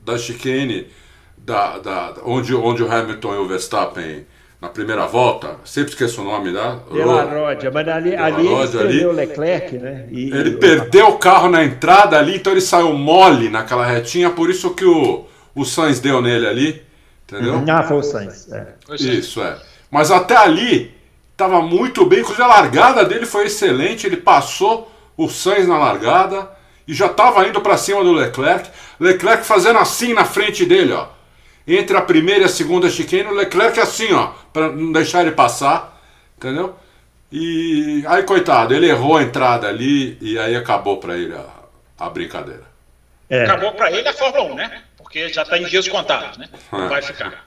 da 0.04 0.18
chicane, 0.18 0.88
da, 1.38 1.78
da, 1.78 2.14
onde, 2.24 2.54
onde 2.54 2.82
o 2.82 2.92
Hamilton 2.92 3.34
e 3.34 3.38
o 3.38 3.46
Verstappen 3.46 4.26
na 4.64 4.70
primeira 4.70 5.06
volta, 5.06 5.56
sempre 5.62 5.90
esqueço 5.90 6.22
o 6.22 6.24
nome 6.24 6.50
da. 6.50 6.76
Pela 6.90 7.22
Rodia, 7.24 7.70
mas 7.70 7.86
ali, 7.86 8.16
ali 8.16 8.46
ele 8.46 8.78
ali, 8.78 9.04
o 9.04 9.12
Leclerc, 9.12 9.76
né? 9.76 10.06
E, 10.10 10.30
ele 10.30 10.50
e... 10.50 10.56
perdeu 10.56 11.08
o 11.08 11.18
carro 11.18 11.50
na 11.50 11.62
entrada 11.62 12.18
ali, 12.18 12.36
então 12.36 12.50
ele 12.50 12.62
saiu 12.62 12.94
mole 12.94 13.50
naquela 13.50 13.84
retinha, 13.84 14.30
por 14.30 14.48
isso 14.48 14.70
que 14.70 14.86
o, 14.86 15.26
o 15.54 15.66
Sainz 15.66 16.00
deu 16.00 16.22
nele 16.22 16.46
ali, 16.46 16.82
entendeu? 17.24 17.62
Ah, 17.68 17.82
foi 17.82 17.98
o 17.98 18.02
Sainz. 18.02 18.50
É. 18.50 18.66
Isso, 18.98 19.42
é. 19.42 19.54
Mas 19.90 20.10
até 20.10 20.34
ali 20.34 20.94
estava 21.32 21.60
muito 21.60 22.06
bem, 22.06 22.20
inclusive 22.20 22.42
a 22.42 22.46
largada 22.46 23.04
dele 23.04 23.26
foi 23.26 23.44
excelente, 23.44 24.06
ele 24.06 24.16
passou 24.16 24.90
o 25.14 25.28
Sainz 25.28 25.68
na 25.68 25.76
largada 25.76 26.48
e 26.88 26.94
já 26.94 27.06
estava 27.06 27.46
indo 27.46 27.60
para 27.60 27.76
cima 27.76 28.02
do 28.02 28.12
Leclerc. 28.12 28.70
Leclerc 28.98 29.44
fazendo 29.44 29.78
assim 29.78 30.14
na 30.14 30.24
frente 30.24 30.64
dele, 30.64 30.94
ó 30.94 31.08
entre 31.66 31.96
a 31.96 32.02
primeira 32.02 32.42
e 32.42 32.44
a 32.44 32.48
segunda 32.48 32.90
chicane, 32.90 33.24
o 33.24 33.34
Leclerc 33.34 33.78
é 33.78 33.82
assim, 33.82 34.12
ó, 34.12 34.32
para 34.52 34.70
não 34.70 34.92
deixar 34.92 35.22
ele 35.22 35.32
passar, 35.32 36.00
entendeu? 36.36 36.76
E 37.32 38.04
aí, 38.06 38.22
coitado, 38.22 38.74
ele 38.74 38.88
errou 38.88 39.16
a 39.16 39.22
entrada 39.22 39.66
ali 39.66 40.16
e 40.20 40.38
aí 40.38 40.54
acabou 40.54 40.98
para 40.98 41.16
ele 41.16 41.34
a, 41.34 41.46
a 41.98 42.08
brincadeira. 42.10 42.62
É. 43.28 43.44
Acabou 43.44 43.72
para 43.72 43.90
ele 43.90 44.06
a 44.06 44.12
Fórmula 44.12 44.52
1, 44.52 44.54
né? 44.54 44.82
Porque 44.96 45.28
já 45.30 45.42
está 45.42 45.58
em 45.58 45.64
dias 45.64 45.88
contados, 45.88 46.36
né? 46.38 46.48
Não 46.70 46.84
é. 46.84 46.88
vai 46.88 47.02
ficar. 47.02 47.44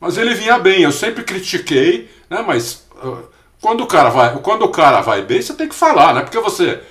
Mas 0.00 0.16
ele 0.18 0.34
vinha 0.34 0.58
bem, 0.58 0.82
eu 0.82 0.92
sempre 0.92 1.22
critiquei, 1.22 2.10
né? 2.28 2.42
Mas 2.46 2.86
uh, 3.02 3.28
quando 3.60 3.82
o 3.82 3.86
cara 3.86 4.08
vai, 4.08 4.36
quando 4.38 4.64
o 4.64 4.70
cara 4.70 5.00
vai 5.00 5.22
bem, 5.22 5.40
você 5.40 5.54
tem 5.54 5.68
que 5.68 5.74
falar, 5.74 6.14
né? 6.14 6.22
Porque 6.22 6.38
você 6.40 6.82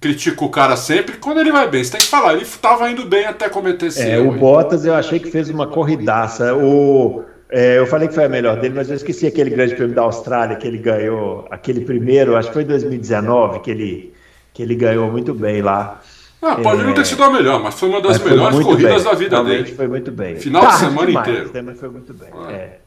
critica 0.00 0.44
o 0.44 0.48
cara 0.48 0.76
sempre, 0.76 1.18
quando 1.18 1.40
ele 1.40 1.52
vai 1.52 1.68
bem, 1.68 1.84
você 1.84 1.92
tem 1.92 2.00
que 2.00 2.06
falar, 2.06 2.32
ele 2.32 2.42
estava 2.42 2.90
indo 2.90 3.04
bem 3.04 3.26
até 3.26 3.48
cometer 3.50 3.86
esse 3.86 4.00
é, 4.00 4.16
erro. 4.16 4.30
O 4.30 4.38
Bottas 4.38 4.84
eu 4.86 4.94
achei 4.94 5.18
que 5.18 5.30
fez 5.30 5.50
uma 5.50 5.66
corridaça. 5.66 6.54
O, 6.54 7.22
é, 7.50 7.78
eu 7.78 7.86
falei 7.86 8.08
que 8.08 8.14
foi 8.14 8.24
a 8.24 8.28
melhor 8.28 8.58
dele, 8.58 8.74
mas 8.74 8.88
eu 8.88 8.96
esqueci 8.96 9.26
aquele 9.26 9.50
grande 9.50 9.74
prêmio 9.74 9.94
da 9.94 10.02
Austrália 10.02 10.56
que 10.56 10.66
ele 10.66 10.78
ganhou, 10.78 11.46
aquele 11.50 11.82
primeiro, 11.82 12.34
acho 12.34 12.48
que 12.48 12.54
foi 12.54 12.62
em 12.62 12.66
2019, 12.66 13.60
que 13.60 13.70
ele, 13.70 14.14
que 14.54 14.62
ele 14.62 14.74
ganhou 14.74 15.10
muito 15.10 15.34
bem 15.34 15.60
lá. 15.60 16.00
Ah, 16.40 16.56
pode 16.56 16.80
é, 16.80 16.84
não 16.84 16.94
ter 16.94 17.04
sido 17.04 17.22
a 17.22 17.28
melhor, 17.28 17.62
mas 17.62 17.74
foi 17.78 17.90
uma 17.90 18.00
das 18.00 18.18
melhores 18.22 18.58
corridas 18.60 19.02
bem, 19.02 19.12
da 19.12 19.18
vida 19.18 19.44
dele. 19.44 19.74
foi 19.74 19.86
muito 19.86 20.10
bem. 20.10 20.36
Final 20.36 20.62
Tarde 20.62 20.76
de 20.76 20.84
semana 20.84 21.06
demais, 21.08 21.28
inteiro. 21.28 21.76
Foi 21.76 21.88
muito 21.90 22.14
bem. 22.14 22.28
É. 22.48 22.78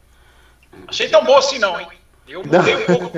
Achei 0.87 1.07
tão 1.07 1.23
bom 1.23 1.37
assim 1.37 1.59
não, 1.59 1.79
hein? 1.79 1.87
Eu 2.27 2.41
mudei, 2.43 2.75
um 2.75 2.85
pouco, 2.85 3.17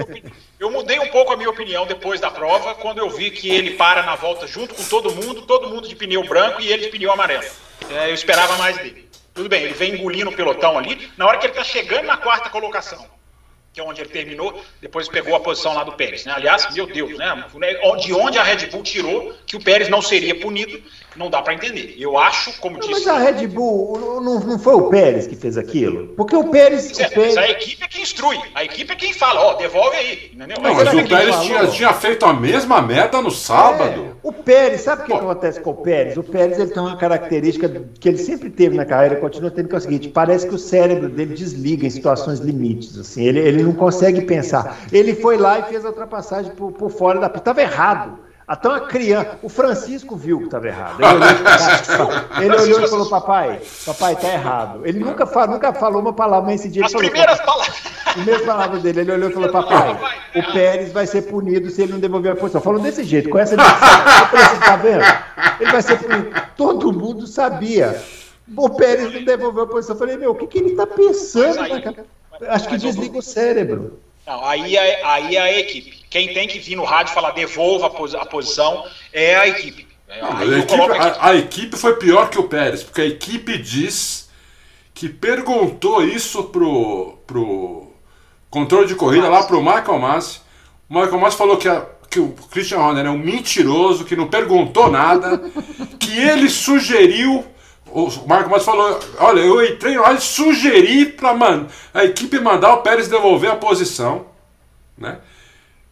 eu 0.59 0.71
mudei 0.71 0.99
um 0.99 1.07
pouco 1.09 1.33
a 1.33 1.37
minha 1.37 1.49
opinião 1.49 1.85
depois 1.85 2.19
da 2.19 2.31
prova, 2.31 2.73
quando 2.75 2.97
eu 2.97 3.09
vi 3.09 3.29
que 3.29 3.49
ele 3.49 3.71
para 3.71 4.01
na 4.03 4.15
volta 4.15 4.47
junto 4.47 4.73
com 4.73 4.83
todo 4.83 5.13
mundo, 5.13 5.43
todo 5.43 5.69
mundo 5.69 5.87
de 5.87 5.95
pneu 5.95 6.23
branco 6.23 6.59
e 6.59 6.71
ele 6.71 6.85
de 6.85 6.89
pneu 6.89 7.11
amarelo. 7.11 7.45
É, 7.89 8.09
eu 8.09 8.13
esperava 8.13 8.57
mais 8.57 8.77
dele. 8.77 9.07
Tudo 9.33 9.47
bem, 9.47 9.63
ele 9.63 9.73
vem 9.73 9.93
engolindo 9.93 10.31
o 10.31 10.35
pelotão 10.35 10.77
ali, 10.77 11.11
na 11.17 11.27
hora 11.27 11.37
que 11.37 11.45
ele 11.45 11.51
está 11.53 11.63
chegando 11.63 12.05
na 12.05 12.17
quarta 12.17 12.49
colocação 12.49 13.05
que 13.75 13.81
é 13.81 13.83
onde 13.83 13.99
ele 13.99 14.09
terminou, 14.09 14.61
depois 14.81 15.09
pegou 15.09 15.35
a 15.35 15.39
posição 15.41 15.73
lá 15.73 15.83
do 15.83 15.91
Pérez. 15.91 16.23
Né? 16.23 16.31
Aliás, 16.33 16.73
meu 16.73 16.87
Deus, 16.87 17.17
né? 17.17 17.43
de 17.99 18.13
onde 18.13 18.39
a 18.39 18.43
Red 18.43 18.67
Bull 18.67 18.83
tirou 18.83 19.33
que 19.45 19.57
o 19.57 19.61
Pérez 19.61 19.89
não 19.89 20.01
seria 20.01 20.33
punido, 20.39 20.81
não 21.13 21.29
dá 21.29 21.41
para 21.41 21.53
entender. 21.53 21.93
Eu 21.97 22.17
acho, 22.17 22.57
como 22.59 22.77
não, 22.77 22.87
disse. 22.87 23.05
Mas 23.05 23.07
a 23.07 23.17
Red 23.17 23.47
Bull 23.47 24.21
não, 24.21 24.39
não 24.39 24.59
foi 24.59 24.75
o 24.75 24.89
Pérez 24.89 25.27
que 25.27 25.35
fez 25.35 25.57
aquilo? 25.57 26.07
Porque 26.15 26.35
o 26.35 26.45
Pérez. 26.45 26.97
É, 26.97 27.07
o 27.07 27.09
Pérez... 27.09 27.37
a 27.37 27.49
equipe 27.49 27.83
é 27.83 27.87
quem 27.87 28.01
instrui, 28.01 28.39
a 28.53 28.63
equipe 28.63 28.93
é 28.93 28.95
quem 28.95 29.13
fala, 29.13 29.41
ó, 29.41 29.53
devolve 29.55 29.97
aí. 29.97 30.31
Entendeu? 30.33 30.57
Não, 30.61 30.73
mas, 30.73 30.85
mas 30.85 31.05
o 31.05 31.07
Pérez 31.09 31.41
tinha, 31.41 31.67
tinha, 31.67 31.93
feito 31.93 32.25
a 32.25 32.33
mesma 32.33 32.81
merda 32.81 33.21
no 33.21 33.31
sábado. 33.31 34.15
É, 34.23 34.27
o 34.27 34.31
Pérez, 34.31 34.81
sabe 34.81 35.01
o 35.01 35.05
que, 35.05 35.11
que, 35.11 35.17
acontece 35.17 35.59
com 35.59 35.71
o 35.71 35.75
Pérez? 35.75 36.15
O 36.15 36.23
Pérez 36.23 36.59
ele 36.59 36.71
tem 36.71 36.81
uma 36.81 36.95
característica 36.95 37.69
que 37.99 38.07
ele 38.07 38.17
sempre 38.17 38.49
teve 38.49 38.75
na 38.75 38.85
carreira, 38.85 39.17
continua 39.17 39.51
tendo, 39.51 39.67
que 39.67 39.75
é 39.75 39.77
o 39.77 39.81
seguinte: 39.81 40.07
parece 40.07 40.47
que 40.47 40.55
o 40.55 40.59
cérebro 40.59 41.09
dele 41.09 41.33
desliga 41.33 41.85
em 41.85 41.89
situações 41.89 42.39
limites. 42.39 42.97
Assim, 42.97 43.25
ele, 43.25 43.39
ele 43.39 43.64
não 43.65 43.73
consegue 43.73 44.21
pensar. 44.21 44.77
Ele 44.91 45.15
foi 45.15 45.37
lá 45.37 45.59
e 45.59 45.63
fez 45.63 45.85
a 45.85 45.89
ultrapassagem 45.89 46.51
por, 46.53 46.71
por 46.71 46.89
fora 46.89 47.19
da 47.19 47.29
pista. 47.29 47.51
Estava 47.51 47.61
errado. 47.61 48.25
Até 48.47 48.69
uma 48.69 48.81
criança. 48.81 49.39
O 49.41 49.49
Francisco 49.49 50.15
viu 50.15 50.37
que 50.37 50.45
estava 50.45 50.67
errado. 50.67 50.99
Ele 50.99 52.53
olhou, 52.53 52.65
ele 52.65 52.73
olhou 52.73 52.85
e 52.85 52.87
falou: 52.87 53.09
Papai, 53.09 53.59
papai, 53.85 54.13
está 54.13 54.27
errado. 54.33 54.81
Ele 54.85 54.99
nunca, 54.99 55.25
fala, 55.25 55.47
nunca 55.47 55.73
falou 55.73 55.99
uma 55.99 56.13
palavra, 56.13 56.51
mas 56.51 56.61
esse 56.61 56.69
dia 56.69 56.85
As 56.85 56.91
falou. 56.91 57.09
primeiras 57.09 57.41
palavras. 57.41 57.81
Primeiras 58.13 58.45
palavras 58.45 58.83
dele. 58.83 58.99
Ele 59.01 59.11
olhou 59.13 59.29
e 59.31 59.33
falou: 59.33 59.49
Papai, 59.49 59.99
o 60.35 60.53
Pérez 60.53 60.91
vai 60.91 61.07
ser 61.07 61.23
punido 61.23 61.71
se 61.71 61.81
ele 61.81 61.93
não 61.93 61.99
devolver 61.99 62.33
a 62.33 62.35
posição. 62.35 62.61
Falou 62.61 62.79
desse 62.79 63.03
jeito, 63.03 63.29
com 63.29 63.39
essa 63.39 63.57
dicção. 63.57 64.59
Tá 64.59 64.75
vendo? 64.75 65.03
Ele 65.59 65.71
vai 65.71 65.81
ser 65.81 65.97
punido. 65.97 66.29
Todo 66.55 66.93
mundo 66.93 67.25
sabia. 67.25 67.99
O 68.55 68.69
Pérez 68.69 69.11
não 69.11 69.23
devolveu 69.23 69.63
a 69.63 69.67
posição. 69.67 69.95
Eu 69.95 69.99
falei: 69.99 70.17
Meu, 70.17 70.31
o 70.31 70.35
que, 70.35 70.45
que 70.45 70.59
ele 70.59 70.69
está 70.69 70.85
pensando? 70.85 71.61
Aí, 71.61 71.83
Acho 72.47 72.67
que 72.67 72.77
desliga 72.77 73.17
o 73.17 73.21
cérebro. 73.21 73.99
Não, 74.25 74.43
aí 74.43 74.75
é, 74.75 75.05
aí 75.05 75.35
é 75.35 75.41
a 75.41 75.59
equipe. 75.59 76.03
Quem 76.09 76.33
tem 76.33 76.47
que 76.47 76.59
vir 76.59 76.75
no 76.75 76.83
rádio 76.83 77.13
falar 77.13 77.31
devolva 77.31 77.87
a 77.87 78.25
posição 78.25 78.85
é 79.13 79.35
a 79.35 79.47
equipe. 79.47 79.87
Não, 80.07 80.37
a, 80.37 80.45
equipe 80.45 80.81
a, 80.81 81.29
a, 81.29 81.35
equipe 81.35 81.77
foi 81.77 81.95
pior 81.95 82.29
que 82.29 82.39
o 82.39 82.47
Pérez, 82.47 82.83
porque 82.83 83.01
a 83.01 83.05
equipe 83.05 83.57
diz 83.57 84.29
que 84.93 85.09
perguntou 85.09 86.03
isso 86.03 86.45
pro, 86.45 87.17
pro 87.27 87.91
controle 88.49 88.87
de 88.87 88.95
corrida 88.95 89.27
lá 89.27 89.43
pro 89.43 89.61
Michael 89.61 89.99
Massi. 89.99 90.39
O 90.89 90.93
Michael 90.93 91.19
Massi 91.19 91.37
falou 91.37 91.57
que, 91.57 91.67
a, 91.67 91.85
que 92.09 92.19
o 92.19 92.33
Christian 92.49 92.79
Horner 92.79 93.05
é 93.05 93.09
um 93.09 93.17
mentiroso, 93.17 94.05
que 94.05 94.15
não 94.15 94.27
perguntou 94.27 94.89
nada, 94.89 95.37
que 95.99 96.17
ele 96.17 96.49
sugeriu 96.49 97.45
o 97.87 98.27
Marco 98.27 98.49
Mas 98.49 98.63
falou: 98.63 98.99
olha, 99.19 99.39
eu 99.39 99.65
entrei 99.65 99.97
lá 99.97 100.13
e 100.13 100.21
sugeri 100.21 101.05
para 101.05 101.35
a 101.93 102.03
equipe 102.05 102.39
mandar 102.39 102.73
o 102.73 102.81
Pérez 102.81 103.07
devolver 103.07 103.51
a 103.51 103.55
posição. 103.55 104.27
Né? 104.97 105.19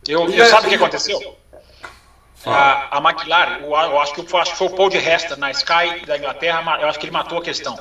Eu, 0.07 0.29
e 0.29 0.37
eu 0.37 0.45
sabe 0.45 0.67
o 0.67 0.69
que 0.69 0.75
aconteceu? 0.75 1.37
A, 2.45 2.97
a 2.97 3.01
McLaren, 3.01 3.59
eu, 3.61 3.71
eu, 3.71 4.01
acho, 4.01 4.13
que, 4.13 4.33
eu 4.33 4.37
acho 4.37 4.51
que 4.51 4.57
foi 4.57 4.67
o 4.67 4.75
Paul 4.75 4.89
de 4.89 4.97
Resta 4.97 5.37
na 5.37 5.49
Sky 5.51 6.05
da 6.05 6.17
Inglaterra, 6.17 6.77
eu 6.81 6.89
acho 6.89 6.99
que 6.99 7.05
ele 7.05 7.13
matou 7.13 7.37
a 7.37 7.41
questão. 7.41 7.77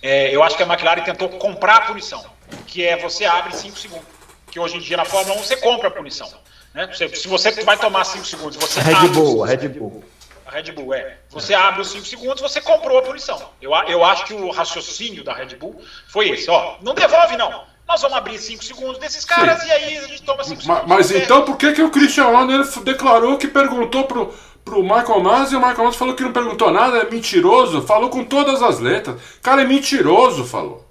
É, 0.00 0.34
eu 0.34 0.42
acho 0.42 0.56
que 0.56 0.62
a 0.62 0.66
McLaren 0.66 1.02
tentou 1.02 1.28
comprar 1.28 1.76
a 1.76 1.80
punição, 1.82 2.24
que 2.66 2.84
é 2.84 2.96
você 2.96 3.24
abre 3.24 3.54
5 3.54 3.78
segundos. 3.78 4.06
Que 4.50 4.58
hoje 4.58 4.78
em 4.78 4.80
dia 4.80 4.96
na 4.96 5.04
Fórmula 5.04 5.38
1 5.38 5.42
você 5.42 5.56
compra 5.56 5.88
a 5.88 5.90
punição. 5.90 6.32
Né? 6.72 6.88
Se, 6.94 7.06
se 7.08 7.28
você 7.28 7.50
vai 7.62 7.76
tomar 7.76 8.04
5 8.04 8.24
segundos, 8.24 8.56
você 8.56 8.80
Red 8.80 9.08
Bull, 9.08 9.42
Red 9.42 9.68
Bull. 9.68 10.02
A 10.48 10.50
Red 10.50 10.72
Bull, 10.72 10.94
é. 10.94 11.18
Você 11.28 11.52
abre 11.52 11.82
os 11.82 11.90
5 11.90 12.06
segundos, 12.06 12.40
você 12.40 12.58
comprou 12.58 12.98
a 12.98 13.02
punição. 13.02 13.50
Eu, 13.60 13.72
eu 13.86 14.02
acho 14.02 14.24
que 14.24 14.32
o 14.32 14.50
raciocínio 14.50 15.22
da 15.22 15.34
Red 15.34 15.56
Bull 15.56 15.78
foi 16.08 16.30
esse, 16.30 16.50
ó. 16.50 16.76
Não 16.80 16.94
devolve, 16.94 17.36
não. 17.36 17.64
Nós 17.86 18.00
vamos 18.00 18.16
abrir 18.16 18.38
5 18.38 18.64
segundos 18.64 18.98
desses 18.98 19.26
caras 19.26 19.60
Sim. 19.60 19.68
e 19.68 19.70
aí 19.70 19.98
a 19.98 20.06
gente 20.06 20.22
toma 20.22 20.42
5 20.42 20.62
segundos. 20.62 20.84
Mas 20.86 21.10
então 21.10 21.44
por 21.44 21.58
que, 21.58 21.72
que 21.72 21.82
o 21.82 21.90
Christian 21.90 22.28
Horner 22.28 22.66
declarou 22.82 23.36
que 23.36 23.46
perguntou 23.46 24.04
pro, 24.04 24.34
pro 24.64 24.82
Michael 24.82 25.20
Masi 25.20 25.52
e 25.52 25.56
o 25.56 25.60
Michael 25.60 25.84
Masi 25.84 25.98
falou 25.98 26.14
que 26.14 26.22
não 26.22 26.32
perguntou 26.32 26.70
nada, 26.70 26.96
é 26.96 27.10
mentiroso, 27.10 27.82
falou 27.82 28.08
com 28.08 28.24
todas 28.24 28.62
as 28.62 28.78
letras. 28.78 29.20
Cara, 29.42 29.60
é 29.60 29.66
mentiroso, 29.66 30.46
falou. 30.46 30.86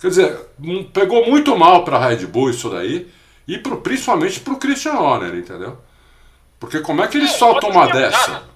Quer 0.00 0.08
dizer, 0.08 0.38
pegou 0.92 1.28
muito 1.28 1.56
mal 1.58 1.84
pra 1.84 1.98
Red 1.98 2.24
Bull 2.26 2.50
isso 2.50 2.70
daí, 2.70 3.10
e 3.48 3.58
pro, 3.58 3.78
principalmente 3.78 4.38
pro 4.38 4.56
Christian 4.56 4.94
Horner, 4.94 5.34
entendeu? 5.34 5.76
Porque 6.60 6.80
como 6.80 7.02
é 7.02 7.08
que 7.08 7.16
ele 7.16 7.26
é, 7.26 7.28
solta 7.28 7.66
uma 7.66 7.86
dessa? 7.86 8.49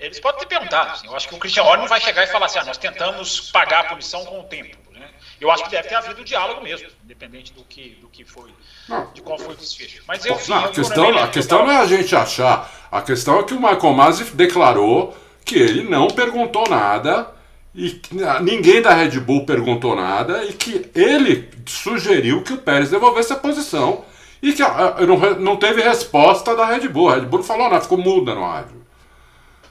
Eles 0.00 0.20
podem 0.20 0.40
ter 0.40 0.46
perguntado. 0.46 0.92
Assim, 0.92 1.06
eu 1.06 1.16
acho 1.16 1.28
que 1.28 1.34
o 1.34 1.38
Christian 1.38 1.62
Horner 1.62 1.80
não 1.80 1.88
vai 1.88 2.00
chegar 2.00 2.24
e 2.24 2.26
falar 2.26 2.46
assim: 2.46 2.58
ah, 2.58 2.64
nós 2.64 2.78
tentamos 2.78 3.50
pagar 3.50 3.80
a 3.80 3.84
punição 3.84 4.24
com 4.24 4.40
o 4.40 4.44
tempo. 4.44 4.76
Né? 4.92 5.08
Eu 5.40 5.50
acho 5.50 5.64
que 5.64 5.70
deve 5.70 5.88
ter 5.88 5.94
havido 5.94 6.24
diálogo 6.24 6.62
mesmo, 6.62 6.88
independente 7.04 7.52
do 7.52 7.62
que, 7.64 7.90
do 8.00 8.08
que 8.08 8.24
foi, 8.24 8.50
não. 8.88 9.12
de 9.12 9.22
qual 9.22 9.38
foi 9.38 9.54
o 9.54 9.56
desfecho. 9.56 10.02
Mas 10.06 10.24
eu, 10.24 10.38
não, 10.48 10.64
a 10.64 10.68
questão, 10.68 11.18
a 11.18 11.28
questão 11.28 11.66
não 11.66 11.72
é 11.72 11.76
a 11.78 11.86
gente 11.86 12.14
achar. 12.14 12.88
A 12.90 13.02
questão 13.02 13.40
é 13.40 13.42
que 13.44 13.54
o 13.54 13.60
Michael 13.60 13.92
Masi 13.92 14.24
declarou 14.34 15.16
que 15.44 15.56
ele 15.56 15.82
não 15.82 16.08
perguntou 16.08 16.68
nada 16.68 17.32
e 17.74 18.00
ninguém 18.42 18.82
da 18.82 18.92
Red 18.92 19.20
Bull 19.20 19.46
perguntou 19.46 19.94
nada 19.94 20.44
e 20.44 20.52
que 20.52 20.90
ele 20.94 21.48
sugeriu 21.66 22.42
que 22.42 22.52
o 22.52 22.58
Pérez 22.58 22.90
devolvesse 22.90 23.32
a 23.32 23.36
posição 23.36 24.04
e 24.42 24.52
que 24.52 24.62
não, 24.62 25.16
não 25.38 25.56
teve 25.56 25.82
resposta 25.82 26.56
da 26.56 26.66
Red 26.66 26.88
Bull. 26.88 27.10
A 27.10 27.14
Red 27.14 27.26
Bull 27.26 27.42
falou 27.42 27.68
nada, 27.68 27.80
ficou 27.80 27.98
muda 27.98 28.34
no 28.34 28.44
rádio. 28.44 28.78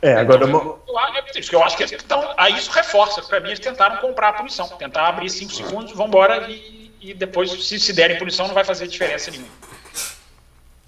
É, 0.02 0.14
agora. 0.14 0.46
Então, 0.48 0.80
eu, 0.88 0.94
eu, 0.94 1.44
eu 1.52 1.64
acho 1.64 1.78
que 1.78 1.84
então, 1.84 2.34
aí 2.38 2.56
isso 2.56 2.72
reforça. 2.72 3.22
Para 3.22 3.40
mim, 3.40 3.48
eles 3.48 3.60
tentaram 3.60 3.98
comprar 3.98 4.30
a 4.30 4.34
punição, 4.34 4.68
tentar 4.70 5.08
abrir 5.08 5.30
5 5.30 5.52
segundos, 5.52 5.94
vão 5.94 6.08
embora 6.08 6.48
e, 6.50 6.92
e 7.02 7.14
depois, 7.14 7.52
se 7.52 7.80
se 7.80 7.94
derem 7.94 8.18
punição, 8.18 8.48
não 8.48 8.54
vai 8.54 8.64
fazer 8.64 8.88
diferença 8.88 9.32
nenhuma. 9.32 9.50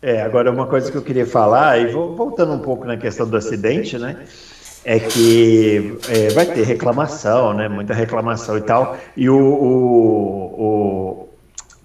É, 0.01 0.21
agora 0.21 0.49
uma 0.49 0.67
coisa 0.67 0.89
que 0.91 0.97
eu 0.97 1.01
queria 1.01 1.25
falar, 1.25 1.79
e 1.79 1.87
vou, 1.87 2.15
voltando 2.15 2.53
um 2.53 2.59
pouco 2.59 2.85
na 2.85 2.95
questão 2.95 3.27
do 3.27 3.35
acidente, 3.35 3.97
né? 3.97 4.25
É 4.85 4.97
que 4.97 5.97
é, 6.07 6.29
vai 6.29 6.45
ter 6.45 6.63
reclamação, 6.63 7.53
né? 7.53 7.67
Muita 7.67 7.93
reclamação 7.93 8.57
e 8.57 8.61
tal. 8.61 8.97
E 9.17 9.29
o, 9.29 9.37
o, 9.37 10.63
o 10.63 11.29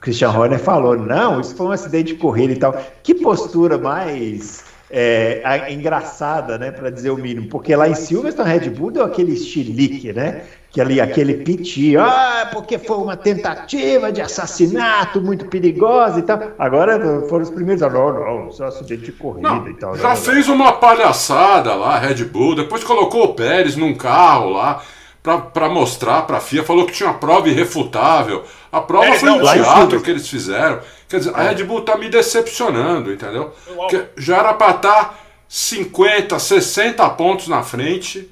Christian 0.01 0.31
Horner 0.31 0.61
falou: 0.61 0.97
não, 0.97 1.41
isso 1.41 1.57
foi 1.57 1.67
um 1.67 1.73
acidente 1.73 2.13
de 2.13 2.19
corrida 2.19 2.53
e 2.53 2.57
tal. 2.57 2.81
Que 3.03 3.15
postura 3.15 3.77
mais 3.79 4.74
é, 4.97 5.73
engraçada, 5.73 6.57
né, 6.57 6.71
para 6.71 6.89
dizer 6.89 7.11
o 7.11 7.17
mínimo, 7.17 7.49
porque 7.49 7.75
lá 7.75 7.89
em 7.89 7.97
Silverstone 7.97 8.49
Red 8.49 8.71
Bull 8.71 8.93
deu 8.93 9.05
aquele 9.05 9.33
estilique, 9.33 10.13
né, 10.13 10.43
que 10.71 10.81
ali 10.81 11.01
aquele 11.01 11.35
piti, 11.35 11.97
ah, 11.97 12.49
porque 12.53 12.79
foi 12.79 12.99
uma 12.99 13.17
tentativa 13.17 14.13
de 14.13 14.21
assassinato 14.21 15.21
muito 15.21 15.47
perigosa 15.47 16.21
e 16.21 16.23
tal. 16.23 16.41
Agora 16.59 17.27
foram 17.29 17.43
os 17.43 17.51
primeiros, 17.51 17.83
ah, 17.83 17.91
não, 17.91 18.45
não, 18.45 18.53
só 18.53 18.67
acidente 18.67 19.03
de 19.03 19.13
corrida 19.13 19.49
não, 19.49 19.69
e 19.69 19.75
tal. 19.75 19.97
Já 19.97 20.11
não, 20.11 20.17
fez 20.17 20.49
uma 20.49 20.75
palhaçada 20.75 21.75
lá, 21.75 21.99
Red 21.99 22.25
Bull, 22.25 22.55
depois 22.55 22.85
colocou 22.85 23.25
o 23.25 23.35
Pérez 23.35 23.77
num 23.77 23.95
carro 23.95 24.51
lá 24.51 24.83
para 25.25 25.71
mostrar 25.71 26.23
para 26.23 26.37
a 26.37 26.41
FIA, 26.41 26.63
falou 26.63 26.85
que 26.85 26.93
tinha 26.93 27.09
uma 27.09 27.19
prova 27.19 27.49
irrefutável. 27.49 28.45
A 28.71 28.79
prova 28.83 29.07
é, 29.07 29.19
foi 29.19 29.31
um 29.31 29.41
teatro 29.43 30.03
que 30.03 30.11
eles 30.11 30.29
fizeram. 30.29 30.83
Quer 31.09 31.19
dizer, 31.19 31.35
a 31.35 31.43
Red 31.45 31.65
Bull 31.65 31.81
tá 31.81 31.97
me 31.97 32.11
decepcionando, 32.11 33.11
entendeu? 33.11 33.55
Porque 33.65 34.05
já 34.19 34.37
era 34.37 34.53
para 34.53 34.77
estar 34.77 35.05
tá 35.05 35.19
50, 35.49 36.39
60 36.39 37.09
pontos 37.11 37.49
na 37.49 37.63
frente, 37.63 38.31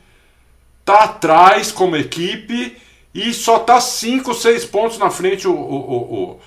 tá 0.84 1.04
atrás 1.04 1.72
como 1.72 1.96
equipe 1.96 2.76
e 3.14 3.32
só 3.32 3.58
tá 3.58 3.80
5, 3.80 4.34
6 4.34 4.66
pontos 4.66 4.98
na 4.98 5.08
frente 5.08 5.48
o, 5.48 5.54
o, 5.54 6.38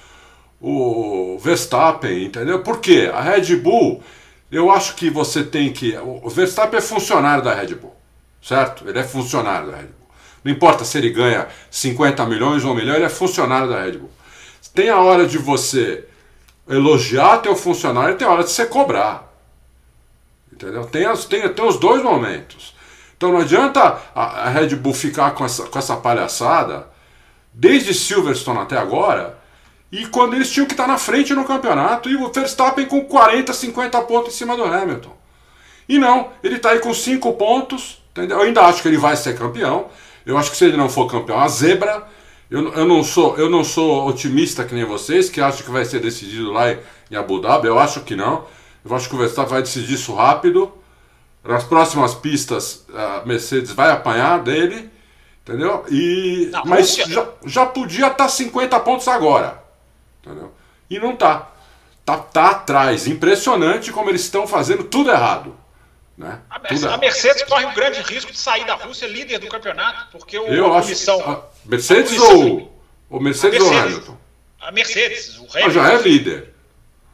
o, 0.61 1.33
o 1.33 1.39
Verstappen, 1.39 2.25
entendeu? 2.25 2.59
Por 2.61 2.79
quê? 2.79 3.09
A 3.11 3.19
Red 3.19 3.55
Bull, 3.55 4.03
eu 4.51 4.69
acho 4.69 4.93
que 4.93 5.09
você 5.09 5.43
tem 5.43 5.73
que. 5.73 5.97
O 5.97 6.29
Verstappen 6.29 6.77
é 6.77 6.81
funcionário 6.81 7.43
da 7.43 7.55
Red 7.55 7.73
Bull, 7.73 7.95
certo? 8.43 8.87
Ele 8.87 8.99
é 8.99 9.03
funcionário 9.03 9.71
da 9.71 9.77
Red 9.77 9.87
Bull. 9.87 10.04
Não 10.45 10.51
importa 10.51 10.85
se 10.85 10.95
ele 10.99 11.09
ganha 11.09 11.47
50 11.71 12.23
milhões 12.27 12.63
ou 12.63 12.71
um 12.71 12.75
milhão, 12.75 12.93
ele 12.93 13.03
é 13.03 13.09
funcionário 13.09 13.67
da 13.67 13.81
Red 13.81 13.93
Bull. 13.93 14.11
Tem 14.75 14.89
a 14.89 14.99
hora 14.99 15.25
de 15.25 15.39
você 15.39 16.05
elogiar 16.69 17.39
teu 17.39 17.55
funcionário 17.55 18.15
tem 18.15 18.27
hora 18.27 18.43
de 18.43 18.51
você 18.51 18.65
cobrar. 18.67 19.33
Entendeu? 20.53 20.85
Tem, 20.85 21.05
as, 21.05 21.25
tem, 21.25 21.49
tem 21.49 21.65
os 21.65 21.77
dois 21.77 22.03
momentos. 22.03 22.75
Então 23.17 23.31
não 23.31 23.39
adianta 23.39 23.99
a, 24.13 24.43
a 24.43 24.49
Red 24.49 24.75
Bull 24.75 24.93
ficar 24.93 25.31
com 25.31 25.43
essa, 25.43 25.63
com 25.63 25.79
essa 25.79 25.97
palhaçada 25.97 26.89
desde 27.51 27.93
Silverstone 27.93 28.59
até 28.59 28.77
agora 28.77 29.39
e 29.91 30.05
quando 30.05 30.35
eles 30.35 30.51
tinham 30.51 30.67
que 30.67 30.73
estar 30.73 30.87
na 30.87 30.99
frente 30.99 31.33
no 31.33 31.45
campeonato 31.45 32.07
e 32.07 32.15
o 32.15 32.31
Verstappen 32.31 32.85
com 32.85 33.03
40, 33.05 33.51
50 33.51 34.01
pontos 34.03 34.35
em 34.35 34.37
cima 34.37 34.55
do 34.55 34.63
Hamilton. 34.63 35.15
E 35.89 35.97
não, 35.97 36.29
ele 36.43 36.57
está 36.57 36.69
aí 36.71 36.79
com 36.79 36.93
5 36.93 37.33
pontos. 37.33 38.03
Entendeu? 38.11 38.37
Eu 38.37 38.43
ainda 38.43 38.61
acho 38.61 38.81
que 38.81 38.87
ele 38.87 38.97
vai 38.97 39.17
ser 39.17 39.37
campeão. 39.37 39.89
Eu 40.25 40.37
acho 40.37 40.51
que 40.51 40.57
se 40.57 40.65
ele 40.65 40.77
não 40.77 40.89
for 40.89 41.09
campeão, 41.09 41.39
a 41.39 41.47
zebra. 41.47 42.07
Eu, 42.49 42.71
eu, 42.73 42.85
não 42.85 43.03
sou, 43.03 43.37
eu 43.37 43.49
não 43.49 43.63
sou 43.63 44.07
otimista 44.07 44.63
que 44.63 44.73
nem 44.73 44.85
vocês, 44.85 45.29
que 45.29 45.41
acham 45.41 45.65
que 45.65 45.71
vai 45.71 45.83
ser 45.83 45.99
decidido 45.99 46.51
lá 46.51 46.71
em, 46.71 46.77
em 47.11 47.15
Abu 47.15 47.39
Dhabi. 47.41 47.67
Eu 47.67 47.79
acho 47.79 48.01
que 48.01 48.15
não. 48.15 48.45
Eu 48.83 48.95
acho 48.95 49.09
que 49.09 49.15
o 49.15 49.17
Verstappen 49.17 49.51
vai 49.51 49.61
decidir 49.61 49.93
isso 49.93 50.13
rápido. 50.13 50.71
Nas 51.43 51.63
próximas 51.63 52.13
pistas, 52.15 52.85
a 52.93 53.23
Mercedes 53.25 53.71
vai 53.71 53.91
apanhar 53.91 54.41
dele, 54.41 54.89
entendeu? 55.43 55.85
E, 55.91 56.51
mas 56.65 56.95
já, 56.95 57.27
já 57.45 57.65
podia 57.65 58.07
estar 58.07 58.15
tá 58.15 58.29
50 58.29 58.79
pontos 58.79 59.07
agora, 59.07 59.63
entendeu? 60.23 60.51
E 60.89 60.99
não 60.99 61.15
tá. 61.15 61.51
Tá, 62.03 62.17
tá 62.17 62.49
atrás. 62.49 63.07
Impressionante 63.07 63.91
como 63.91 64.09
eles 64.09 64.21
estão 64.21 64.47
fazendo 64.47 64.83
tudo 64.83 65.11
errado. 65.11 65.55
Né? 66.17 66.39
A, 66.49 66.59
Mercedes, 66.59 66.83
a 66.85 66.97
Mercedes 66.97 67.43
corre 67.43 67.65
um 67.65 67.73
grande 67.73 68.01
risco 68.01 68.31
de 68.31 68.37
sair 68.37 68.65
da 68.65 68.75
Rússia 68.75 69.05
líder 69.05 69.37
do 69.39 69.47
campeonato, 69.47 70.07
porque 70.11 70.39
o, 70.39 70.47
Eu 70.47 70.73
a. 70.73 70.79
Acho, 70.79 71.11
a 71.11 71.43
Mercedes, 71.65 72.17
a 72.17 72.23
ou, 72.23 72.81
ou 73.09 73.19
Mercedes, 73.19 73.59
Mercedes 73.59 73.61
ou 73.61 73.83
Hamilton? 73.83 74.17
A 74.61 74.71
Mercedes, 74.71 75.37
o 75.37 75.41
Hamilton. 75.41 75.59
Ah, 75.59 75.69
já 75.69 75.93
é 75.93 75.97
líder. 76.01 76.54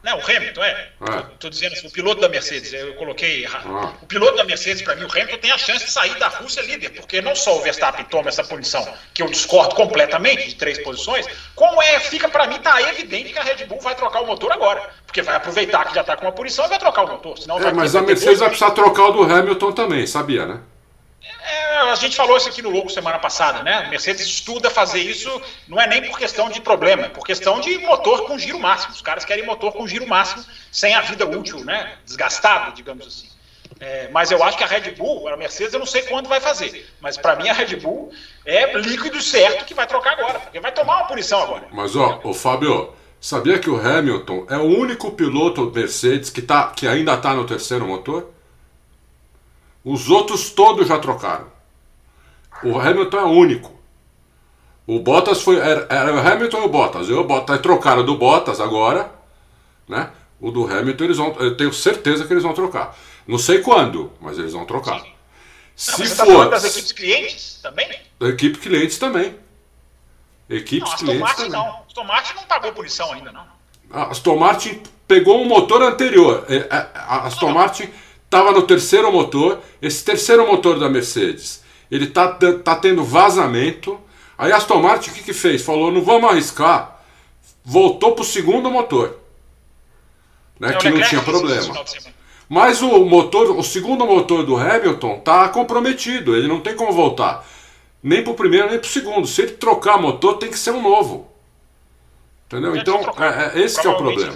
Não, 0.02 0.18
o 0.18 0.20
Hamilton, 0.20 0.64
é. 0.64 0.88
Estou 1.32 1.48
dizendo 1.48 1.74
assim, 1.74 1.86
o 1.86 1.90
piloto 1.90 2.20
da 2.20 2.28
Mercedes, 2.28 2.72
eu 2.72 2.94
coloquei 2.94 3.44
errado. 3.44 3.68
Ah. 3.68 3.92
O 4.02 4.06
piloto 4.06 4.36
da 4.36 4.44
Mercedes, 4.44 4.82
para 4.82 4.96
mim, 4.96 5.04
o 5.04 5.10
Hamilton 5.10 5.38
tem 5.38 5.52
a 5.52 5.58
chance 5.58 5.84
de 5.84 5.92
sair 5.92 6.18
da 6.18 6.26
Rússia 6.26 6.60
líder, 6.62 6.90
porque 6.90 7.20
não 7.20 7.36
só 7.36 7.56
o 7.56 7.60
Verstappen 7.60 8.04
toma 8.06 8.28
essa 8.28 8.42
punição, 8.42 8.86
que 9.14 9.22
eu 9.22 9.28
discordo 9.28 9.76
completamente, 9.76 10.48
de 10.48 10.54
três 10.56 10.78
posições, 10.78 11.26
como 11.54 11.80
é, 11.80 12.00
fica 12.00 12.28
para 12.28 12.48
mim, 12.48 12.58
tá 12.58 12.82
evidente 12.82 13.32
que 13.32 13.38
a 13.38 13.42
Red 13.42 13.64
Bull 13.66 13.80
vai 13.80 13.94
trocar 13.94 14.22
o 14.22 14.26
motor 14.26 14.50
agora. 14.50 14.90
Porque 15.06 15.22
vai 15.22 15.36
aproveitar 15.36 15.84
que 15.86 15.94
já 15.94 16.00
está 16.00 16.16
com 16.16 16.24
uma 16.24 16.32
punição 16.32 16.64
e 16.64 16.68
vai 16.68 16.78
trocar 16.78 17.04
o 17.04 17.08
motor. 17.08 17.38
Senão 17.38 17.58
é, 17.58 17.72
mas 17.72 17.94
a 17.94 18.02
Mercedes 18.02 18.40
vai 18.40 18.48
precisar 18.48 18.72
trocar 18.72 19.08
o 19.08 19.12
do 19.12 19.22
Hamilton 19.22 19.72
também, 19.72 20.06
sabia, 20.06 20.46
né? 20.46 20.60
É, 21.24 21.90
a 21.90 21.94
gente 21.94 22.16
falou 22.16 22.36
isso 22.36 22.48
aqui 22.48 22.62
no 22.62 22.70
Louco 22.70 22.90
semana 22.90 23.18
passada, 23.18 23.62
né? 23.62 23.88
Mercedes 23.88 24.26
estuda 24.26 24.70
fazer 24.70 25.00
isso, 25.00 25.42
não 25.68 25.80
é 25.80 25.86
nem 25.86 26.02
por 26.02 26.18
questão 26.18 26.48
de 26.48 26.60
problema, 26.60 27.06
é 27.06 27.08
por 27.08 27.24
questão 27.24 27.60
de 27.60 27.78
motor 27.78 28.26
com 28.26 28.38
giro 28.38 28.58
máximo. 28.58 28.92
Os 28.92 29.02
caras 29.02 29.24
querem 29.24 29.44
motor 29.44 29.72
com 29.72 29.86
giro 29.86 30.06
máximo, 30.06 30.44
sem 30.70 30.94
a 30.94 31.00
vida 31.00 31.26
útil, 31.26 31.64
né? 31.64 31.96
Desgastado, 32.04 32.72
digamos 32.74 33.06
assim. 33.06 33.28
É, 33.80 34.08
mas 34.12 34.30
eu 34.30 34.42
acho 34.44 34.56
que 34.56 34.62
a 34.62 34.66
Red 34.66 34.92
Bull, 34.92 35.28
a 35.28 35.36
Mercedes, 35.36 35.72
eu 35.72 35.80
não 35.80 35.86
sei 35.86 36.02
quando 36.02 36.28
vai 36.28 36.40
fazer. 36.40 36.88
Mas 37.00 37.16
para 37.16 37.34
mim 37.34 37.48
a 37.48 37.52
Red 37.52 37.76
Bull 37.76 38.12
é 38.46 38.78
líquido 38.78 39.20
certo 39.20 39.64
que 39.64 39.74
vai 39.74 39.86
trocar 39.86 40.12
agora, 40.12 40.38
porque 40.38 40.60
vai 40.60 40.70
tomar 40.70 40.98
uma 40.98 41.06
punição 41.06 41.42
agora. 41.42 41.66
Mas 41.72 41.96
ó, 41.96 42.20
o 42.22 42.32
Fábio, 42.32 42.92
sabia 43.20 43.58
que 43.58 43.68
o 43.68 43.76
Hamilton 43.76 44.46
é 44.48 44.56
o 44.56 44.64
único 44.64 45.10
piloto 45.10 45.72
Mercedes 45.74 46.30
que, 46.30 46.40
tá, 46.40 46.68
que 46.68 46.86
ainda 46.86 47.14
está 47.14 47.34
no 47.34 47.44
terceiro 47.44 47.84
motor? 47.84 48.30
Os 49.84 50.08
outros 50.08 50.50
todos 50.50 50.88
já 50.88 50.98
trocaram. 50.98 51.46
O 52.62 52.78
Hamilton 52.78 53.18
é 53.18 53.24
único. 53.24 53.72
O 54.86 55.00
Bottas 55.00 55.42
foi. 55.42 55.58
Era, 55.58 55.86
era 55.88 56.14
o 56.14 56.18
Hamilton 56.18 56.58
e 56.58 56.64
o 56.64 56.68
Bottas. 56.68 57.08
Eu, 57.08 57.20
o 57.20 57.24
Bottas 57.24 57.60
trocaram 57.60 58.04
do 58.04 58.16
Bottas 58.16 58.60
agora. 58.60 59.10
Né? 59.88 60.10
O 60.40 60.50
do 60.50 60.64
Hamilton 60.66 61.04
eles 61.04 61.16
vão. 61.16 61.36
Eu 61.38 61.56
tenho 61.56 61.72
certeza 61.72 62.24
que 62.24 62.32
eles 62.32 62.42
vão 62.42 62.54
trocar. 62.54 62.96
Não 63.26 63.38
sei 63.38 63.60
quando, 63.60 64.12
mas 64.20 64.38
eles 64.38 64.52
vão 64.52 64.64
trocar. 64.64 65.00
Sim. 65.00 65.12
Se 65.74 66.18
não, 66.18 66.26
for. 66.26 66.44
Tá 66.44 66.50
das 66.50 66.64
equipes 66.64 66.92
clientes 66.92 67.60
também? 67.62 67.88
Da 68.18 68.28
equipe 68.28 68.58
clientes 68.58 68.98
também. 68.98 69.36
Equipes 70.48 70.90
não, 70.90 70.98
clientes. 70.98 71.20
Martin 71.20 71.42
também. 71.44 71.58
não. 71.58 71.82
Aston 71.86 72.04
Martin 72.04 72.34
não 72.34 72.42
pagou 72.44 72.72
punição 72.72 73.12
ainda, 73.12 73.32
não. 73.32 73.46
A 73.90 74.10
Aston 74.10 74.36
Martin 74.36 74.82
pegou 75.06 75.40
um 75.40 75.44
motor 75.46 75.82
anterior. 75.82 76.44
É, 76.48 76.56
é, 76.56 76.88
a 76.94 77.26
Aston 77.26 77.52
Martin 77.52 77.90
estava 78.32 78.50
no 78.50 78.62
terceiro 78.62 79.12
motor, 79.12 79.60
esse 79.82 80.02
terceiro 80.02 80.46
motor 80.46 80.78
da 80.78 80.88
Mercedes, 80.88 81.62
ele 81.90 82.06
tá, 82.06 82.38
tá 82.64 82.74
tendo 82.76 83.04
vazamento. 83.04 84.00
Aí 84.38 84.50
a 84.50 84.56
Aston 84.56 84.80
Martin 84.80 85.10
o 85.10 85.12
que, 85.12 85.22
que 85.22 85.34
fez? 85.34 85.60
Falou, 85.60 85.92
não 85.92 86.02
vamos 86.02 86.30
arriscar. 86.30 87.02
Voltou 87.62 88.12
para 88.12 88.22
o 88.22 88.26
segundo 88.26 88.70
motor. 88.70 89.18
Né, 90.58 90.72
que 90.72 90.88
não 90.88 91.02
tinha 91.02 91.20
problema. 91.20 91.84
Mas 92.48 92.80
o 92.80 93.04
motor, 93.04 93.50
o 93.50 93.62
segundo 93.62 94.06
motor 94.06 94.46
do 94.46 94.56
Hamilton 94.56 95.16
está 95.18 95.48
comprometido, 95.50 96.34
ele 96.34 96.48
não 96.48 96.60
tem 96.60 96.74
como 96.74 96.92
voltar. 96.92 97.46
Nem 98.02 98.22
para 98.22 98.32
o 98.32 98.36
primeiro, 98.36 98.70
nem 98.70 98.78
para 98.78 98.86
o 98.86 98.90
segundo. 98.90 99.26
Se 99.26 99.42
ele 99.42 99.52
trocar 99.52 100.00
motor, 100.00 100.38
tem 100.38 100.50
que 100.50 100.58
ser 100.58 100.70
um 100.70 100.82
novo. 100.82 101.30
Entendeu? 102.46 102.74
Então, 102.76 102.98
é, 103.18 103.58
é, 103.58 103.62
esse 103.62 103.80
que 103.80 103.86
é 103.86 103.90
o 103.90 103.96
problema. 103.96 104.34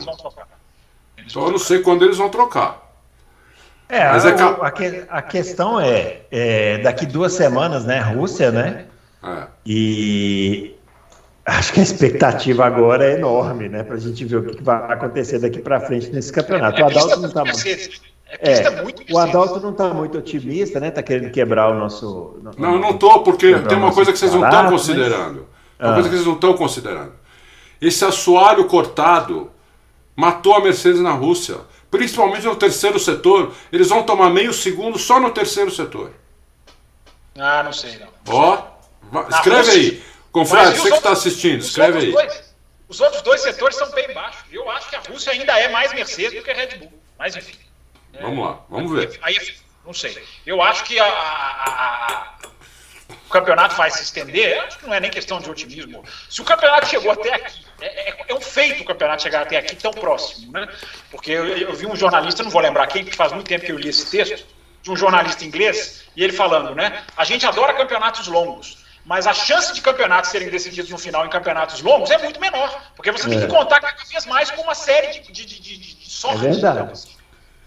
Então 1.19 1.47
eu 1.47 1.51
não 1.51 1.59
sei 1.59 1.81
quando 1.81 2.05
eles 2.05 2.19
vão 2.19 2.29
trocar. 2.29 2.86
É, 3.89 4.09
Mas 4.11 4.25
é 4.25 4.31
a, 4.31 4.49
a, 4.49 5.19
a, 5.19 5.23
questão 5.23 5.81
é, 5.81 6.23
é, 6.31 6.79
daqui 6.79 7.07
duas 7.07 7.33
semanas, 7.33 7.85
né? 7.85 8.01
Rússia, 8.01 8.51
né? 8.51 8.87
É. 9.23 9.47
E 9.65 10.75
acho 11.45 11.73
que 11.73 11.81
a 11.81 11.83
expectativa 11.83 12.67
agora 12.67 13.05
é 13.05 13.15
enorme, 13.15 13.69
né? 13.69 13.85
Para 13.85 13.95
a 13.95 14.01
gente 14.01 14.25
ver 14.25 14.37
o 14.37 14.45
que 14.45 14.63
vai 14.63 14.93
acontecer 14.93 15.39
daqui 15.39 15.61
para 15.61 15.81
frente 15.81 16.11
nesse 16.11 16.33
campeonato. 16.33 16.83
O 16.83 16.87
Adalto 16.87 17.21
não 17.21 17.29
está 17.29 17.45
muito. 17.45 18.07
É, 18.41 19.13
o 19.13 19.19
Adalto 19.19 19.61
não 19.61 19.71
está 19.71 19.95
muito 19.95 20.19
otimista, 20.19 20.81
né? 20.81 20.89
Está 20.89 21.03
querendo 21.03 21.31
quebrar 21.31 21.71
o 21.71 21.75
nosso. 21.79 22.41
Não, 22.59 22.73
eu 22.75 22.81
não 22.81 22.91
estou, 22.91 23.23
porque 23.23 23.57
tem 23.61 23.79
uma 23.79 23.93
coisa 23.93 24.13
que 24.13 24.19
vocês 24.19 24.35
não 24.35 24.45
estão 24.45 24.69
considerando. 24.69 25.47
Mas... 25.79 25.89
Uma 25.89 25.95
coisa 25.95 26.09
que 26.09 26.15
vocês 26.17 26.27
não 26.27 26.35
estão 26.35 26.55
considerando. 26.55 27.13
Esse 27.81 28.05
assoalho 28.05 28.65
cortado 28.65 29.51
matou 30.17 30.55
a 30.55 30.61
Mercedes 30.61 31.01
na 31.01 31.13
Rússia 31.13 31.57
principalmente 31.91 32.45
no 32.45 32.57
terceiro 32.57 32.99
setor, 32.99 33.55
eles 33.73 33.89
vão 33.89 34.03
tomar 34.03 34.31
meio 34.31 34.53
segundo 34.53 34.99
só 34.99 35.21
no 35.21 35.31
terceiro 35.31 35.71
setor. 35.71 36.13
Ah, 37.39 37.63
não 37.63 37.73
sei 37.73 37.99
não. 37.99 38.09
Ó, 38.29 38.63
escreve 39.31 39.71
aí. 39.71 40.05
Confrade, 40.33 40.79
você 40.79 40.91
que 40.91 40.97
está 40.97 41.13
assistindo, 41.13 41.61
escreve 41.61 41.99
aí. 41.99 42.13
Dois, 42.13 42.55
os 42.89 43.01
outros 43.01 43.23
dois 43.23 43.41
setores 43.41 43.77
são 43.77 43.91
bem 43.91 44.13
baixos. 44.13 44.43
Eu 44.53 44.71
acho 44.71 44.89
que 44.89 44.97
a 44.97 45.01
Rússia 45.01 45.33
ainda 45.33 45.59
é 45.59 45.69
mais 45.69 45.93
Mercedes 45.93 46.39
do 46.39 46.45
que 46.45 46.51
a 46.51 46.55
Red 46.55 46.77
Bull. 46.79 46.93
Mas 47.19 47.35
enfim. 47.35 47.59
Vamos 48.21 48.45
lá, 48.45 48.61
vamos 48.69 48.93
ver. 48.93 49.19
Aí, 49.23 49.37
não 49.85 49.93
sei. 49.93 50.23
Eu 50.45 50.63
acho 50.63 50.85
que 50.85 50.99
a, 50.99 51.05
a, 51.05 51.09
a, 51.09 52.35
o 53.27 53.29
campeonato 53.29 53.75
vai 53.75 53.91
se 53.91 54.03
estender. 54.03 54.61
Acho 54.63 54.79
que 54.79 54.87
não 54.87 54.95
é 54.95 55.01
nem 55.01 55.11
questão 55.11 55.41
de 55.41 55.51
otimismo. 55.51 56.05
Se 56.31 56.41
o 56.41 56.45
campeonato 56.45 56.87
chegou 56.87 57.11
até 57.11 57.35
aqui 57.35 57.67
é, 57.81 58.11
é, 58.11 58.25
é, 58.29 58.35
um 58.35 58.41
feito 58.41 58.83
o 58.83 58.87
campeonato 58.87 59.23
chegar 59.23 59.43
até 59.43 59.59
aqui 59.59 59.77
tão 59.77 59.91
próximo, 59.93 60.53
né? 60.53 60.67
Porque 61.11 61.31
eu, 61.31 61.47
eu, 61.47 61.75
vi 61.75 61.87
um 61.87 61.97
jornalista, 61.97 62.43
não 62.43 62.51
vou 62.51 62.63
lembrar 62.63 62.87
quem, 62.87 63.05
porque 63.05 63.17
faz 63.17 63.33
muito 63.33 63.47
tempo 63.47 63.67
que 63.67 63.73
eu 63.73 63.79
li 63.79 63.89
esse 63.89 64.11
texto, 64.11 64.47
de 64.83 64.91
um 64.91 64.97
jornalista 64.97 65.45
inglês, 65.45 66.05
e 66.17 66.23
ele 66.23 66.33
falando, 66.33 66.75
né? 66.75 67.03
A 67.17 67.25
gente 67.25 67.45
adora 67.45 67.75
campeonatos 67.75 68.29
longos, 68.29 68.79
mas 69.05 69.27
a 69.27 69.35
chance 69.35 69.75
de 69.75 69.83
campeonatos 69.83 70.31
serem 70.31 70.49
decididos 70.49 70.91
no 70.91 70.99
final 70.99 71.27
em 71.27 71.29
campeonatos 71.29 71.83
longos 71.83 72.11
é 72.11 72.19
muito 72.19 72.41
menor, 72.41 72.81
porque 72.95 73.13
você 73.13 73.29
tem 73.29 73.39
que 73.39 73.45
é. 73.45 73.49
contar 73.49 73.81
cada 73.81 74.05
vez 74.05 74.25
mais 74.27 74.51
com 74.51 74.63
uma 74.63 74.75
série 74.75 75.21
de, 75.21 75.33
de, 75.33 75.45
de, 75.45 75.77
de, 75.77 76.11
sortes. 76.11 76.45
É 76.45 76.51
verdade. 76.51 77.16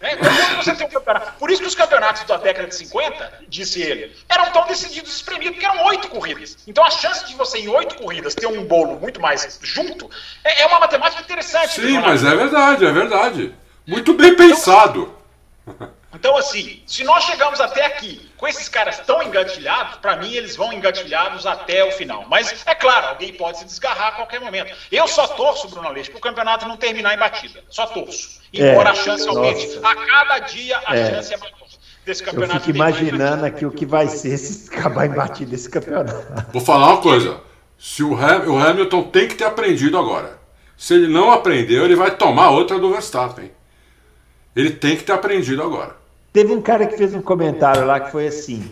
É, 0.02 0.14
então, 0.14 0.32
você 0.56 0.74
tem 0.76 0.88
um 0.88 0.90
campeonato. 0.90 1.34
Por 1.38 1.52
isso 1.52 1.62
que 1.62 1.68
os 1.68 1.76
campeonatos 1.76 2.24
da 2.24 2.38
década 2.38 2.68
de 2.68 2.76
50, 2.76 3.44
disse 3.48 3.82
ele, 3.82 4.16
eram 4.30 4.52
tão 4.52 4.66
decididos 4.66 5.14
espremidos, 5.14 5.54
porque 5.54 5.66
eram 5.66 5.86
oito 5.88 6.08
corridas. 6.08 6.58
Então 6.66 6.84
a 6.84 6.90
chance 6.90 7.26
de 7.28 7.36
você, 7.36 7.60
em 7.60 7.68
oito 7.68 7.96
corridas, 7.96 8.34
ter 8.34 8.48
um 8.48 8.64
bolo 8.64 9.00
muito 9.00 9.20
mais 9.20 9.60
junto 9.62 10.10
é, 10.44 10.62
é 10.62 10.66
uma 10.68 10.80
matemática 10.80 11.22
interessante. 11.22 11.82
Sim, 11.82 12.00
mas 12.00 12.24
é 12.24 12.36
verdade, 12.36 12.86
é 12.86 12.92
verdade. 12.92 13.56
Muito 13.86 14.14
bem 14.14 14.36
pensado. 14.36 15.14
Então, 16.14 16.36
assim, 16.36 16.82
se 16.88 17.04
nós 17.04 17.24
chegamos 17.24 17.62
até 17.62 17.86
aqui 17.86 18.30
com 18.36 18.48
esses 18.48 18.68
caras 18.68 19.00
tão 19.00 19.22
engatilhados, 19.22 19.98
para 19.98 20.16
mim 20.16 20.34
eles 20.34 20.56
vão 20.56 20.74
engatilhados 20.74 21.46
até 21.46 21.84
o 21.84 21.92
final. 21.92 22.26
Mas, 22.28 22.64
é 22.66 22.74
claro, 22.74 23.10
alguém 23.10 23.34
pode 23.34 23.60
se 23.60 23.66
desgarrar 23.66 24.08
a 24.08 24.12
qualquer 24.14 24.42
momento. 24.42 24.76
Eu 24.92 25.08
só 25.08 25.28
torço, 25.28 25.68
Bruno 25.68 25.88
Aleixo, 25.88 26.10
para 26.12 26.18
o 26.18 26.22
campeonato 26.22 26.68
não 26.68 26.78
terminar 26.78 27.14
em 27.14 27.18
batida. 27.18 27.64
Só 27.70 27.86
torço. 27.86 28.42
Embora 28.52 28.90
é, 28.90 28.92
a 28.92 28.96
chance 28.96 29.28
aumente. 29.28 29.80
A 29.84 29.96
cada 29.96 30.40
dia 30.40 30.82
a 30.86 30.96
é. 30.96 31.12
chance 31.12 31.34
é 31.34 31.38
maior. 31.38 31.60
Desse 32.06 32.24
campeonato 32.24 32.56
Eu 32.56 32.62
fico 32.62 32.76
imaginando 32.76 33.46
aqui 33.46 33.66
o 33.66 33.72
que 33.72 33.86
vai 33.86 34.08
ser 34.08 34.36
se 34.38 34.70
acabar 34.74 35.06
em 35.06 35.10
batida 35.10 35.54
esse 35.54 35.70
campeonato. 35.70 36.26
Vou 36.52 36.62
falar 36.62 36.88
uma 36.88 37.02
coisa. 37.02 37.40
Se 37.78 38.04
o, 38.04 38.16
Ham, 38.16 38.46
o 38.48 38.58
Hamilton 38.58 39.04
tem 39.04 39.28
que 39.28 39.36
ter 39.36 39.44
aprendido 39.44 39.98
agora. 39.98 40.40
Se 40.76 40.94
ele 40.94 41.08
não 41.08 41.32
aprendeu, 41.32 41.86
ele 41.86 41.96
vai 41.96 42.12
tomar 42.12 42.50
outra 42.50 42.80
do 42.80 42.92
Verstappen. 42.92 43.52
Ele 44.60 44.72
tem 44.72 44.98
que 44.98 45.04
ter 45.04 45.14
aprendido 45.14 45.64
agora. 45.64 45.96
Teve 46.34 46.54
um 46.54 46.62
cara 46.62 46.86
que 46.86 46.98
fez 46.98 47.16
um 47.16 47.22
comentário 47.22 47.86
lá 47.86 48.00
que 48.00 48.12
foi 48.12 48.28
assim: 48.28 48.72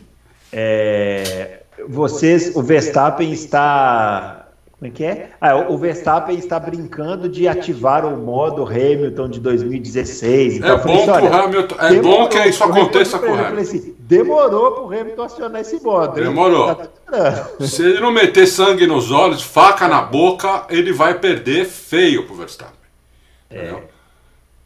é, 0.52 1.62
vocês, 1.88 2.56
o 2.56 2.62
Verstappen 2.62 3.32
está. 3.32 4.44
Como 4.78 4.92
é 4.92 4.94
que 4.94 5.04
é? 5.04 5.32
Ah, 5.42 5.56
o 5.70 5.78
Verstappen 5.78 6.38
está 6.38 6.60
brincando 6.60 7.28
de 7.28 7.48
ativar 7.48 8.06
o 8.06 8.16
modo 8.16 8.64
Hamilton 8.64 9.30
de 9.30 9.40
2016. 9.40 10.58
Então, 10.58 10.76
é 10.76 10.78
bom 10.78 11.04
que 11.04 11.10
o 11.10 11.34
Hamilton. 11.34 11.76
É 11.80 12.02
bom 12.02 12.28
que 12.28 12.48
isso 12.48 12.64
aconteça 12.64 13.18
com 13.18 13.28
o 13.28 13.34
Hamilton. 13.34 13.62
Assim, 13.62 13.96
demorou 13.98 14.72
para 14.72 14.84
o 14.84 15.00
Hamilton 15.00 15.24
acionar 15.24 15.62
esse 15.62 15.82
modo. 15.82 16.14
Demorou. 16.14 16.76
Tá 16.76 17.50
Se 17.62 17.82
ele 17.82 18.02
não 18.02 18.12
meter 18.12 18.46
sangue 18.46 18.86
nos 18.86 19.10
olhos, 19.10 19.42
faca 19.42 19.88
na 19.88 20.02
boca, 20.02 20.66
ele 20.70 20.92
vai 20.92 21.18
perder 21.18 21.66
feio 21.66 22.26
pro 22.28 22.36
Verstappen. 22.36 22.76
É. 23.50 23.56
Entendeu? 23.56 23.97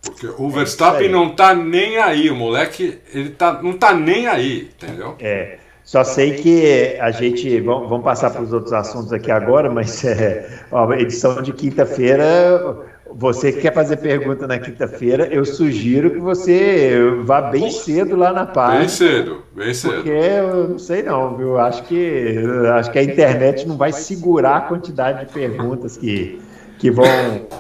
Porque 0.02 0.28
o 0.28 0.50
Verstappen 0.50 1.10
não 1.10 1.36
tá 1.36 1.54
nem 1.54 1.98
aí, 1.98 2.30
o 2.30 2.36
moleque, 2.36 3.00
ele 3.14 3.30
tá, 3.30 3.62
não 3.62 3.74
tá 3.74 3.94
nem 3.94 4.28
aí, 4.28 4.70
entendeu? 4.76 5.16
É. 5.20 5.58
Só 5.84 6.04
sei 6.04 6.36
que 6.36 6.98
a 7.00 7.12
gente. 7.12 7.60
Vamos 7.60 8.04
passar 8.04 8.30
para 8.30 8.42
os 8.42 8.54
outros 8.54 8.72
assuntos 8.72 9.12
aqui 9.12 9.30
agora, 9.30 9.70
mas 9.70 10.04
é, 10.06 10.48
ó, 10.72 10.92
edição 10.94 11.42
de 11.42 11.52
quinta-feira. 11.52 12.90
Você 13.14 13.52
que 13.52 13.60
quer 13.60 13.74
fazer 13.74 13.98
pergunta 13.98 14.48
na 14.48 14.58
quinta-feira, 14.58 15.28
eu 15.28 15.44
sugiro 15.44 16.12
que 16.12 16.20
você 16.20 16.98
vá 17.26 17.42
bem 17.42 17.70
cedo 17.70 18.16
lá 18.16 18.32
na 18.32 18.46
página. 18.46 18.80
Bem 18.80 18.88
cedo, 18.88 19.44
bem 19.54 19.74
cedo. 19.74 19.96
Porque 19.96 20.10
eu 20.10 20.70
não 20.70 20.80
sei 20.80 21.04
não, 21.04 21.36
viu? 21.36 21.60
Acho 21.60 21.84
que, 21.84 22.38
acho 22.74 22.90
que 22.90 23.00
a 23.00 23.04
internet 23.04 23.68
não 23.68 23.76
vai 23.76 23.92
segurar 23.92 24.56
a 24.56 24.62
quantidade 24.62 25.26
de 25.26 25.34
perguntas 25.34 25.98
que, 25.98 26.40
que, 26.82 26.90
vão, 26.90 27.06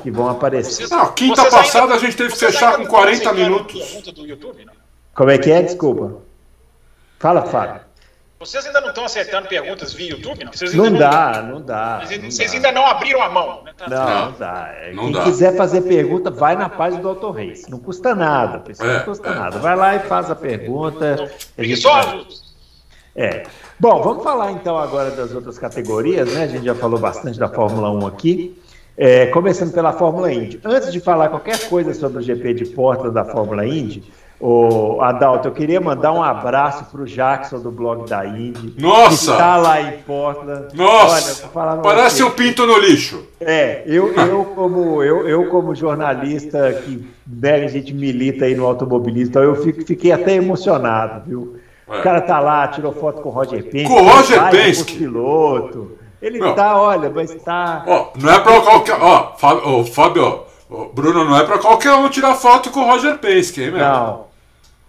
que 0.01 0.09
vão 0.09 0.29
aparecer. 0.29 0.89
Não, 0.89 1.13
quinta 1.13 1.43
vocês 1.43 1.53
passada 1.53 1.83
ainda, 1.83 1.95
a 1.95 1.99
gente 1.99 2.17
teve 2.17 2.33
que 2.33 2.39
fechar 2.39 2.75
com 2.75 2.87
40 2.87 3.33
minutos. 3.33 4.01
Como 5.13 5.29
é 5.29 5.37
que 5.37 5.51
é? 5.51 5.61
Desculpa. 5.61 6.23
Fala, 7.19 7.43
Fábio. 7.43 7.81
Vocês 8.39 8.65
ainda 8.65 8.81
não 8.81 8.89
estão 8.89 9.05
acertando 9.05 9.47
perguntas 9.47 9.93
via 9.93 10.09
YouTube, 10.09 10.43
não? 10.43 10.51
Vocês 10.51 10.73
não, 10.73 10.89
não 10.89 10.97
dá, 10.97 11.43
não 11.43 11.61
dá. 11.61 11.99
Vocês, 11.99 12.23
não 12.23 12.31
vocês 12.31 12.49
dá. 12.49 12.57
ainda 12.57 12.71
não 12.71 12.87
abriram 12.87 13.21
a 13.21 13.29
mão. 13.29 13.63
Né? 13.63 13.73
Tá 13.77 13.87
não, 13.87 14.25
não, 14.25 14.39
dá. 14.39 14.73
É, 14.75 14.91
não 14.91 15.03
Quem 15.03 15.11
dá. 15.11 15.23
quiser 15.25 15.55
fazer 15.55 15.81
pergunta, 15.81 16.31
vai 16.31 16.55
na 16.55 16.67
página 16.67 17.03
do 17.03 17.09
Auto 17.09 17.29
Reis. 17.29 17.67
Não 17.67 17.77
custa 17.77 18.15
nada, 18.15 18.57
pessoal. 18.57 18.89
É, 18.89 18.97
não 18.97 19.05
custa 19.05 19.29
é. 19.29 19.35
nada. 19.35 19.59
Vai 19.59 19.75
lá 19.75 19.95
e 19.95 19.99
faz 19.99 20.31
a 20.31 20.35
pergunta. 20.35 21.31
Preguiçosos! 21.55 22.55
É. 23.15 23.43
Bom, 23.79 24.01
vamos 24.01 24.23
falar 24.23 24.51
então 24.53 24.75
agora 24.75 25.11
das 25.11 25.35
outras 25.35 25.59
categorias, 25.59 26.33
né? 26.33 26.45
A 26.45 26.47
gente 26.47 26.65
já 26.65 26.73
falou 26.73 26.99
bastante 26.99 27.37
da 27.37 27.47
Fórmula 27.47 27.91
1 27.91 28.07
aqui. 28.07 28.59
É, 29.03 29.25
começando 29.25 29.73
pela 29.73 29.91
Fórmula 29.93 30.31
Indy. 30.31 30.59
Antes 30.63 30.93
de 30.93 30.99
falar 30.99 31.29
qualquer 31.29 31.67
coisa 31.67 31.91
sobre 31.91 32.19
o 32.19 32.21
GP 32.21 32.53
de 32.53 32.65
Portland 32.67 33.15
da 33.15 33.25
Fórmula 33.25 33.65
Indy, 33.65 34.03
o 34.39 35.01
Adalto, 35.01 35.47
eu 35.47 35.51
queria 35.51 35.81
mandar 35.81 36.13
um 36.13 36.21
abraço 36.21 36.85
pro 36.85 37.03
Jackson 37.07 37.57
do 37.57 37.71
blog 37.71 38.07
da 38.07 38.23
Indy. 38.27 38.75
Nossa! 38.79 39.31
Que 39.31 39.37
tá 39.39 39.57
lá 39.57 39.81
em 39.81 39.93
Portland. 40.03 40.67
Nossa! 40.75 41.49
Olha, 41.51 41.77
Parece 41.77 42.21
um 42.21 42.29
pinto 42.29 42.67
no 42.67 42.77
lixo. 42.77 43.25
É, 43.39 43.81
eu, 43.87 44.13
eu, 44.13 44.45
como, 44.45 45.01
eu, 45.01 45.27
eu 45.27 45.49
como 45.49 45.73
jornalista 45.73 46.71
que 46.71 47.03
né, 47.25 47.55
a 47.55 47.67
gente 47.67 47.95
milita 47.95 48.45
aí 48.45 48.53
no 48.53 48.67
automobilismo, 48.67 49.31
então 49.31 49.41
eu 49.41 49.55
fico, 49.63 49.83
fiquei 49.83 50.11
até 50.11 50.35
emocionado, 50.35 51.23
viu? 51.27 51.55
É. 51.89 51.97
O 51.97 52.03
cara 52.03 52.21
tá 52.21 52.39
lá, 52.39 52.67
tirou 52.67 52.93
foto 52.93 53.23
com 53.23 53.29
o 53.29 53.31
Roger 53.31 53.63
Penske. 53.63 53.87
Com 53.87 53.99
o 53.99 54.07
Roger 54.07 54.47
Penske? 54.51 54.95
piloto. 54.95 56.00
Ele 56.21 56.39
não. 56.39 56.53
tá, 56.53 56.79
olha, 56.79 57.09
mas 57.09 57.33
tá. 57.43 57.83
Ó, 57.87 58.09
não 58.19 58.31
é 58.31 58.39
pra 58.39 58.61
qualquer. 58.61 58.97
Ó, 59.01 59.33
Fábio, 59.37 59.85
Fábio, 59.85 60.43
Bruno, 60.93 61.25
não 61.25 61.37
é 61.37 61.43
pra 61.43 61.57
qualquer 61.57 61.93
um 61.93 62.07
tirar 62.09 62.35
foto 62.35 62.69
com 62.69 62.81
o 62.81 62.85
Roger 62.85 63.17
Penske, 63.17 63.63
hein, 63.63 63.71
meu? 63.71 63.79
Não. 63.79 64.31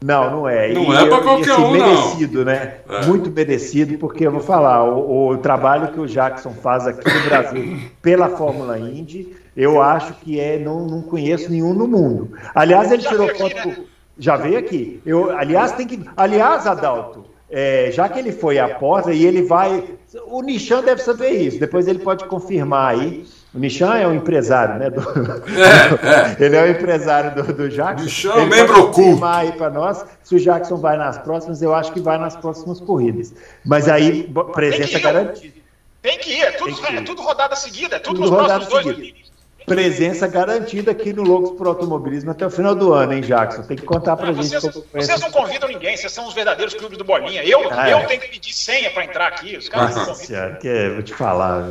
Não, 0.02 0.30
não 0.30 0.48
é. 0.48 0.72
Não 0.72 0.92
e 0.92 0.96
é 0.96 1.06
para 1.06 1.22
qualquer 1.22 1.52
assim, 1.52 1.62
um, 1.62 1.70
merecido, 1.70 2.38
não. 2.38 2.44
né? 2.44 2.74
É. 2.88 3.06
Muito 3.06 3.30
merecido, 3.30 3.96
porque 3.98 4.26
eu 4.26 4.32
vou 4.32 4.40
falar, 4.40 4.82
o, 4.84 5.28
o, 5.28 5.38
trabalho 5.38 5.92
que 5.92 6.00
o 6.00 6.06
Jackson 6.06 6.50
faz 6.50 6.86
aqui 6.86 7.08
no 7.08 7.24
Brasil 7.24 7.78
pela 8.02 8.28
Fórmula 8.28 8.78
Indy, 8.78 9.34
eu 9.56 9.80
acho 9.80 10.12
que 10.14 10.40
é, 10.40 10.58
não, 10.58 10.86
não 10.86 11.02
conheço 11.02 11.50
nenhum 11.50 11.72
no 11.72 11.86
mundo. 11.86 12.32
Aliás, 12.54 12.90
ele 12.90 13.02
tirou 13.02 13.28
foto. 13.28 13.86
Já 14.18 14.36
veio 14.36 14.58
aqui. 14.58 15.00
Eu, 15.06 15.30
aliás, 15.36 15.72
tem 15.72 15.86
que. 15.86 16.00
Aliás, 16.16 16.66
Adalto, 16.66 17.24
é, 17.52 17.90
já 17.92 18.08
que 18.08 18.18
ele 18.18 18.32
foi 18.32 18.58
à 18.58 18.66
porta 18.66 19.12
e 19.12 19.26
ele 19.26 19.42
vai. 19.42 19.84
O 20.26 20.40
Nishan 20.42 20.82
deve 20.82 21.02
saber 21.02 21.30
isso, 21.30 21.60
depois 21.60 21.86
ele 21.86 21.98
pode 21.98 22.24
confirmar 22.24 22.94
aí. 22.94 23.26
O 23.54 23.58
Nishan 23.58 23.94
é 23.94 24.08
um 24.08 24.14
empresário, 24.14 24.76
né? 24.76 24.88
Do, 24.88 25.00
é, 25.02 26.40
é. 26.40 26.40
Ele 26.42 26.56
é 26.56 26.62
o 26.62 26.70
empresário 26.70 27.34
do, 27.34 27.52
do 27.52 27.68
Jackson. 27.68 28.04
Nishan 28.04 28.32
é 28.32 28.46
membro 28.46 28.84
oculto. 28.84 29.22
aí 29.26 29.52
para 29.52 29.68
nós 29.68 30.06
se 30.22 30.34
o 30.34 30.40
Jackson 30.40 30.76
vai 30.76 30.96
nas 30.96 31.18
próximas, 31.18 31.60
eu 31.60 31.74
acho 31.74 31.92
que 31.92 32.00
vai 32.00 32.16
nas 32.16 32.34
próximas 32.34 32.80
corridas. 32.80 33.34
Mas 33.62 33.90
aí, 33.90 34.32
presença 34.54 34.98
garantida. 34.98 35.52
Tem 36.00 36.18
que 36.18 36.30
ir, 36.30 36.42
é 36.42 36.52
tudo, 36.52 36.74
que 36.74 36.92
ir. 36.92 36.96
É 36.96 37.02
tudo 37.02 37.20
rodada 37.20 37.54
seguida, 37.54 37.96
é 37.96 37.98
tudo, 37.98 38.22
tudo 38.22 38.30
nos 38.30 38.46
próximos 38.46 38.68
dois 38.68 39.21
presença 39.66 40.26
garantida 40.26 40.90
aqui 40.90 41.12
no 41.12 41.22
Loucos 41.22 41.52
por 41.52 41.66
Automobilismo 41.66 42.30
até 42.30 42.46
o 42.46 42.50
final 42.50 42.74
do 42.74 42.92
ano, 42.92 43.12
hein, 43.12 43.20
Jackson? 43.20 43.62
Tem 43.62 43.76
que 43.76 43.84
contar 43.84 44.16
pra 44.16 44.32
gente. 44.32 44.48
Vocês, 44.48 44.84
vocês 44.92 45.20
não 45.20 45.30
convidam 45.30 45.68
ninguém, 45.68 45.96
vocês 45.96 46.12
são 46.12 46.26
os 46.26 46.34
verdadeiros 46.34 46.74
clubes 46.74 46.98
do 46.98 47.04
Bolinha. 47.04 47.44
Eu, 47.44 47.68
ah, 47.70 47.90
eu 47.90 47.98
é. 47.98 48.04
tenho 48.04 48.20
que 48.20 48.28
pedir 48.28 48.52
senha 48.52 48.90
para 48.90 49.04
entrar 49.04 49.28
aqui. 49.28 49.56
Os 49.56 49.68
caras 49.68 49.94
Nossa 49.94 50.14
senhora, 50.14 50.56
que 50.56 50.68
é, 50.68 50.90
vou 50.90 51.02
te 51.02 51.14
falar. 51.14 51.68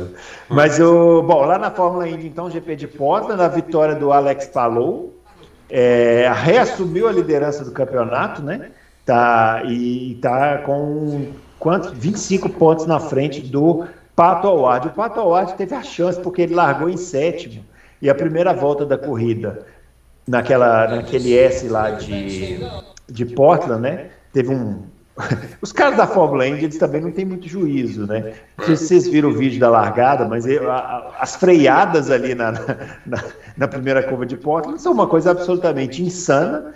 Mas, 0.48 0.80
o, 0.80 1.22
bom, 1.22 1.44
lá 1.44 1.58
na 1.58 1.70
Fórmula 1.70 2.08
Indy, 2.08 2.26
então, 2.26 2.50
GP 2.50 2.76
de 2.76 2.88
Porta, 2.88 3.36
na 3.36 3.48
vitória 3.48 3.94
do 3.94 4.12
Alex 4.12 4.46
Palou, 4.46 5.18
é, 5.68 6.30
reassumiu 6.34 7.08
a 7.08 7.12
liderança 7.12 7.64
do 7.64 7.72
campeonato, 7.72 8.42
né? 8.42 8.70
Tá, 9.04 9.62
e 9.66 10.18
tá 10.22 10.58
com 10.58 11.32
quantos? 11.58 11.90
25 11.92 12.48
pontos 12.50 12.86
na 12.86 13.00
frente 13.00 13.40
do 13.40 13.86
Pato 14.14 14.46
Award. 14.46 14.88
O 14.88 14.90
Pato 14.90 15.18
Award 15.18 15.54
teve 15.54 15.74
a 15.74 15.82
chance 15.82 16.20
porque 16.20 16.42
ele 16.42 16.54
largou 16.54 16.88
em 16.88 16.96
sétimo 16.96 17.64
e 18.02 18.10
a 18.10 18.14
primeira 18.16 18.52
volta 18.52 18.84
da 18.84 18.98
corrida, 18.98 19.64
naquela, 20.26 20.88
naquele 20.88 21.38
S 21.38 21.68
lá 21.68 21.92
de, 21.92 22.58
de 23.08 23.24
Portland, 23.24 23.80
né? 23.80 24.08
Teve 24.32 24.52
um. 24.52 24.82
Os 25.62 25.70
caras 25.72 25.96
da 25.96 26.06
Fórmula 26.06 26.44
Indy, 26.48 26.64
eles 26.64 26.78
também 26.78 27.00
não 27.00 27.12
têm 27.12 27.24
muito 27.24 27.46
juízo, 27.46 28.04
né? 28.04 28.34
Não 28.58 28.66
sei 28.66 28.76
se 28.76 28.86
vocês 28.88 29.06
viram 29.06 29.28
o 29.28 29.32
vídeo 29.32 29.60
da 29.60 29.70
largada, 29.70 30.26
mas 30.26 30.46
eu, 30.46 30.68
a, 30.68 31.14
as 31.20 31.36
freadas 31.36 32.10
ali 32.10 32.34
na, 32.34 32.50
na, 33.06 33.24
na 33.56 33.68
primeira 33.68 34.02
curva 34.02 34.26
de 34.26 34.36
Portland 34.36 34.82
são 34.82 34.92
uma 34.92 35.06
coisa 35.06 35.30
absolutamente 35.30 36.02
insana. 36.02 36.74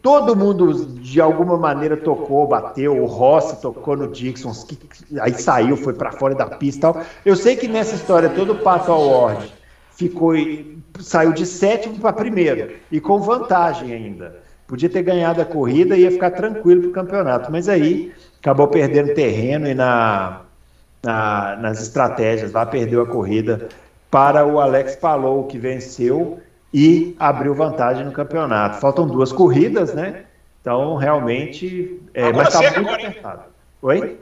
Todo 0.00 0.36
mundo, 0.36 0.86
de 1.00 1.20
alguma 1.20 1.56
maneira, 1.56 1.96
tocou, 1.96 2.46
bateu. 2.46 3.02
O 3.02 3.06
Rossi 3.06 3.60
tocou 3.60 3.96
no 3.96 4.06
Dixon, 4.06 4.52
aí 5.20 5.32
saiu, 5.32 5.76
foi 5.76 5.94
para 5.94 6.12
fora 6.12 6.36
da 6.36 6.46
pista 6.46 6.92
tal. 6.92 7.02
Eu 7.24 7.34
sei 7.34 7.56
que 7.56 7.66
nessa 7.66 7.96
história 7.96 8.28
todo 8.28 8.52
o 8.52 8.58
Pato 8.58 8.92
Award 8.92 9.57
ficou 9.98 10.32
saiu 11.00 11.32
de 11.32 11.44
sétimo 11.44 11.98
para 11.98 12.12
primeiro 12.12 12.76
e 12.90 13.00
com 13.00 13.20
vantagem 13.20 13.92
ainda. 13.92 14.40
Podia 14.66 14.88
ter 14.88 15.02
ganhado 15.02 15.42
a 15.42 15.44
corrida 15.44 15.96
e 15.96 16.02
ia 16.02 16.10
ficar 16.10 16.30
tranquilo 16.30 16.82
para 16.82 16.90
o 16.90 16.92
campeonato, 16.92 17.50
mas 17.50 17.68
aí 17.68 18.12
acabou 18.38 18.68
perdendo 18.68 19.12
terreno 19.14 19.66
e 19.66 19.74
na, 19.74 20.42
na, 21.02 21.56
nas 21.56 21.82
estratégias 21.82 22.52
lá 22.52 22.64
perdeu 22.64 23.02
a 23.02 23.06
corrida 23.06 23.68
para 24.08 24.46
o 24.46 24.60
Alex 24.60 24.94
Palou, 24.94 25.44
que 25.46 25.58
venceu 25.58 26.38
e 26.72 27.16
abriu 27.18 27.54
vantagem 27.54 28.04
no 28.04 28.12
campeonato. 28.12 28.78
Faltam 28.80 29.06
duas 29.06 29.32
corridas, 29.32 29.94
né? 29.94 30.24
Então, 30.60 30.96
realmente. 30.96 32.00
É, 32.14 32.32
mas 32.32 32.48
está 32.48 32.60
muito 32.60 32.78
agora, 32.78 33.08
apertado. 33.08 33.42
Oi? 33.82 34.18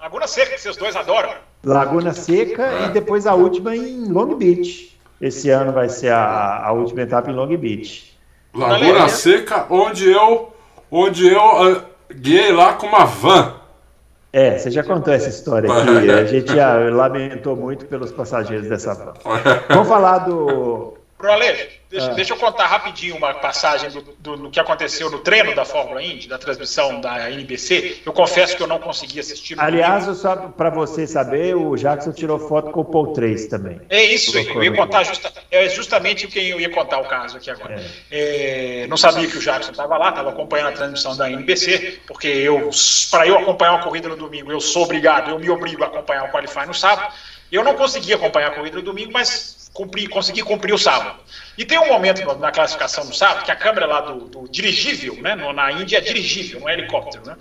Laguna 0.00 0.26
Seca, 0.26 0.54
que 0.54 0.60
vocês 0.60 0.76
dois 0.76 0.96
adoram. 0.96 1.30
Laguna 1.62 2.12
Seca 2.12 2.86
e 2.86 2.88
depois 2.88 3.26
a 3.26 3.34
última 3.34 3.76
em 3.76 4.06
Long 4.06 4.34
Beach. 4.34 4.90
Esse 5.20 5.50
ano 5.50 5.72
vai 5.72 5.88
ser 5.88 6.12
a, 6.12 6.66
a 6.66 6.72
última 6.72 7.02
etapa 7.02 7.30
em 7.30 7.34
Long 7.34 7.54
Beach. 7.56 8.18
Laguna 8.54 9.08
Seca, 9.08 9.66
onde 9.68 10.10
eu, 10.10 10.52
onde 10.90 11.28
eu 11.28 11.72
uh, 11.72 11.82
guiei 12.12 12.52
lá 12.52 12.72
com 12.72 12.86
uma 12.86 13.04
van. 13.04 13.54
É, 14.32 14.58
você 14.58 14.70
já 14.70 14.82
contou 14.82 15.12
essa 15.12 15.28
história 15.28 15.70
aqui. 15.70 16.10
A 16.10 16.24
gente 16.24 16.54
já 16.54 16.74
lamentou 16.90 17.56
muito 17.56 17.86
pelos 17.86 18.12
passageiros 18.12 18.68
dessa 18.68 18.94
van. 18.94 19.14
Vamos 19.68 19.88
falar 19.88 20.18
do. 20.18 20.94
Pro 21.20 21.32
Ale, 21.32 21.80
Deixa, 21.90 22.12
ah. 22.12 22.14
deixa, 22.14 22.32
eu 22.34 22.36
contar 22.36 22.66
rapidinho 22.68 23.16
uma 23.16 23.34
passagem 23.34 23.90
do, 23.90 24.00
do, 24.16 24.36
do, 24.36 24.50
que 24.50 24.60
aconteceu 24.60 25.10
no 25.10 25.18
treino 25.18 25.56
da 25.56 25.64
Fórmula 25.64 26.00
Indy, 26.00 26.28
da 26.28 26.38
transmissão 26.38 27.00
da 27.00 27.28
NBC. 27.28 28.02
Eu 28.06 28.12
confesso 28.12 28.56
que 28.56 28.62
eu 28.62 28.68
não 28.68 28.78
consegui 28.78 29.18
assistir. 29.18 29.58
Aliás, 29.58 30.04
só 30.16 30.36
para 30.36 30.70
você 30.70 31.04
saber, 31.04 31.56
o 31.56 31.74
Jackson 31.74 32.12
tirou 32.12 32.38
foto 32.38 32.70
com 32.70 32.82
o 32.82 32.84
Paul 32.84 33.12
3 33.12 33.48
também. 33.48 33.80
É 33.90 34.04
isso, 34.04 34.38
eu 34.38 34.62
ia 34.62 34.72
contar 34.72 35.02
justa, 35.02 35.32
é 35.50 35.68
justamente 35.68 36.28
quem 36.28 36.46
eu 36.46 36.60
ia 36.60 36.70
contar 36.70 37.00
o 37.00 37.08
caso 37.08 37.36
aqui 37.36 37.50
agora. 37.50 37.84
É. 38.08 38.82
É, 38.82 38.86
não 38.86 38.96
sabia 38.96 39.26
que 39.26 39.36
o 39.36 39.40
Jackson 39.40 39.72
estava 39.72 39.98
lá, 39.98 40.10
estava 40.10 40.30
acompanhando 40.30 40.68
a 40.68 40.72
transmissão 40.72 41.16
da 41.16 41.28
NBC, 41.28 42.02
porque 42.06 42.28
eu, 42.28 42.70
para 43.10 43.26
eu 43.26 43.36
acompanhar 43.36 43.72
uma 43.72 43.82
corrida 43.82 44.08
no 44.08 44.16
domingo, 44.16 44.52
eu 44.52 44.60
sou 44.60 44.84
obrigado, 44.84 45.30
eu 45.32 45.40
me 45.40 45.50
obrigo 45.50 45.82
a 45.82 45.88
acompanhar 45.88 46.22
o 46.22 46.30
Qualify 46.30 46.66
no 46.68 46.74
sábado. 46.74 47.12
Eu 47.50 47.64
não 47.64 47.74
consegui 47.74 48.12
acompanhar 48.12 48.52
a 48.52 48.54
corrida 48.54 48.76
no 48.76 48.82
domingo, 48.82 49.10
mas 49.12 49.49
cumprir, 49.72 50.08
conseguir 50.08 50.42
cumprir 50.42 50.72
o 50.72 50.78
sábado. 50.78 51.20
E 51.56 51.64
tem 51.64 51.78
um 51.78 51.88
momento 51.88 52.22
na 52.38 52.50
classificação 52.50 53.06
do 53.06 53.14
sábado 53.14 53.44
que 53.44 53.50
a 53.50 53.56
câmera 53.56 53.86
lá 53.86 54.00
do, 54.00 54.26
do 54.26 54.48
dirigível, 54.48 55.14
né, 55.16 55.34
na 55.34 55.72
Índia 55.72 55.98
é 55.98 56.00
dirigível, 56.00 56.60
não 56.60 56.68
é 56.68 56.74
helicóptero, 56.74 57.24
né, 57.26 57.36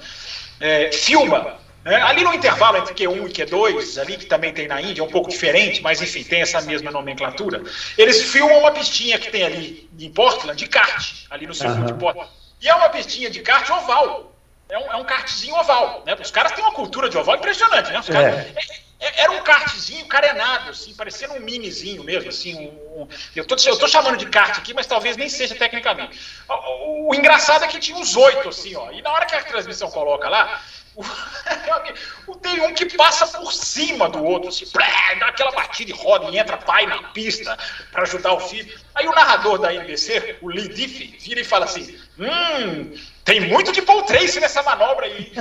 é, 0.59 0.91
filma. 0.91 1.57
Né, 1.83 1.95
ali 2.01 2.23
no 2.23 2.33
intervalo 2.33 2.77
entre 2.77 2.93
Q1 2.93 3.29
e 3.29 3.33
Q2, 3.33 4.01
ali 4.01 4.17
que 4.17 4.25
também 4.25 4.53
tem 4.53 4.67
na 4.67 4.81
Índia, 4.81 5.01
é 5.01 5.03
um 5.03 5.09
pouco 5.09 5.29
diferente, 5.29 5.81
mas 5.81 6.01
enfim, 6.01 6.23
tem 6.23 6.41
essa 6.41 6.61
mesma 6.61 6.91
nomenclatura. 6.91 7.63
Eles 7.97 8.21
filmam 8.31 8.59
uma 8.59 8.71
pistinha 8.71 9.17
que 9.17 9.31
tem 9.31 9.43
ali 9.43 9.89
em 9.97 10.11
Portland 10.11 10.57
de 10.57 10.67
kart, 10.67 11.25
ali 11.29 11.47
no 11.47 11.53
circuito 11.53 11.81
uhum. 11.81 11.87
de 11.87 11.93
Portland. 11.93 12.29
E 12.61 12.67
é 12.67 12.75
uma 12.75 12.89
pistinha 12.89 13.29
de 13.29 13.39
kart 13.39 13.69
oval. 13.69 14.35
É 14.67 14.77
um, 14.77 14.91
é 14.91 14.95
um 14.97 15.03
kartzinho 15.03 15.55
oval. 15.55 16.03
Né? 16.05 16.15
Os 16.21 16.29
caras 16.29 16.51
têm 16.51 16.63
uma 16.63 16.73
cultura 16.73 17.09
de 17.09 17.17
oval 17.17 17.37
impressionante, 17.37 17.91
né? 17.91 17.99
Os 17.99 18.07
caras, 18.07 18.35
é. 18.35 18.53
É, 18.99 19.23
era 19.23 19.31
um 19.31 19.41
kartzinho 19.41 20.05
carenado, 20.07 20.71
assim, 20.71 20.93
parecendo 20.93 21.33
um 21.33 21.39
minizinho 21.39 22.03
mesmo, 22.03 22.29
assim. 22.29 22.55
Um, 22.57 23.03
um, 23.03 23.07
eu, 23.35 23.45
tô 23.45 23.87
chamando 23.87 24.17
de 24.17 24.25
kart 24.25 24.57
aqui, 24.57 24.73
mas 24.73 24.85
talvez 24.85 25.15
nem 25.15 25.29
seja 25.29 25.55
tecnicamente. 25.55 26.19
O, 26.47 26.53
o, 26.53 27.09
o 27.09 27.15
engraçado 27.15 27.63
é 27.63 27.67
que 27.67 27.79
tinha 27.79 27.97
uns 27.97 28.15
oito, 28.15 28.49
assim, 28.49 28.75
ó. 28.75 28.91
E 28.91 29.01
na 29.01 29.11
hora 29.11 29.25
que 29.25 29.35
a 29.35 29.43
transmissão 29.43 29.89
coloca 29.89 30.27
lá, 30.27 30.61
Tem 32.41 32.61
um 32.61 32.73
que 32.73 32.85
passa 32.95 33.27
por 33.27 33.51
cima 33.53 34.09
do 34.09 34.23
outro, 34.23 34.49
assim, 34.49 34.65
dá 35.19 35.27
aquela 35.27 35.51
batida 35.51 35.91
e 35.91 35.93
roda 35.93 36.29
e 36.29 36.37
entra 36.37 36.57
pai 36.57 36.85
na 36.85 37.03
pista 37.09 37.57
para 37.91 38.03
ajudar 38.03 38.33
o 38.33 38.39
filho. 38.39 38.77
Aí 38.95 39.07
o 39.07 39.11
narrador 39.11 39.59
da 39.59 39.73
NBC, 39.73 40.37
o 40.41 40.49
Lee 40.49 40.67
Diffie, 40.69 41.17
vira 41.19 41.39
e 41.39 41.43
fala 41.43 41.65
assim: 41.65 41.97
Hum, 42.17 42.93
tem 43.25 43.41
muito 43.41 43.71
de 43.71 43.81
Paul 43.81 44.03
Tracy 44.03 44.39
nessa 44.39 44.63
manobra 44.63 45.05
aí. 45.05 45.31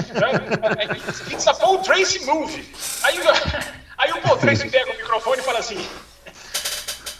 It's 1.30 1.46
a 1.46 1.54
Paul 1.54 1.78
Tracy 1.78 2.24
movie. 2.24 2.70
Aí, 3.02 3.18
aí 3.98 4.12
o 4.12 4.20
Paul 4.22 4.38
Tracy 4.38 4.68
pega 4.68 4.92
o 4.92 4.96
microfone 4.96 5.40
e 5.40 5.44
fala 5.44 5.58
assim: 5.60 5.88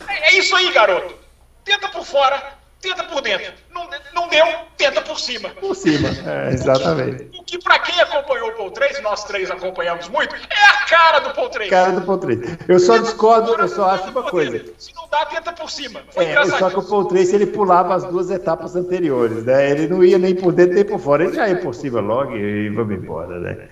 É, 0.09 0.29
é 0.29 0.39
isso 0.39 0.55
aí, 0.57 0.71
garoto. 0.73 1.17
Tenta 1.65 1.89
por 1.89 2.05
fora, 2.05 2.58
tenta 2.81 3.05
por 3.05 3.21
dentro. 3.21 3.53
Não, 3.73 3.89
não 4.15 4.29
deu, 4.29 4.47
tenta 4.77 5.01
por 5.03 5.19
cima. 5.19 5.49
Por 5.51 5.75
cima, 5.75 6.09
é, 6.27 6.53
exatamente. 6.53 7.25
O 7.39 7.43
que, 7.43 7.59
que 7.59 7.65
para 7.65 7.79
quem 7.81 8.01
acompanhou 8.01 8.51
o 8.51 8.53
Paul 8.53 8.71
Tracy, 8.71 9.01
nós 9.03 9.25
três 9.25 9.51
acompanhamos 9.51 10.09
muito, 10.09 10.35
é 10.35 10.67
a 10.67 10.85
cara 10.87 11.19
do 11.21 11.35
Paul 11.35 11.49
Tracy. 11.49 11.71
Cara 11.71 11.93
do 11.93 12.03
Paul 12.03 12.19
Tracy. 12.19 12.59
Eu 12.69 12.79
só 12.79 12.99
discordo, 12.99 13.55
eu 13.55 13.69
só 13.69 13.91
acho 13.91 14.11
uma 14.11 14.23
coisa. 14.23 14.65
Se 14.79 14.95
não 14.95 15.09
dá, 15.09 15.27
tenta 15.27 15.53
por 15.53 15.71
cima. 15.71 16.01
Foi 16.11 16.25
é, 16.25 16.45
só 16.47 16.71
que 16.71 16.79
o 16.79 16.83
Paul 16.83 17.07
Tracy 17.07 17.35
ele 17.35 17.47
pulava 17.47 17.95
as 17.95 18.05
duas 18.05 18.31
etapas 18.31 18.77
anteriores, 18.77 19.45
né? 19.45 19.71
Ele 19.71 19.89
não 19.89 20.05
ia 20.05 20.19
nem 20.19 20.35
por 20.35 20.53
dentro 20.53 20.75
nem 20.75 20.85
por 20.85 21.01
fora, 21.01 21.25
ele 21.25 21.35
já 21.35 21.49
ia 21.49 21.57
por 21.57 21.75
cima 21.75 22.01
logo 22.01 22.37
e 22.37 22.69
vamos 22.71 22.95
embora, 22.95 23.39
né? 23.39 23.69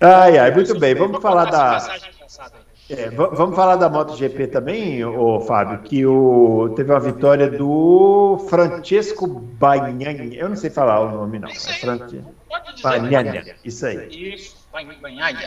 Ai, 0.00 0.38
ai, 0.38 0.50
muito 0.52 0.78
bem, 0.78 0.94
vamos 0.94 1.22
falar 1.22 1.46
da. 1.46 1.78
É, 2.88 3.10
vamos 3.10 3.56
falar 3.56 3.76
da 3.76 3.88
MotoGP 3.88 4.46
também, 4.46 5.04
o 5.04 5.40
Fábio, 5.40 5.80
que 5.80 6.06
o, 6.06 6.72
teve 6.76 6.92
uma 6.92 7.00
vitória 7.00 7.50
do 7.50 8.46
Francesco 8.48 9.26
Bagnani. 9.26 10.36
Eu 10.36 10.48
não 10.48 10.56
sei 10.56 10.70
falar 10.70 11.00
o 11.00 11.10
nome, 11.10 11.40
não. 11.40 11.48
Isso 11.48 11.68
é 11.68 11.74
Francesco 11.74 12.34
Bagnani. 12.82 13.54
Isso 13.64 13.86
aí. 13.86 14.34
Isso, 14.34 14.56
Bagnani. 14.72 15.38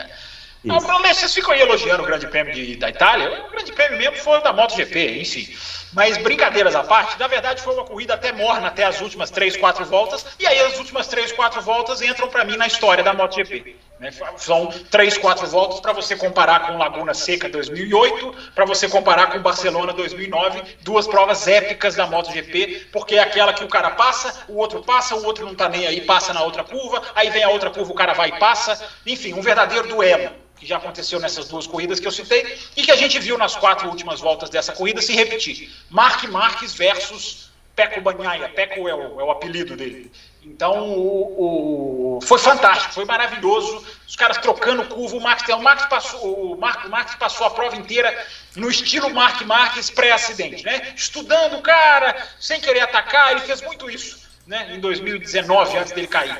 Não, 0.62 0.78
vocês 0.78 1.32
ficam 1.32 1.52
aí 1.52 1.62
elogiando 1.62 2.02
o 2.02 2.06
Grande 2.06 2.26
Prêmio 2.26 2.52
de, 2.52 2.76
da 2.76 2.90
Itália. 2.90 3.46
O 3.46 3.50
Grande 3.50 3.72
Prêmio 3.72 3.98
mesmo 3.98 4.16
foi 4.16 4.42
da 4.42 4.52
MotoGP, 4.52 5.20
enfim. 5.20 5.48
Mas 5.92 6.16
brincadeiras 6.18 6.74
à 6.74 6.84
parte, 6.84 7.18
na 7.18 7.26
verdade 7.26 7.62
foi 7.62 7.74
uma 7.74 7.84
corrida 7.84 8.14
até 8.14 8.32
morna 8.32 8.68
até 8.68 8.84
as 8.84 9.00
últimas 9.00 9.30
três, 9.30 9.56
quatro 9.56 9.84
voltas. 9.84 10.24
E 10.38 10.46
aí 10.46 10.60
as 10.60 10.78
últimas 10.78 11.06
três, 11.08 11.32
quatro 11.32 11.60
voltas 11.60 12.00
entram 12.00 12.28
para 12.28 12.44
mim 12.44 12.56
na 12.56 12.66
história 12.66 13.02
da 13.02 13.12
MotoGP. 13.12 13.76
Né? 13.98 14.10
São 14.38 14.68
três, 14.90 15.18
quatro 15.18 15.46
voltas 15.46 15.80
para 15.80 15.92
você 15.92 16.16
comparar 16.16 16.66
com 16.66 16.78
Laguna 16.78 17.12
Seca 17.12 17.48
2008, 17.48 18.34
para 18.54 18.64
você 18.64 18.88
comparar 18.88 19.26
com 19.26 19.40
Barcelona 19.40 19.92
2009, 19.92 20.62
duas 20.80 21.06
provas 21.06 21.46
épicas 21.46 21.96
da 21.96 22.06
MotoGP, 22.06 22.88
porque 22.92 23.16
é 23.16 23.20
aquela 23.20 23.52
que 23.52 23.62
o 23.62 23.68
cara 23.68 23.90
passa, 23.90 24.44
o 24.48 24.56
outro 24.56 24.82
passa, 24.82 25.14
o 25.16 25.24
outro 25.24 25.44
não 25.44 25.52
está 25.52 25.68
nem 25.68 25.86
aí, 25.86 26.00
passa 26.00 26.32
na 26.32 26.42
outra 26.42 26.64
curva, 26.64 27.02
aí 27.14 27.28
vem 27.30 27.42
a 27.42 27.50
outra 27.50 27.68
curva, 27.68 27.92
o 27.92 27.94
cara 27.94 28.14
vai 28.14 28.30
e 28.30 28.38
passa, 28.38 28.82
enfim, 29.04 29.34
um 29.34 29.42
verdadeiro 29.42 29.88
duelo 29.88 30.30
que 30.60 30.66
já 30.66 30.76
aconteceu 30.76 31.18
nessas 31.18 31.48
duas 31.48 31.66
corridas 31.66 31.98
que 31.98 32.06
eu 32.06 32.12
citei 32.12 32.58
e 32.76 32.82
que 32.82 32.92
a 32.92 32.96
gente 32.96 33.18
viu 33.18 33.38
nas 33.38 33.56
quatro 33.56 33.88
últimas 33.88 34.20
voltas 34.20 34.50
dessa 34.50 34.72
corrida 34.72 35.00
se 35.00 35.14
repetir. 35.14 35.70
Mark 35.88 36.22
Marques 36.24 36.74
versus 36.74 37.50
Peco 37.74 38.00
Banhaia. 38.02 38.48
Peco 38.50 38.86
é 38.86 38.94
o, 38.94 39.20
é 39.20 39.24
o 39.24 39.30
apelido 39.30 39.74
dele. 39.74 40.12
Então, 40.42 40.88
o, 40.90 42.16
o, 42.16 42.20
foi 42.20 42.38
fantástico, 42.38 42.92
foi 42.92 43.06
maravilhoso. 43.06 43.84
Os 44.06 44.16
caras 44.16 44.36
trocando 44.36 44.84
curva. 44.84 45.16
O 45.16 45.20
Max, 45.20 45.48
o 45.48 45.58
Max, 45.58 45.86
passou, 45.86 46.52
o 46.52 46.56
Marco 46.58 46.88
Marques 46.90 47.14
passou 47.14 47.46
a 47.46 47.50
prova 47.50 47.76
inteira 47.76 48.26
no 48.54 48.70
estilo 48.70 49.10
Mark 49.10 49.40
Marques 49.42 49.88
pré-acidente, 49.88 50.64
né? 50.64 50.92
Estudando 50.94 51.56
o 51.56 51.62
cara, 51.62 52.26
sem 52.38 52.60
querer 52.60 52.80
atacar. 52.80 53.32
Ele 53.32 53.40
fez 53.40 53.62
muito 53.62 53.90
isso 53.90 54.20
né? 54.46 54.74
em 54.74 54.80
2019, 54.80 55.78
antes 55.78 55.92
dele 55.92 56.06
cair. 56.06 56.38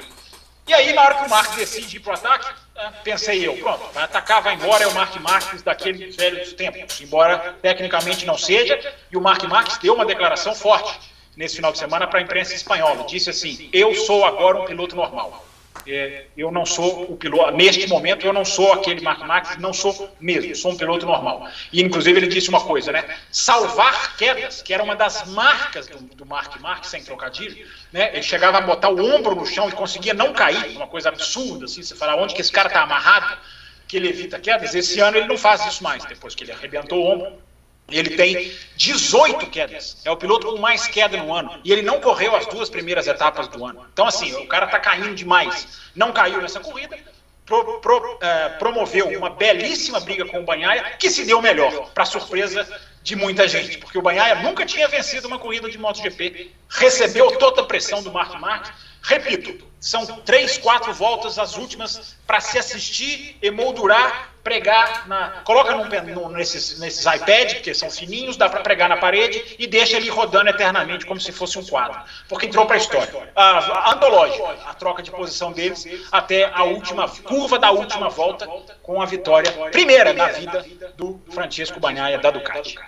E 0.70 0.72
aí, 0.72 0.92
na 0.92 1.02
hora 1.02 1.14
que 1.16 1.26
o 1.26 1.28
Marques 1.28 1.56
decide 1.56 1.96
ir 1.96 1.98
para 1.98 2.12
o 2.12 2.14
ataque, 2.14 2.48
pensei 3.02 3.44
eu, 3.44 3.56
pronto, 3.56 3.90
vai 3.92 4.04
atacar, 4.04 4.40
vai 4.40 4.54
embora, 4.54 4.84
é 4.84 4.86
o 4.86 4.94
Mark 4.94 5.16
Marques 5.16 5.62
daquele 5.62 6.12
velho 6.12 6.38
dos 6.38 6.52
tempos. 6.52 7.00
Embora 7.00 7.56
tecnicamente 7.60 8.24
não 8.24 8.38
seja, 8.38 8.78
e 9.10 9.16
o 9.16 9.20
Mark 9.20 9.42
Marques 9.48 9.78
deu 9.78 9.94
uma 9.94 10.06
declaração 10.06 10.54
forte 10.54 10.96
nesse 11.36 11.56
final 11.56 11.72
de 11.72 11.78
semana 11.78 12.06
para 12.06 12.20
a 12.20 12.22
imprensa 12.22 12.54
espanhola. 12.54 13.02
Disse 13.02 13.30
assim: 13.30 13.68
Eu 13.72 13.96
sou 13.96 14.24
agora 14.24 14.60
um 14.60 14.64
piloto 14.64 14.94
normal. 14.94 15.44
É, 15.92 16.26
eu 16.36 16.52
não 16.52 16.64
sou 16.64 17.10
o 17.10 17.16
piloto, 17.16 17.56
neste 17.56 17.88
momento 17.88 18.24
eu 18.24 18.32
não 18.32 18.44
sou 18.44 18.72
aquele 18.72 19.00
Mark 19.00 19.20
Marques, 19.26 19.56
não 19.56 19.72
sou 19.72 20.14
mesmo, 20.20 20.54
sou 20.54 20.70
um 20.72 20.76
piloto 20.76 21.04
normal. 21.04 21.48
E 21.72 21.82
inclusive 21.82 22.18
ele 22.18 22.28
disse 22.28 22.48
uma 22.48 22.60
coisa, 22.60 22.92
né? 22.92 23.16
Salvar 23.30 24.16
quedas, 24.16 24.62
que 24.62 24.72
era 24.72 24.82
uma 24.82 24.94
das 24.94 25.26
marcas 25.28 25.88
do, 25.88 25.98
do 26.14 26.24
Mark 26.24 26.60
Marques, 26.60 26.90
sem 26.90 27.02
trocadilho, 27.02 27.66
né? 27.92 28.10
Ele 28.12 28.22
chegava 28.22 28.58
a 28.58 28.60
botar 28.60 28.90
o 28.90 29.04
ombro 29.04 29.34
no 29.34 29.44
chão 29.44 29.68
e 29.68 29.72
conseguia 29.72 30.14
não 30.14 30.32
cair, 30.32 30.76
uma 30.76 30.86
coisa 30.86 31.08
absurda, 31.08 31.64
assim, 31.64 31.82
você 31.82 31.94
fala, 31.94 32.14
onde 32.16 32.34
que 32.34 32.40
esse 32.40 32.52
cara 32.52 32.68
está 32.68 32.82
amarrado, 32.82 33.36
que 33.88 33.96
ele 33.96 34.08
evita 34.08 34.38
quedas. 34.38 34.74
Esse 34.74 35.00
ano 35.00 35.16
ele 35.16 35.26
não 35.26 35.36
faz 35.36 35.66
isso 35.66 35.82
mais, 35.82 36.04
depois 36.04 36.34
que 36.34 36.44
ele 36.44 36.52
arrebentou 36.52 37.02
o 37.02 37.10
ombro. 37.10 37.49
Ele 37.90 38.16
tem 38.16 38.52
18 38.76 39.46
quedas. 39.46 40.00
É 40.04 40.10
o 40.10 40.16
piloto 40.16 40.46
com 40.46 40.58
mais 40.58 40.86
queda 40.86 41.16
no 41.16 41.34
ano. 41.34 41.60
E 41.64 41.72
ele 41.72 41.82
não 41.82 42.00
correu 42.00 42.34
as 42.34 42.46
duas 42.46 42.70
primeiras 42.70 43.06
etapas 43.06 43.48
do 43.48 43.64
ano. 43.64 43.86
Então, 43.92 44.06
assim, 44.06 44.34
o 44.34 44.46
cara 44.46 44.66
está 44.66 44.78
caindo 44.78 45.14
demais. 45.14 45.80
Não 45.94 46.12
caiu 46.12 46.40
nessa 46.40 46.60
corrida. 46.60 46.98
Pro, 47.44 47.80
pro, 47.80 48.18
é, 48.20 48.48
promoveu 48.50 49.08
uma 49.18 49.30
belíssima 49.30 49.98
briga 49.98 50.24
com 50.24 50.38
o 50.38 50.44
Banhaia, 50.44 50.96
que 51.00 51.10
se 51.10 51.24
deu 51.24 51.42
melhor, 51.42 51.90
para 51.92 52.04
surpresa 52.04 52.64
de 53.02 53.16
muita 53.16 53.48
gente, 53.48 53.78
porque 53.78 53.98
o 53.98 54.02
Banhaia 54.02 54.36
nunca 54.36 54.64
tinha 54.64 54.86
vencido 54.86 55.26
uma 55.26 55.38
corrida 55.38 55.68
de 55.68 55.76
MotoGP, 55.76 56.52
recebeu 56.68 57.38
toda 57.38 57.62
a 57.62 57.64
pressão 57.64 58.04
do 58.04 58.12
Mark 58.12 58.38
Marques. 58.38 58.70
Repito, 59.02 59.70
são 59.80 60.04
três, 60.20 60.58
quatro 60.58 60.92
voltas 60.92 61.38
as 61.38 61.56
últimas 61.56 62.16
para 62.26 62.38
se 62.38 62.58
assistir, 62.58 63.38
emoldurar, 63.40 64.30
pregar 64.44 65.08
na. 65.08 65.40
Coloca 65.42 65.74
num, 65.74 65.88
num, 66.14 66.28
nesses, 66.28 66.78
nesses 66.78 67.06
iPads, 67.06 67.62
que 67.62 67.72
são 67.72 67.90
fininhos, 67.90 68.36
dá 68.36 68.48
para 68.48 68.60
pregar 68.60 68.90
na 68.90 68.98
parede 68.98 69.56
e 69.58 69.66
deixa 69.66 69.96
ele 69.96 70.10
rodando 70.10 70.50
eternamente, 70.50 71.06
como 71.06 71.18
se 71.18 71.32
fosse 71.32 71.58
um 71.58 71.64
quadro. 71.64 71.98
Porque 72.28 72.46
entrou 72.46 72.66
para 72.66 72.76
a 72.76 72.78
história. 72.78 73.32
A, 73.34 73.92
antológica, 73.92 74.56
a 74.66 74.74
troca 74.74 75.02
de 75.02 75.10
posição 75.10 75.50
deles 75.50 75.86
até 76.12 76.50
a 76.52 76.62
última 76.64 77.08
curva 77.08 77.58
da 77.58 77.70
última 77.70 78.10
volta, 78.10 78.46
com 78.82 79.00
a 79.00 79.06
vitória 79.06 79.50
primeira 79.70 80.12
na 80.12 80.28
vida 80.28 80.64
do 80.96 81.18
Francisco 81.30 81.80
Banhaia 81.80 82.18
da 82.18 82.30
Ducati. 82.30 82.78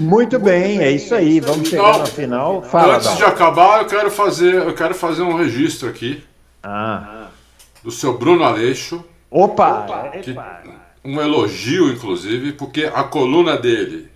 Muito 0.00 0.38
bem, 0.38 0.80
é 0.80 0.90
isso 0.90 1.14
aí. 1.14 1.40
Vamos 1.40 1.68
chegar 1.68 1.98
na 1.98 2.06
final. 2.06 2.62
Fala, 2.62 2.96
Antes 2.96 3.16
de 3.16 3.24
acabar, 3.24 3.82
eu 3.82 3.86
quero 3.86 4.10
fazer, 4.10 4.54
eu 4.54 4.74
quero 4.74 4.94
fazer 4.94 5.22
um 5.22 5.36
registro 5.36 5.88
aqui. 5.88 6.22
Ah. 6.62 7.28
Do 7.82 7.90
seu 7.90 8.16
Bruno 8.16 8.44
Aleixo. 8.44 9.04
Opa! 9.30 10.10
Que, 10.22 10.34
um 11.04 11.20
elogio, 11.20 11.88
inclusive, 11.88 12.52
porque 12.52 12.84
a 12.84 13.02
coluna 13.04 13.56
dele, 13.56 14.08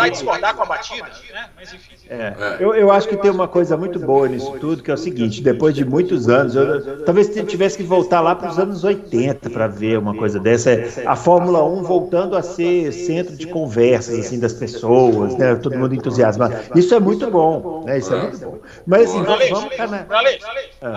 e 0.08 0.10
discordar 0.10 0.54
com 0.56 0.62
a 0.62 0.66
batida, 0.66 1.08
né? 1.32 1.48
Mas 1.54 1.72
enfim. 1.72 1.92
É, 2.12 2.56
eu, 2.60 2.74
eu 2.74 2.90
acho 2.92 3.08
que 3.08 3.16
tem 3.16 3.30
uma 3.30 3.48
coisa 3.48 3.74
muito 3.74 3.98
boa 3.98 4.28
nisso 4.28 4.52
tudo, 4.60 4.82
que 4.82 4.90
é 4.90 4.94
o 4.94 4.98
seguinte, 4.98 5.40
depois 5.40 5.74
de 5.74 5.82
muitos 5.82 6.28
anos, 6.28 6.54
eu, 6.54 7.04
talvez 7.04 7.28
tivesse 7.46 7.78
que 7.78 7.82
voltar 7.82 8.20
lá 8.20 8.34
para 8.34 8.50
os 8.50 8.58
anos 8.58 8.84
80 8.84 9.48
para 9.48 9.66
ver 9.66 9.98
uma 9.98 10.14
coisa 10.14 10.38
dessa, 10.38 10.70
é 10.72 10.90
a 11.06 11.16
Fórmula 11.16 11.64
1 11.64 11.82
voltando 11.82 12.36
a 12.36 12.42
ser 12.42 12.92
centro 12.92 13.34
de 13.34 13.46
conversas 13.46 14.18
assim 14.18 14.38
das 14.38 14.52
pessoas, 14.52 15.36
né, 15.36 15.54
todo 15.54 15.78
mundo 15.78 15.94
entusiasmado. 15.94 16.54
Isso 16.74 16.94
é 16.94 17.00
muito 17.00 17.30
bom, 17.30 17.84
né, 17.86 17.96
isso 17.96 18.12
é 18.14 18.20
muito 18.20 18.38
bom. 18.38 18.58
Mas 18.86 19.08
assim, 19.08 19.22
vamos, 19.22 19.48
vamos 19.48 19.74
caminhar. 19.74 20.04
Bralê, 20.04 20.38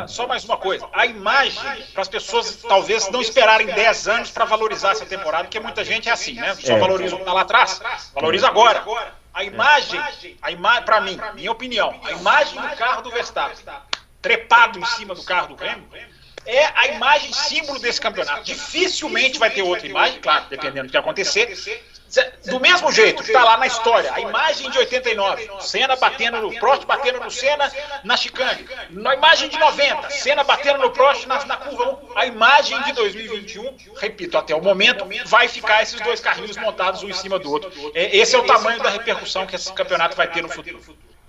só 0.08 0.28
mais 0.28 0.44
uma 0.44 0.58
coisa. 0.58 0.86
A 0.92 1.06
imagem, 1.06 1.62
para 1.94 2.02
as 2.02 2.10
pessoas 2.10 2.58
talvez 2.68 3.10
não 3.10 3.22
esperarem 3.22 3.68
10 3.68 4.08
anos 4.10 4.32
para 4.32 4.44
valorizar 4.44 4.92
essa 4.92 5.06
temporada, 5.06 5.46
porque 5.46 5.60
muita 5.62 5.84
gente 5.84 6.10
é 6.10 6.12
assim, 6.12 6.34
né? 6.34 6.54
Só 6.60 6.74
É. 6.74 6.80
valoriza 6.80 7.14
o 7.16 7.18
que 7.18 7.24
está 7.24 7.34
lá 7.34 7.42
atrás, 7.42 7.82
valoriza 8.14 8.48
agora. 8.48 8.84
A 9.36 9.44
imagem, 9.44 10.02
a 10.42 10.50
ima 10.50 10.82
para 10.82 11.02
mim, 11.02 11.20
minha 11.34 11.52
opinião, 11.52 12.00
a 12.06 12.12
imagem 12.14 12.58
do 12.58 12.76
carro 12.78 13.02
do 13.02 13.12
Verstappen, 13.12 13.58
trepado 14.22 14.80
em 14.80 14.86
cima 14.86 15.14
do 15.14 15.22
carro 15.24 15.54
do 15.54 15.62
Hamilton, 15.62 15.98
é 16.46 16.66
a 16.68 16.88
imagem 16.88 17.34
símbolo 17.34 17.78
desse 17.78 18.00
campeonato. 18.00 18.46
Dificilmente 18.46 19.38
vai 19.38 19.50
ter 19.50 19.62
outra 19.62 19.86
imagem, 19.86 20.22
claro, 20.22 20.46
dependendo 20.50 20.88
do 20.88 20.92
que 20.92 20.98
acontecer. 20.98 21.54
Do 22.46 22.60
mesmo 22.60 22.92
jeito 22.92 23.24
está 23.24 23.44
lá 23.44 23.58
na 23.58 23.68
história, 23.68 24.12
a 24.14 24.20
imagem 24.20 24.70
de 24.70 24.78
89, 24.78 25.50
Senna 25.60 25.96
batendo 25.96 26.42
no 26.42 26.54
Prost, 26.60 26.86
batendo 26.86 27.20
no 27.20 27.32
Senna 27.32 27.72
na 28.04 28.16
chicane. 28.16 28.66
Na 28.92 29.16
imagem 29.16 29.50
de 29.50 29.58
90, 29.58 30.10
Senna 30.10 30.44
batendo 30.44 30.80
no 30.80 30.92
Prost 30.92 31.26
na, 31.26 31.44
na 31.46 31.58
curva 31.58 32.00
1. 32.14 32.18
A 32.18 32.26
imagem 32.26 32.82
de 32.84 32.94
2021, 32.94 33.76
repito, 33.98 34.38
até 34.38 34.56
o 34.56 34.62
momento, 34.62 35.06
vai 35.26 35.48
ficar 35.48 35.82
esses 35.82 36.00
dois 36.02 36.20
carrinhos 36.20 36.58
montados 36.58 37.04
um 37.04 37.10
em 37.10 37.14
cima 37.14 37.40
do 37.40 37.52
outro. 37.52 37.72
É, 37.94 38.16
Esse 38.16 38.36
é 38.36 38.40
o 38.40 38.44
tamanho 38.44 38.82
da 38.82 38.90
repercussão 38.90 39.46
que 39.46 39.56
esse 39.56 39.72
campeonato 39.74 40.16
vai 40.16 40.30
ter 40.30 40.42
no 40.42 40.50
futuro. 40.50 40.80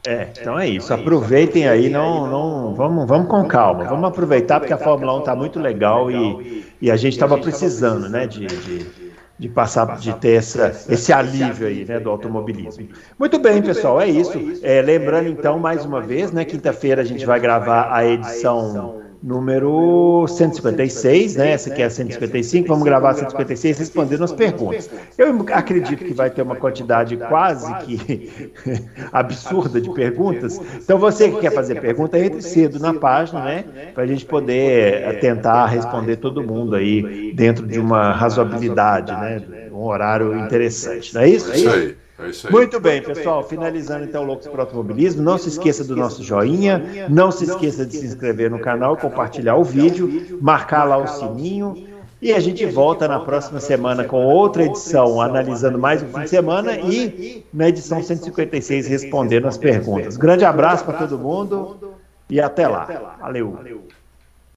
É, 0.06 0.28
então 0.40 0.58
é 0.58 0.68
isso. 0.68 0.94
Aproveitem 0.94 1.68
aí, 1.68 1.88
não, 1.88 2.28
não, 2.28 2.74
vamos, 2.74 3.08
vamos 3.08 3.28
com 3.28 3.44
calma. 3.48 3.84
Vamos 3.84 4.08
aproveitar 4.08 4.60
porque 4.60 4.72
a 4.72 4.78
Fórmula 4.78 5.16
1 5.16 5.18
está 5.18 5.34
muito 5.34 5.58
legal 5.58 6.10
e, 6.10 6.64
e 6.80 6.90
a 6.90 6.96
gente 6.96 7.14
estava 7.14 7.36
precisando, 7.36 8.08
né, 8.08 8.24
de, 8.24 8.46
de, 8.46 9.05
de 9.38 9.48
passar, 9.48 9.98
de 9.98 10.14
ter 10.14 10.38
essa, 10.38 10.68
esse 10.88 11.12
alívio 11.12 11.66
aí, 11.66 11.84
né, 11.84 12.00
do 12.00 12.10
automobilismo. 12.10 12.88
Muito 13.18 13.38
bem, 13.38 13.62
pessoal, 13.62 14.00
é 14.00 14.08
isso. 14.08 14.32
É, 14.62 14.80
lembrando 14.80 15.28
então 15.28 15.58
mais 15.58 15.84
uma 15.84 16.00
vez, 16.00 16.32
né, 16.32 16.44
quinta-feira 16.44 17.02
a 17.02 17.04
gente 17.04 17.26
vai 17.26 17.38
gravar 17.38 17.92
a 17.92 18.04
edição 18.04 19.05
número 19.26 20.24
156, 20.28 21.34
né? 21.34 21.50
Essa 21.50 21.68
aqui 21.68 21.82
é 21.82 21.86
a 21.86 21.90
155. 21.90 22.68
Vamos 22.68 22.84
gravar 22.84 23.10
a 23.10 23.14
156 23.14 23.76
respondendo 23.76 24.22
as 24.22 24.32
perguntas. 24.32 24.88
Eu 25.18 25.44
acredito 25.52 26.04
que 26.04 26.14
vai 26.14 26.30
ter 26.30 26.42
uma 26.42 26.54
quantidade 26.54 27.16
quase 27.16 27.74
que 27.84 28.52
absurda 29.12 29.80
de 29.80 29.92
perguntas. 29.92 30.60
Então, 30.76 30.96
você 30.96 31.28
que 31.28 31.40
quer 31.40 31.50
fazer 31.52 31.80
pergunta, 31.80 32.16
entre 32.16 32.40
cedo 32.40 32.78
na 32.78 32.94
página, 32.94 33.42
né? 33.42 33.64
Para 33.92 34.04
a 34.04 34.06
gente 34.06 34.24
poder 34.24 35.02
eh, 35.02 35.12
tentar 35.14 35.66
responder 35.66 36.16
todo 36.18 36.40
mundo 36.40 36.76
aí 36.76 37.32
dentro 37.34 37.66
de 37.66 37.80
uma 37.80 38.12
razoabilidade, 38.12 39.10
né? 39.10 39.42
Um 39.72 39.82
horário 39.82 40.38
interessante, 40.38 41.12
não 41.12 41.22
é 41.22 41.28
isso? 41.28 41.52
É 41.52 41.56
isso 41.56 41.68
aí. 41.68 41.96
É 42.18 42.28
isso 42.28 42.46
aí. 42.46 42.52
Muito 42.52 42.80
bem, 42.80 43.02
pessoal. 43.02 43.42
Finalizando 43.42 44.04
então 44.04 44.22
o 44.22 44.26
Loucos 44.26 44.46
para 44.46 44.58
o 44.58 44.60
Automobilismo. 44.60 45.22
Não 45.22 45.36
se 45.36 45.48
esqueça 45.48 45.84
do 45.84 45.94
nosso 45.94 46.22
joinha. 46.22 47.06
Não 47.08 47.30
se 47.30 47.44
esqueça 47.44 47.84
de 47.84 47.96
se 47.96 48.06
inscrever 48.06 48.50
no 48.50 48.58
canal, 48.58 48.96
compartilhar 48.96 49.56
o 49.56 49.64
vídeo, 49.64 50.38
marcar 50.40 50.84
lá 50.84 50.96
o 50.96 51.06
sininho. 51.06 51.86
E 52.20 52.32
a 52.32 52.40
gente 52.40 52.64
volta 52.64 53.06
na 53.06 53.20
próxima 53.20 53.60
semana 53.60 54.04
com 54.04 54.24
outra 54.24 54.64
edição, 54.64 55.20
analisando 55.20 55.78
mais 55.78 56.02
o 56.02 56.06
fim 56.06 56.20
de 56.20 56.30
semana 56.30 56.72
e 56.78 57.44
na 57.52 57.68
edição 57.68 58.02
156 58.02 58.86
respondendo 58.86 59.46
as 59.46 59.58
perguntas. 59.58 60.16
Grande 60.16 60.44
abraço 60.44 60.84
para 60.84 60.98
todo 60.98 61.18
mundo 61.18 61.96
e 62.30 62.40
até 62.40 62.66
lá. 62.66 63.16
Valeu. 63.20 63.58